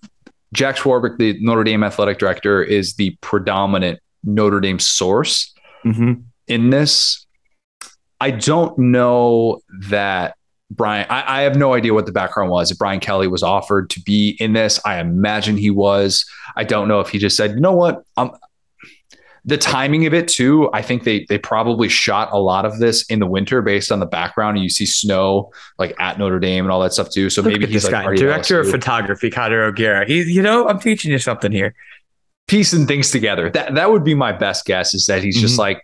Jack 0.52 0.76
Swarbrick, 0.76 1.18
the 1.18 1.38
Notre 1.40 1.64
Dame 1.64 1.82
athletic 1.82 2.18
director, 2.18 2.62
is 2.62 2.94
the 2.94 3.16
predominant 3.20 4.00
Notre 4.22 4.60
Dame 4.60 4.78
source 4.78 5.52
mm-hmm. 5.84 6.22
in 6.46 6.70
this. 6.70 7.26
I 8.20 8.30
don't 8.30 8.78
know 8.78 9.60
that 9.88 10.36
Brian, 10.70 11.06
I, 11.10 11.40
I, 11.40 11.42
have 11.42 11.56
no 11.56 11.74
idea 11.74 11.92
what 11.92 12.06
the 12.06 12.12
background 12.12 12.50
was. 12.50 12.70
If 12.70 12.78
Brian 12.78 13.00
Kelly 13.00 13.28
was 13.28 13.42
offered 13.42 13.90
to 13.90 14.00
be 14.00 14.36
in 14.40 14.52
this, 14.52 14.80
I 14.86 15.00
imagine 15.00 15.56
he 15.56 15.70
was. 15.70 16.24
I 16.56 16.64
don't 16.64 16.88
know 16.88 17.00
if 17.00 17.08
he 17.08 17.18
just 17.18 17.36
said, 17.36 17.52
you 17.52 17.60
know 17.60 17.72
what, 17.72 18.02
um, 18.16 18.32
the 19.44 19.58
timing 19.58 20.06
of 20.06 20.14
it 20.14 20.28
too. 20.28 20.70
I 20.72 20.82
think 20.82 21.04
they 21.04 21.26
they 21.28 21.38
probably 21.38 21.88
shot 21.88 22.28
a 22.32 22.38
lot 22.38 22.64
of 22.64 22.78
this 22.78 23.04
in 23.06 23.18
the 23.18 23.26
winter 23.26 23.60
based 23.60 23.90
on 23.90 23.98
the 23.98 24.06
background. 24.06 24.56
And 24.56 24.62
you 24.62 24.70
see 24.70 24.86
snow 24.86 25.52
like 25.78 25.94
at 25.98 26.18
Notre 26.18 26.38
Dame 26.38 26.64
and 26.64 26.72
all 26.72 26.80
that 26.80 26.92
stuff 26.92 27.10
too. 27.10 27.28
So 27.28 27.42
Look 27.42 27.52
maybe 27.52 27.66
he's 27.66 27.84
like 27.84 27.92
guy, 27.92 28.14
director 28.14 28.60
of 28.60 28.70
photography, 28.70 29.30
Connor 29.30 29.64
O'Gara. 29.64 30.06
He, 30.06 30.22
you 30.22 30.42
know, 30.42 30.68
I'm 30.68 30.78
teaching 30.78 31.10
you 31.10 31.18
something 31.18 31.50
here. 31.50 31.74
Piecing 32.46 32.86
things 32.86 33.10
together. 33.10 33.50
That 33.50 33.74
that 33.74 33.90
would 33.90 34.04
be 34.04 34.14
my 34.14 34.32
best 34.32 34.64
guess. 34.64 34.94
Is 34.94 35.06
that 35.06 35.22
he's 35.22 35.36
mm-hmm. 35.36 35.46
just 35.46 35.58
like 35.58 35.82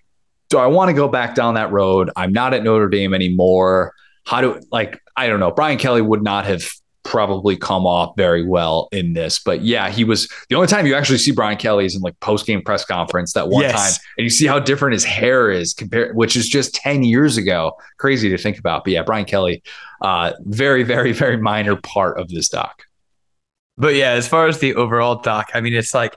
do 0.50 0.58
I 0.58 0.66
want 0.66 0.88
to 0.88 0.94
go 0.94 1.08
back 1.08 1.34
down 1.34 1.54
that 1.54 1.70
road? 1.72 2.10
I'm 2.16 2.32
not 2.32 2.54
at 2.54 2.62
Notre 2.62 2.88
Dame 2.88 3.14
anymore. 3.14 3.92
How 4.24 4.40
do 4.40 4.60
like 4.70 5.00
I 5.16 5.26
don't 5.26 5.40
know. 5.40 5.50
Brian 5.50 5.78
Kelly 5.78 6.02
would 6.02 6.22
not 6.22 6.44
have 6.46 6.70
probably 7.08 7.56
come 7.56 7.86
off 7.86 8.14
very 8.18 8.46
well 8.46 8.86
in 8.92 9.14
this, 9.14 9.38
but 9.38 9.62
yeah, 9.62 9.88
he 9.88 10.04
was 10.04 10.28
the 10.50 10.54
only 10.54 10.68
time 10.68 10.86
you 10.86 10.94
actually 10.94 11.16
see 11.16 11.32
Brian 11.32 11.56
Kelly 11.56 11.86
is 11.86 11.96
in 11.96 12.02
like 12.02 12.20
post 12.20 12.44
game 12.44 12.60
press 12.60 12.84
conference 12.84 13.32
that 13.32 13.48
one 13.48 13.62
yes. 13.62 13.72
time, 13.72 14.04
and 14.18 14.24
you 14.24 14.30
see 14.30 14.46
how 14.46 14.58
different 14.58 14.92
his 14.92 15.04
hair 15.04 15.50
is 15.50 15.72
compared, 15.72 16.14
which 16.14 16.36
is 16.36 16.46
just 16.46 16.74
ten 16.74 17.02
years 17.02 17.38
ago. 17.38 17.72
Crazy 17.96 18.28
to 18.28 18.36
think 18.36 18.58
about, 18.58 18.84
but 18.84 18.92
yeah, 18.92 19.02
Brian 19.02 19.24
Kelly, 19.24 19.62
uh, 20.02 20.34
very, 20.40 20.82
very, 20.82 21.12
very 21.12 21.38
minor 21.38 21.76
part 21.76 22.20
of 22.20 22.28
this 22.28 22.50
doc. 22.50 22.82
But 23.78 23.94
yeah, 23.94 24.10
as 24.10 24.28
far 24.28 24.46
as 24.46 24.58
the 24.58 24.74
overall 24.74 25.16
doc, 25.16 25.50
I 25.54 25.62
mean, 25.62 25.72
it's 25.72 25.94
like 25.94 26.14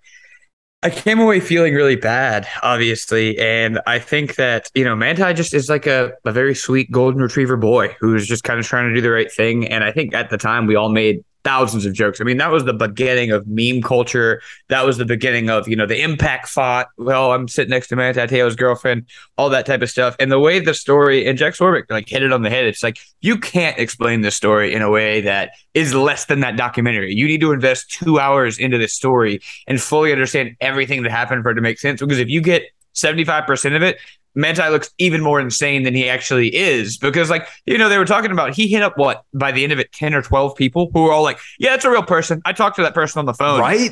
I 0.83 0.89
came 0.89 1.19
away 1.19 1.39
feeling 1.39 1.75
really 1.75 1.95
bad, 1.95 2.47
obviously. 2.63 3.37
And 3.37 3.79
I 3.85 3.99
think 3.99 4.35
that, 4.35 4.71
you 4.73 4.83
know, 4.83 4.95
Manti 4.95 5.31
just 5.33 5.53
is 5.53 5.69
like 5.69 5.85
a, 5.85 6.13
a 6.25 6.31
very 6.31 6.55
sweet 6.55 6.89
golden 6.89 7.21
retriever 7.21 7.55
boy 7.55 7.95
who's 7.99 8.27
just 8.27 8.43
kind 8.43 8.59
of 8.59 8.65
trying 8.65 8.89
to 8.89 8.95
do 8.95 9.01
the 9.01 9.11
right 9.11 9.31
thing. 9.31 9.67
And 9.67 9.83
I 9.83 9.91
think 9.91 10.15
at 10.15 10.31
the 10.31 10.39
time 10.39 10.65
we 10.65 10.75
all 10.75 10.89
made 10.89 11.23
thousands 11.43 11.85
of 11.85 11.93
jokes. 11.93 12.21
I 12.21 12.23
mean, 12.23 12.37
that 12.37 12.51
was 12.51 12.65
the 12.65 12.73
beginning 12.73 13.31
of 13.31 13.47
meme 13.47 13.81
culture. 13.81 14.41
That 14.69 14.85
was 14.85 14.97
the 14.97 15.05
beginning 15.05 15.49
of, 15.49 15.67
you 15.67 15.75
know, 15.75 15.85
the 15.85 16.01
impact 16.01 16.47
fought. 16.47 16.87
Well, 16.97 17.31
I'm 17.31 17.47
sitting 17.47 17.69
next 17.69 17.87
to 17.87 17.95
Manti 17.95 18.21
Te'o's 18.21 18.55
girlfriend, 18.55 19.07
all 19.37 19.49
that 19.49 19.65
type 19.65 19.81
of 19.81 19.89
stuff. 19.89 20.15
And 20.19 20.31
the 20.31 20.39
way 20.39 20.59
the 20.59 20.73
story 20.73 21.27
and 21.27 21.37
Jack 21.37 21.53
Swarbrick 21.53 21.89
like 21.89 22.07
hit 22.07 22.23
it 22.23 22.31
on 22.31 22.41
the 22.43 22.49
head, 22.49 22.65
it's 22.65 22.83
like 22.83 22.99
you 23.21 23.37
can't 23.37 23.77
explain 23.79 24.21
this 24.21 24.35
story 24.35 24.73
in 24.73 24.81
a 24.81 24.89
way 24.89 25.21
that 25.21 25.51
is 25.73 25.93
less 25.93 26.25
than 26.25 26.41
that 26.41 26.57
documentary. 26.57 27.13
You 27.13 27.27
need 27.27 27.41
to 27.41 27.51
invest 27.51 27.89
two 27.89 28.19
hours 28.19 28.59
into 28.59 28.77
this 28.77 28.93
story 28.93 29.41
and 29.67 29.81
fully 29.81 30.11
understand 30.11 30.55
everything 30.59 31.03
that 31.03 31.11
happened 31.11 31.43
for 31.43 31.51
it 31.51 31.55
to 31.55 31.61
make 31.61 31.79
sense. 31.79 32.01
Because 32.01 32.19
if 32.19 32.29
you 32.29 32.41
get 32.41 32.63
75% 32.93 33.75
of 33.75 33.81
it, 33.81 33.97
Manti 34.35 34.67
looks 34.69 34.89
even 34.97 35.21
more 35.21 35.39
insane 35.39 35.83
than 35.83 35.93
he 35.93 36.07
actually 36.09 36.55
is 36.55 36.97
because, 36.97 37.29
like, 37.29 37.47
you 37.65 37.77
know, 37.77 37.89
they 37.89 37.97
were 37.97 38.05
talking 38.05 38.31
about 38.31 38.53
he 38.53 38.67
hit 38.67 38.81
up 38.81 38.97
what 38.97 39.23
by 39.33 39.51
the 39.51 39.63
end 39.63 39.73
of 39.73 39.79
it, 39.79 39.91
10 39.91 40.13
or 40.13 40.21
12 40.21 40.55
people 40.55 40.89
who 40.93 41.03
were 41.03 41.11
all 41.11 41.23
like, 41.23 41.39
Yeah, 41.59 41.73
it's 41.75 41.85
a 41.85 41.89
real 41.91 42.03
person. 42.03 42.41
I 42.45 42.53
talked 42.53 42.75
to 42.77 42.81
that 42.83 42.93
person 42.93 43.19
on 43.19 43.25
the 43.25 43.33
phone. 43.33 43.59
Right. 43.59 43.91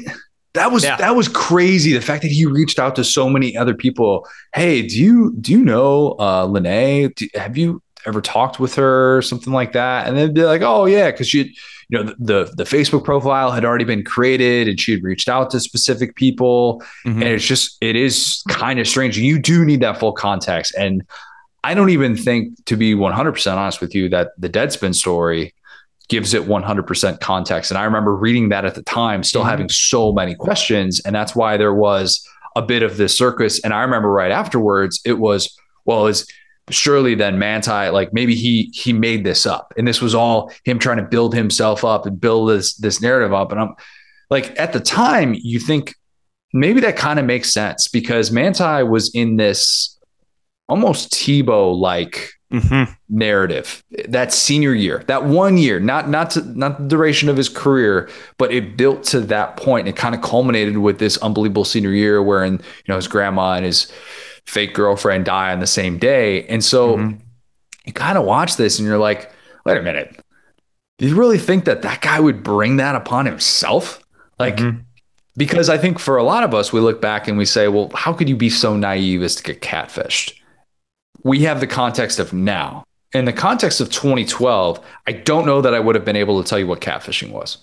That 0.53 0.71
was 0.71 0.83
Yeah. 0.83 0.95
that 0.97 1.15
was 1.15 1.27
crazy. 1.27 1.93
The 1.93 2.01
fact 2.01 2.23
that 2.23 2.31
he 2.31 2.45
reached 2.45 2.79
out 2.79 2.95
to 2.95 3.03
so 3.03 3.29
many 3.29 3.55
other 3.55 3.73
people. 3.73 4.27
Hey, 4.53 4.81
do 4.87 4.97
you 4.97 5.35
do 5.39 5.51
you 5.51 5.63
know 5.63 6.13
uh 6.13 6.47
Lennay? 6.47 7.13
Do, 7.13 7.27
have 7.35 7.57
you 7.57 7.81
ever 8.05 8.21
talked 8.21 8.59
with 8.59 8.75
her 8.75 9.17
or 9.17 9.21
something 9.21 9.53
like 9.53 9.73
that? 9.73 10.07
And 10.07 10.17
then 10.17 10.33
they're 10.33 10.45
like, 10.47 10.61
oh 10.61 10.85
yeah, 10.85 11.11
because 11.11 11.27
she, 11.27 11.55
you 11.89 11.97
know, 11.97 12.03
the, 12.03 12.15
the 12.19 12.53
the 12.57 12.63
Facebook 12.63 13.03
profile 13.03 13.51
had 13.51 13.65
already 13.65 13.83
been 13.85 14.03
created 14.03 14.67
and 14.67 14.79
she 14.79 14.91
had 14.93 15.03
reached 15.03 15.27
out 15.27 15.49
to 15.51 15.59
specific 15.59 16.15
people. 16.15 16.81
Mhm. 17.05 17.13
And 17.15 17.23
it's 17.23 17.45
just 17.45 17.77
it 17.81 17.95
is 17.95 18.43
kind 18.47 18.79
of 18.79 18.87
strange. 18.87 19.17
You 19.17 19.39
do 19.39 19.65
need 19.65 19.81
that 19.81 19.99
full 19.99 20.13
context. 20.13 20.73
And 20.77 21.03
I 21.63 21.73
don't 21.73 21.89
even 21.89 22.15
think, 22.15 22.63
to 22.65 22.77
be 22.77 22.93
100% 22.95 23.57
honest 23.57 23.81
with 23.81 23.93
you, 23.93 24.07
that 24.09 24.29
the 24.37 24.49
Deadspin 24.49 24.95
story 24.95 25.53
gives 26.07 26.33
it 26.33 26.43
100% 26.43 27.19
context. 27.19 27.69
And 27.69 27.77
I 27.77 27.83
remember 27.83 28.15
reading 28.15 28.49
that 28.49 28.65
at 28.65 28.75
the 28.75 28.81
time, 28.83 29.23
still 29.23 29.43
Mhm. 29.43 29.49
having 29.49 29.69
so 29.69 30.11
many 30.13 30.35
questions. 30.35 30.99
And 31.01 31.13
that's 31.13 31.35
why 31.35 31.57
there 31.57 31.73
was 31.73 32.25
a 32.55 32.61
bit 32.61 32.81
of 32.81 32.97
this 32.97 33.15
circus. 33.15 33.59
And 33.63 33.73
I 33.73 33.81
remember 33.81 34.09
right 34.11 34.31
afterwards, 34.31 35.01
it 35.05 35.19
was, 35.19 35.55
well, 35.85 36.07
is 36.07 36.25
surely 36.69 37.15
then 37.15 37.39
Manti, 37.39 37.89
like 37.89 38.13
maybe 38.13 38.35
he 38.35 38.71
he 38.73 38.93
made 38.93 39.23
this 39.23 39.45
up. 39.45 39.73
And 39.77 39.87
this 39.87 40.01
was 40.01 40.13
all 40.15 40.51
him 40.65 40.79
trying 40.79 40.97
to 40.97 41.03
build 41.03 41.33
himself 41.33 41.83
up 41.83 42.05
and 42.05 42.19
build 42.19 42.49
this 42.49 42.73
this 42.75 43.01
narrative 43.01 43.33
up. 43.33 43.51
And 43.51 43.59
I'm 43.61 43.75
like 44.29 44.57
at 44.59 44.73
the 44.73 44.79
time, 44.79 45.35
you 45.37 45.59
think 45.59 45.95
maybe 46.53 46.79
that 46.81 46.97
kind 46.97 47.19
of 47.19 47.25
makes 47.25 47.53
sense 47.53 47.87
because 47.87 48.31
Manti 48.31 48.83
was 48.83 49.13
in 49.13 49.37
this 49.37 49.97
almost 50.67 51.11
Tebow 51.13 51.77
like 51.77 52.31
Mhm. 52.51 52.95
narrative 53.09 53.83
that 54.07 54.33
senior 54.33 54.73
year 54.73 55.03
that 55.05 55.23
one 55.25 55.55
year 55.59 55.79
not 55.79 56.09
not 56.09 56.31
to, 56.31 56.41
not 56.57 56.79
the 56.79 56.87
duration 56.87 57.29
of 57.29 57.37
his 57.37 57.47
career 57.47 58.09
but 58.39 58.51
it 58.51 58.75
built 58.75 59.03
to 59.03 59.19
that 59.19 59.55
point 59.55 59.87
it 59.87 59.95
kind 59.95 60.15
of 60.15 60.21
culminated 60.23 60.79
with 60.79 60.97
this 60.97 61.15
unbelievable 61.17 61.63
senior 61.63 61.91
year 61.91 62.23
wherein 62.23 62.53
you 62.53 62.85
know 62.87 62.95
his 62.95 63.07
grandma 63.07 63.53
and 63.53 63.65
his 63.65 63.91
fake 64.45 64.73
girlfriend 64.73 65.25
die 65.25 65.51
on 65.51 65.59
the 65.59 65.67
same 65.67 65.97
day 65.97 66.43
and 66.47 66.63
so 66.63 66.97
Mhm. 66.97 67.19
you 67.85 67.93
kind 67.93 68.17
of 68.17 68.25
watch 68.25 68.55
this 68.57 68.79
and 68.79 68.87
you're 68.87 68.97
like 68.97 69.31
wait 69.65 69.77
a 69.77 69.81
minute 69.81 70.19
do 70.97 71.07
you 71.07 71.15
really 71.15 71.37
think 71.37 71.65
that 71.65 71.81
that 71.83 72.01
guy 72.01 72.19
would 72.19 72.43
bring 72.43 72.77
that 72.77 72.95
upon 72.95 73.25
himself 73.25 74.03
like 74.39 74.57
Mhm. 74.57 74.81
because 75.37 75.69
I 75.69 75.77
think 75.77 75.99
for 75.99 76.17
a 76.17 76.23
lot 76.23 76.43
of 76.43 76.53
us, 76.53 76.73
we 76.73 76.81
look 76.81 76.99
back 77.01 77.29
and 77.29 77.37
we 77.37 77.45
say, 77.45 77.69
well, 77.69 77.89
how 77.95 78.11
could 78.11 78.27
you 78.27 78.35
be 78.35 78.49
so 78.49 78.75
naive 78.75 79.23
as 79.23 79.35
to 79.35 79.43
get 79.43 79.61
catfished? 79.61 80.33
We 81.23 81.41
have 81.43 81.61
the 81.61 81.67
context 81.67 82.19
of 82.19 82.33
now. 82.33 82.83
In 83.13 83.23
the 83.23 83.31
context 83.31 83.79
of 83.79 83.89
2012, 83.89 84.79
I 85.07 85.13
don't 85.13 85.45
know 85.45 85.61
that 85.61 85.73
I 85.73 85.79
would 85.79 85.95
have 85.95 86.03
been 86.03 86.17
able 86.17 86.43
to 86.43 86.49
tell 86.49 86.59
you 86.59 86.67
what 86.67 86.81
catfishing 86.81 87.31
was. 87.31 87.57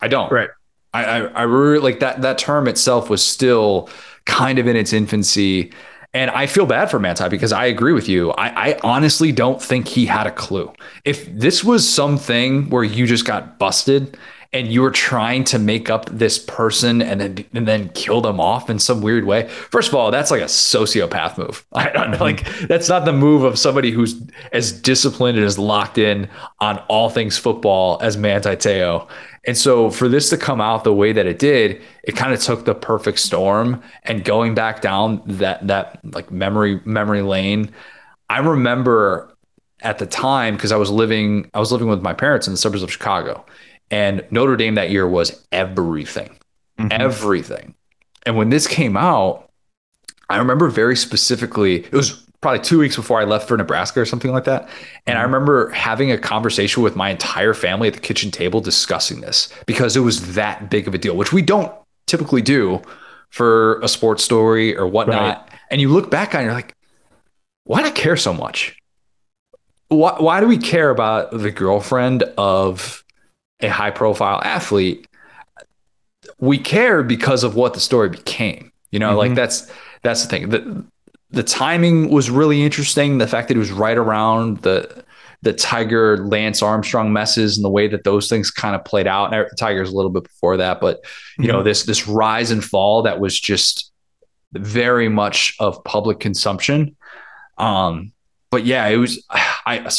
I 0.00 0.06
don't. 0.06 0.30
Right. 0.30 0.50
I, 0.94 1.04
I, 1.04 1.18
I 1.26 1.42
really 1.42 1.78
like 1.80 1.98
that. 2.00 2.22
That 2.22 2.38
term 2.38 2.68
itself 2.68 3.10
was 3.10 3.24
still 3.24 3.88
kind 4.24 4.60
of 4.60 4.68
in 4.68 4.76
its 4.76 4.92
infancy. 4.92 5.72
And 6.14 6.30
I 6.30 6.46
feel 6.46 6.66
bad 6.66 6.90
for 6.90 6.98
Manti 6.98 7.28
because 7.28 7.52
I 7.52 7.66
agree 7.66 7.94
with 7.94 8.08
you. 8.08 8.32
I, 8.32 8.70
I 8.70 8.78
honestly 8.82 9.32
don't 9.32 9.62
think 9.62 9.88
he 9.88 10.04
had 10.04 10.26
a 10.26 10.30
clue. 10.30 10.70
If 11.04 11.32
this 11.32 11.64
was 11.64 11.88
something 11.88 12.68
where 12.68 12.84
you 12.84 13.06
just 13.06 13.24
got 13.24 13.58
busted 13.58 14.18
and 14.54 14.68
you 14.68 14.82
were 14.82 14.90
trying 14.90 15.44
to 15.44 15.58
make 15.58 15.88
up 15.88 16.06
this 16.10 16.38
person 16.38 17.00
and 17.00 17.20
then 17.20 17.44
and 17.54 17.66
then 17.66 17.88
kill 17.90 18.20
them 18.20 18.38
off 18.38 18.68
in 18.68 18.78
some 18.78 19.00
weird 19.00 19.24
way. 19.24 19.48
First 19.48 19.88
of 19.88 19.94
all, 19.94 20.10
that's 20.10 20.30
like 20.30 20.42
a 20.42 20.46
sociopath 20.46 21.38
move. 21.38 21.64
I 21.72 21.88
don't 21.88 22.10
know, 22.10 22.18
mm-hmm. 22.18 22.22
like 22.22 22.68
that's 22.68 22.88
not 22.88 23.04
the 23.04 23.12
move 23.12 23.44
of 23.44 23.58
somebody 23.58 23.90
who's 23.90 24.20
as 24.52 24.72
disciplined 24.72 25.38
and 25.38 25.46
as 25.46 25.58
locked 25.58 25.96
in 25.96 26.28
on 26.60 26.78
all 26.88 27.08
things 27.08 27.38
football 27.38 27.98
as 28.02 28.16
Manti 28.16 28.56
Te'o. 28.56 29.08
And 29.44 29.56
so 29.56 29.90
for 29.90 30.08
this 30.08 30.30
to 30.30 30.36
come 30.36 30.60
out 30.60 30.84
the 30.84 30.94
way 30.94 31.12
that 31.12 31.26
it 31.26 31.38
did, 31.38 31.82
it 32.04 32.12
kind 32.12 32.32
of 32.32 32.40
took 32.40 32.64
the 32.64 32.74
perfect 32.74 33.18
storm 33.18 33.82
and 34.04 34.24
going 34.24 34.54
back 34.54 34.80
down 34.80 35.20
that 35.26 35.66
that 35.66 35.98
like 36.14 36.30
memory 36.30 36.80
memory 36.84 37.22
lane. 37.22 37.70
I 38.30 38.38
remember 38.38 39.28
at 39.80 39.98
the 39.98 40.06
time 40.06 40.54
because 40.54 40.70
I 40.70 40.76
was 40.76 40.90
living 40.90 41.50
I 41.54 41.58
was 41.58 41.72
living 41.72 41.88
with 41.88 42.02
my 42.02 42.12
parents 42.12 42.46
in 42.46 42.52
the 42.52 42.56
suburbs 42.56 42.82
of 42.84 42.92
Chicago. 42.92 43.44
And 43.90 44.24
Notre 44.30 44.56
Dame 44.56 44.76
that 44.76 44.90
year 44.90 45.06
was 45.06 45.44
everything, 45.52 46.30
Mhm. 46.78 46.92
everything. 46.92 47.74
And 48.24 48.36
when 48.36 48.48
this 48.48 48.66
came 48.66 48.96
out, 48.96 49.50
I 50.30 50.38
remember 50.38 50.68
very 50.68 50.96
specifically, 50.96 51.84
it 51.84 51.92
was 51.92 52.24
probably 52.42 52.58
two 52.60 52.78
weeks 52.78 52.96
before 52.96 53.20
I 53.20 53.24
left 53.24 53.48
for 53.48 53.56
Nebraska 53.56 54.00
or 54.00 54.04
something 54.04 54.32
like 54.32 54.44
that. 54.44 54.68
And 55.06 55.16
I 55.18 55.22
remember 55.22 55.70
having 55.70 56.10
a 56.10 56.18
conversation 56.18 56.82
with 56.82 56.96
my 56.96 57.08
entire 57.08 57.54
family 57.54 57.88
at 57.88 57.94
the 57.94 58.00
kitchen 58.00 58.30
table 58.30 58.60
discussing 58.60 59.20
this 59.22 59.48
because 59.64 59.96
it 59.96 60.00
was 60.00 60.34
that 60.34 60.68
big 60.68 60.86
of 60.86 60.92
a 60.94 60.98
deal, 60.98 61.16
which 61.16 61.32
we 61.32 61.40
don't 61.40 61.72
typically 62.06 62.42
do 62.42 62.82
for 63.30 63.80
a 63.80 63.88
sports 63.88 64.22
story 64.24 64.76
or 64.76 64.86
whatnot. 64.86 65.48
And 65.70 65.80
you 65.80 65.88
look 65.88 66.10
back 66.10 66.34
on 66.34 66.42
it, 66.42 66.44
you're 66.44 66.52
like, 66.52 66.74
why 67.64 67.80
do 67.80 67.86
I 67.86 67.90
care 67.92 68.16
so 68.16 68.34
much? 68.34 68.76
Why, 69.88 70.16
why 70.18 70.40
do 70.40 70.46
we 70.48 70.58
care 70.58 70.90
about 70.90 71.30
the 71.30 71.50
girlfriend 71.50 72.24
of 72.36 73.04
a 73.60 73.68
high 73.68 73.92
profile 73.92 74.40
athlete? 74.42 75.06
We 76.38 76.58
care 76.58 77.02
because 77.04 77.44
of 77.44 77.54
what 77.54 77.74
the 77.74 77.80
story 77.80 78.08
became. 78.08 78.72
You 78.90 78.98
know, 78.98 79.16
like 79.16 79.30
Mhm. 79.30 79.36
that's 79.36 79.70
that's 80.02 80.22
the 80.22 80.28
thing. 80.28 80.48
The 80.50 80.84
the 81.32 81.42
timing 81.42 82.10
was 82.10 82.30
really 82.30 82.62
interesting. 82.62 83.18
The 83.18 83.26
fact 83.26 83.48
that 83.48 83.56
it 83.56 83.60
was 83.60 83.72
right 83.72 83.96
around 83.96 84.58
the 84.58 85.04
the 85.42 85.52
Tiger 85.52 86.18
Lance 86.18 86.62
Armstrong 86.62 87.12
messes 87.12 87.58
and 87.58 87.64
the 87.64 87.70
way 87.70 87.88
that 87.88 88.04
those 88.04 88.28
things 88.28 88.50
kind 88.50 88.76
of 88.76 88.84
played 88.84 89.08
out. 89.08 89.34
And 89.34 89.44
Tiger's 89.58 89.90
a 89.90 89.96
little 89.96 90.10
bit 90.10 90.22
before 90.22 90.58
that, 90.58 90.80
but 90.80 91.04
you 91.36 91.48
know, 91.48 91.62
this 91.62 91.82
this 91.84 92.06
rise 92.06 92.50
and 92.50 92.64
fall 92.64 93.02
that 93.02 93.18
was 93.18 93.38
just 93.38 93.90
very 94.52 95.08
much 95.08 95.56
of 95.58 95.82
public 95.84 96.20
consumption. 96.20 96.96
Um, 97.58 98.12
but 98.50 98.64
yeah, 98.64 98.86
it 98.86 98.96
was 98.96 99.24
I 99.30 99.90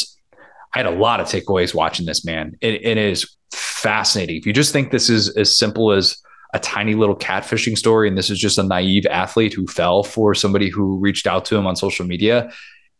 I 0.74 0.78
had 0.78 0.86
a 0.86 0.90
lot 0.90 1.20
of 1.20 1.26
takeaways 1.26 1.74
watching 1.74 2.06
this 2.06 2.24
man. 2.24 2.56
It, 2.60 2.84
it 2.84 2.96
is 2.96 3.36
fascinating. 3.52 4.36
If 4.36 4.46
you 4.46 4.52
just 4.52 4.72
think 4.72 4.90
this 4.90 5.10
is 5.10 5.36
as 5.36 5.56
simple 5.56 5.92
as 5.92 6.16
a 6.54 6.58
tiny 6.60 6.94
little 6.94 7.16
catfishing 7.16 7.76
story 7.76 8.08
and 8.08 8.16
this 8.16 8.30
is 8.30 8.38
just 8.38 8.58
a 8.58 8.62
naive 8.62 9.04
athlete 9.06 9.52
who 9.52 9.66
fell 9.66 10.04
for 10.04 10.34
somebody 10.34 10.70
who 10.70 10.98
reached 10.98 11.26
out 11.26 11.44
to 11.46 11.56
him 11.56 11.66
on 11.66 11.74
social 11.74 12.06
media, 12.06 12.50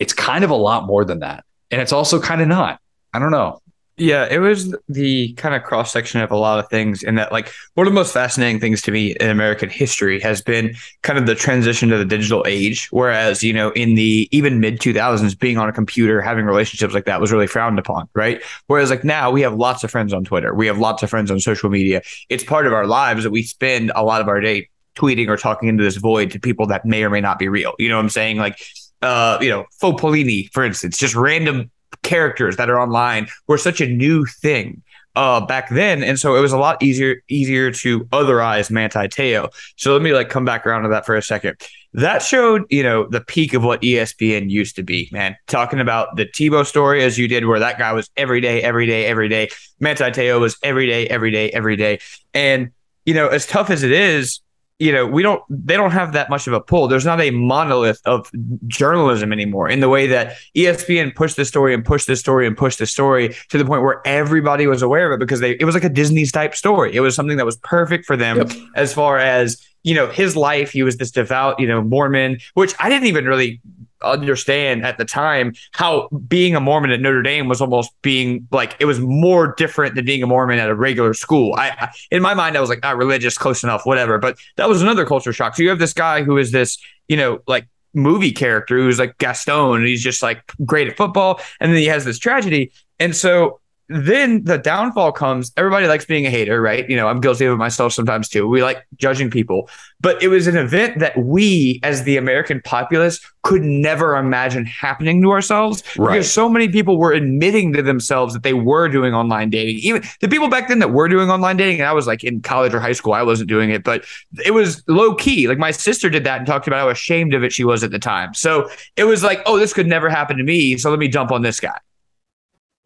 it's 0.00 0.12
kind 0.12 0.44
of 0.44 0.50
a 0.50 0.57
lot 0.57 0.86
more 0.86 1.05
than 1.05 1.20
that. 1.20 1.44
And 1.70 1.80
it's 1.80 1.92
also 1.92 2.20
kind 2.20 2.42
of 2.42 2.48
not. 2.48 2.80
I 3.12 3.20
don't 3.20 3.30
know. 3.30 3.61
Yeah, 3.97 4.26
it 4.28 4.38
was 4.38 4.74
the 4.88 5.34
kind 5.34 5.55
of 5.55 5.62
cross 5.62 5.92
section 5.92 6.20
of 6.20 6.32
a 6.32 6.36
lot 6.36 6.59
of 6.59 6.68
things. 6.68 7.05
And 7.05 7.16
that, 7.16 7.30
like, 7.30 7.53
one 7.74 7.86
of 7.86 7.92
the 7.92 7.95
most 7.95 8.12
fascinating 8.12 8.59
things 8.59 8.82
to 8.82 8.90
me 8.90 9.14
in 9.20 9.30
American 9.30 9.68
history 9.68 10.18
has 10.20 10.42
been 10.42 10.74
kind 11.03 11.16
of 11.16 11.26
the 11.26 11.36
transition 11.36 11.90
to 11.90 11.99
the 11.99 12.05
digital 12.05 12.45
age. 12.45 12.88
Whereas, 12.90 13.45
you 13.45 13.53
know, 13.53 13.70
in 13.70 13.95
the 13.95 14.28
even 14.32 14.59
mid 14.59 14.80
2000s, 14.80 15.38
being 15.38 15.59
on 15.59 15.68
a 15.68 15.72
computer, 15.72 16.20
having 16.20 16.45
relationships 16.45 16.92
like 16.92 17.05
that 17.05 17.20
was 17.20 17.30
really 17.30 17.47
frowned 17.47 17.78
upon, 17.78 18.09
right? 18.14 18.42
Whereas, 18.66 18.90
like, 18.90 19.05
now 19.05 19.30
we 19.30 19.42
have 19.42 19.55
lots 19.55 19.84
of 19.84 19.92
friends 19.92 20.12
on 20.12 20.24
Twitter, 20.24 20.53
we 20.55 20.66
have 20.66 20.78
lots 20.78 21.05
of 21.05 21.11
friends 21.11 21.30
on 21.30 21.38
social 21.38 21.70
media. 21.70 22.03
It's 22.28 22.42
part 22.42 22.66
of 22.66 22.72
our 22.72 22.88
lives 22.88 23.22
that 23.22 23.30
we 23.30 23.45
spend 23.45 23.92
a 23.95 24.03
lot 24.03 24.20
of 24.20 24.26
our 24.26 24.40
day 24.40 24.70
tweeting 24.97 25.28
or 25.28 25.36
talking 25.36 25.68
into 25.68 25.84
this 25.84 25.97
void 25.97 26.32
to 26.32 26.40
people 26.40 26.66
that 26.66 26.84
may 26.84 27.05
or 27.05 27.11
may 27.11 27.20
not 27.20 27.38
be 27.38 27.49
real. 27.49 27.74
You 27.78 27.90
know 27.90 27.97
what 27.97 28.03
I'm 28.03 28.11
saying? 28.11 28.38
Like, 28.38 28.59
uh, 29.03 29.38
you 29.40 29.51
know, 29.51 29.66
Fopolini, 29.80 30.51
for 30.53 30.64
instance, 30.64 30.99
just 30.99 31.14
random 31.14 31.70
characters 32.03 32.57
that 32.57 32.70
are 32.70 32.80
online 32.80 33.28
were 33.47 33.59
such 33.59 33.80
a 33.80 33.86
new 33.86 34.24
thing 34.24 34.82
uh 35.16 35.45
back 35.47 35.68
then 35.68 36.03
and 36.03 36.18
so 36.18 36.34
it 36.34 36.40
was 36.40 36.53
a 36.53 36.59
lot 36.59 36.82
easier 36.82 37.22
easier 37.28 37.70
to 37.70 38.01
otherize 38.07 38.70
Manti 38.70 39.07
Te'o. 39.09 39.49
So 39.76 39.92
let 39.92 40.03
me 40.03 40.12
like 40.12 40.28
come 40.28 40.45
back 40.45 40.66
around 40.66 40.82
to 40.82 40.88
that 40.88 41.07
for 41.07 41.14
a 41.14 41.22
second. 41.22 41.57
That 41.92 42.22
showed, 42.22 42.64
you 42.70 42.82
know, 42.82 43.07
the 43.09 43.20
peak 43.20 43.55
of 43.55 43.62
what 43.62 43.80
ESPN 43.82 44.51
used 44.51 44.74
to 44.76 44.82
be, 44.82 45.09
man. 45.12 45.36
Talking 45.47 45.78
about 45.78 46.16
the 46.16 46.26
Tebow 46.26 46.66
story 46.66 47.05
as 47.05 47.16
you 47.16 47.28
did 47.28 47.47
where 47.47 47.61
that 47.61 47.78
guy 47.78 47.92
was 47.92 48.11
every 48.16 48.40
day, 48.40 48.62
every 48.62 48.86
day, 48.86 49.07
every 49.07 49.28
day. 49.28 49.49
Manti 49.78 50.11
Te'o 50.11 50.40
was 50.40 50.57
every 50.64 50.88
day, 50.88 51.07
every 51.07 51.30
day, 51.30 51.51
every 51.51 51.76
day. 51.76 52.01
And 52.32 52.72
you 53.07 53.14
know, 53.14 53.28
as 53.28 53.47
tough 53.47 53.70
as 53.70 53.82
it 53.82 53.92
is, 53.92 54.40
you 54.80 54.90
know, 54.92 55.06
we 55.06 55.22
don't 55.22 55.40
they 55.48 55.76
don't 55.76 55.92
have 55.92 56.12
that 56.14 56.28
much 56.28 56.46
of 56.48 56.52
a 56.52 56.60
pull. 56.60 56.88
There's 56.88 57.04
not 57.04 57.20
a 57.20 57.30
monolith 57.30 58.00
of 58.06 58.28
journalism 58.66 59.32
anymore 59.32 59.68
in 59.68 59.80
the 59.80 59.88
way 59.88 60.06
that 60.08 60.36
ESPN 60.56 61.14
pushed 61.14 61.36
this 61.36 61.48
story 61.48 61.74
and 61.74 61.84
pushed 61.84 62.06
this 62.08 62.18
story 62.20 62.46
and 62.46 62.56
pushed 62.56 62.80
this 62.80 62.90
story 62.90 63.34
to 63.50 63.58
the 63.58 63.64
point 63.64 63.82
where 63.82 64.02
everybody 64.04 64.66
was 64.66 64.82
aware 64.82 65.12
of 65.12 65.16
it 65.16 65.20
because 65.20 65.40
they 65.40 65.52
it 65.52 65.64
was 65.64 65.74
like 65.74 65.84
a 65.84 65.88
Disney 65.88 66.26
type 66.26 66.54
story. 66.56 66.94
It 66.94 67.00
was 67.00 67.14
something 67.14 67.36
that 67.36 67.46
was 67.46 67.56
perfect 67.58 68.04
for 68.04 68.16
them 68.16 68.38
Yep. 68.38 68.50
as 68.74 68.92
far 68.92 69.18
as, 69.18 69.64
you 69.85 69.95
know, 69.95 70.09
his 70.09 70.37
life. 70.37 70.72
He 70.72 70.82
was 70.82 70.97
this 70.97 71.12
devout, 71.12 71.61
you 71.61 71.68
know, 71.68 71.80
Mormon, 71.80 72.39
which 72.55 72.74
I 72.80 72.89
didn't 72.89 73.07
even 73.07 73.26
really 73.26 73.61
understand 74.03 74.85
at 74.85 74.99
the 74.99 75.05
time 75.05 75.55
how 75.72 76.09
being 76.28 76.55
a 76.55 76.61
Mormon 76.61 76.91
at 76.91 77.01
Notre 77.01 77.22
Dame 77.22 77.49
was 77.49 77.61
almost 77.61 77.91
being 78.03 78.47
like 78.51 78.76
it 78.78 78.85
was 78.85 79.01
more 79.01 79.55
different 79.57 79.95
than 79.95 80.05
being 80.05 80.22
a 80.22 80.26
Mormon 80.26 80.59
at 80.59 80.68
a 80.68 80.74
regular 80.74 81.14
school. 81.14 81.55
I, 81.57 81.70
I 81.70 81.89
in 82.11 82.22
my 82.22 82.35
mind 82.35 82.57
I 82.57 82.61
was 82.61 82.70
like, 82.70 82.80
ah, 82.82 82.91
religious, 82.91 83.39
close 83.39 83.62
enough, 83.62 83.87
whatever. 83.87 84.18
But 84.18 84.39
that 84.57 84.68
was 84.68 84.82
another 84.82 85.07
culture 85.07 85.32
shock. 85.32 85.57
So 85.57 85.62
you 85.62 85.68
have 85.68 85.78
this 85.78 85.95
guy 85.95 86.22
who 86.22 86.37
is 86.37 86.51
this, 86.51 86.78
you 87.09 87.16
know, 87.16 87.39
like 87.47 87.66
movie 87.95 88.32
character 88.32 88.76
who's 88.76 88.99
like 88.99 89.16
Gaston, 89.18 89.76
and 89.76 89.87
he's 89.87 90.03
just 90.03 90.22
like 90.22 90.53
great 90.64 90.89
at 90.89 90.97
football, 90.97 91.41
and 91.61 91.72
then 91.72 91.78
he 91.78 91.87
has 91.87 92.05
this 92.05 92.18
tragedy, 92.18 92.72
and 92.99 93.14
so 93.14 93.61
then 93.89 94.43
the 94.45 94.57
downfall 94.59 95.12
comes. 95.12 95.53
Everybody 95.57 95.87
likes 95.87 96.05
being 96.05 96.26
a 96.26 96.30
hater, 96.30 96.61
right? 96.62 96.89
You 96.89 96.97
know, 96.97 97.07
I'm 97.09 97.20
guilty 97.20 97.45
of 97.45 97.53
it 97.53 97.57
myself 97.57 97.93
sometimes 97.93 98.28
too. 98.28 98.49
We 98.49 98.62
like 98.62 98.87
judging 98.97 99.30
people, 99.30 99.68
but 100.01 100.22
it 100.22 100.28
was 100.28 100.47
an 100.47 100.57
event 100.57 101.01
that 101.01 101.16
we, 101.18 101.80
as 101.82 102.05
the 102.05 102.16
American 102.16 102.62
populace, 102.64 103.20
could 103.43 103.62
never 103.62 104.16
imagine 104.16 104.64
happening 104.64 105.20
to 105.20 105.30
ourselves 105.30 105.82
Right. 105.99 106.12
because 106.14 106.32
so 106.32 106.49
many 106.49 106.68
people 106.68 106.97
were 106.99 107.12
admitting 107.12 107.74
to 107.74 107.82
themselves 107.82 108.32
that 108.32 108.43
they 108.43 108.55
were 108.55 108.89
doing 108.89 109.12
online 109.12 109.51
dating. 109.51 109.76
Even 109.80 110.03
the 110.20 110.28
people 110.28 110.49
back 110.49 110.68
then 110.68 110.78
that 110.78 110.93
were 110.93 111.09
doing 111.09 111.28
online 111.30 111.59
dating, 111.59 111.80
and 111.80 111.89
I 111.89 111.93
was 111.93 112.07
like 112.07 112.24
in 112.24 112.41
college 112.41 112.72
or 112.72 112.80
high 112.80 112.93
school, 112.93 113.12
I 113.12 113.22
wasn't 113.22 113.51
doing 113.51 113.68
it, 113.68 113.85
but 113.85 114.05
it 114.45 114.53
was 114.53 114.82
low 114.89 115.14
key. 115.14 115.47
Like 115.47 115.59
my 115.59 115.72
sister 115.72 116.09
did 116.09 116.24
that 116.24 116.39
and 116.39 116.47
talked 116.47 116.66
about 116.66 116.78
how 116.80 116.89
ashamed 116.89 117.35
of 117.35 117.45
it 117.45 117.53
she 117.53 117.64
was 117.64 117.85
at 117.85 117.91
the 117.91 117.99
time. 117.99 118.32
So 118.32 118.70
it 118.97 119.05
was 119.05 119.22
like, 119.22 119.43
oh, 119.45 119.59
this 119.59 119.74
could 119.74 119.87
never 119.87 120.09
happen 120.09 120.39
to 120.39 120.43
me. 120.43 120.78
So 120.78 120.89
let 120.89 120.99
me 120.99 121.09
jump 121.09 121.30
on 121.30 121.43
this 121.43 121.61
guy. 121.61 121.78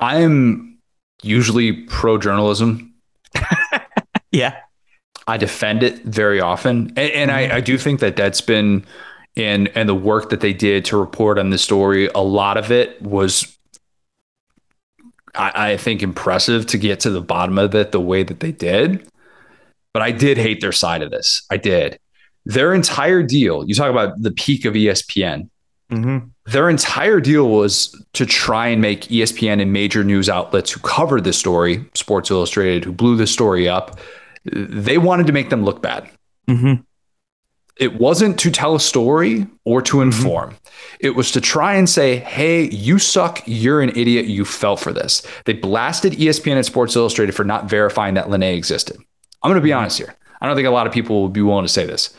I'm 0.00 0.77
usually 1.22 1.72
pro 1.72 2.18
journalism. 2.18 2.94
Yeah. 4.30 4.56
I 5.26 5.36
defend 5.36 5.82
it 5.82 6.02
very 6.04 6.40
often, 6.40 6.92
and, 6.96 7.10
and 7.12 7.30
I, 7.30 7.56
I 7.56 7.60
do 7.60 7.76
think 7.76 8.00
that 8.00 8.16
Deadspin 8.16 8.84
and 9.36 9.68
and 9.74 9.88
the 9.88 9.94
work 9.94 10.30
that 10.30 10.40
they 10.40 10.54
did 10.54 10.86
to 10.86 10.96
report 10.96 11.38
on 11.38 11.50
this 11.50 11.62
story, 11.62 12.08
a 12.14 12.20
lot 12.20 12.56
of 12.56 12.72
it 12.72 13.00
was, 13.02 13.58
I, 15.34 15.72
I 15.72 15.76
think, 15.76 16.02
impressive 16.02 16.66
to 16.66 16.78
get 16.78 17.00
to 17.00 17.10
the 17.10 17.20
bottom 17.20 17.58
of 17.58 17.74
it 17.74 17.92
the 17.92 18.00
way 18.00 18.22
that 18.22 18.40
they 18.40 18.52
did. 18.52 19.06
But 19.92 20.02
I 20.02 20.12
did 20.12 20.38
hate 20.38 20.62
their 20.62 20.72
side 20.72 21.02
of 21.02 21.10
this. 21.10 21.44
I 21.50 21.58
did. 21.58 21.98
Their 22.46 22.72
entire 22.72 23.22
deal. 23.22 23.68
You 23.68 23.74
talk 23.74 23.90
about 23.90 24.22
the 24.22 24.30
peak 24.30 24.64
of 24.64 24.74
ESPN. 24.74 25.50
Mm-hmm. 25.90 26.28
Their 26.48 26.70
entire 26.70 27.20
deal 27.20 27.50
was 27.50 27.94
to 28.14 28.24
try 28.24 28.68
and 28.68 28.80
make 28.80 29.02
ESPN 29.02 29.60
and 29.60 29.70
major 29.70 30.02
news 30.02 30.30
outlets 30.30 30.70
who 30.70 30.80
covered 30.80 31.24
the 31.24 31.34
story, 31.34 31.84
Sports 31.92 32.30
Illustrated, 32.30 32.84
who 32.84 32.92
blew 32.92 33.16
the 33.16 33.26
story 33.26 33.68
up, 33.68 33.98
they 34.44 34.96
wanted 34.96 35.26
to 35.26 35.32
make 35.34 35.50
them 35.50 35.62
look 35.62 35.82
bad. 35.82 36.08
Mm-hmm. 36.48 36.80
It 37.76 38.00
wasn't 38.00 38.38
to 38.40 38.50
tell 38.50 38.74
a 38.74 38.80
story 38.80 39.46
or 39.66 39.82
to 39.82 40.00
inform. 40.00 40.56
It 41.00 41.10
was 41.10 41.30
to 41.32 41.40
try 41.42 41.74
and 41.74 41.86
say, 41.86 42.16
hey, 42.16 42.70
you 42.70 42.98
suck. 42.98 43.42
You're 43.44 43.82
an 43.82 43.90
idiot. 43.90 44.24
You 44.24 44.46
fell 44.46 44.78
for 44.78 44.92
this. 44.92 45.22
They 45.44 45.52
blasted 45.52 46.14
ESPN 46.14 46.56
and 46.56 46.64
Sports 46.64 46.96
Illustrated 46.96 47.32
for 47.32 47.44
not 47.44 47.68
verifying 47.68 48.14
that 48.14 48.28
Lennay 48.28 48.56
existed. 48.56 48.96
I'm 49.42 49.50
going 49.50 49.60
to 49.60 49.64
be 49.64 49.74
honest 49.74 49.98
here. 49.98 50.16
I 50.40 50.46
don't 50.46 50.56
think 50.56 50.66
a 50.66 50.70
lot 50.70 50.86
of 50.86 50.94
people 50.94 51.20
will 51.20 51.28
be 51.28 51.42
willing 51.42 51.66
to 51.66 51.72
say 51.72 51.84
this. 51.84 52.14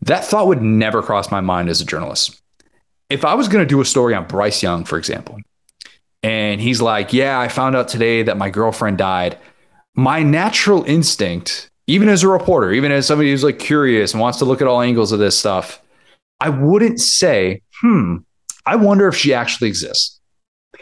That 0.00 0.24
thought 0.24 0.46
would 0.46 0.62
never 0.62 1.02
cross 1.02 1.30
my 1.30 1.42
mind 1.42 1.68
as 1.68 1.82
a 1.82 1.84
journalist. 1.84 2.40
If 3.10 3.24
I 3.24 3.34
was 3.34 3.48
going 3.48 3.64
to 3.64 3.68
do 3.68 3.80
a 3.80 3.84
story 3.84 4.14
on 4.14 4.26
Bryce 4.26 4.62
Young, 4.62 4.84
for 4.84 4.98
example, 4.98 5.38
and 6.22 6.60
he's 6.60 6.80
like, 6.82 7.12
yeah, 7.12 7.40
I 7.40 7.48
found 7.48 7.74
out 7.74 7.88
today 7.88 8.22
that 8.22 8.36
my 8.36 8.50
girlfriend 8.50 8.98
died, 8.98 9.38
my 9.94 10.22
natural 10.22 10.84
instinct, 10.84 11.70
even 11.86 12.08
as 12.08 12.22
a 12.22 12.28
reporter, 12.28 12.72
even 12.72 12.92
as 12.92 13.06
somebody 13.06 13.30
who's 13.30 13.44
like 13.44 13.58
curious 13.58 14.12
and 14.12 14.20
wants 14.20 14.38
to 14.38 14.44
look 14.44 14.60
at 14.60 14.68
all 14.68 14.82
angles 14.82 15.12
of 15.12 15.18
this 15.18 15.38
stuff, 15.38 15.80
I 16.40 16.50
wouldn't 16.50 17.00
say, 17.00 17.62
hmm, 17.80 18.18
I 18.66 18.76
wonder 18.76 19.08
if 19.08 19.16
she 19.16 19.32
actually 19.32 19.68
exists. 19.68 20.20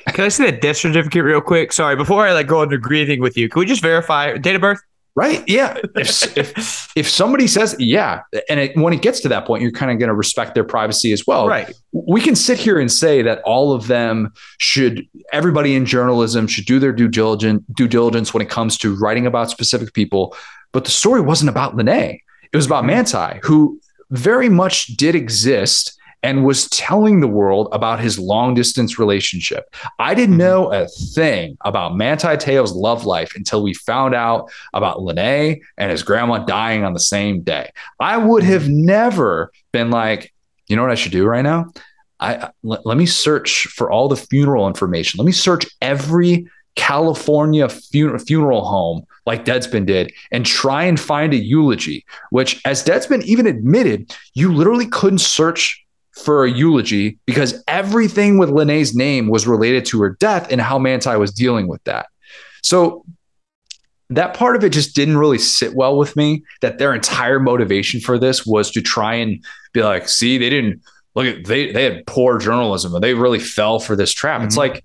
Can 0.09 0.25
I 0.25 0.29
see 0.29 0.47
the 0.47 0.53
death 0.53 0.77
certificate 0.79 1.25
real 1.25 1.41
quick? 1.41 1.73
Sorry, 1.73 1.97
before 1.97 2.27
I 2.27 2.33
like 2.33 2.47
go 2.47 2.63
into 2.63 2.79
grieving 2.79 3.21
with 3.21 3.37
you, 3.37 3.49
can 3.49 3.61
we 3.61 3.67
just 3.67 3.83
verify 3.83 4.37
date 4.37 4.57
of 4.57 4.61
birth? 4.61 4.81
Right? 5.17 5.43
Yeah. 5.47 5.79
If, 5.97 6.37
if, 6.37 6.93
if 6.95 7.09
somebody 7.09 7.47
says, 7.47 7.75
yeah, 7.79 8.21
and 8.51 8.61
it, 8.61 8.77
when 8.77 8.93
it 8.93 9.01
gets 9.01 9.21
to 9.21 9.29
that 9.31 9.47
point, 9.47 9.63
you're 9.63 9.73
kind 9.73 9.91
of 9.91 9.99
going 9.99 10.11
to 10.11 10.15
respect 10.15 10.55
their 10.55 10.63
privacy 10.63 11.11
as 11.11 11.27
well. 11.27 11.49
right. 11.49 11.75
we 11.93 12.21
can 12.21 12.37
sit 12.37 12.59
here 12.59 12.79
and 12.79 12.93
say 12.93 13.23
that 13.23 13.41
all 13.45 13.73
of 13.73 13.87
them 13.87 14.31
should 14.59 15.09
everybody 15.33 15.75
in 15.75 15.87
journalism 15.87 16.47
should 16.47 16.67
do 16.67 16.79
their 16.79 16.93
due 16.93 17.09
diligence 17.09 17.63
due 17.75 17.89
diligence 17.89 18.35
when 18.35 18.43
it 18.43 18.51
comes 18.51 18.77
to 18.79 18.95
writing 18.97 19.27
about 19.27 19.51
specific 19.51 19.95
people 19.95 20.37
but 20.73 20.85
the 20.85 20.91
story 20.91 21.21
wasn't 21.21 21.49
about 21.49 21.75
Lennay 21.75 22.21
it 22.53 22.57
was 22.57 22.67
about 22.67 22.85
Manti 22.85 23.41
who 23.43 23.81
very 24.11 24.49
much 24.49 24.89
did 24.89 25.15
exist 25.15 25.96
and 26.23 26.45
was 26.45 26.69
telling 26.71 27.21
the 27.21 27.29
world 27.29 27.69
about 27.73 28.01
his 28.01 28.19
long 28.19 28.55
distance 28.55 28.99
relationship. 28.99 29.75
I 29.99 30.15
didn't 30.15 30.39
mm-hmm. 30.39 30.39
know 30.39 30.73
a 30.73 30.89
thing 30.89 31.57
about 31.65 31.97
Manti 31.97 32.37
Te'o's 32.37 32.73
love 32.73 33.07
life 33.07 33.35
until 33.37 33.63
we 33.63 33.75
found 33.75 34.15
out 34.15 34.51
about 34.75 34.99
Lennay 34.99 35.61
and 35.77 35.91
his 35.91 36.03
grandma 36.03 36.39
dying 36.39 36.85
on 36.85 36.95
the 36.95 37.01
same 37.01 37.43
day. 37.43 37.71
I 38.01 38.17
would 38.17 38.43
mm-hmm. 38.43 38.53
have 38.53 38.69
never 38.69 39.53
been 39.73 39.91
like, 39.91 40.33
you 40.69 40.77
know 40.77 40.83
what 40.83 40.91
I 40.91 40.97
should 40.97 41.13
do 41.13 41.27
right 41.27 41.43
now? 41.43 41.73
I 42.19 42.51
let, 42.63 42.87
let 42.87 42.97
me 42.97 43.07
search 43.07 43.67
for 43.69 43.91
all 43.91 44.09
the 44.09 44.17
funeral 44.17 44.67
information. 44.67 45.19
Let 45.19 45.27
me 45.27 45.33
search 45.33 45.67
every 45.83 46.49
California 46.77 47.69
fun- 47.69 48.19
funeral 48.19 48.65
home 48.65 49.07
like 49.27 49.45
Deadspin 49.45 49.87
did 49.87 50.13
and 50.31 50.47
try 50.47 50.85
and 50.85 50.99
find 50.99 51.33
a 51.35 51.37
eulogy, 51.37 52.05
which 52.31 52.61
as 52.65 52.85
Deadspin 52.85 53.23
even 53.23 53.47
admitted, 53.47 54.15
you 54.35 54.53
literally 54.53 54.87
couldn't 54.87 55.19
search 55.19 55.86
for 56.17 56.45
a 56.45 56.51
eulogy 56.51 57.19
because 57.27 57.63
everything 57.69 58.39
with 58.39 58.49
Lennay's 58.51 58.95
name 58.95 59.29
was 59.29 59.47
related 59.47 59.85
to 59.87 60.01
her 60.01 60.17
death 60.19 60.51
and 60.51 60.61
how 60.61 60.79
Manti 60.79 61.15
was 61.17 61.31
dealing 61.33 61.69
with 61.69 61.83
that. 61.85 62.07
So 62.63 63.05
that 64.11 64.35
part 64.35 64.57
of 64.57 64.65
it 64.65 64.71
just 64.71 64.95
didn't 64.95 65.19
really 65.19 65.39
sit 65.39 65.75
well 65.75 65.97
with 65.99 66.17
me 66.17 66.43
that 66.63 66.79
their 66.79 66.95
entire 66.95 67.39
motivation 67.41 68.01
for 68.01 68.19
this 68.19 68.47
was 68.47 68.71
to 68.71 68.81
try 68.81 69.15
and 69.15 69.45
be 69.73 69.83
like, 69.83 70.09
see, 70.09 70.39
they 70.39 70.49
didn't 70.49 70.81
look 71.15 71.27
at 71.27 71.45
they 71.45 71.73
they 71.73 71.83
had 71.85 72.07
poor 72.07 72.39
journalism 72.39 72.95
and 72.95 73.03
they 73.03 73.15
really 73.15 73.39
fell 73.39 73.79
for 73.79 73.97
this 73.97 74.13
trap. 74.13 74.43
It's 74.43 74.55
Mhm. 74.55 74.59
like 74.59 74.85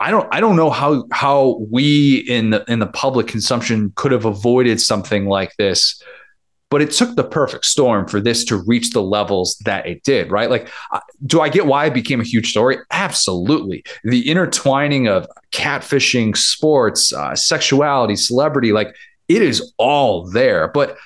I 0.00 0.10
don't 0.10 0.28
I 0.34 0.40
don't 0.40 0.56
know 0.56 0.70
how 0.70 1.04
how 1.12 1.60
we 1.70 2.16
in 2.28 2.50
the 2.50 2.64
in 2.68 2.78
the 2.78 2.86
public 2.86 3.26
consumption 3.26 3.92
could 3.94 4.12
have 4.12 4.24
avoided 4.24 4.80
something 4.80 5.26
like 5.26 5.54
this. 5.56 6.02
But 6.72 6.80
it 6.80 6.90
took 6.90 7.16
the 7.16 7.22
perfect 7.22 7.66
storm 7.66 8.08
for 8.08 8.18
this 8.18 8.46
to 8.46 8.56
reach 8.56 8.92
the 8.92 9.02
levels 9.02 9.58
that 9.66 9.86
it 9.86 10.02
did, 10.04 10.30
right? 10.30 10.48
Like, 10.48 10.70
uh, 10.90 11.00
do 11.26 11.42
I 11.42 11.50
get 11.50 11.66
why 11.66 11.84
it 11.84 11.92
became 11.92 12.18
a 12.18 12.24
huge 12.24 12.48
story? 12.48 12.78
Absolutely. 12.90 13.84
The 14.04 14.26
intertwining 14.26 15.06
of 15.06 15.26
catfishing, 15.52 16.34
sports, 16.34 17.12
uh, 17.12 17.36
sexuality, 17.36 18.16
celebrity, 18.16 18.72
like 18.72 18.96
it 19.28 19.42
is 19.42 19.74
all 19.76 20.26
there. 20.30 20.68
But 20.68 20.96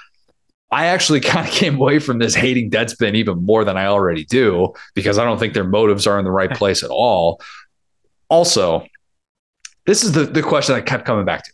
I 0.71 0.87
actually 0.87 1.19
kind 1.33 1.49
of 1.49 1.53
came 1.53 1.75
away 1.75 1.99
from 1.99 2.21
this 2.21 2.37
hating 2.37 2.71
Deadspin 2.71 3.17
even 3.17 3.45
more 3.45 3.65
than 3.65 3.77
I 3.77 3.87
already 3.87 4.25
do 4.25 4.73
because 4.95 5.19
I 5.19 5.25
don't 5.25 5.39
think 5.39 5.53
their 5.53 5.65
motives 5.65 6.07
are 6.07 6.17
in 6.21 6.25
the 6.25 6.31
right 6.31 6.51
place 6.57 6.85
at 6.85 6.91
all. 6.91 7.41
Also, 8.29 8.87
this 9.85 10.05
is 10.05 10.13
the, 10.13 10.27
the 10.27 10.45
question 10.45 10.77
I 10.77 10.81
kept 10.81 11.07
coming 11.07 11.25
back 11.25 11.43
to. 11.43 11.53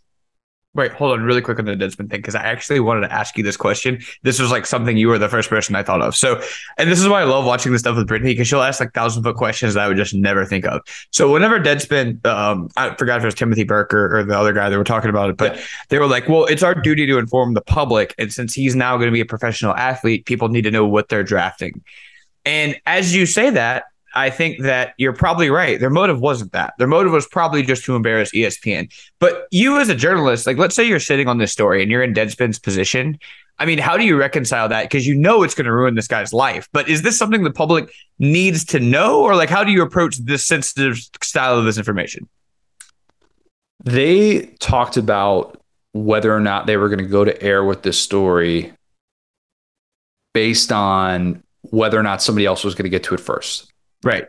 Wait, 0.74 0.90
hold 0.92 1.12
on, 1.12 1.22
really 1.22 1.42
quick 1.42 1.58
on 1.58 1.66
the 1.66 1.72
Deadspin 1.72 2.08
thing, 2.08 2.20
because 2.20 2.34
I 2.34 2.40
actually 2.44 2.80
wanted 2.80 3.02
to 3.02 3.12
ask 3.12 3.36
you 3.36 3.44
this 3.44 3.58
question. 3.58 4.00
This 4.22 4.40
was 4.40 4.50
like 4.50 4.64
something 4.64 4.96
you 4.96 5.08
were 5.08 5.18
the 5.18 5.28
first 5.28 5.50
person 5.50 5.74
I 5.74 5.82
thought 5.82 6.00
of. 6.00 6.16
So, 6.16 6.40
and 6.78 6.90
this 6.90 6.98
is 6.98 7.06
why 7.06 7.20
I 7.20 7.24
love 7.24 7.44
watching 7.44 7.72
this 7.72 7.82
stuff 7.82 7.94
with 7.94 8.06
Brittany, 8.06 8.32
because 8.32 8.48
she'll 8.48 8.62
ask 8.62 8.80
like 8.80 8.94
thousand 8.94 9.22
foot 9.22 9.36
questions 9.36 9.74
that 9.74 9.84
I 9.84 9.88
would 9.88 9.98
just 9.98 10.14
never 10.14 10.46
think 10.46 10.64
of. 10.64 10.80
So, 11.10 11.30
whenever 11.30 11.60
Deadspin, 11.60 12.24
um, 12.24 12.70
I 12.74 12.94
forgot 12.94 13.18
if 13.18 13.24
it 13.24 13.26
was 13.26 13.34
Timothy 13.34 13.64
Burke 13.64 13.92
or, 13.92 14.20
or 14.20 14.24
the 14.24 14.38
other 14.38 14.54
guy 14.54 14.70
that 14.70 14.78
were 14.78 14.82
talking 14.82 15.10
about 15.10 15.28
it, 15.28 15.36
but 15.36 15.60
they 15.90 15.98
were 15.98 16.06
like, 16.06 16.26
well, 16.26 16.46
it's 16.46 16.62
our 16.62 16.74
duty 16.74 17.06
to 17.06 17.18
inform 17.18 17.52
the 17.52 17.60
public. 17.60 18.14
And 18.16 18.32
since 18.32 18.54
he's 18.54 18.74
now 18.74 18.96
going 18.96 19.08
to 19.08 19.12
be 19.12 19.20
a 19.20 19.26
professional 19.26 19.74
athlete, 19.74 20.24
people 20.24 20.48
need 20.48 20.62
to 20.62 20.70
know 20.70 20.86
what 20.86 21.10
they're 21.10 21.22
drafting. 21.22 21.82
And 22.46 22.80
as 22.86 23.14
you 23.14 23.26
say 23.26 23.50
that, 23.50 23.84
I 24.14 24.30
think 24.30 24.62
that 24.62 24.94
you're 24.98 25.12
probably 25.12 25.50
right. 25.50 25.80
Their 25.80 25.90
motive 25.90 26.20
wasn't 26.20 26.52
that. 26.52 26.74
Their 26.78 26.86
motive 26.86 27.12
was 27.12 27.26
probably 27.26 27.62
just 27.62 27.84
to 27.84 27.96
embarrass 27.96 28.30
ESPN. 28.32 28.92
But 29.18 29.46
you, 29.50 29.80
as 29.80 29.88
a 29.88 29.94
journalist, 29.94 30.46
like 30.46 30.58
let's 30.58 30.74
say 30.74 30.84
you're 30.84 31.00
sitting 31.00 31.28
on 31.28 31.38
this 31.38 31.52
story 31.52 31.82
and 31.82 31.90
you're 31.90 32.02
in 32.02 32.14
Deadspin's 32.14 32.58
position. 32.58 33.18
I 33.58 33.64
mean, 33.64 33.78
how 33.78 33.96
do 33.96 34.04
you 34.04 34.16
reconcile 34.16 34.68
that? 34.68 34.84
Because 34.84 35.06
you 35.06 35.14
know 35.14 35.42
it's 35.42 35.54
going 35.54 35.66
to 35.66 35.72
ruin 35.72 35.94
this 35.94 36.08
guy's 36.08 36.32
life. 36.32 36.68
But 36.72 36.88
is 36.88 37.02
this 37.02 37.18
something 37.18 37.44
the 37.44 37.50
public 37.50 37.92
needs 38.18 38.64
to 38.66 38.80
know, 38.80 39.22
or 39.22 39.36
like 39.36 39.50
how 39.50 39.62
do 39.62 39.70
you 39.70 39.82
approach 39.82 40.16
this 40.18 40.46
sensitive 40.46 40.98
style 41.22 41.58
of 41.58 41.64
this 41.64 41.78
information? 41.78 42.28
They 43.84 44.46
talked 44.58 44.96
about 44.96 45.60
whether 45.92 46.34
or 46.34 46.40
not 46.40 46.66
they 46.66 46.76
were 46.76 46.88
going 46.88 46.98
to 46.98 47.04
go 47.04 47.24
to 47.24 47.42
air 47.42 47.62
with 47.64 47.82
this 47.82 47.98
story 47.98 48.72
based 50.34 50.72
on 50.72 51.42
whether 51.62 51.98
or 51.98 52.02
not 52.02 52.22
somebody 52.22 52.46
else 52.46 52.64
was 52.64 52.74
going 52.74 52.84
to 52.84 52.90
get 52.90 53.04
to 53.04 53.14
it 53.14 53.20
first. 53.20 53.71
Right. 54.04 54.26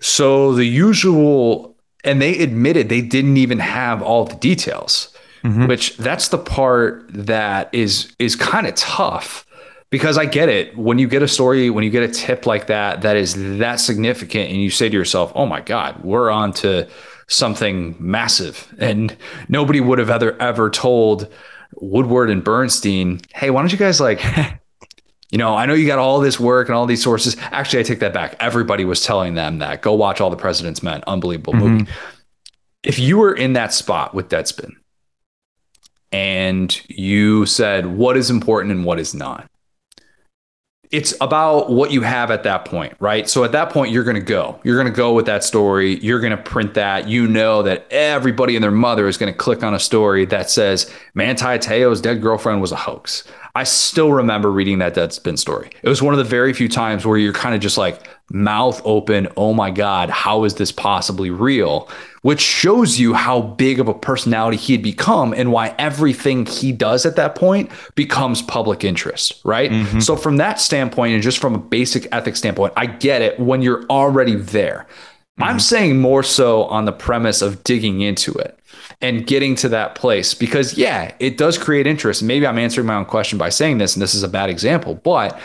So 0.00 0.52
the 0.54 0.64
usual, 0.64 1.76
and 2.04 2.20
they 2.22 2.38
admitted 2.38 2.88
they 2.88 3.00
didn't 3.00 3.36
even 3.36 3.58
have 3.58 4.02
all 4.02 4.24
the 4.24 4.36
details, 4.36 5.08
Mhm. 5.44 5.68
which 5.68 5.96
that's 5.96 6.28
the 6.28 6.38
part 6.38 7.06
that 7.12 7.68
is 7.72 8.12
is 8.18 8.36
kind 8.36 8.66
of 8.66 8.74
tough 8.74 9.44
because 9.90 10.18
I 10.18 10.26
get 10.26 10.48
it. 10.48 10.76
When 10.76 10.98
you 10.98 11.08
get 11.08 11.22
a 11.22 11.28
story, 11.28 11.70
when 11.70 11.82
you 11.84 11.90
get 11.90 12.02
a 12.02 12.08
tip 12.12 12.46
like 12.46 12.66
that, 12.68 13.02
that 13.02 13.16
is 13.16 13.34
that 13.58 13.80
significant, 13.80 14.50
and 14.50 14.60
you 14.60 14.70
say 14.70 14.88
to 14.88 14.96
yourself, 14.96 15.32
"Oh 15.34 15.46
my 15.46 15.60
God, 15.60 16.04
we're 16.04 16.30
on 16.30 16.52
to 16.54 16.86
something 17.28 17.96
massive," 17.98 18.68
and 18.78 19.16
nobody 19.48 19.80
would 19.80 19.98
have 19.98 20.10
ever 20.10 20.36
ever 20.40 20.70
told 20.70 21.28
Woodward 21.80 22.30
and 22.30 22.42
Bernstein, 22.44 23.20
"Hey, 23.34 23.50
why 23.50 23.62
don't 23.62 23.72
you 23.72 23.78
guys 23.78 24.00
like." 24.00 24.20
You 25.30 25.38
know, 25.38 25.54
I 25.54 25.66
know 25.66 25.74
you 25.74 25.86
got 25.86 25.98
all 25.98 26.20
this 26.20 26.40
work 26.40 26.68
and 26.68 26.76
all 26.76 26.86
these 26.86 27.02
sources. 27.02 27.36
Actually, 27.38 27.80
I 27.80 27.82
take 27.82 28.00
that 28.00 28.14
back. 28.14 28.36
Everybody 28.40 28.84
was 28.84 29.02
telling 29.02 29.34
them 29.34 29.58
that. 29.58 29.82
Go 29.82 29.92
watch 29.92 30.20
All 30.20 30.30
the 30.30 30.36
President's 30.36 30.82
Men. 30.82 31.02
Unbelievable 31.06 31.52
mm-hmm. 31.52 31.78
movie. 31.78 31.90
if 32.82 32.98
you 32.98 33.18
were 33.18 33.34
in 33.34 33.52
that 33.52 33.72
spot 33.74 34.14
with 34.14 34.30
Deadspin 34.30 34.72
and 36.10 36.80
you 36.88 37.44
said 37.44 37.86
what 37.86 38.16
is 38.16 38.30
important 38.30 38.72
and 38.72 38.84
what 38.86 38.98
is 38.98 39.14
not, 39.14 39.50
it's 40.90 41.14
about 41.20 41.70
what 41.70 41.90
you 41.92 42.00
have 42.00 42.30
at 42.30 42.44
that 42.44 42.64
point, 42.64 42.94
right? 42.98 43.28
So 43.28 43.44
at 43.44 43.52
that 43.52 43.70
point, 43.70 43.92
you're 43.92 44.04
going 44.04 44.14
to 44.14 44.22
go. 44.22 44.58
You're 44.64 44.76
going 44.76 44.90
to 44.90 44.96
go 44.96 45.12
with 45.12 45.26
that 45.26 45.44
story. 45.44 45.98
You're 45.98 46.20
going 46.20 46.34
to 46.34 46.42
print 46.42 46.74
that. 46.74 47.08
You 47.08 47.26
know 47.26 47.62
that 47.62 47.86
everybody 47.90 48.56
and 48.56 48.62
their 48.62 48.70
mother 48.70 49.06
is 49.06 49.18
going 49.18 49.30
to 49.30 49.36
click 49.36 49.62
on 49.62 49.74
a 49.74 49.78
story 49.78 50.24
that 50.26 50.48
says 50.48 50.90
Manti 51.14 51.58
Te'o's 51.58 52.00
dead 52.00 52.22
girlfriend 52.22 52.62
was 52.62 52.72
a 52.72 52.76
hoax. 52.76 53.24
I 53.54 53.64
still 53.64 54.12
remember 54.12 54.50
reading 54.50 54.78
that 54.78 54.94
Deadspin 54.94 55.38
story. 55.38 55.70
It 55.82 55.88
was 55.88 56.02
one 56.02 56.14
of 56.14 56.18
the 56.18 56.24
very 56.24 56.52
few 56.52 56.68
times 56.68 57.06
where 57.06 57.18
you're 57.18 57.32
kind 57.32 57.54
of 57.54 57.60
just 57.60 57.78
like 57.78 58.08
mouth 58.30 58.80
open. 58.84 59.28
Oh 59.36 59.54
my 59.54 59.70
God, 59.70 60.10
how 60.10 60.44
is 60.44 60.54
this 60.54 60.70
possibly 60.70 61.30
real? 61.30 61.88
Which 62.22 62.40
shows 62.40 62.98
you 62.98 63.14
how 63.14 63.40
big 63.40 63.80
of 63.80 63.88
a 63.88 63.94
personality 63.94 64.56
he 64.56 64.74
had 64.74 64.82
become 64.82 65.32
and 65.32 65.52
why 65.52 65.74
everything 65.78 66.46
he 66.46 66.72
does 66.72 67.06
at 67.06 67.16
that 67.16 67.34
point 67.34 67.70
becomes 67.94 68.42
public 68.42 68.84
interest, 68.84 69.40
right? 69.44 69.70
Mm-hmm. 69.70 70.00
So, 70.00 70.16
from 70.16 70.36
that 70.36 70.60
standpoint, 70.60 71.14
and 71.14 71.22
just 71.22 71.38
from 71.38 71.54
a 71.54 71.58
basic 71.58 72.06
ethics 72.12 72.38
standpoint, 72.38 72.74
I 72.76 72.86
get 72.86 73.22
it 73.22 73.38
when 73.38 73.62
you're 73.62 73.84
already 73.84 74.34
there. 74.34 74.86
Mm-hmm. 75.38 75.44
I'm 75.44 75.60
saying 75.60 76.00
more 76.00 76.22
so 76.22 76.64
on 76.64 76.84
the 76.84 76.92
premise 76.92 77.40
of 77.40 77.64
digging 77.64 78.00
into 78.00 78.32
it 78.32 78.57
and 79.00 79.26
getting 79.26 79.54
to 79.54 79.68
that 79.68 79.94
place 79.94 80.34
because 80.34 80.76
yeah 80.76 81.12
it 81.18 81.36
does 81.36 81.58
create 81.58 81.86
interest 81.86 82.22
maybe 82.22 82.46
i'm 82.46 82.58
answering 82.58 82.86
my 82.86 82.94
own 82.94 83.04
question 83.04 83.38
by 83.38 83.48
saying 83.48 83.78
this 83.78 83.94
and 83.94 84.02
this 84.02 84.14
is 84.14 84.22
a 84.22 84.28
bad 84.28 84.50
example 84.50 84.94
but 84.94 85.38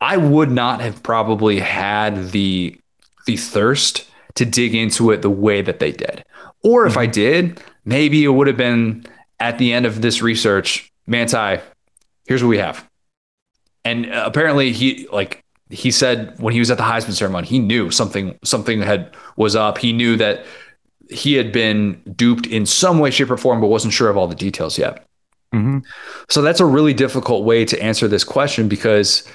i 0.00 0.16
would 0.16 0.50
not 0.50 0.80
have 0.80 1.02
probably 1.02 1.58
had 1.58 2.30
the 2.30 2.78
the 3.26 3.36
thirst 3.36 4.08
to 4.34 4.44
dig 4.44 4.74
into 4.74 5.10
it 5.10 5.22
the 5.22 5.30
way 5.30 5.62
that 5.62 5.78
they 5.78 5.92
did 5.92 6.24
or 6.62 6.86
if 6.86 6.96
i 6.96 7.04
mm-hmm. 7.04 7.12
did 7.12 7.62
maybe 7.84 8.24
it 8.24 8.28
would 8.28 8.46
have 8.46 8.56
been 8.56 9.04
at 9.40 9.58
the 9.58 9.72
end 9.72 9.86
of 9.86 10.02
this 10.02 10.22
research 10.22 10.92
manti 11.06 11.60
here's 12.26 12.42
what 12.42 12.48
we 12.48 12.58
have 12.58 12.88
and 13.84 14.06
apparently 14.06 14.72
he 14.72 15.06
like 15.12 15.42
he 15.72 15.90
said 15.90 16.38
when 16.38 16.52
he 16.52 16.58
was 16.58 16.70
at 16.70 16.76
the 16.76 16.84
Heisman 16.84 17.12
ceremony, 17.12 17.46
he 17.46 17.58
knew 17.58 17.90
something 17.90 18.38
something 18.44 18.82
had 18.82 19.14
was 19.36 19.56
up. 19.56 19.78
He 19.78 19.92
knew 19.92 20.16
that 20.16 20.44
he 21.10 21.34
had 21.34 21.52
been 21.52 22.00
duped 22.16 22.46
in 22.46 22.66
some 22.66 22.98
way, 22.98 23.10
shape, 23.10 23.30
or 23.30 23.36
form, 23.36 23.60
but 23.60 23.68
wasn't 23.68 23.92
sure 23.92 24.08
of 24.08 24.16
all 24.16 24.26
the 24.26 24.34
details 24.34 24.78
yet. 24.78 25.06
Mm-hmm. 25.54 25.78
So 26.28 26.42
that's 26.42 26.60
a 26.60 26.64
really 26.64 26.94
difficult 26.94 27.44
way 27.44 27.64
to 27.66 27.82
answer 27.82 28.08
this 28.08 28.24
question 28.24 28.68
because 28.68 29.28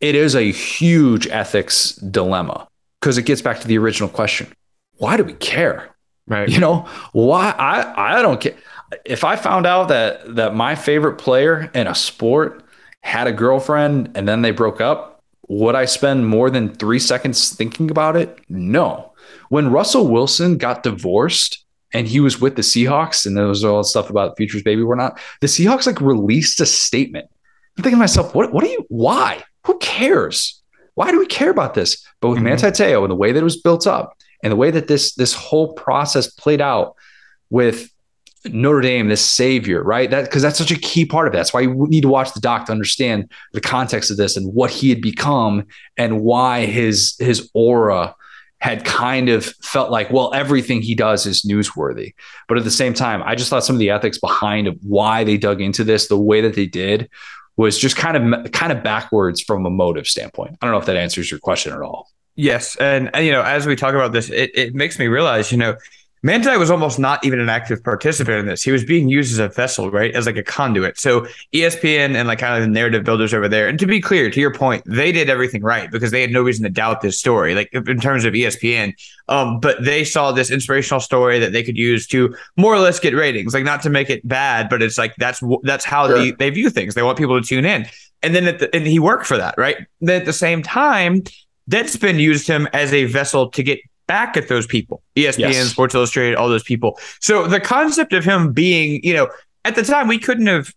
it 0.00 0.14
is 0.14 0.34
a 0.34 0.50
huge 0.50 1.26
ethics 1.28 1.92
dilemma 1.96 2.66
because 3.00 3.18
it 3.18 3.22
gets 3.22 3.42
back 3.42 3.60
to 3.60 3.68
the 3.68 3.78
original 3.78 4.08
question. 4.08 4.52
Why 4.96 5.16
do 5.16 5.24
we 5.24 5.34
care? 5.34 5.94
Right. 6.26 6.48
You 6.48 6.58
know, 6.60 6.88
why 7.12 7.50
I, 7.50 8.18
I 8.18 8.22
don't 8.22 8.40
care. 8.40 8.54
If 9.04 9.24
I 9.24 9.36
found 9.36 9.66
out 9.66 9.88
that 9.88 10.34
that 10.36 10.54
my 10.54 10.74
favorite 10.74 11.16
player 11.16 11.70
in 11.74 11.86
a 11.86 11.94
sport 11.94 12.64
had 13.02 13.26
a 13.26 13.32
girlfriend 13.32 14.12
and 14.14 14.28
then 14.28 14.42
they 14.42 14.50
broke 14.50 14.80
up, 14.80 15.22
would 15.48 15.74
I 15.74 15.84
spend 15.84 16.28
more 16.28 16.50
than 16.50 16.74
three 16.74 16.98
seconds 16.98 17.54
thinking 17.54 17.90
about 17.90 18.16
it? 18.16 18.38
No. 18.48 19.09
When 19.50 19.70
Russell 19.70 20.06
Wilson 20.06 20.58
got 20.58 20.84
divorced 20.84 21.64
and 21.92 22.06
he 22.06 22.20
was 22.20 22.40
with 22.40 22.54
the 22.54 22.62
Seahawks, 22.62 23.26
and 23.26 23.36
there 23.36 23.46
was 23.46 23.64
all 23.64 23.82
stuff 23.82 24.08
about 24.08 24.36
Futures 24.36 24.62
Baby 24.62 24.82
or 24.82 24.94
not, 24.94 25.20
the 25.40 25.48
Seahawks 25.48 25.86
like 25.86 26.00
released 26.00 26.60
a 26.60 26.66
statement. 26.66 27.28
I'm 27.76 27.82
thinking 27.82 27.96
to 27.96 28.00
myself, 28.00 28.32
what, 28.34 28.52
what 28.52 28.62
are 28.62 28.68
you, 28.68 28.86
why? 28.88 29.42
Who 29.66 29.76
cares? 29.78 30.62
Why 30.94 31.10
do 31.10 31.18
we 31.18 31.26
care 31.26 31.50
about 31.50 31.74
this? 31.74 32.06
But 32.20 32.28
with 32.28 32.38
mm-hmm. 32.38 32.44
Manti 32.44 32.70
Te'o 32.70 33.02
and 33.02 33.10
the 33.10 33.16
way 33.16 33.32
that 33.32 33.40
it 33.40 33.44
was 33.44 33.60
built 33.60 33.88
up 33.88 34.16
and 34.42 34.52
the 34.52 34.56
way 34.56 34.70
that 34.70 34.86
this 34.86 35.14
this 35.14 35.34
whole 35.34 35.72
process 35.72 36.30
played 36.30 36.60
out 36.60 36.94
with 37.50 37.90
Notre 38.44 38.80
Dame, 38.80 39.08
this 39.08 39.24
savior, 39.24 39.82
right? 39.82 40.10
That 40.10 40.24
because 40.24 40.42
that's 40.42 40.58
such 40.58 40.70
a 40.70 40.78
key 40.78 41.04
part 41.04 41.26
of 41.26 41.34
it. 41.34 41.36
That's 41.36 41.52
why 41.52 41.62
you 41.62 41.86
need 41.88 42.02
to 42.02 42.08
watch 42.08 42.32
the 42.32 42.40
doc 42.40 42.66
to 42.66 42.72
understand 42.72 43.30
the 43.52 43.60
context 43.60 44.10
of 44.10 44.16
this 44.16 44.36
and 44.36 44.54
what 44.54 44.70
he 44.70 44.90
had 44.90 45.02
become 45.02 45.66
and 45.96 46.20
why 46.20 46.66
his 46.66 47.16
his 47.18 47.50
aura 47.52 48.14
had 48.60 48.84
kind 48.84 49.28
of 49.28 49.44
felt 49.44 49.90
like, 49.90 50.10
well, 50.10 50.32
everything 50.34 50.82
he 50.82 50.94
does 50.94 51.26
is 51.26 51.42
newsworthy. 51.42 52.14
But 52.46 52.58
at 52.58 52.64
the 52.64 52.70
same 52.70 52.94
time, 52.94 53.22
I 53.24 53.34
just 53.34 53.48
thought 53.48 53.64
some 53.64 53.76
of 53.76 53.80
the 53.80 53.90
ethics 53.90 54.18
behind 54.18 54.78
why 54.82 55.24
they 55.24 55.38
dug 55.38 55.60
into 55.60 55.82
this, 55.82 56.08
the 56.08 56.18
way 56.18 56.42
that 56.42 56.54
they 56.54 56.66
did, 56.66 57.08
was 57.56 57.78
just 57.78 57.96
kind 57.96 58.34
of 58.34 58.52
kind 58.52 58.72
of 58.72 58.82
backwards 58.82 59.40
from 59.40 59.66
a 59.66 59.70
motive 59.70 60.06
standpoint. 60.06 60.56
I 60.60 60.66
don't 60.66 60.72
know 60.72 60.78
if 60.78 60.86
that 60.86 60.96
answers 60.96 61.30
your 61.30 61.40
question 61.40 61.72
at 61.72 61.80
all. 61.80 62.08
Yes, 62.36 62.76
and, 62.76 63.10
and 63.12 63.26
you 63.26 63.32
know, 63.32 63.42
as 63.42 63.66
we 63.66 63.76
talk 63.76 63.94
about 63.94 64.12
this, 64.12 64.30
it, 64.30 64.50
it 64.54 64.74
makes 64.74 64.98
me 64.98 65.08
realize, 65.08 65.50
you 65.52 65.58
know, 65.58 65.76
Manti 66.22 66.54
was 66.56 66.70
almost 66.70 66.98
not 66.98 67.24
even 67.24 67.40
an 67.40 67.48
active 67.48 67.82
participant 67.82 68.40
in 68.40 68.46
this. 68.46 68.62
He 68.62 68.70
was 68.70 68.84
being 68.84 69.08
used 69.08 69.32
as 69.32 69.38
a 69.38 69.48
vessel, 69.48 69.90
right? 69.90 70.14
As 70.14 70.26
like 70.26 70.36
a 70.36 70.42
conduit. 70.42 70.98
So 70.98 71.26
ESPN 71.54 72.14
and 72.14 72.28
like 72.28 72.38
kind 72.38 72.54
of 72.54 72.60
the 72.60 72.68
narrative 72.68 73.04
builders 73.04 73.32
over 73.32 73.48
there. 73.48 73.68
And 73.68 73.78
to 73.78 73.86
be 73.86 74.00
clear, 74.00 74.30
to 74.30 74.40
your 74.40 74.52
point, 74.52 74.82
they 74.84 75.12
did 75.12 75.30
everything 75.30 75.62
right 75.62 75.90
because 75.90 76.10
they 76.10 76.20
had 76.20 76.30
no 76.30 76.42
reason 76.42 76.64
to 76.64 76.70
doubt 76.70 77.00
this 77.00 77.18
story, 77.18 77.54
like 77.54 77.70
in 77.72 78.00
terms 78.00 78.24
of 78.26 78.34
ESPN. 78.34 78.92
Um, 79.28 79.60
but 79.60 79.82
they 79.82 80.04
saw 80.04 80.30
this 80.30 80.50
inspirational 80.50 81.00
story 81.00 81.38
that 81.38 81.52
they 81.52 81.62
could 81.62 81.78
use 81.78 82.06
to 82.08 82.36
more 82.56 82.74
or 82.74 82.80
less 82.80 83.00
get 83.00 83.14
ratings. 83.14 83.54
Like 83.54 83.64
not 83.64 83.80
to 83.82 83.90
make 83.90 84.10
it 84.10 84.26
bad, 84.28 84.68
but 84.68 84.82
it's 84.82 84.98
like 84.98 85.14
that's 85.16 85.42
that's 85.62 85.84
how 85.84 86.06
sure. 86.06 86.18
they, 86.18 86.30
they 86.32 86.50
view 86.50 86.68
things. 86.68 86.94
They 86.94 87.02
want 87.02 87.16
people 87.16 87.40
to 87.40 87.46
tune 87.46 87.64
in. 87.64 87.86
And 88.22 88.34
then 88.34 88.44
the, 88.44 88.68
and 88.74 88.86
he 88.86 88.98
worked 88.98 89.26
for 89.26 89.38
that, 89.38 89.54
right? 89.56 89.78
Then 90.02 90.20
at 90.20 90.26
the 90.26 90.34
same 90.34 90.62
time, 90.62 91.22
Deadspin 91.70 92.18
used 92.20 92.46
him 92.46 92.68
as 92.72 92.92
a 92.92 93.04
vessel 93.04 93.48
to 93.50 93.62
get 93.62 93.80
back 94.10 94.36
at 94.36 94.48
those 94.48 94.66
people 94.66 95.04
ESPN, 95.14 95.38
yes. 95.38 95.70
Sports 95.70 95.94
Illustrated, 95.94 96.34
all 96.34 96.48
those 96.48 96.64
people. 96.64 96.98
So 97.20 97.46
the 97.46 97.60
concept 97.60 98.12
of 98.12 98.24
him 98.24 98.52
being, 98.52 99.00
you 99.04 99.14
know, 99.14 99.30
at 99.64 99.76
the 99.76 99.84
time 99.84 100.08
we 100.08 100.18
couldn't 100.18 100.48
have 100.48 100.74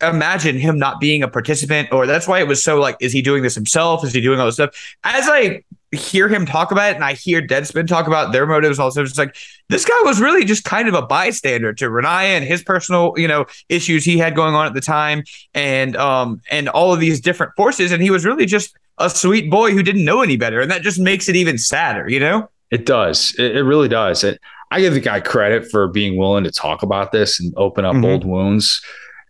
imagined 0.00 0.58
him 0.58 0.78
not 0.78 0.98
being 0.98 1.22
a 1.22 1.28
participant, 1.28 1.92
or 1.92 2.06
that's 2.06 2.26
why 2.26 2.40
it 2.40 2.48
was 2.48 2.64
so 2.64 2.80
like, 2.80 2.96
is 3.00 3.12
he 3.12 3.20
doing 3.20 3.42
this 3.42 3.54
himself? 3.54 4.02
Is 4.02 4.14
he 4.14 4.22
doing 4.22 4.40
all 4.40 4.46
this 4.46 4.54
stuff? 4.54 4.96
As 5.04 5.28
I 5.28 5.62
hear 5.90 6.26
him 6.26 6.46
talk 6.46 6.72
about 6.72 6.92
it 6.92 6.94
and 6.94 7.04
I 7.04 7.12
hear 7.12 7.46
Deadspin 7.46 7.86
talk 7.86 8.06
about 8.06 8.32
their 8.32 8.46
motives 8.46 8.78
also, 8.78 9.02
it's 9.02 9.18
like 9.18 9.36
this 9.68 9.84
guy 9.84 10.00
was 10.04 10.18
really 10.18 10.46
just 10.46 10.64
kind 10.64 10.88
of 10.88 10.94
a 10.94 11.02
bystander 11.02 11.74
to 11.74 11.90
Ronaiah 11.90 12.38
and 12.38 12.44
his 12.46 12.62
personal, 12.62 13.12
you 13.18 13.28
know, 13.28 13.44
issues 13.68 14.06
he 14.06 14.16
had 14.16 14.34
going 14.34 14.54
on 14.54 14.64
at 14.64 14.72
the 14.72 14.80
time 14.80 15.22
and 15.52 15.96
um 15.96 16.40
and 16.50 16.70
all 16.70 16.94
of 16.94 17.00
these 17.00 17.20
different 17.20 17.52
forces. 17.56 17.92
And 17.92 18.02
he 18.02 18.10
was 18.10 18.24
really 18.24 18.46
just 18.46 18.74
a 19.02 19.10
sweet 19.10 19.50
boy 19.50 19.72
who 19.72 19.82
didn't 19.82 20.04
know 20.04 20.22
any 20.22 20.36
better. 20.36 20.60
And 20.60 20.70
that 20.70 20.82
just 20.82 20.98
makes 20.98 21.28
it 21.28 21.36
even 21.36 21.58
sadder, 21.58 22.08
you 22.08 22.20
know? 22.20 22.48
It 22.70 22.86
does. 22.86 23.34
It, 23.38 23.56
it 23.56 23.62
really 23.64 23.88
does. 23.88 24.24
It, 24.24 24.40
I 24.70 24.80
give 24.80 24.94
the 24.94 25.00
guy 25.00 25.20
credit 25.20 25.70
for 25.70 25.88
being 25.88 26.16
willing 26.16 26.44
to 26.44 26.50
talk 26.50 26.82
about 26.82 27.12
this 27.12 27.38
and 27.38 27.52
open 27.56 27.84
up 27.84 27.94
mm-hmm. 27.94 28.06
old 28.06 28.24
wounds. 28.24 28.80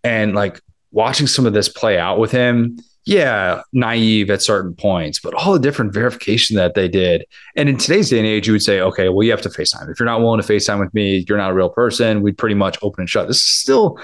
And 0.04 0.34
like 0.34 0.60
watching 0.92 1.26
some 1.26 1.46
of 1.46 1.52
this 1.52 1.68
play 1.68 1.98
out 1.98 2.18
with 2.18 2.30
him, 2.30 2.78
yeah, 3.04 3.62
naive 3.72 4.30
at 4.30 4.42
certain 4.42 4.74
points, 4.74 5.18
but 5.18 5.34
all 5.34 5.52
the 5.52 5.58
different 5.58 5.92
verification 5.92 6.56
that 6.56 6.74
they 6.74 6.86
did. 6.86 7.24
And 7.56 7.68
in 7.68 7.76
today's 7.76 8.10
day 8.10 8.18
and 8.18 8.26
age, 8.26 8.46
you 8.46 8.52
would 8.52 8.62
say, 8.62 8.80
okay, 8.80 9.08
well, 9.08 9.24
you 9.24 9.32
have 9.32 9.42
to 9.42 9.48
FaceTime. 9.48 9.90
If 9.90 9.98
you're 9.98 10.06
not 10.06 10.20
willing 10.20 10.40
to 10.40 10.46
FaceTime 10.46 10.78
with 10.78 10.94
me, 10.94 11.24
you're 11.28 11.38
not 11.38 11.50
a 11.50 11.54
real 11.54 11.70
person. 11.70 12.22
We'd 12.22 12.38
pretty 12.38 12.54
much 12.54 12.78
open 12.82 13.02
and 13.02 13.10
shut. 13.10 13.26
This 13.26 13.38
is 13.38 13.42
still 13.42 13.98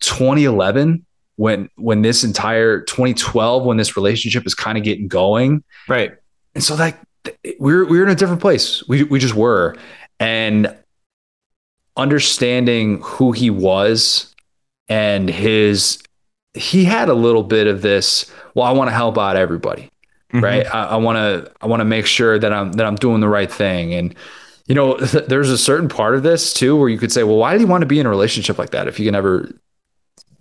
2011 0.00 1.06
when 1.42 1.68
when 1.74 2.02
this 2.02 2.22
entire 2.22 2.82
2012 2.82 3.64
when 3.64 3.76
this 3.76 3.96
relationship 3.96 4.46
is 4.46 4.54
kind 4.54 4.78
of 4.78 4.84
getting 4.84 5.08
going. 5.08 5.64
Right. 5.88 6.12
And 6.54 6.62
so 6.62 6.76
like 6.76 6.96
we're 7.58 7.84
we're 7.84 8.04
in 8.04 8.10
a 8.10 8.14
different 8.14 8.40
place. 8.40 8.86
We 8.86 9.02
we 9.02 9.18
just 9.18 9.34
were. 9.34 9.76
And 10.20 10.72
understanding 11.96 13.00
who 13.02 13.32
he 13.32 13.50
was 13.50 14.32
and 14.88 15.28
his 15.28 16.00
he 16.54 16.84
had 16.84 17.08
a 17.08 17.14
little 17.14 17.42
bit 17.42 17.66
of 17.66 17.82
this 17.82 18.30
well 18.54 18.64
i 18.64 18.70
want 18.70 18.88
to 18.88 18.94
help 18.94 19.18
out 19.18 19.36
everybody 19.36 19.90
mm-hmm. 20.32 20.42
right? 20.42 20.66
I 20.66 20.96
want 20.96 21.16
to 21.16 21.52
i 21.60 21.66
want 21.66 21.80
to 21.80 21.84
make 21.84 22.06
sure 22.06 22.38
that 22.38 22.50
i'm 22.50 22.72
that 22.72 22.86
i'm 22.86 22.96
doing 22.96 23.20
the 23.20 23.28
right 23.28 23.52
thing. 23.52 23.92
And 23.92 24.14
you 24.66 24.74
know 24.74 24.96
th- 24.96 25.24
there's 25.28 25.50
a 25.50 25.58
certain 25.58 25.88
part 25.88 26.14
of 26.14 26.22
this 26.22 26.54
too 26.54 26.76
where 26.76 26.88
you 26.88 26.98
could 26.98 27.12
say 27.12 27.24
well 27.24 27.36
why 27.36 27.54
do 27.54 27.60
you 27.60 27.66
want 27.66 27.82
to 27.82 27.86
be 27.86 28.00
in 28.00 28.06
a 28.06 28.10
relationship 28.10 28.58
like 28.58 28.70
that 28.70 28.88
if 28.88 28.98
you 28.98 29.04
can 29.04 29.12
never 29.12 29.52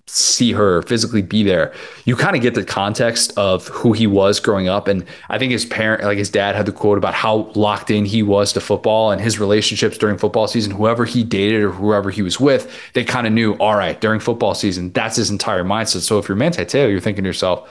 see 0.07 0.51
her 0.51 0.81
physically 0.83 1.21
be 1.21 1.43
there 1.43 1.73
you 2.05 2.15
kind 2.15 2.35
of 2.35 2.41
get 2.41 2.53
the 2.53 2.63
context 2.63 3.31
of 3.37 3.67
who 3.67 3.93
he 3.93 4.07
was 4.07 4.39
growing 4.39 4.67
up. 4.67 4.87
And 4.87 5.05
i 5.29 5.37
think 5.37 5.51
his 5.51 5.65
parent 5.65 6.03
like 6.03 6.17
his 6.17 6.29
dad 6.29 6.55
had 6.55 6.65
the 6.65 6.71
quote 6.71 6.97
about 6.97 7.13
how 7.13 7.51
locked 7.55 7.89
in 7.91 8.05
he 8.05 8.23
was 8.23 8.53
to 8.53 8.61
football 8.61 9.11
and 9.11 9.21
his 9.21 9.39
relationships 9.39 9.97
during 9.97 10.17
football 10.17 10.47
season. 10.47 10.71
Whoever 10.71 11.05
he 11.05 11.23
dated 11.23 11.61
or 11.61 11.71
whoever 11.71 12.09
he 12.09 12.21
was 12.21 12.39
with 12.39 12.71
they 12.93 13.03
kind 13.03 13.27
of 13.27 13.33
knew 13.33 13.53
all 13.53 13.75
right 13.75 13.99
during 13.99 14.19
football 14.19 14.53
season 14.53 14.91
that's 14.91 15.15
his 15.15 15.29
entire 15.29 15.63
mindset. 15.63 16.01
So 16.01 16.17
if 16.17 16.27
you're 16.27 16.35
Manti 16.35 16.65
Te'o 16.65 16.89
you're 16.89 16.99
thinking 16.99 17.23
to 17.23 17.29
yourself 17.29 17.69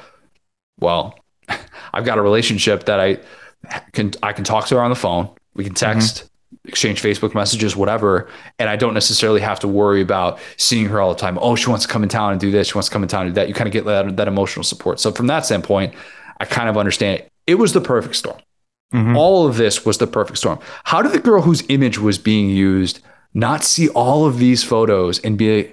well 0.78 1.18
i've 1.92 2.04
got 2.04 2.18
a 2.18 2.22
relationship 2.22 2.84
that 2.84 3.00
i 3.00 3.18
can 3.92 4.12
i 4.22 4.32
can 4.32 4.44
talk 4.44 4.66
to 4.68 4.76
her 4.76 4.82
on 4.82 4.90
the 4.90 4.96
phone. 4.96 5.28
We 5.54 5.64
can 5.64 5.74
text. 5.74 6.16
mm-hmm 6.16 6.26
exchange 6.64 7.02
Facebook 7.02 7.34
messages, 7.34 7.76
whatever. 7.76 8.28
And 8.58 8.68
I 8.68 8.76
don't 8.76 8.94
necessarily 8.94 9.40
have 9.40 9.60
to 9.60 9.68
worry 9.68 10.02
about 10.02 10.38
seeing 10.56 10.86
her 10.86 11.00
all 11.00 11.12
the 11.12 11.20
time. 11.20 11.38
Oh, 11.40 11.56
she 11.56 11.70
wants 11.70 11.86
to 11.86 11.92
come 11.92 12.02
in 12.02 12.08
town 12.08 12.32
and 12.32 12.40
do 12.40 12.50
this. 12.50 12.68
She 12.68 12.74
wants 12.74 12.88
to 12.88 12.92
come 12.92 13.02
in 13.02 13.08
town 13.08 13.26
and 13.26 13.34
do 13.34 13.40
that. 13.40 13.48
You 13.48 13.54
kind 13.54 13.68
of 13.68 13.72
get 13.72 13.84
that, 13.84 14.16
that 14.16 14.28
emotional 14.28 14.64
support. 14.64 15.00
So 15.00 15.12
from 15.12 15.26
that 15.28 15.46
standpoint, 15.46 15.94
I 16.38 16.44
kind 16.44 16.68
of 16.68 16.76
understand 16.76 17.20
it. 17.20 17.32
It 17.46 17.54
was 17.56 17.72
the 17.72 17.80
perfect 17.80 18.16
storm. 18.16 18.38
Mm-hmm. 18.92 19.16
All 19.16 19.46
of 19.46 19.56
this 19.56 19.86
was 19.86 19.98
the 19.98 20.06
perfect 20.06 20.38
storm. 20.38 20.58
How 20.84 21.02
did 21.02 21.12
the 21.12 21.20
girl 21.20 21.42
whose 21.42 21.62
image 21.68 21.98
was 21.98 22.18
being 22.18 22.50
used 22.50 23.00
not 23.34 23.62
see 23.62 23.88
all 23.90 24.26
of 24.26 24.38
these 24.38 24.64
photos 24.64 25.20
and 25.20 25.38
be 25.38 25.70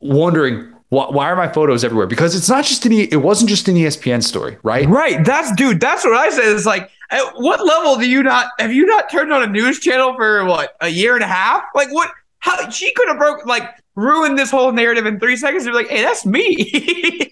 wondering 0.00 0.72
why, 0.88 1.28
are 1.30 1.36
my 1.36 1.48
photos 1.48 1.82
everywhere? 1.82 2.06
Because 2.06 2.36
it's 2.36 2.48
not 2.48 2.64
just 2.64 2.86
an 2.86 2.92
it 2.92 3.22
wasn't 3.22 3.50
just 3.50 3.66
an 3.68 3.74
ESPN 3.74 4.22
story, 4.22 4.56
right? 4.62 4.88
Right. 4.88 5.24
That's 5.24 5.52
dude. 5.52 5.80
That's 5.80 6.04
what 6.04 6.14
I 6.14 6.30
said. 6.30 6.44
It's 6.46 6.66
like, 6.66 6.90
at 7.10 7.24
what 7.34 7.64
level 7.64 7.96
do 7.96 8.08
you 8.08 8.22
not 8.22 8.50
have 8.58 8.72
you 8.72 8.86
not 8.86 9.10
turned 9.10 9.32
on 9.32 9.42
a 9.42 9.46
news 9.46 9.80
channel 9.80 10.14
for 10.16 10.44
what 10.44 10.76
a 10.80 10.88
year 10.88 11.14
and 11.14 11.24
a 11.24 11.28
half? 11.28 11.64
Like 11.74 11.92
what? 11.92 12.10
How 12.38 12.70
she 12.70 12.92
could 12.92 13.08
have 13.08 13.18
broke 13.18 13.44
like 13.46 13.68
ruined 13.96 14.38
this 14.38 14.50
whole 14.50 14.72
narrative 14.72 15.06
in 15.06 15.18
three 15.18 15.36
seconds. 15.36 15.64
They're 15.64 15.74
like, 15.74 15.88
hey, 15.88 16.02
that's 16.02 16.24
me. 16.24 16.54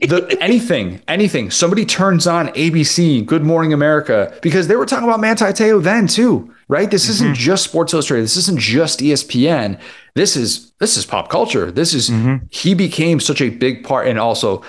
the, 0.09 0.37
anything, 0.41 1.01
anything. 1.07 1.51
Somebody 1.51 1.85
turns 1.85 2.27
on 2.27 2.49
ABC, 2.49 3.25
Good 3.25 3.45
Morning 3.45 3.73
America, 3.73 4.37
because 4.43 4.67
they 4.67 4.77
were 4.77 4.87
talking 4.87 5.07
about 5.07 5.21
Manti 5.21 5.45
Te'o 5.45 5.81
then 5.81 6.07
too, 6.09 6.53
right? 6.69 6.91
This 6.91 7.05
mm-hmm. 7.05 7.13
isn't 7.13 7.35
just 7.35 7.65
Sports 7.65 7.93
Illustrated. 7.93 8.25
This 8.25 8.37
isn't 8.39 8.59
just 8.59 9.01
ESPN. 9.01 9.79
This 10.15 10.37
is 10.37 10.73
this 10.81 10.97
is 10.97 11.07
pop 11.07 11.29
culture. 11.29 11.71
This 11.71 11.95
is 11.95 12.11
mm-hmm. 12.11 12.47
he 12.51 12.75
became 12.75 13.21
such 13.21 13.41
a 13.41 13.51
big 13.51 13.85
part, 13.85 14.09
and 14.09 14.19
also 14.19 14.65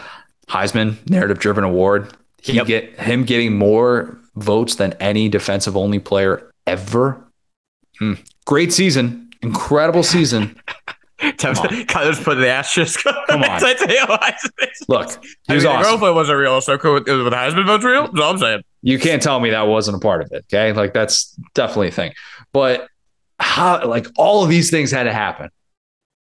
Heisman 0.49 1.09
narrative 1.09 1.39
driven 1.39 1.63
award. 1.63 2.13
He 2.41 2.53
yep. 2.53 2.67
get 2.67 2.99
him 2.99 3.23
getting 3.23 3.57
more 3.57 4.17
votes 4.35 4.75
than 4.75 4.93
any 4.93 5.29
defensive 5.29 5.75
only 5.75 5.99
player 5.99 6.51
ever. 6.67 7.21
Hmm. 7.97 8.13
Great 8.45 8.73
season, 8.73 9.29
incredible 9.41 10.03
season. 10.03 10.59
Kyler's 11.21 12.19
put 12.21 12.35
the 12.35 12.49
asterisk. 12.49 13.03
Come 13.03 13.43
on. 13.43 13.61
Look, 14.87 15.23
he 15.47 15.53
was 15.53 15.65
I 15.65 15.69
mean, 15.69 15.77
awesome. 15.77 15.91
girlfriend 15.91 16.15
wasn't 16.15 16.39
real, 16.39 16.61
so 16.61 16.77
cool. 16.77 16.95
With, 16.95 17.07
with 17.07 17.33
Heisman 17.33 17.65
votes 17.65 17.83
real? 17.83 18.07
That's 18.07 18.19
all 18.19 18.31
I'm 18.31 18.37
saying. 18.37 18.63
You 18.81 18.99
can't 18.99 19.21
tell 19.21 19.39
me 19.39 19.51
that 19.51 19.67
wasn't 19.67 19.97
a 19.97 19.99
part 19.99 20.21
of 20.21 20.31
it. 20.31 20.45
Okay. 20.53 20.73
Like 20.73 20.93
that's 20.93 21.35
definitely 21.53 21.87
a 21.87 21.91
thing. 21.91 22.13
But 22.51 22.87
how 23.39 23.85
like 23.87 24.07
all 24.17 24.43
of 24.43 24.49
these 24.49 24.69
things 24.69 24.91
had 24.91 25.03
to 25.03 25.13
happen. 25.13 25.49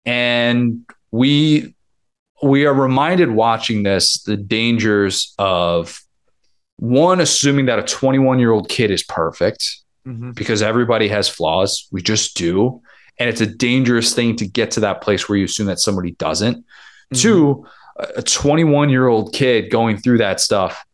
And 0.04 0.84
we 1.10 1.74
we 2.42 2.66
are 2.66 2.74
reminded 2.74 3.30
watching 3.30 3.84
this 3.84 4.22
the 4.22 4.36
dangers 4.36 5.34
of 5.38 6.00
one 6.76 7.20
assuming 7.20 7.66
that 7.66 7.78
a 7.78 7.82
21 7.82 8.38
year 8.38 8.50
old 8.50 8.68
kid 8.68 8.90
is 8.90 9.02
perfect 9.02 9.78
mm-hmm. 10.06 10.32
because 10.32 10.62
everybody 10.62 11.08
has 11.08 11.28
flaws. 11.28 11.88
We 11.90 12.02
just 12.02 12.36
do. 12.36 12.82
And 13.18 13.28
it's 13.28 13.40
a 13.40 13.46
dangerous 13.46 14.14
thing 14.14 14.36
to 14.36 14.46
get 14.46 14.72
to 14.72 14.80
that 14.80 15.00
place 15.00 15.28
where 15.28 15.38
you 15.38 15.44
assume 15.44 15.66
that 15.66 15.78
somebody 15.78 16.12
doesn't. 16.12 16.58
Mm-hmm. 16.58 17.16
Two, 17.16 17.66
a 18.16 18.22
21 18.22 18.90
year 18.90 19.06
old 19.06 19.32
kid 19.32 19.70
going 19.70 19.98
through 19.98 20.18
that 20.18 20.40
stuff 20.40 20.84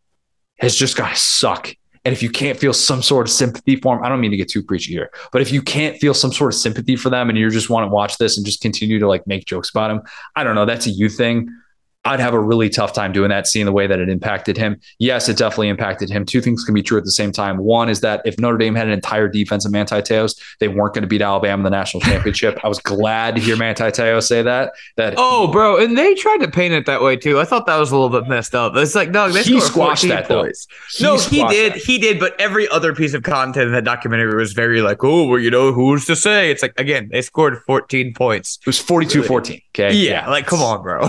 has 0.58 0.76
just 0.76 0.96
got 0.96 1.10
to 1.10 1.16
suck. 1.16 1.74
And 2.04 2.12
if 2.12 2.22
you 2.22 2.30
can't 2.30 2.58
feel 2.58 2.72
some 2.72 3.02
sort 3.02 3.26
of 3.26 3.32
sympathy 3.32 3.76
for 3.76 3.96
them, 3.96 4.04
I 4.04 4.08
don't 4.08 4.20
mean 4.20 4.30
to 4.30 4.36
get 4.36 4.48
too 4.48 4.62
preachy 4.62 4.92
here, 4.92 5.10
but 5.32 5.42
if 5.42 5.52
you 5.52 5.60
can't 5.60 5.98
feel 5.98 6.14
some 6.14 6.32
sort 6.32 6.54
of 6.54 6.58
sympathy 6.58 6.96
for 6.96 7.10
them 7.10 7.28
and 7.28 7.38
you 7.38 7.50
just 7.50 7.68
want 7.68 7.84
to 7.84 7.88
watch 7.88 8.16
this 8.16 8.38
and 8.38 8.46
just 8.46 8.62
continue 8.62 8.98
to 8.98 9.06
like 9.06 9.26
make 9.26 9.44
jokes 9.44 9.70
about 9.70 9.88
them, 9.88 10.02
I 10.34 10.44
don't 10.44 10.54
know. 10.54 10.64
That's 10.64 10.86
a 10.86 10.90
you 10.90 11.10
thing. 11.10 11.54
I'd 12.04 12.20
have 12.20 12.32
a 12.32 12.40
really 12.40 12.70
tough 12.70 12.94
time 12.94 13.12
doing 13.12 13.28
that, 13.28 13.46
seeing 13.46 13.66
the 13.66 13.72
way 13.72 13.86
that 13.86 14.00
it 14.00 14.08
impacted 14.08 14.56
him. 14.56 14.80
Yes, 14.98 15.28
it 15.28 15.36
definitely 15.36 15.68
impacted 15.68 16.08
him. 16.08 16.24
Two 16.24 16.40
things 16.40 16.64
can 16.64 16.72
be 16.72 16.82
true 16.82 16.96
at 16.96 17.04
the 17.04 17.12
same 17.12 17.30
time. 17.30 17.58
One 17.58 17.90
is 17.90 18.00
that 18.00 18.22
if 18.24 18.38
Notre 18.38 18.56
Dame 18.56 18.74
had 18.74 18.86
an 18.86 18.92
entire 18.94 19.28
defense 19.28 19.66
of 19.66 19.72
Manti 19.72 19.96
Te'os, 19.96 20.40
they 20.60 20.68
weren't 20.68 20.94
going 20.94 21.02
to 21.02 21.08
beat 21.08 21.20
Alabama 21.20 21.60
in 21.60 21.64
the 21.64 21.70
national 21.70 22.00
championship. 22.00 22.58
I 22.64 22.68
was 22.68 22.78
glad 22.78 23.34
to 23.34 23.40
hear 23.42 23.54
Manti 23.54 23.90
Te'o 23.90 24.22
say 24.22 24.40
that. 24.42 24.72
That 24.96 25.14
oh, 25.18 25.48
bro, 25.48 25.76
and 25.76 25.98
they 25.98 26.14
tried 26.14 26.38
to 26.38 26.50
paint 26.50 26.72
it 26.72 26.86
that 26.86 27.02
way 27.02 27.16
too. 27.16 27.38
I 27.38 27.44
thought 27.44 27.66
that 27.66 27.76
was 27.76 27.92
a 27.92 27.98
little 27.98 28.20
bit 28.20 28.28
messed 28.28 28.54
up. 28.54 28.74
It's 28.76 28.94
like 28.94 29.10
no, 29.10 29.30
they 29.30 29.42
he 29.42 29.60
squashed 29.60 30.08
that 30.08 30.26
points. 30.26 30.66
He 30.96 31.04
no, 31.04 31.18
he 31.18 31.46
did, 31.48 31.74
that. 31.74 31.78
he 31.78 31.98
did. 31.98 32.18
But 32.18 32.40
every 32.40 32.66
other 32.68 32.94
piece 32.94 33.12
of 33.12 33.24
content 33.24 33.66
in 33.66 33.72
that 33.72 33.84
documentary 33.84 34.36
was 34.36 34.54
very 34.54 34.80
like, 34.80 35.04
oh, 35.04 35.26
well, 35.26 35.38
you 35.38 35.50
know, 35.50 35.72
who's 35.72 36.06
to 36.06 36.16
say? 36.16 36.50
It's 36.50 36.62
like 36.62 36.72
again, 36.80 37.10
they 37.12 37.20
scored 37.20 37.58
14 37.66 38.14
points. 38.14 38.58
It 38.62 38.66
was 38.66 38.80
42-14. 38.80 39.62
Okay, 39.72 39.94
yeah, 39.94 40.28
like 40.28 40.46
come 40.46 40.60
on, 40.60 40.82
bro. 40.82 41.06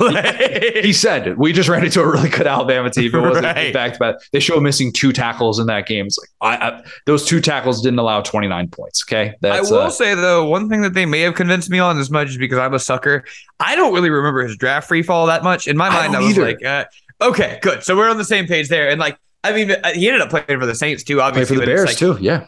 he 0.83 0.93
said 0.93 1.35
we 1.37 1.51
just 1.51 1.67
ran 1.67 1.83
into 1.83 1.99
a 1.99 2.07
really 2.07 2.29
good 2.29 2.45
Alabama 2.45 2.91
team. 2.91 3.13
It 3.13 3.19
wasn't 3.19 3.45
right. 3.45 3.73
fact, 3.73 3.97
but 3.97 4.21
they 4.33 4.39
show 4.39 4.59
missing 4.59 4.93
two 4.93 5.11
tackles 5.11 5.57
in 5.57 5.65
that 5.65 5.87
game. 5.87 6.05
It's 6.05 6.19
like 6.19 6.59
I, 6.61 6.67
I, 6.67 6.83
those 7.07 7.25
two 7.25 7.41
tackles 7.41 7.81
didn't 7.81 7.97
allow 7.97 8.21
29 8.21 8.67
points. 8.69 9.03
Okay, 9.03 9.33
That's, 9.41 9.71
I 9.71 9.73
will 9.73 9.81
uh, 9.81 9.89
say 9.89 10.13
though, 10.13 10.45
one 10.45 10.69
thing 10.69 10.81
that 10.81 10.93
they 10.93 11.07
may 11.07 11.21
have 11.21 11.33
convinced 11.33 11.71
me 11.71 11.79
on 11.79 11.97
as 11.97 12.11
much 12.11 12.29
is 12.29 12.37
because 12.37 12.59
I'm 12.59 12.75
a 12.75 12.79
sucker. 12.79 13.25
I 13.59 13.75
don't 13.75 13.95
really 13.95 14.11
remember 14.11 14.43
his 14.43 14.55
draft 14.57 14.87
free 14.87 15.01
fall 15.01 15.25
that 15.25 15.43
much. 15.43 15.67
In 15.67 15.75
my 15.75 15.89
mind, 15.89 16.15
I, 16.15 16.19
I 16.19 16.21
was 16.21 16.37
either. 16.37 16.45
like, 16.45 16.63
uh, 16.63 16.85
okay, 17.19 17.57
good. 17.63 17.83
So 17.83 17.97
we're 17.97 18.09
on 18.11 18.19
the 18.19 18.25
same 18.25 18.45
page 18.45 18.69
there. 18.69 18.89
And 18.89 18.99
like, 18.99 19.17
I 19.43 19.53
mean, 19.53 19.75
he 19.95 20.07
ended 20.07 20.21
up 20.21 20.29
playing 20.29 20.59
for 20.59 20.67
the 20.67 20.75
Saints 20.75 21.03
too. 21.03 21.19
Obviously, 21.19 21.55
Play 21.55 21.65
for 21.65 21.67
the 21.67 21.75
Bears 21.75 21.87
like, 21.87 21.97
too. 21.97 22.17
Yeah. 22.21 22.45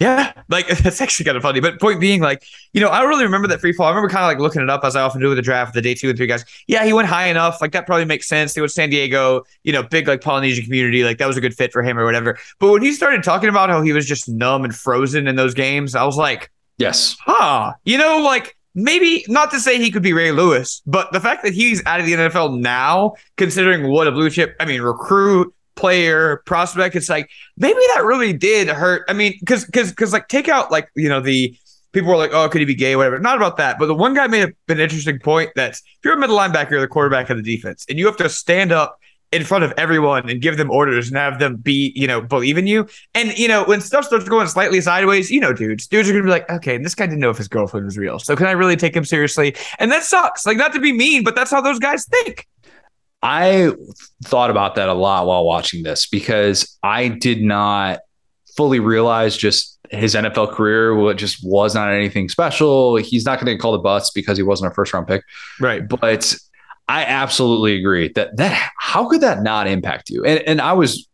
Yeah, 0.00 0.32
like 0.48 0.66
that's 0.78 1.00
actually 1.00 1.24
kind 1.24 1.36
of 1.36 1.42
funny. 1.42 1.60
But 1.60 1.80
point 1.80 2.00
being, 2.00 2.20
like, 2.20 2.44
you 2.72 2.80
know, 2.80 2.90
I 2.90 3.00
don't 3.00 3.08
really 3.08 3.24
remember 3.24 3.48
that 3.48 3.60
free 3.60 3.72
fall. 3.72 3.86
I 3.86 3.90
remember 3.90 4.08
kind 4.08 4.24
of 4.24 4.28
like 4.28 4.38
looking 4.38 4.62
it 4.62 4.68
up 4.68 4.84
as 4.84 4.96
I 4.96 5.02
often 5.02 5.20
do 5.20 5.28
with 5.28 5.36
the 5.36 5.42
draft, 5.42 5.74
the 5.74 5.82
day 5.82 5.94
two 5.94 6.08
and 6.08 6.16
three 6.16 6.26
guys. 6.26 6.44
Yeah, 6.66 6.84
he 6.84 6.92
went 6.92 7.08
high 7.08 7.28
enough. 7.28 7.60
Like 7.60 7.72
that 7.72 7.86
probably 7.86 8.04
makes 8.04 8.26
sense. 8.26 8.54
They 8.54 8.60
went 8.60 8.72
San 8.72 8.90
Diego, 8.90 9.44
you 9.62 9.72
know, 9.72 9.82
big 9.82 10.08
like 10.08 10.20
Polynesian 10.20 10.64
community. 10.64 11.04
Like 11.04 11.18
that 11.18 11.26
was 11.26 11.36
a 11.36 11.40
good 11.40 11.54
fit 11.54 11.72
for 11.72 11.82
him 11.82 11.98
or 11.98 12.04
whatever. 12.04 12.38
But 12.58 12.72
when 12.72 12.82
he 12.82 12.92
started 12.92 13.22
talking 13.22 13.48
about 13.48 13.70
how 13.70 13.82
he 13.82 13.92
was 13.92 14.06
just 14.06 14.28
numb 14.28 14.64
and 14.64 14.74
frozen 14.74 15.28
in 15.28 15.36
those 15.36 15.54
games, 15.54 15.94
I 15.94 16.04
was 16.04 16.16
like, 16.16 16.50
yes, 16.76 17.16
huh. 17.24 17.74
You 17.84 17.98
know, 17.98 18.18
like 18.18 18.56
maybe 18.74 19.24
not 19.28 19.52
to 19.52 19.60
say 19.60 19.78
he 19.78 19.92
could 19.92 20.02
be 20.02 20.12
Ray 20.12 20.32
Lewis, 20.32 20.82
but 20.86 21.12
the 21.12 21.20
fact 21.20 21.44
that 21.44 21.54
he's 21.54 21.84
out 21.86 22.00
of 22.00 22.06
the 22.06 22.12
NFL 22.14 22.58
now, 22.58 23.14
considering 23.36 23.88
what 23.88 24.08
a 24.08 24.12
blue 24.12 24.28
chip, 24.28 24.56
I 24.58 24.64
mean, 24.64 24.82
recruit, 24.82 25.54
player 25.76 26.42
prospect 26.46 26.94
it's 26.94 27.08
like 27.08 27.28
maybe 27.56 27.80
that 27.94 28.04
really 28.04 28.32
did 28.32 28.68
hurt 28.68 29.04
i 29.08 29.12
mean 29.12 29.34
because 29.40 29.64
because 29.64 29.90
because 29.90 30.12
like 30.12 30.28
take 30.28 30.48
out 30.48 30.70
like 30.70 30.88
you 30.94 31.08
know 31.08 31.20
the 31.20 31.56
people 31.92 32.10
were 32.10 32.16
like 32.16 32.32
oh 32.32 32.48
could 32.48 32.60
he 32.60 32.64
be 32.64 32.74
gay 32.74 32.96
whatever 32.96 33.18
not 33.18 33.36
about 33.36 33.56
that 33.56 33.78
but 33.78 33.86
the 33.86 33.94
one 33.94 34.14
guy 34.14 34.26
made 34.26 34.54
an 34.68 34.80
interesting 34.80 35.18
point 35.18 35.50
that 35.56 35.72
if 35.72 35.98
you're 36.04 36.14
a 36.14 36.18
middle 36.18 36.36
linebacker 36.36 36.72
or 36.72 36.80
the 36.80 36.88
quarterback 36.88 37.28
of 37.30 37.36
the 37.36 37.42
defense 37.42 37.84
and 37.88 37.98
you 37.98 38.06
have 38.06 38.16
to 38.16 38.28
stand 38.28 38.72
up 38.72 38.98
in 39.34 39.42
front 39.42 39.64
of 39.64 39.72
everyone 39.76 40.30
and 40.30 40.40
give 40.40 40.56
them 40.56 40.70
orders 40.70 41.08
and 41.08 41.16
have 41.16 41.40
them 41.40 41.56
be, 41.56 41.92
you 41.96 42.06
know, 42.06 42.20
believe 42.20 42.56
in 42.56 42.68
you. 42.68 42.86
And, 43.14 43.36
you 43.36 43.48
know, 43.48 43.64
when 43.64 43.80
stuff 43.80 44.04
starts 44.04 44.28
going 44.28 44.46
slightly 44.46 44.80
sideways, 44.80 45.28
you 45.28 45.40
know, 45.40 45.52
dudes, 45.52 45.88
dudes 45.88 46.08
are 46.08 46.12
to 46.12 46.22
be 46.22 46.28
like, 46.28 46.48
okay, 46.48 46.78
this 46.78 46.94
guy 46.94 47.06
didn't 47.06 47.18
know 47.18 47.30
if 47.30 47.38
his 47.38 47.48
girlfriend 47.48 47.84
was 47.84 47.98
real. 47.98 48.20
So 48.20 48.36
can 48.36 48.46
I 48.46 48.52
really 48.52 48.76
take 48.76 48.94
him 48.94 49.04
seriously? 49.04 49.56
And 49.80 49.90
that 49.90 50.04
sucks. 50.04 50.46
Like, 50.46 50.56
not 50.56 50.72
to 50.74 50.80
be 50.80 50.92
mean, 50.92 51.24
but 51.24 51.34
that's 51.34 51.50
how 51.50 51.60
those 51.60 51.80
guys 51.80 52.04
think. 52.04 52.46
I 53.24 53.72
thought 54.22 54.50
about 54.50 54.74
that 54.74 54.90
a 54.90 54.92
lot 54.92 55.26
while 55.26 55.46
watching 55.46 55.82
this 55.82 56.06
because 56.06 56.78
I 56.82 57.08
did 57.08 57.42
not 57.42 58.00
fully 58.54 58.80
realize 58.80 59.34
just 59.34 59.78
his 59.90 60.14
NFL 60.14 60.52
career 60.52 60.94
what 60.94 61.16
just 61.16 61.38
was 61.42 61.74
not 61.74 61.90
anything 61.90 62.28
special. 62.28 62.96
He's 62.96 63.24
not 63.24 63.38
going 63.38 63.46
to 63.46 63.54
get 63.54 63.60
called 63.60 63.80
a 63.80 63.82
bust 63.82 64.12
because 64.14 64.36
he 64.36 64.42
wasn't 64.42 64.70
a 64.70 64.74
first 64.74 64.92
round 64.92 65.06
pick. 65.06 65.24
Right. 65.58 65.88
But 65.88 66.36
I 66.86 67.04
absolutely 67.06 67.78
agree 67.78 68.12
that 68.14 68.36
that 68.36 68.72
how 68.78 69.08
could 69.08 69.22
that 69.22 69.42
not 69.42 69.66
impact 69.66 70.10
you? 70.10 70.22
And 70.22 70.40
and 70.40 70.60
I 70.60 70.74
was 70.74 71.08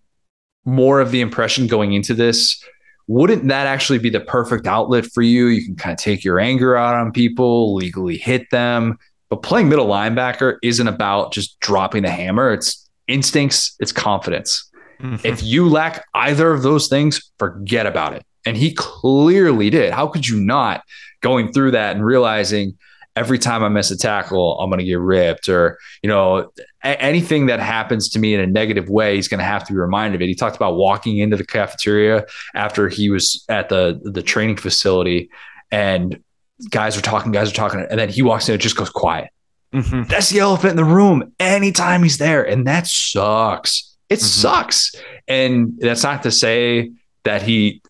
more 0.64 1.00
of 1.00 1.12
the 1.12 1.20
impression 1.20 1.68
going 1.68 1.92
into 1.92 2.12
this 2.12 2.60
wouldn't 3.06 3.48
that 3.48 3.66
actually 3.66 3.98
be 3.98 4.10
the 4.10 4.20
perfect 4.20 4.68
outlet 4.68 5.04
for 5.04 5.20
you? 5.22 5.46
You 5.46 5.64
can 5.64 5.74
kind 5.74 5.92
of 5.92 5.98
take 5.98 6.22
your 6.22 6.38
anger 6.38 6.76
out 6.76 6.94
on 6.94 7.10
people, 7.10 7.74
legally 7.74 8.16
hit 8.16 8.48
them, 8.52 8.98
but 9.30 9.42
playing 9.42 9.68
middle 9.68 9.86
linebacker 9.86 10.58
isn't 10.62 10.88
about 10.88 11.32
just 11.32 11.58
dropping 11.60 12.02
the 12.02 12.10
hammer. 12.10 12.52
It's 12.52 12.88
instincts, 13.06 13.74
it's 13.80 13.92
confidence. 13.92 14.68
Mm-hmm. 15.00 15.26
If 15.26 15.42
you 15.42 15.68
lack 15.68 16.04
either 16.14 16.52
of 16.52 16.62
those 16.62 16.88
things, 16.88 17.30
forget 17.38 17.86
about 17.86 18.12
it. 18.12 18.24
And 18.44 18.56
he 18.56 18.74
clearly 18.74 19.70
did. 19.70 19.92
How 19.92 20.06
could 20.06 20.28
you 20.28 20.40
not 20.40 20.82
going 21.22 21.52
through 21.52 21.70
that 21.72 21.94
and 21.94 22.04
realizing 22.04 22.76
every 23.16 23.38
time 23.38 23.62
I 23.62 23.68
miss 23.68 23.90
a 23.90 23.96
tackle, 23.96 24.58
I'm 24.60 24.70
going 24.70 24.78
to 24.78 24.84
get 24.84 24.98
ripped 24.98 25.48
or, 25.48 25.78
you 26.02 26.08
know, 26.08 26.50
a- 26.82 27.00
anything 27.02 27.46
that 27.46 27.60
happens 27.60 28.08
to 28.10 28.18
me 28.18 28.34
in 28.34 28.40
a 28.40 28.46
negative 28.46 28.88
way, 28.88 29.16
he's 29.16 29.28
going 29.28 29.38
to 29.38 29.44
have 29.44 29.64
to 29.66 29.72
be 29.72 29.78
reminded 29.78 30.16
of 30.16 30.22
it. 30.22 30.28
He 30.28 30.34
talked 30.34 30.56
about 30.56 30.76
walking 30.76 31.18
into 31.18 31.36
the 31.36 31.44
cafeteria 31.44 32.24
after 32.54 32.88
he 32.88 33.10
was 33.10 33.44
at 33.48 33.68
the 33.68 34.00
the 34.02 34.22
training 34.22 34.56
facility 34.56 35.30
and 35.70 36.22
guys 36.70 36.96
are 36.96 37.02
talking, 37.02 37.32
guys 37.32 37.50
are 37.50 37.54
talking, 37.54 37.86
and 37.88 37.98
then 37.98 38.08
he 38.08 38.22
walks 38.22 38.48
in, 38.48 38.54
it 38.54 38.58
just 38.58 38.76
goes 38.76 38.90
quiet. 38.90 39.30
Mm-hmm. 39.72 40.04
That's 40.04 40.30
the 40.30 40.40
elephant 40.40 40.72
in 40.72 40.76
the 40.76 40.84
room 40.84 41.32
anytime 41.38 42.02
he's 42.02 42.18
there. 42.18 42.42
And 42.42 42.66
that 42.66 42.86
sucks. 42.86 43.96
It 44.08 44.16
mm-hmm. 44.16 44.26
sucks. 44.26 44.94
And 45.28 45.78
that's 45.78 46.02
not 46.02 46.22
to 46.24 46.30
say 46.30 46.90
that 47.24 47.42
he 47.42 47.82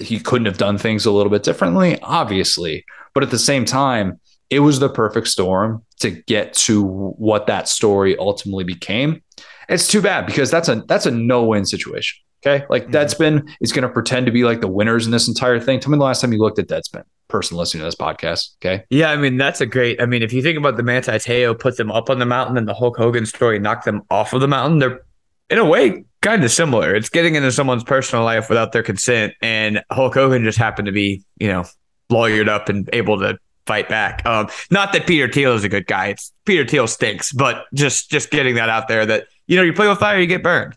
he 0.00 0.18
couldn't 0.18 0.46
have 0.46 0.58
done 0.58 0.76
things 0.76 1.06
a 1.06 1.12
little 1.12 1.30
bit 1.30 1.44
differently, 1.44 2.00
obviously. 2.02 2.84
But 3.14 3.22
at 3.22 3.30
the 3.30 3.38
same 3.38 3.64
time, 3.64 4.20
it 4.50 4.60
was 4.60 4.80
the 4.80 4.88
perfect 4.88 5.28
storm 5.28 5.84
to 6.00 6.10
get 6.10 6.54
to 6.54 6.82
what 6.82 7.46
that 7.46 7.68
story 7.68 8.16
ultimately 8.18 8.64
became. 8.64 9.22
It's 9.68 9.86
too 9.86 10.00
bad 10.00 10.26
because 10.26 10.50
that's 10.50 10.68
a 10.68 10.76
that's 10.88 11.06
a 11.06 11.10
no-win 11.10 11.66
situation. 11.66 12.18
Okay. 12.44 12.64
Like 12.68 12.84
mm-hmm. 12.84 12.94
Deadspin 12.94 13.48
is 13.60 13.72
going 13.72 13.82
to 13.82 13.88
pretend 13.88 14.26
to 14.26 14.32
be 14.32 14.44
like 14.44 14.60
the 14.60 14.68
winners 14.68 15.06
in 15.06 15.12
this 15.12 15.28
entire 15.28 15.58
thing. 15.58 15.80
Tell 15.80 15.90
me 15.90 15.98
the 15.98 16.04
last 16.04 16.20
time 16.20 16.32
you 16.32 16.38
looked 16.38 16.58
at 16.58 16.68
Deadspin, 16.68 17.02
person 17.28 17.56
listening 17.56 17.80
to 17.80 17.86
this 17.86 17.94
podcast. 17.94 18.50
Okay. 18.58 18.84
Yeah. 18.90 19.10
I 19.10 19.16
mean, 19.16 19.36
that's 19.36 19.60
a 19.60 19.66
great, 19.66 20.00
I 20.00 20.06
mean, 20.06 20.22
if 20.22 20.32
you 20.32 20.42
think 20.42 20.56
about 20.56 20.76
the 20.76 20.82
Manti 20.82 21.18
Te'o 21.18 21.58
put 21.58 21.76
them 21.76 21.90
up 21.90 22.10
on 22.10 22.18
the 22.18 22.26
mountain 22.26 22.56
and 22.56 22.68
the 22.68 22.74
Hulk 22.74 22.96
Hogan 22.96 23.26
story 23.26 23.58
knocked 23.58 23.84
them 23.84 24.02
off 24.10 24.32
of 24.32 24.40
the 24.40 24.48
mountain, 24.48 24.78
they're 24.78 25.02
in 25.50 25.58
a 25.58 25.64
way 25.64 26.04
kind 26.20 26.44
of 26.44 26.50
similar. 26.50 26.94
It's 26.94 27.08
getting 27.08 27.34
into 27.34 27.52
someone's 27.52 27.84
personal 27.84 28.24
life 28.24 28.48
without 28.48 28.72
their 28.72 28.82
consent, 28.82 29.34
and 29.42 29.82
Hulk 29.90 30.14
Hogan 30.14 30.44
just 30.44 30.58
happened 30.58 30.86
to 30.86 30.92
be, 30.92 31.22
you 31.38 31.48
know, 31.48 31.64
lawyered 32.10 32.48
up 32.48 32.68
and 32.68 32.88
able 32.92 33.18
to 33.20 33.38
fight 33.66 33.88
back. 33.88 34.24
Um, 34.26 34.48
not 34.70 34.92
that 34.92 35.06
Peter 35.06 35.30
Thiel 35.30 35.54
is 35.54 35.64
a 35.64 35.68
good 35.68 35.86
guy. 35.86 36.08
It's 36.08 36.32
Peter 36.44 36.66
Thiel 36.66 36.86
stinks, 36.86 37.32
but 37.32 37.66
just 37.74 38.10
just 38.10 38.30
getting 38.30 38.56
that 38.56 38.68
out 38.68 38.88
there 38.88 39.06
that 39.06 39.26
you 39.46 39.56
know 39.56 39.62
you 39.62 39.72
play 39.72 39.88
with 39.88 39.98
fire, 39.98 40.18
you 40.18 40.26
get 40.26 40.42
burned. 40.42 40.76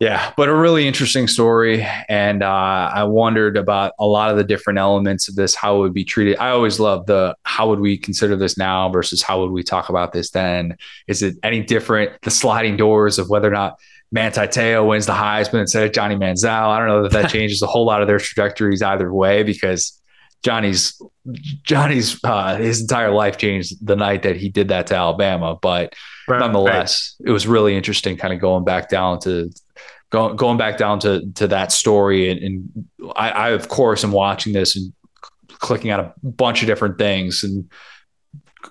Yeah, 0.00 0.32
but 0.34 0.48
a 0.48 0.54
really 0.54 0.88
interesting 0.88 1.28
story. 1.28 1.86
And 2.08 2.42
uh, 2.42 2.90
I 2.92 3.04
wondered 3.04 3.58
about 3.58 3.92
a 3.98 4.06
lot 4.06 4.30
of 4.30 4.38
the 4.38 4.44
different 4.44 4.78
elements 4.78 5.28
of 5.28 5.34
this, 5.34 5.54
how 5.54 5.76
it 5.76 5.78
would 5.80 5.92
be 5.92 6.04
treated. 6.04 6.38
I 6.38 6.50
always 6.50 6.80
love 6.80 7.04
the 7.04 7.36
how 7.42 7.68
would 7.68 7.80
we 7.80 7.98
consider 7.98 8.34
this 8.34 8.56
now 8.56 8.88
versus 8.88 9.20
how 9.20 9.40
would 9.40 9.50
we 9.50 9.62
talk 9.62 9.90
about 9.90 10.14
this 10.14 10.30
then? 10.30 10.78
Is 11.06 11.22
it 11.22 11.36
any 11.42 11.62
different? 11.62 12.12
The 12.22 12.30
sliding 12.30 12.78
doors 12.78 13.18
of 13.18 13.28
whether 13.28 13.48
or 13.48 13.52
not 13.52 13.78
Manti 14.10 14.40
Te'o 14.46 14.88
wins 14.88 15.04
the 15.04 15.12
Heisman 15.12 15.60
instead 15.60 15.84
of 15.84 15.92
Johnny 15.92 16.16
Manziel. 16.16 16.48
I 16.48 16.78
don't 16.78 16.88
know 16.88 17.02
that 17.02 17.12
that 17.12 17.30
changes 17.32 17.60
a 17.60 17.66
whole 17.66 17.84
lot 17.84 18.00
of 18.00 18.08
their 18.08 18.18
trajectories 18.18 18.80
either 18.80 19.12
way 19.12 19.42
because 19.42 20.00
Johnny's 20.42 20.98
Johnny's 21.62 22.18
uh, 22.24 22.56
his 22.56 22.80
entire 22.80 23.10
life 23.10 23.36
changed 23.36 23.86
the 23.86 23.96
night 23.96 24.22
that 24.22 24.36
he 24.36 24.48
did 24.48 24.68
that 24.68 24.86
to 24.86 24.96
Alabama. 24.96 25.58
But 25.60 25.94
right, 26.26 26.38
nonetheless, 26.38 27.16
right. 27.20 27.28
it 27.28 27.32
was 27.32 27.46
really 27.46 27.76
interesting, 27.76 28.16
kind 28.16 28.32
of 28.32 28.40
going 28.40 28.64
back 28.64 28.88
down 28.88 29.20
to 29.20 29.50
going 30.10 30.36
going 30.36 30.58
back 30.58 30.76
down 30.76 30.98
to 31.00 31.30
to 31.36 31.48
that 31.48 31.72
story. 31.72 32.30
And, 32.30 32.42
and 32.42 32.88
I, 33.16 33.30
I, 33.30 33.50
of 33.50 33.68
course, 33.68 34.04
am 34.04 34.12
watching 34.12 34.52
this 34.52 34.76
and 34.76 34.92
clicking 35.48 35.90
on 35.92 36.00
a 36.00 36.14
bunch 36.22 36.62
of 36.62 36.66
different 36.66 36.98
things 36.98 37.42
and 37.44 37.70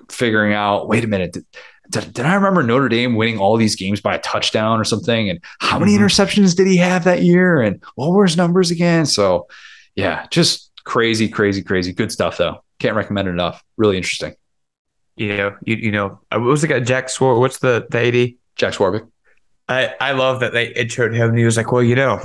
figuring 0.10 0.54
out. 0.54 0.88
Wait 0.88 1.04
a 1.04 1.08
minute. 1.08 1.34
Did, 1.34 1.46
did, 1.90 2.14
did, 2.14 2.26
I 2.26 2.36
remember 2.36 2.62
Notre 2.62 2.90
Dame 2.90 3.16
winning 3.16 3.40
all 3.40 3.58
these 3.58 3.76
games 3.76 4.00
by 4.00 4.16
a 4.16 4.20
touchdown 4.20 4.80
or 4.80 4.84
something? 4.84 5.30
And 5.30 5.40
how 5.60 5.80
many 5.80 5.94
mm-hmm. 5.94 6.04
interceptions 6.04 6.56
did 6.56 6.68
he 6.68 6.78
have 6.78 7.06
that 7.06 7.24
year? 7.24 7.62
And 7.62 7.82
what 7.96 8.12
were 8.12 8.26
his 8.26 8.38
numbers 8.38 8.70
again? 8.70 9.06
So, 9.06 9.48
yeah, 9.96 10.28
just 10.30 10.72
crazy, 10.84 11.28
crazy, 11.30 11.64
crazy. 11.64 11.94
Good 11.94 12.12
stuff, 12.12 12.38
though. 12.38 12.64
Can't 12.80 12.96
recommend 12.96 13.28
it 13.28 13.32
enough. 13.32 13.64
Really 13.78 13.98
interesting. 13.98 14.36
You 15.16 15.36
know, 15.36 15.56
you, 15.66 15.76
you 15.76 15.92
know, 15.92 16.20
what 16.32 16.42
was 16.42 16.62
the 16.62 16.68
guy? 16.68 16.80
Jack 16.80 17.10
Swar. 17.10 17.40
What's 17.40 17.60
the 17.60 17.88
the 17.90 18.00
AD? 18.00 18.30
Jack 18.56 18.74
Swarbrick. 18.74 19.10
I, 19.70 19.94
I 20.02 20.12
love 20.14 20.40
that 20.40 20.52
they 20.52 20.74
introed 20.74 21.14
him 21.14 21.30
and 21.30 21.38
he 21.38 21.46
was 21.46 21.56
like, 21.56 21.72
well, 21.72 21.84
you 21.84 21.96
know, 21.96 22.20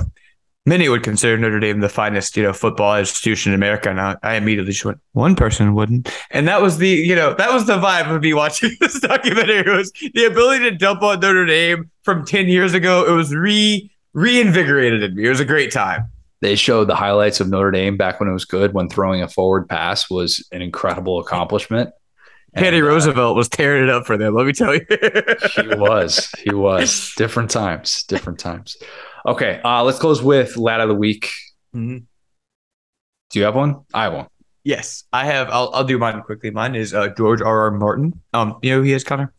many 0.65 0.89
would 0.89 1.03
consider 1.03 1.37
Notre 1.37 1.59
Dame 1.59 1.79
the 1.79 1.89
finest, 1.89 2.35
you 2.35 2.43
know, 2.43 2.53
football 2.53 2.97
institution 2.97 3.53
in 3.53 3.55
America. 3.55 3.89
And 3.89 4.01
I, 4.01 4.17
I 4.23 4.35
immediately 4.35 4.71
just 4.71 4.83
went, 4.83 4.99
one 5.13 5.35
person 5.35 5.75
wouldn't. 5.75 6.11
And 6.31 6.47
that 6.47 6.61
was 6.61 6.79
the, 6.79 6.89
you 6.89 7.15
know, 7.15 7.35
that 7.35 7.53
was 7.53 7.67
the 7.67 7.77
vibe 7.77 8.13
of 8.13 8.21
me 8.21 8.33
watching 8.33 8.71
this 8.79 8.99
documentary. 8.99 9.59
It 9.59 9.67
was 9.67 9.91
the 10.13 10.25
ability 10.25 10.69
to 10.69 10.75
dump 10.75 11.03
on 11.03 11.19
Notre 11.19 11.45
Dame 11.45 11.91
from 12.03 12.25
10 12.25 12.47
years 12.47 12.73
ago. 12.73 13.05
It 13.05 13.15
was 13.15 13.33
re 13.33 13.91
reinvigorated 14.13 15.03
in 15.03 15.15
me. 15.15 15.25
It 15.25 15.29
was 15.29 15.41
a 15.41 15.45
great 15.45 15.71
time. 15.71 16.09
They 16.41 16.55
showed 16.55 16.87
the 16.87 16.95
highlights 16.95 17.39
of 17.39 17.49
Notre 17.49 17.71
Dame 17.71 17.97
back 17.97 18.19
when 18.19 18.29
it 18.29 18.33
was 18.33 18.45
good, 18.45 18.73
when 18.73 18.89
throwing 18.89 19.21
a 19.21 19.27
forward 19.27 19.67
pass 19.67 20.09
was 20.09 20.47
an 20.51 20.61
incredible 20.61 21.19
accomplishment. 21.19 21.91
Teddy 22.57 22.81
uh, 22.81 22.85
Roosevelt 22.85 23.35
was 23.35 23.49
tearing 23.49 23.83
it 23.83 23.89
up 23.89 24.05
for 24.05 24.17
them. 24.17 24.33
Let 24.33 24.45
me 24.45 24.53
tell 24.53 24.73
you. 24.73 24.85
he 25.55 25.67
was. 25.75 26.31
He 26.43 26.53
was. 26.53 27.13
Different 27.17 27.49
times. 27.49 28.03
Different 28.03 28.39
times. 28.39 28.77
Okay. 29.25 29.59
Uh, 29.63 29.83
let's 29.83 29.99
close 29.99 30.21
with 30.21 30.55
lad 30.57 30.79
of 30.79 30.89
the 30.89 30.95
week. 30.95 31.31
Mm-hmm. 31.75 32.05
Do 33.31 33.39
you 33.39 33.45
have 33.45 33.55
one? 33.55 33.81
I 33.93 34.03
have 34.03 34.13
one. 34.13 34.27
Yes, 34.63 35.03
I 35.13 35.25
have. 35.25 35.49
I'll, 35.49 35.69
I'll 35.73 35.83
do 35.83 35.97
mine 35.99 36.21
quickly. 36.23 36.49
Mine 36.49 36.75
is 36.75 36.93
uh, 36.93 37.09
George 37.09 37.41
R. 37.41 37.61
R. 37.65 37.71
Martin. 37.71 38.19
Um, 38.33 38.57
you 38.61 38.71
know 38.71 38.77
who 38.77 38.83
he 38.83 38.93
is, 38.93 39.03
Connor? 39.03 39.31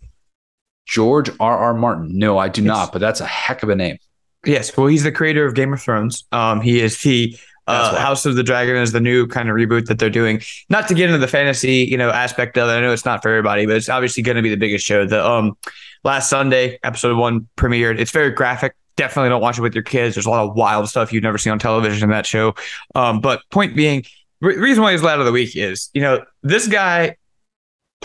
George 0.87 1.31
R. 1.41 1.59
R. 1.59 1.75
Martin. 1.75 2.17
No, 2.17 2.39
I 2.39 2.49
do 2.49 2.63
yes. 2.63 2.69
not. 2.69 2.93
But 2.93 3.01
that's 3.01 3.21
a 3.21 3.27
heck 3.27 3.63
of 3.63 3.69
a 3.69 3.75
name. 3.75 3.99
Yes. 4.45 4.77
Well, 4.77 4.87
he's 4.87 5.03
the 5.03 5.11
creator 5.11 5.45
of 5.45 5.55
Game 5.55 5.73
of 5.73 5.83
Thrones. 5.83 6.25
Um, 6.31 6.61
he 6.61 6.81
is 6.81 7.03
the 7.03 7.37
uh, 7.67 7.97
House 7.97 8.27
of 8.27 8.37
the 8.37 8.43
Dragon 8.43 8.77
is 8.77 8.93
the 8.93 9.01
new 9.01 9.27
kind 9.27 9.49
of 9.49 9.57
reboot 9.57 9.87
that 9.87 9.99
they're 9.99 10.11
doing. 10.11 10.41
Not 10.69 10.89
to 10.89 10.95
get 10.95 11.09
into 11.09 11.19
the 11.19 11.29
fantasy, 11.29 11.87
you 11.91 11.97
know, 11.97 12.11
aspect 12.11 12.57
of 12.59 12.69
it. 12.69 12.73
I 12.73 12.81
know 12.81 12.93
it's 12.93 13.05
not 13.05 13.23
for 13.23 13.29
everybody, 13.29 13.67
but 13.67 13.77
it's 13.77 13.89
obviously 13.89 14.23
going 14.23 14.37
to 14.37 14.43
be 14.43 14.51
the 14.51 14.57
biggest 14.57 14.85
show. 14.85 15.07
The 15.07 15.27
um 15.27 15.57
last 16.05 16.31
Sunday, 16.31 16.79
episode 16.83 17.17
one 17.17 17.49
premiered. 17.57 17.99
It's 17.99 18.13
very 18.13 18.31
graphic. 18.31 18.75
Definitely 18.97 19.29
don't 19.31 19.43
watch 19.43 19.59
it 19.59 19.63
with 19.63 19.75
your 19.75 19.85
kids. 19.85 20.15
There's 20.15 20.27
a 20.27 20.31
lot 20.31 20.49
of 20.49 20.55
wild 20.57 20.89
stuff 20.89 21.13
you've 21.13 21.23
never 21.23 21.39
seen 21.39 21.53
on 21.53 21.59
television 21.59 22.05
in 22.05 22.11
that 22.11 22.25
show. 22.25 22.55
Um, 22.95 23.21
but 23.21 23.43
point 23.51 23.77
being, 23.77 24.05
re- 24.41 24.57
reason 24.57 24.83
why 24.83 24.93
he's 24.93 25.03
lad 25.03 25.19
of 25.19 25.27
the 25.27 25.33
week 25.33 25.55
is, 25.55 25.91
you 25.93 26.01
know, 26.01 26.25
this 26.43 26.67
guy 26.67 27.17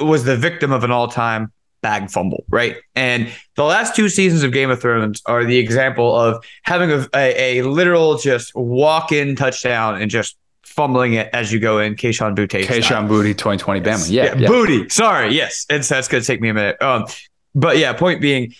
was 0.02 0.26
the 0.26 0.36
victim 0.36 0.72
of 0.72 0.84
an 0.84 0.92
all-time 0.92 1.52
bag 1.82 2.10
fumble, 2.10 2.44
right? 2.50 2.78
And 2.96 3.30
the 3.56 3.64
last 3.64 3.96
two 3.96 4.10
seasons 4.10 4.44
of 4.44 4.52
Game 4.52 4.70
of 4.70 4.82
Thrones 4.82 5.22
are 5.26 5.44
the 5.44 5.58
example 5.58 6.16
of 6.16 6.44
having 6.64 6.92
a, 6.92 7.08
a, 7.16 7.60
a 7.60 7.64
literal 7.64 8.18
just 8.18 8.56
walk 8.56 9.12
in 9.12 9.36
touchdown 9.36 10.02
and 10.02 10.10
just 10.10 10.38
fumbling 10.64 11.14
it 11.14 11.30
as 11.34 11.52
you 11.52 11.60
go 11.60 11.80
in. 11.80 11.96
Kayshon 11.96 12.36
Boutte. 12.36 12.64
Kayshon 12.64 13.08
Booty 13.08 13.34
2020 13.34 13.82
Bama. 13.82 14.10
Yeah, 14.10 14.24
yeah, 14.24 14.36
yeah. 14.36 14.48
Booty. 14.48 14.90
Sorry. 14.90 15.34
Yes. 15.34 15.66
It's, 15.70 15.90
that's 15.90 16.08
going 16.08 16.22
to 16.22 16.28
take 16.28 16.42
me 16.42 16.50
a 16.50 16.54
minute. 16.54 16.82
Um, 16.82 17.06
but 17.54 17.78
yeah, 17.78 17.94
point 17.94 18.22
being, 18.22 18.54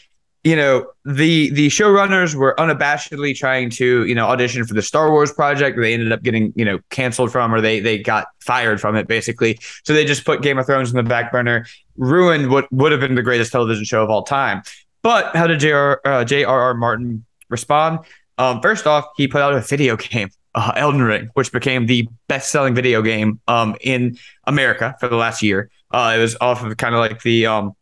you 0.44 0.56
know 0.56 0.88
the 1.06 1.52
the 1.52 1.68
showrunners 1.68 2.34
were 2.34 2.56
unabashedly 2.58 3.36
trying 3.36 3.70
to 3.70 4.06
you 4.06 4.16
know 4.16 4.26
audition 4.26 4.66
for 4.66 4.74
the 4.74 4.82
Star 4.82 5.12
Wars 5.12 5.32
project. 5.32 5.78
They 5.78 5.94
ended 5.94 6.12
up 6.12 6.24
getting 6.24 6.52
you 6.56 6.66
know 6.66 6.80
canceled 6.90 7.32
from, 7.32 7.54
or 7.54 7.62
they 7.62 7.80
they 7.80 8.00
got 8.00 8.28
fired 8.40 8.82
from 8.82 8.96
it 8.96 9.08
basically. 9.08 9.60
So 9.84 9.94
they 9.94 10.04
just 10.04 10.26
put 10.26 10.42
Game 10.42 10.58
of 10.58 10.66
Thrones 10.66 10.90
in 10.90 10.98
the 10.98 11.04
back 11.04 11.32
burner, 11.32 11.68
ruined 11.98 12.50
what 12.50 12.72
would 12.72 12.92
have 12.92 13.02
been 13.02 13.16
the 13.16 13.22
greatest 13.22 13.52
television 13.52 13.86
show 13.86 14.04
of 14.04 14.10
all 14.10 14.24
time. 14.24 14.64
But 15.04 15.36
how 15.36 15.48
did 15.48 15.60
J.R. 15.60 16.02
Uh, 16.06 16.24
J.R.R. 16.24 16.74
Martin 16.74 17.26
respond? 17.50 18.00
Um, 18.38 18.62
first 18.62 18.88
off, 18.88 19.06
he 19.18 19.28
put 19.28 19.42
out 19.42 19.54
a 19.54 19.62
video 19.62 19.96
game, 19.98 20.30
uh, 20.56 20.74
Elden 20.76 21.04
Ring, 21.04 21.30
which 21.34 21.52
became 21.52 21.86
the 21.86 22.08
best-selling 22.28 22.74
video 22.74 23.02
game 23.02 23.40
um, 23.48 23.76
in 23.82 24.18
America 24.46 24.96
for 25.00 25.08
the 25.08 25.16
last 25.16 25.44
year. 25.44 25.70
Uh, 25.92 26.16
it 26.18 26.22
was 26.22 26.38
off 26.42 26.64
of 26.64 26.76
kind 26.78 26.96
of 26.96 27.00
like 27.00 27.22
the 27.22 27.46
um, 27.46 27.74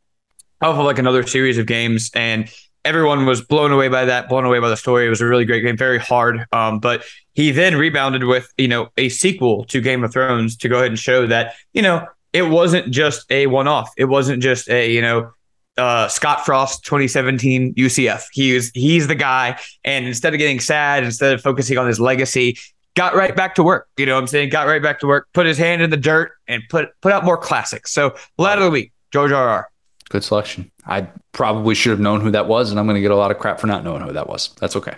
off 0.62 0.78
of 0.78 0.86
like 0.86 1.00
another 1.00 1.26
series 1.26 1.58
of 1.58 1.66
games, 1.66 2.12
and 2.14 2.52
everyone 2.86 3.26
was 3.26 3.42
blown 3.42 3.72
away 3.72 3.88
by 3.88 4.06
that, 4.06 4.30
blown 4.30 4.46
away 4.46 4.60
by 4.60 4.70
the 4.70 4.78
story. 4.78 5.06
It 5.06 5.10
was 5.10 5.22
a 5.22 5.26
really 5.26 5.46
great 5.46 5.62
game, 5.62 5.78
very 5.78 6.00
hard. 6.00 6.46
Um, 6.52 6.80
but 6.80 7.04
he 7.34 7.52
then 7.52 7.76
rebounded 7.76 8.24
with 8.24 8.52
you 8.58 8.68
know 8.68 8.90
a 8.98 9.10
sequel 9.10 9.66
to 9.66 9.82
Game 9.82 10.04
of 10.04 10.12
Thrones 10.12 10.58
to 10.58 10.70
go 10.70 10.78
ahead 10.78 10.88
and 10.88 11.00
show 11.00 11.28
that 11.28 11.56
you 11.74 11.82
know 11.82 12.06
it 12.34 12.44
wasn't 12.44 12.92
just 12.92 13.30
a 13.32 13.48
one-off. 13.48 13.90
It 13.98 14.06
wasn't 14.06 14.44
just 14.44 14.70
a 14.70 14.92
you 14.92 15.02
know 15.02 15.32
uh, 15.78 16.08
Scott 16.08 16.46
Frost 16.46 16.84
2017 16.84 17.76
UCF. 17.76 18.26
He's 18.32 18.72
he's 18.74 19.08
the 19.08 19.16
guy, 19.16 19.60
and 19.84 20.06
instead 20.06 20.34
of 20.34 20.40
getting 20.40 20.60
sad, 20.60 21.04
instead 21.04 21.34
of 21.34 21.42
focusing 21.42 21.78
on 21.78 21.88
his 21.88 22.00
legacy, 22.00 22.58
got 22.96 23.16
right 23.16 23.36
back 23.36 23.56
to 23.56 23.64
work. 23.64 23.88
You 23.98 24.06
know 24.06 24.16
what 24.16 24.22
I'm 24.22 24.28
saying? 24.28 24.50
Got 24.50 24.68
right 24.68 24.84
back 24.84 25.00
to 25.00 25.08
work, 25.08 25.28
put 25.34 25.46
his 25.46 25.58
hand 25.58 25.82
in 25.82 25.90
the 25.90 25.98
dirt, 25.98 26.32
and 26.48 26.62
put 26.70 26.90
put 27.02 27.14
out 27.14 27.24
more 27.24 27.38
classics. 27.38 27.92
So 27.94 28.16
lad 28.38 28.58
of 28.58 28.66
the 28.66 28.72
week, 28.72 28.92
George 29.12 29.32
R. 29.32 29.70
Good 30.10 30.24
selection. 30.24 30.72
I 30.86 31.08
probably 31.32 31.76
should 31.76 31.92
have 31.92 32.00
known 32.00 32.22
who 32.22 32.32
that 32.32 32.48
was, 32.48 32.72
and 32.72 32.80
I'm 32.80 32.86
going 32.86 32.96
to 32.96 33.02
get 33.02 33.12
a 33.12 33.16
lot 33.16 33.32
of 33.32 33.38
crap 33.38 33.60
for 33.60 33.68
not 33.68 33.84
knowing 33.84 34.02
who 34.02 34.12
that 34.14 34.28
was. 34.28 34.50
That's 34.60 34.76
okay. 34.76 34.96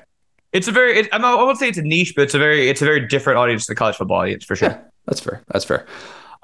It's 0.54 0.68
a 0.68 0.72
very, 0.72 1.00
it, 1.00 1.10
I'm 1.12 1.22
not, 1.22 1.40
I 1.40 1.44
won't 1.44 1.58
say 1.58 1.70
it's 1.70 1.78
a 1.78 1.84
niche, 1.84 2.14
but 2.16 2.24
it's 2.24 2.34
a 2.34 2.40
very, 2.40 2.70
it's 2.70 2.82
a 2.82 2.86
very 2.86 3.08
different 3.08 3.38
audience 3.38 3.66
to 3.66 3.72
the 3.72 3.76
college 3.76 3.96
football 3.96 4.18
audience 4.18 4.44
for 4.44 4.56
sure. 4.56 4.70
Yeah, 4.70 4.80
that's 5.06 5.20
fair. 5.20 5.44
That's 5.48 5.66
fair. 5.66 5.86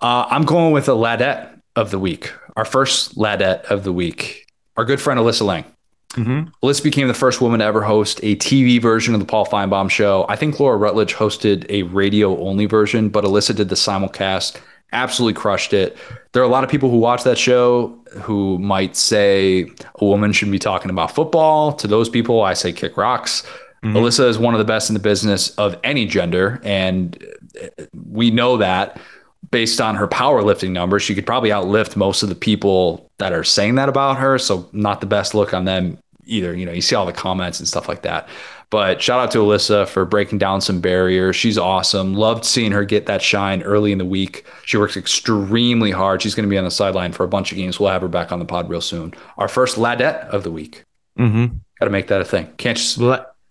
Uh, 0.02 0.26
I'm 0.30 0.44
going 0.44 0.74
with 0.74 0.88
a 0.88 0.94
ladette 0.94 1.60
of 1.76 1.92
the 1.92 2.00
week. 2.00 2.34
Our 2.56 2.66
first 2.66 3.16
ladette 3.18 3.64
of 3.66 3.84
the 3.84 3.94
week. 3.94 4.46
Our 4.76 4.86
good 4.86 5.02
friend 5.02 5.20
Alyssa 5.20 5.46
Lang. 5.46 5.66
Mm-hmm. 6.12 6.50
Alyssa 6.66 6.84
became 6.84 7.08
the 7.08 7.14
first 7.14 7.42
woman 7.42 7.60
to 7.60 7.66
ever 7.66 7.84
host 7.84 8.20
a 8.24 8.36
TV 8.38 8.82
version 8.82 9.14
of 9.14 9.20
the 9.20 9.26
Paul 9.26 9.46
Finebaum 9.46 9.90
show. 9.90 10.26
I 10.30 10.36
think 10.36 10.60
Laura 10.60 10.78
Rutledge 10.78 11.14
hosted 11.14 11.66
a 11.70 11.84
radio 11.84 12.40
only 12.40 12.66
version, 12.66 13.10
but 13.10 13.24
Alyssa 13.24 13.56
did 13.56 13.70
the 13.70 13.76
simulcast 13.76 14.60
absolutely 14.92 15.40
crushed 15.40 15.74
it. 15.74 15.98
There 16.32 16.42
are 16.42 16.46
a 16.46 16.50
lot 16.50 16.64
of 16.64 16.70
people 16.70 16.90
who 16.90 16.98
watch 16.98 17.24
that 17.24 17.38
show 17.38 17.98
who 18.22 18.58
might 18.60 18.96
say 18.96 19.70
a 19.96 20.06
woman 20.06 20.32
should 20.32 20.52
be 20.52 20.60
talking 20.60 20.90
about 20.90 21.12
football. 21.12 21.74
To 21.74 21.88
those 21.88 22.10
people, 22.10 22.42
I 22.42 22.54
say 22.54 22.72
kick 22.72 22.98
rocks. 22.98 23.44
Mm-hmm. 23.84 23.98
Alyssa 23.98 24.28
is 24.28 24.38
one 24.38 24.54
of 24.54 24.60
the 24.60 24.66
best 24.66 24.90
in 24.90 24.94
the 24.94 25.00
business 25.00 25.50
of 25.52 25.78
any 25.84 26.06
gender. 26.06 26.60
And 26.64 27.22
we 28.10 28.32
know 28.32 28.58
that 28.58 29.00
based 29.52 29.80
on 29.80 29.96
her 29.96 30.08
powerlifting 30.08 30.72
numbers, 30.72 31.04
she 31.04 31.16
could 31.16 31.26
probably 31.26 31.50
outlift 31.50 31.96
most 31.96 32.24
of 32.24 32.30
the 32.30 32.36
people 32.36 33.10
that 33.18 33.34
are 33.34 33.44
saying 33.44 33.76
that 33.76 33.90
about 33.90 34.18
her. 34.18 34.38
So, 34.38 34.68
not 34.74 35.02
the 35.02 35.08
best 35.08 35.34
look 35.34 35.54
on 35.54 35.66
them 35.66 35.98
either. 36.26 36.56
You 36.56 36.66
know, 36.66 36.72
you 36.72 36.82
see 36.82 36.96
all 36.96 37.06
the 37.06 37.14
comments 37.14 37.60
and 37.60 37.68
stuff 37.68 37.88
like 37.88 38.02
that. 38.02 38.28
But 38.70 39.02
shout 39.02 39.20
out 39.20 39.32
to 39.32 39.38
Alyssa 39.38 39.88
for 39.88 40.04
breaking 40.04 40.40
down 40.40 40.60
some 40.60 40.82
barriers. 40.82 41.38
She's 41.38 41.58
awesome. 41.58 42.14
Loved 42.14 42.44
seeing 42.44 42.74
her 42.74 42.84
get 42.84 43.06
that 43.06 43.22
shine 43.22 43.62
early 43.62 43.94
in 43.94 43.98
the 43.98 44.06
week. 44.06 44.46
She 44.66 44.78
works 44.78 44.98
extremely 44.98 45.92
hard. 45.92 46.22
She's 46.22 46.36
going 46.36 46.48
to 46.48 46.50
be 46.50 46.58
on 46.58 46.66
the 46.66 46.72
sideline 46.72 47.14
for 47.14 47.24
a 47.24 47.30
bunch 47.30 47.52
of 47.52 47.58
games. 47.58 47.80
We'll 47.80 47.92
have 47.92 48.02
her 48.02 48.10
back 48.10 48.32
on 48.34 48.40
the 48.40 48.46
pod 48.46 48.70
real 48.70 48.82
soon. 48.82 49.14
Our 49.38 49.48
first 49.48 49.78
ladette 49.78 50.28
of 50.30 50.44
the 50.44 50.52
week. 50.52 50.84
Mm-hmm. 51.18 51.46
Got 51.80 51.86
to 51.86 51.92
make 51.92 52.08
that 52.08 52.22
a 52.22 52.26
thing. 52.26 52.52
Can't 52.58 52.78
just. 52.78 53.00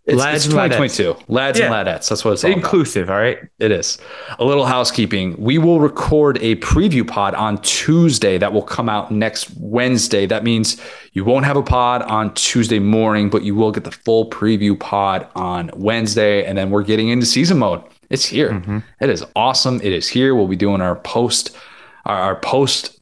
It's, 0.07 0.17
Lads 0.17 0.47
it's 0.47 0.55
and 0.55 0.55
ladettes. 0.55 0.97
2022. 0.97 1.17
Lads 1.27 1.59
and 1.59 1.69
Yeah. 1.71 1.83
ladettes. 1.85 2.09
That's 2.09 2.25
what 2.25 2.33
it's 2.35 2.45
all 2.45 2.53
about. 2.53 2.63
Inclusive, 2.63 3.11
all 3.11 3.17
right. 3.17 3.39
It 3.59 3.73
is. 3.73 3.99
A 4.39 4.45
little 4.45 4.65
housekeeping. 4.65 5.35
We 5.37 5.59
will 5.59 5.81
record 5.81 6.39
a 6.41 6.55
preview 6.57 7.05
pod 7.07 7.35
on 7.35 7.59
Tuesday 7.63 8.39
that 8.39 8.53
will 8.53 8.63
come 8.63 8.89
out 8.89 9.11
next 9.11 9.51
Wednesday. 9.59 10.25
That 10.27 10.45
means 10.45 10.81
you 11.13 11.25
won't 11.25 11.45
have 11.45 11.57
a 11.57 11.63
pod 11.63 12.03
on 12.03 12.33
Tuesday 12.35 12.79
morning, 12.79 13.31
but 13.31 13.43
you 13.43 13.57
will 13.57 13.73
get 13.73 13.83
the 13.83 13.91
full 13.91 14.31
preview 14.31 14.79
pod 14.79 15.27
on 15.35 15.71
Wednesday. 15.75 16.45
And 16.45 16.57
then 16.57 16.71
we're 16.71 16.85
getting 16.85 17.09
into 17.09 17.27
season 17.27 17.59
mode. 17.59 17.83
It's 18.09 18.27
here. 18.27 18.51
Mm-hmm. 18.53 18.79
It 19.01 19.11
is 19.11 19.25
awesome. 19.35 19.81
It 19.83 19.93
is 19.93 20.07
here. 20.09 20.37
We'll 20.37 20.47
be 20.47 20.55
doing 20.55 20.81
our 20.81 20.95
post, 20.95 21.57
our, 22.05 22.17
our 22.17 22.37
post 22.37 22.96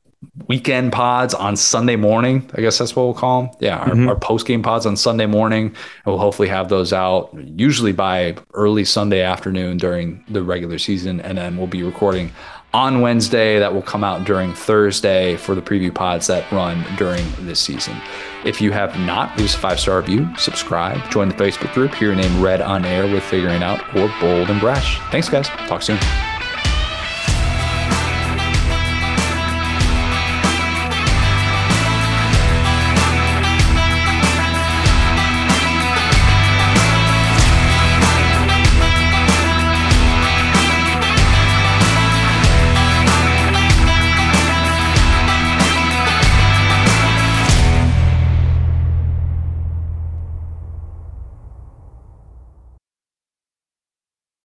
weekend 0.48 0.92
pods 0.92 1.34
on 1.34 1.56
Sunday 1.56 1.96
morning. 1.96 2.48
I 2.54 2.60
guess 2.60 2.78
that's 2.78 2.94
what 2.94 3.04
we'll 3.04 3.14
call 3.14 3.42
them. 3.42 3.50
Yeah, 3.60 3.78
our, 3.78 3.88
mm-hmm. 3.88 4.08
our 4.08 4.16
post 4.16 4.46
game 4.46 4.62
pods 4.62 4.86
on 4.86 4.96
Sunday 4.96 5.26
morning. 5.26 5.66
And 5.66 5.76
we'll 6.06 6.18
hopefully 6.18 6.48
have 6.48 6.68
those 6.68 6.92
out 6.92 7.30
usually 7.34 7.92
by 7.92 8.36
early 8.54 8.84
Sunday 8.84 9.22
afternoon 9.22 9.78
during 9.78 10.24
the 10.28 10.42
regular 10.42 10.78
season. 10.78 11.20
And 11.20 11.38
then 11.38 11.56
we'll 11.56 11.66
be 11.66 11.82
recording 11.82 12.32
on 12.74 13.00
Wednesday 13.00 13.60
that 13.60 13.72
will 13.72 13.82
come 13.82 14.02
out 14.02 14.24
during 14.24 14.52
Thursday 14.52 15.36
for 15.36 15.54
the 15.54 15.62
preview 15.62 15.94
pods 15.94 16.26
that 16.26 16.50
run 16.50 16.84
during 16.96 17.24
this 17.40 17.60
season. 17.60 17.96
If 18.44 18.60
you 18.60 18.72
have 18.72 18.98
not, 18.98 19.36
leave 19.38 19.46
us 19.46 19.54
a 19.54 19.58
five 19.58 19.78
star 19.80 20.00
review, 20.00 20.28
subscribe, 20.36 21.08
join 21.10 21.28
the 21.28 21.36
Facebook 21.36 21.72
group, 21.72 21.94
hear 21.94 22.08
your 22.08 22.16
name 22.16 22.42
read 22.42 22.60
on 22.60 22.84
air 22.84 23.04
with 23.04 23.22
Figuring 23.22 23.62
Out 23.62 23.80
or 23.96 24.12
Bold 24.20 24.50
and 24.50 24.60
Brash. 24.60 24.98
Thanks, 25.10 25.28
guys. 25.28 25.48
Talk 25.48 25.82
soon. 25.82 25.98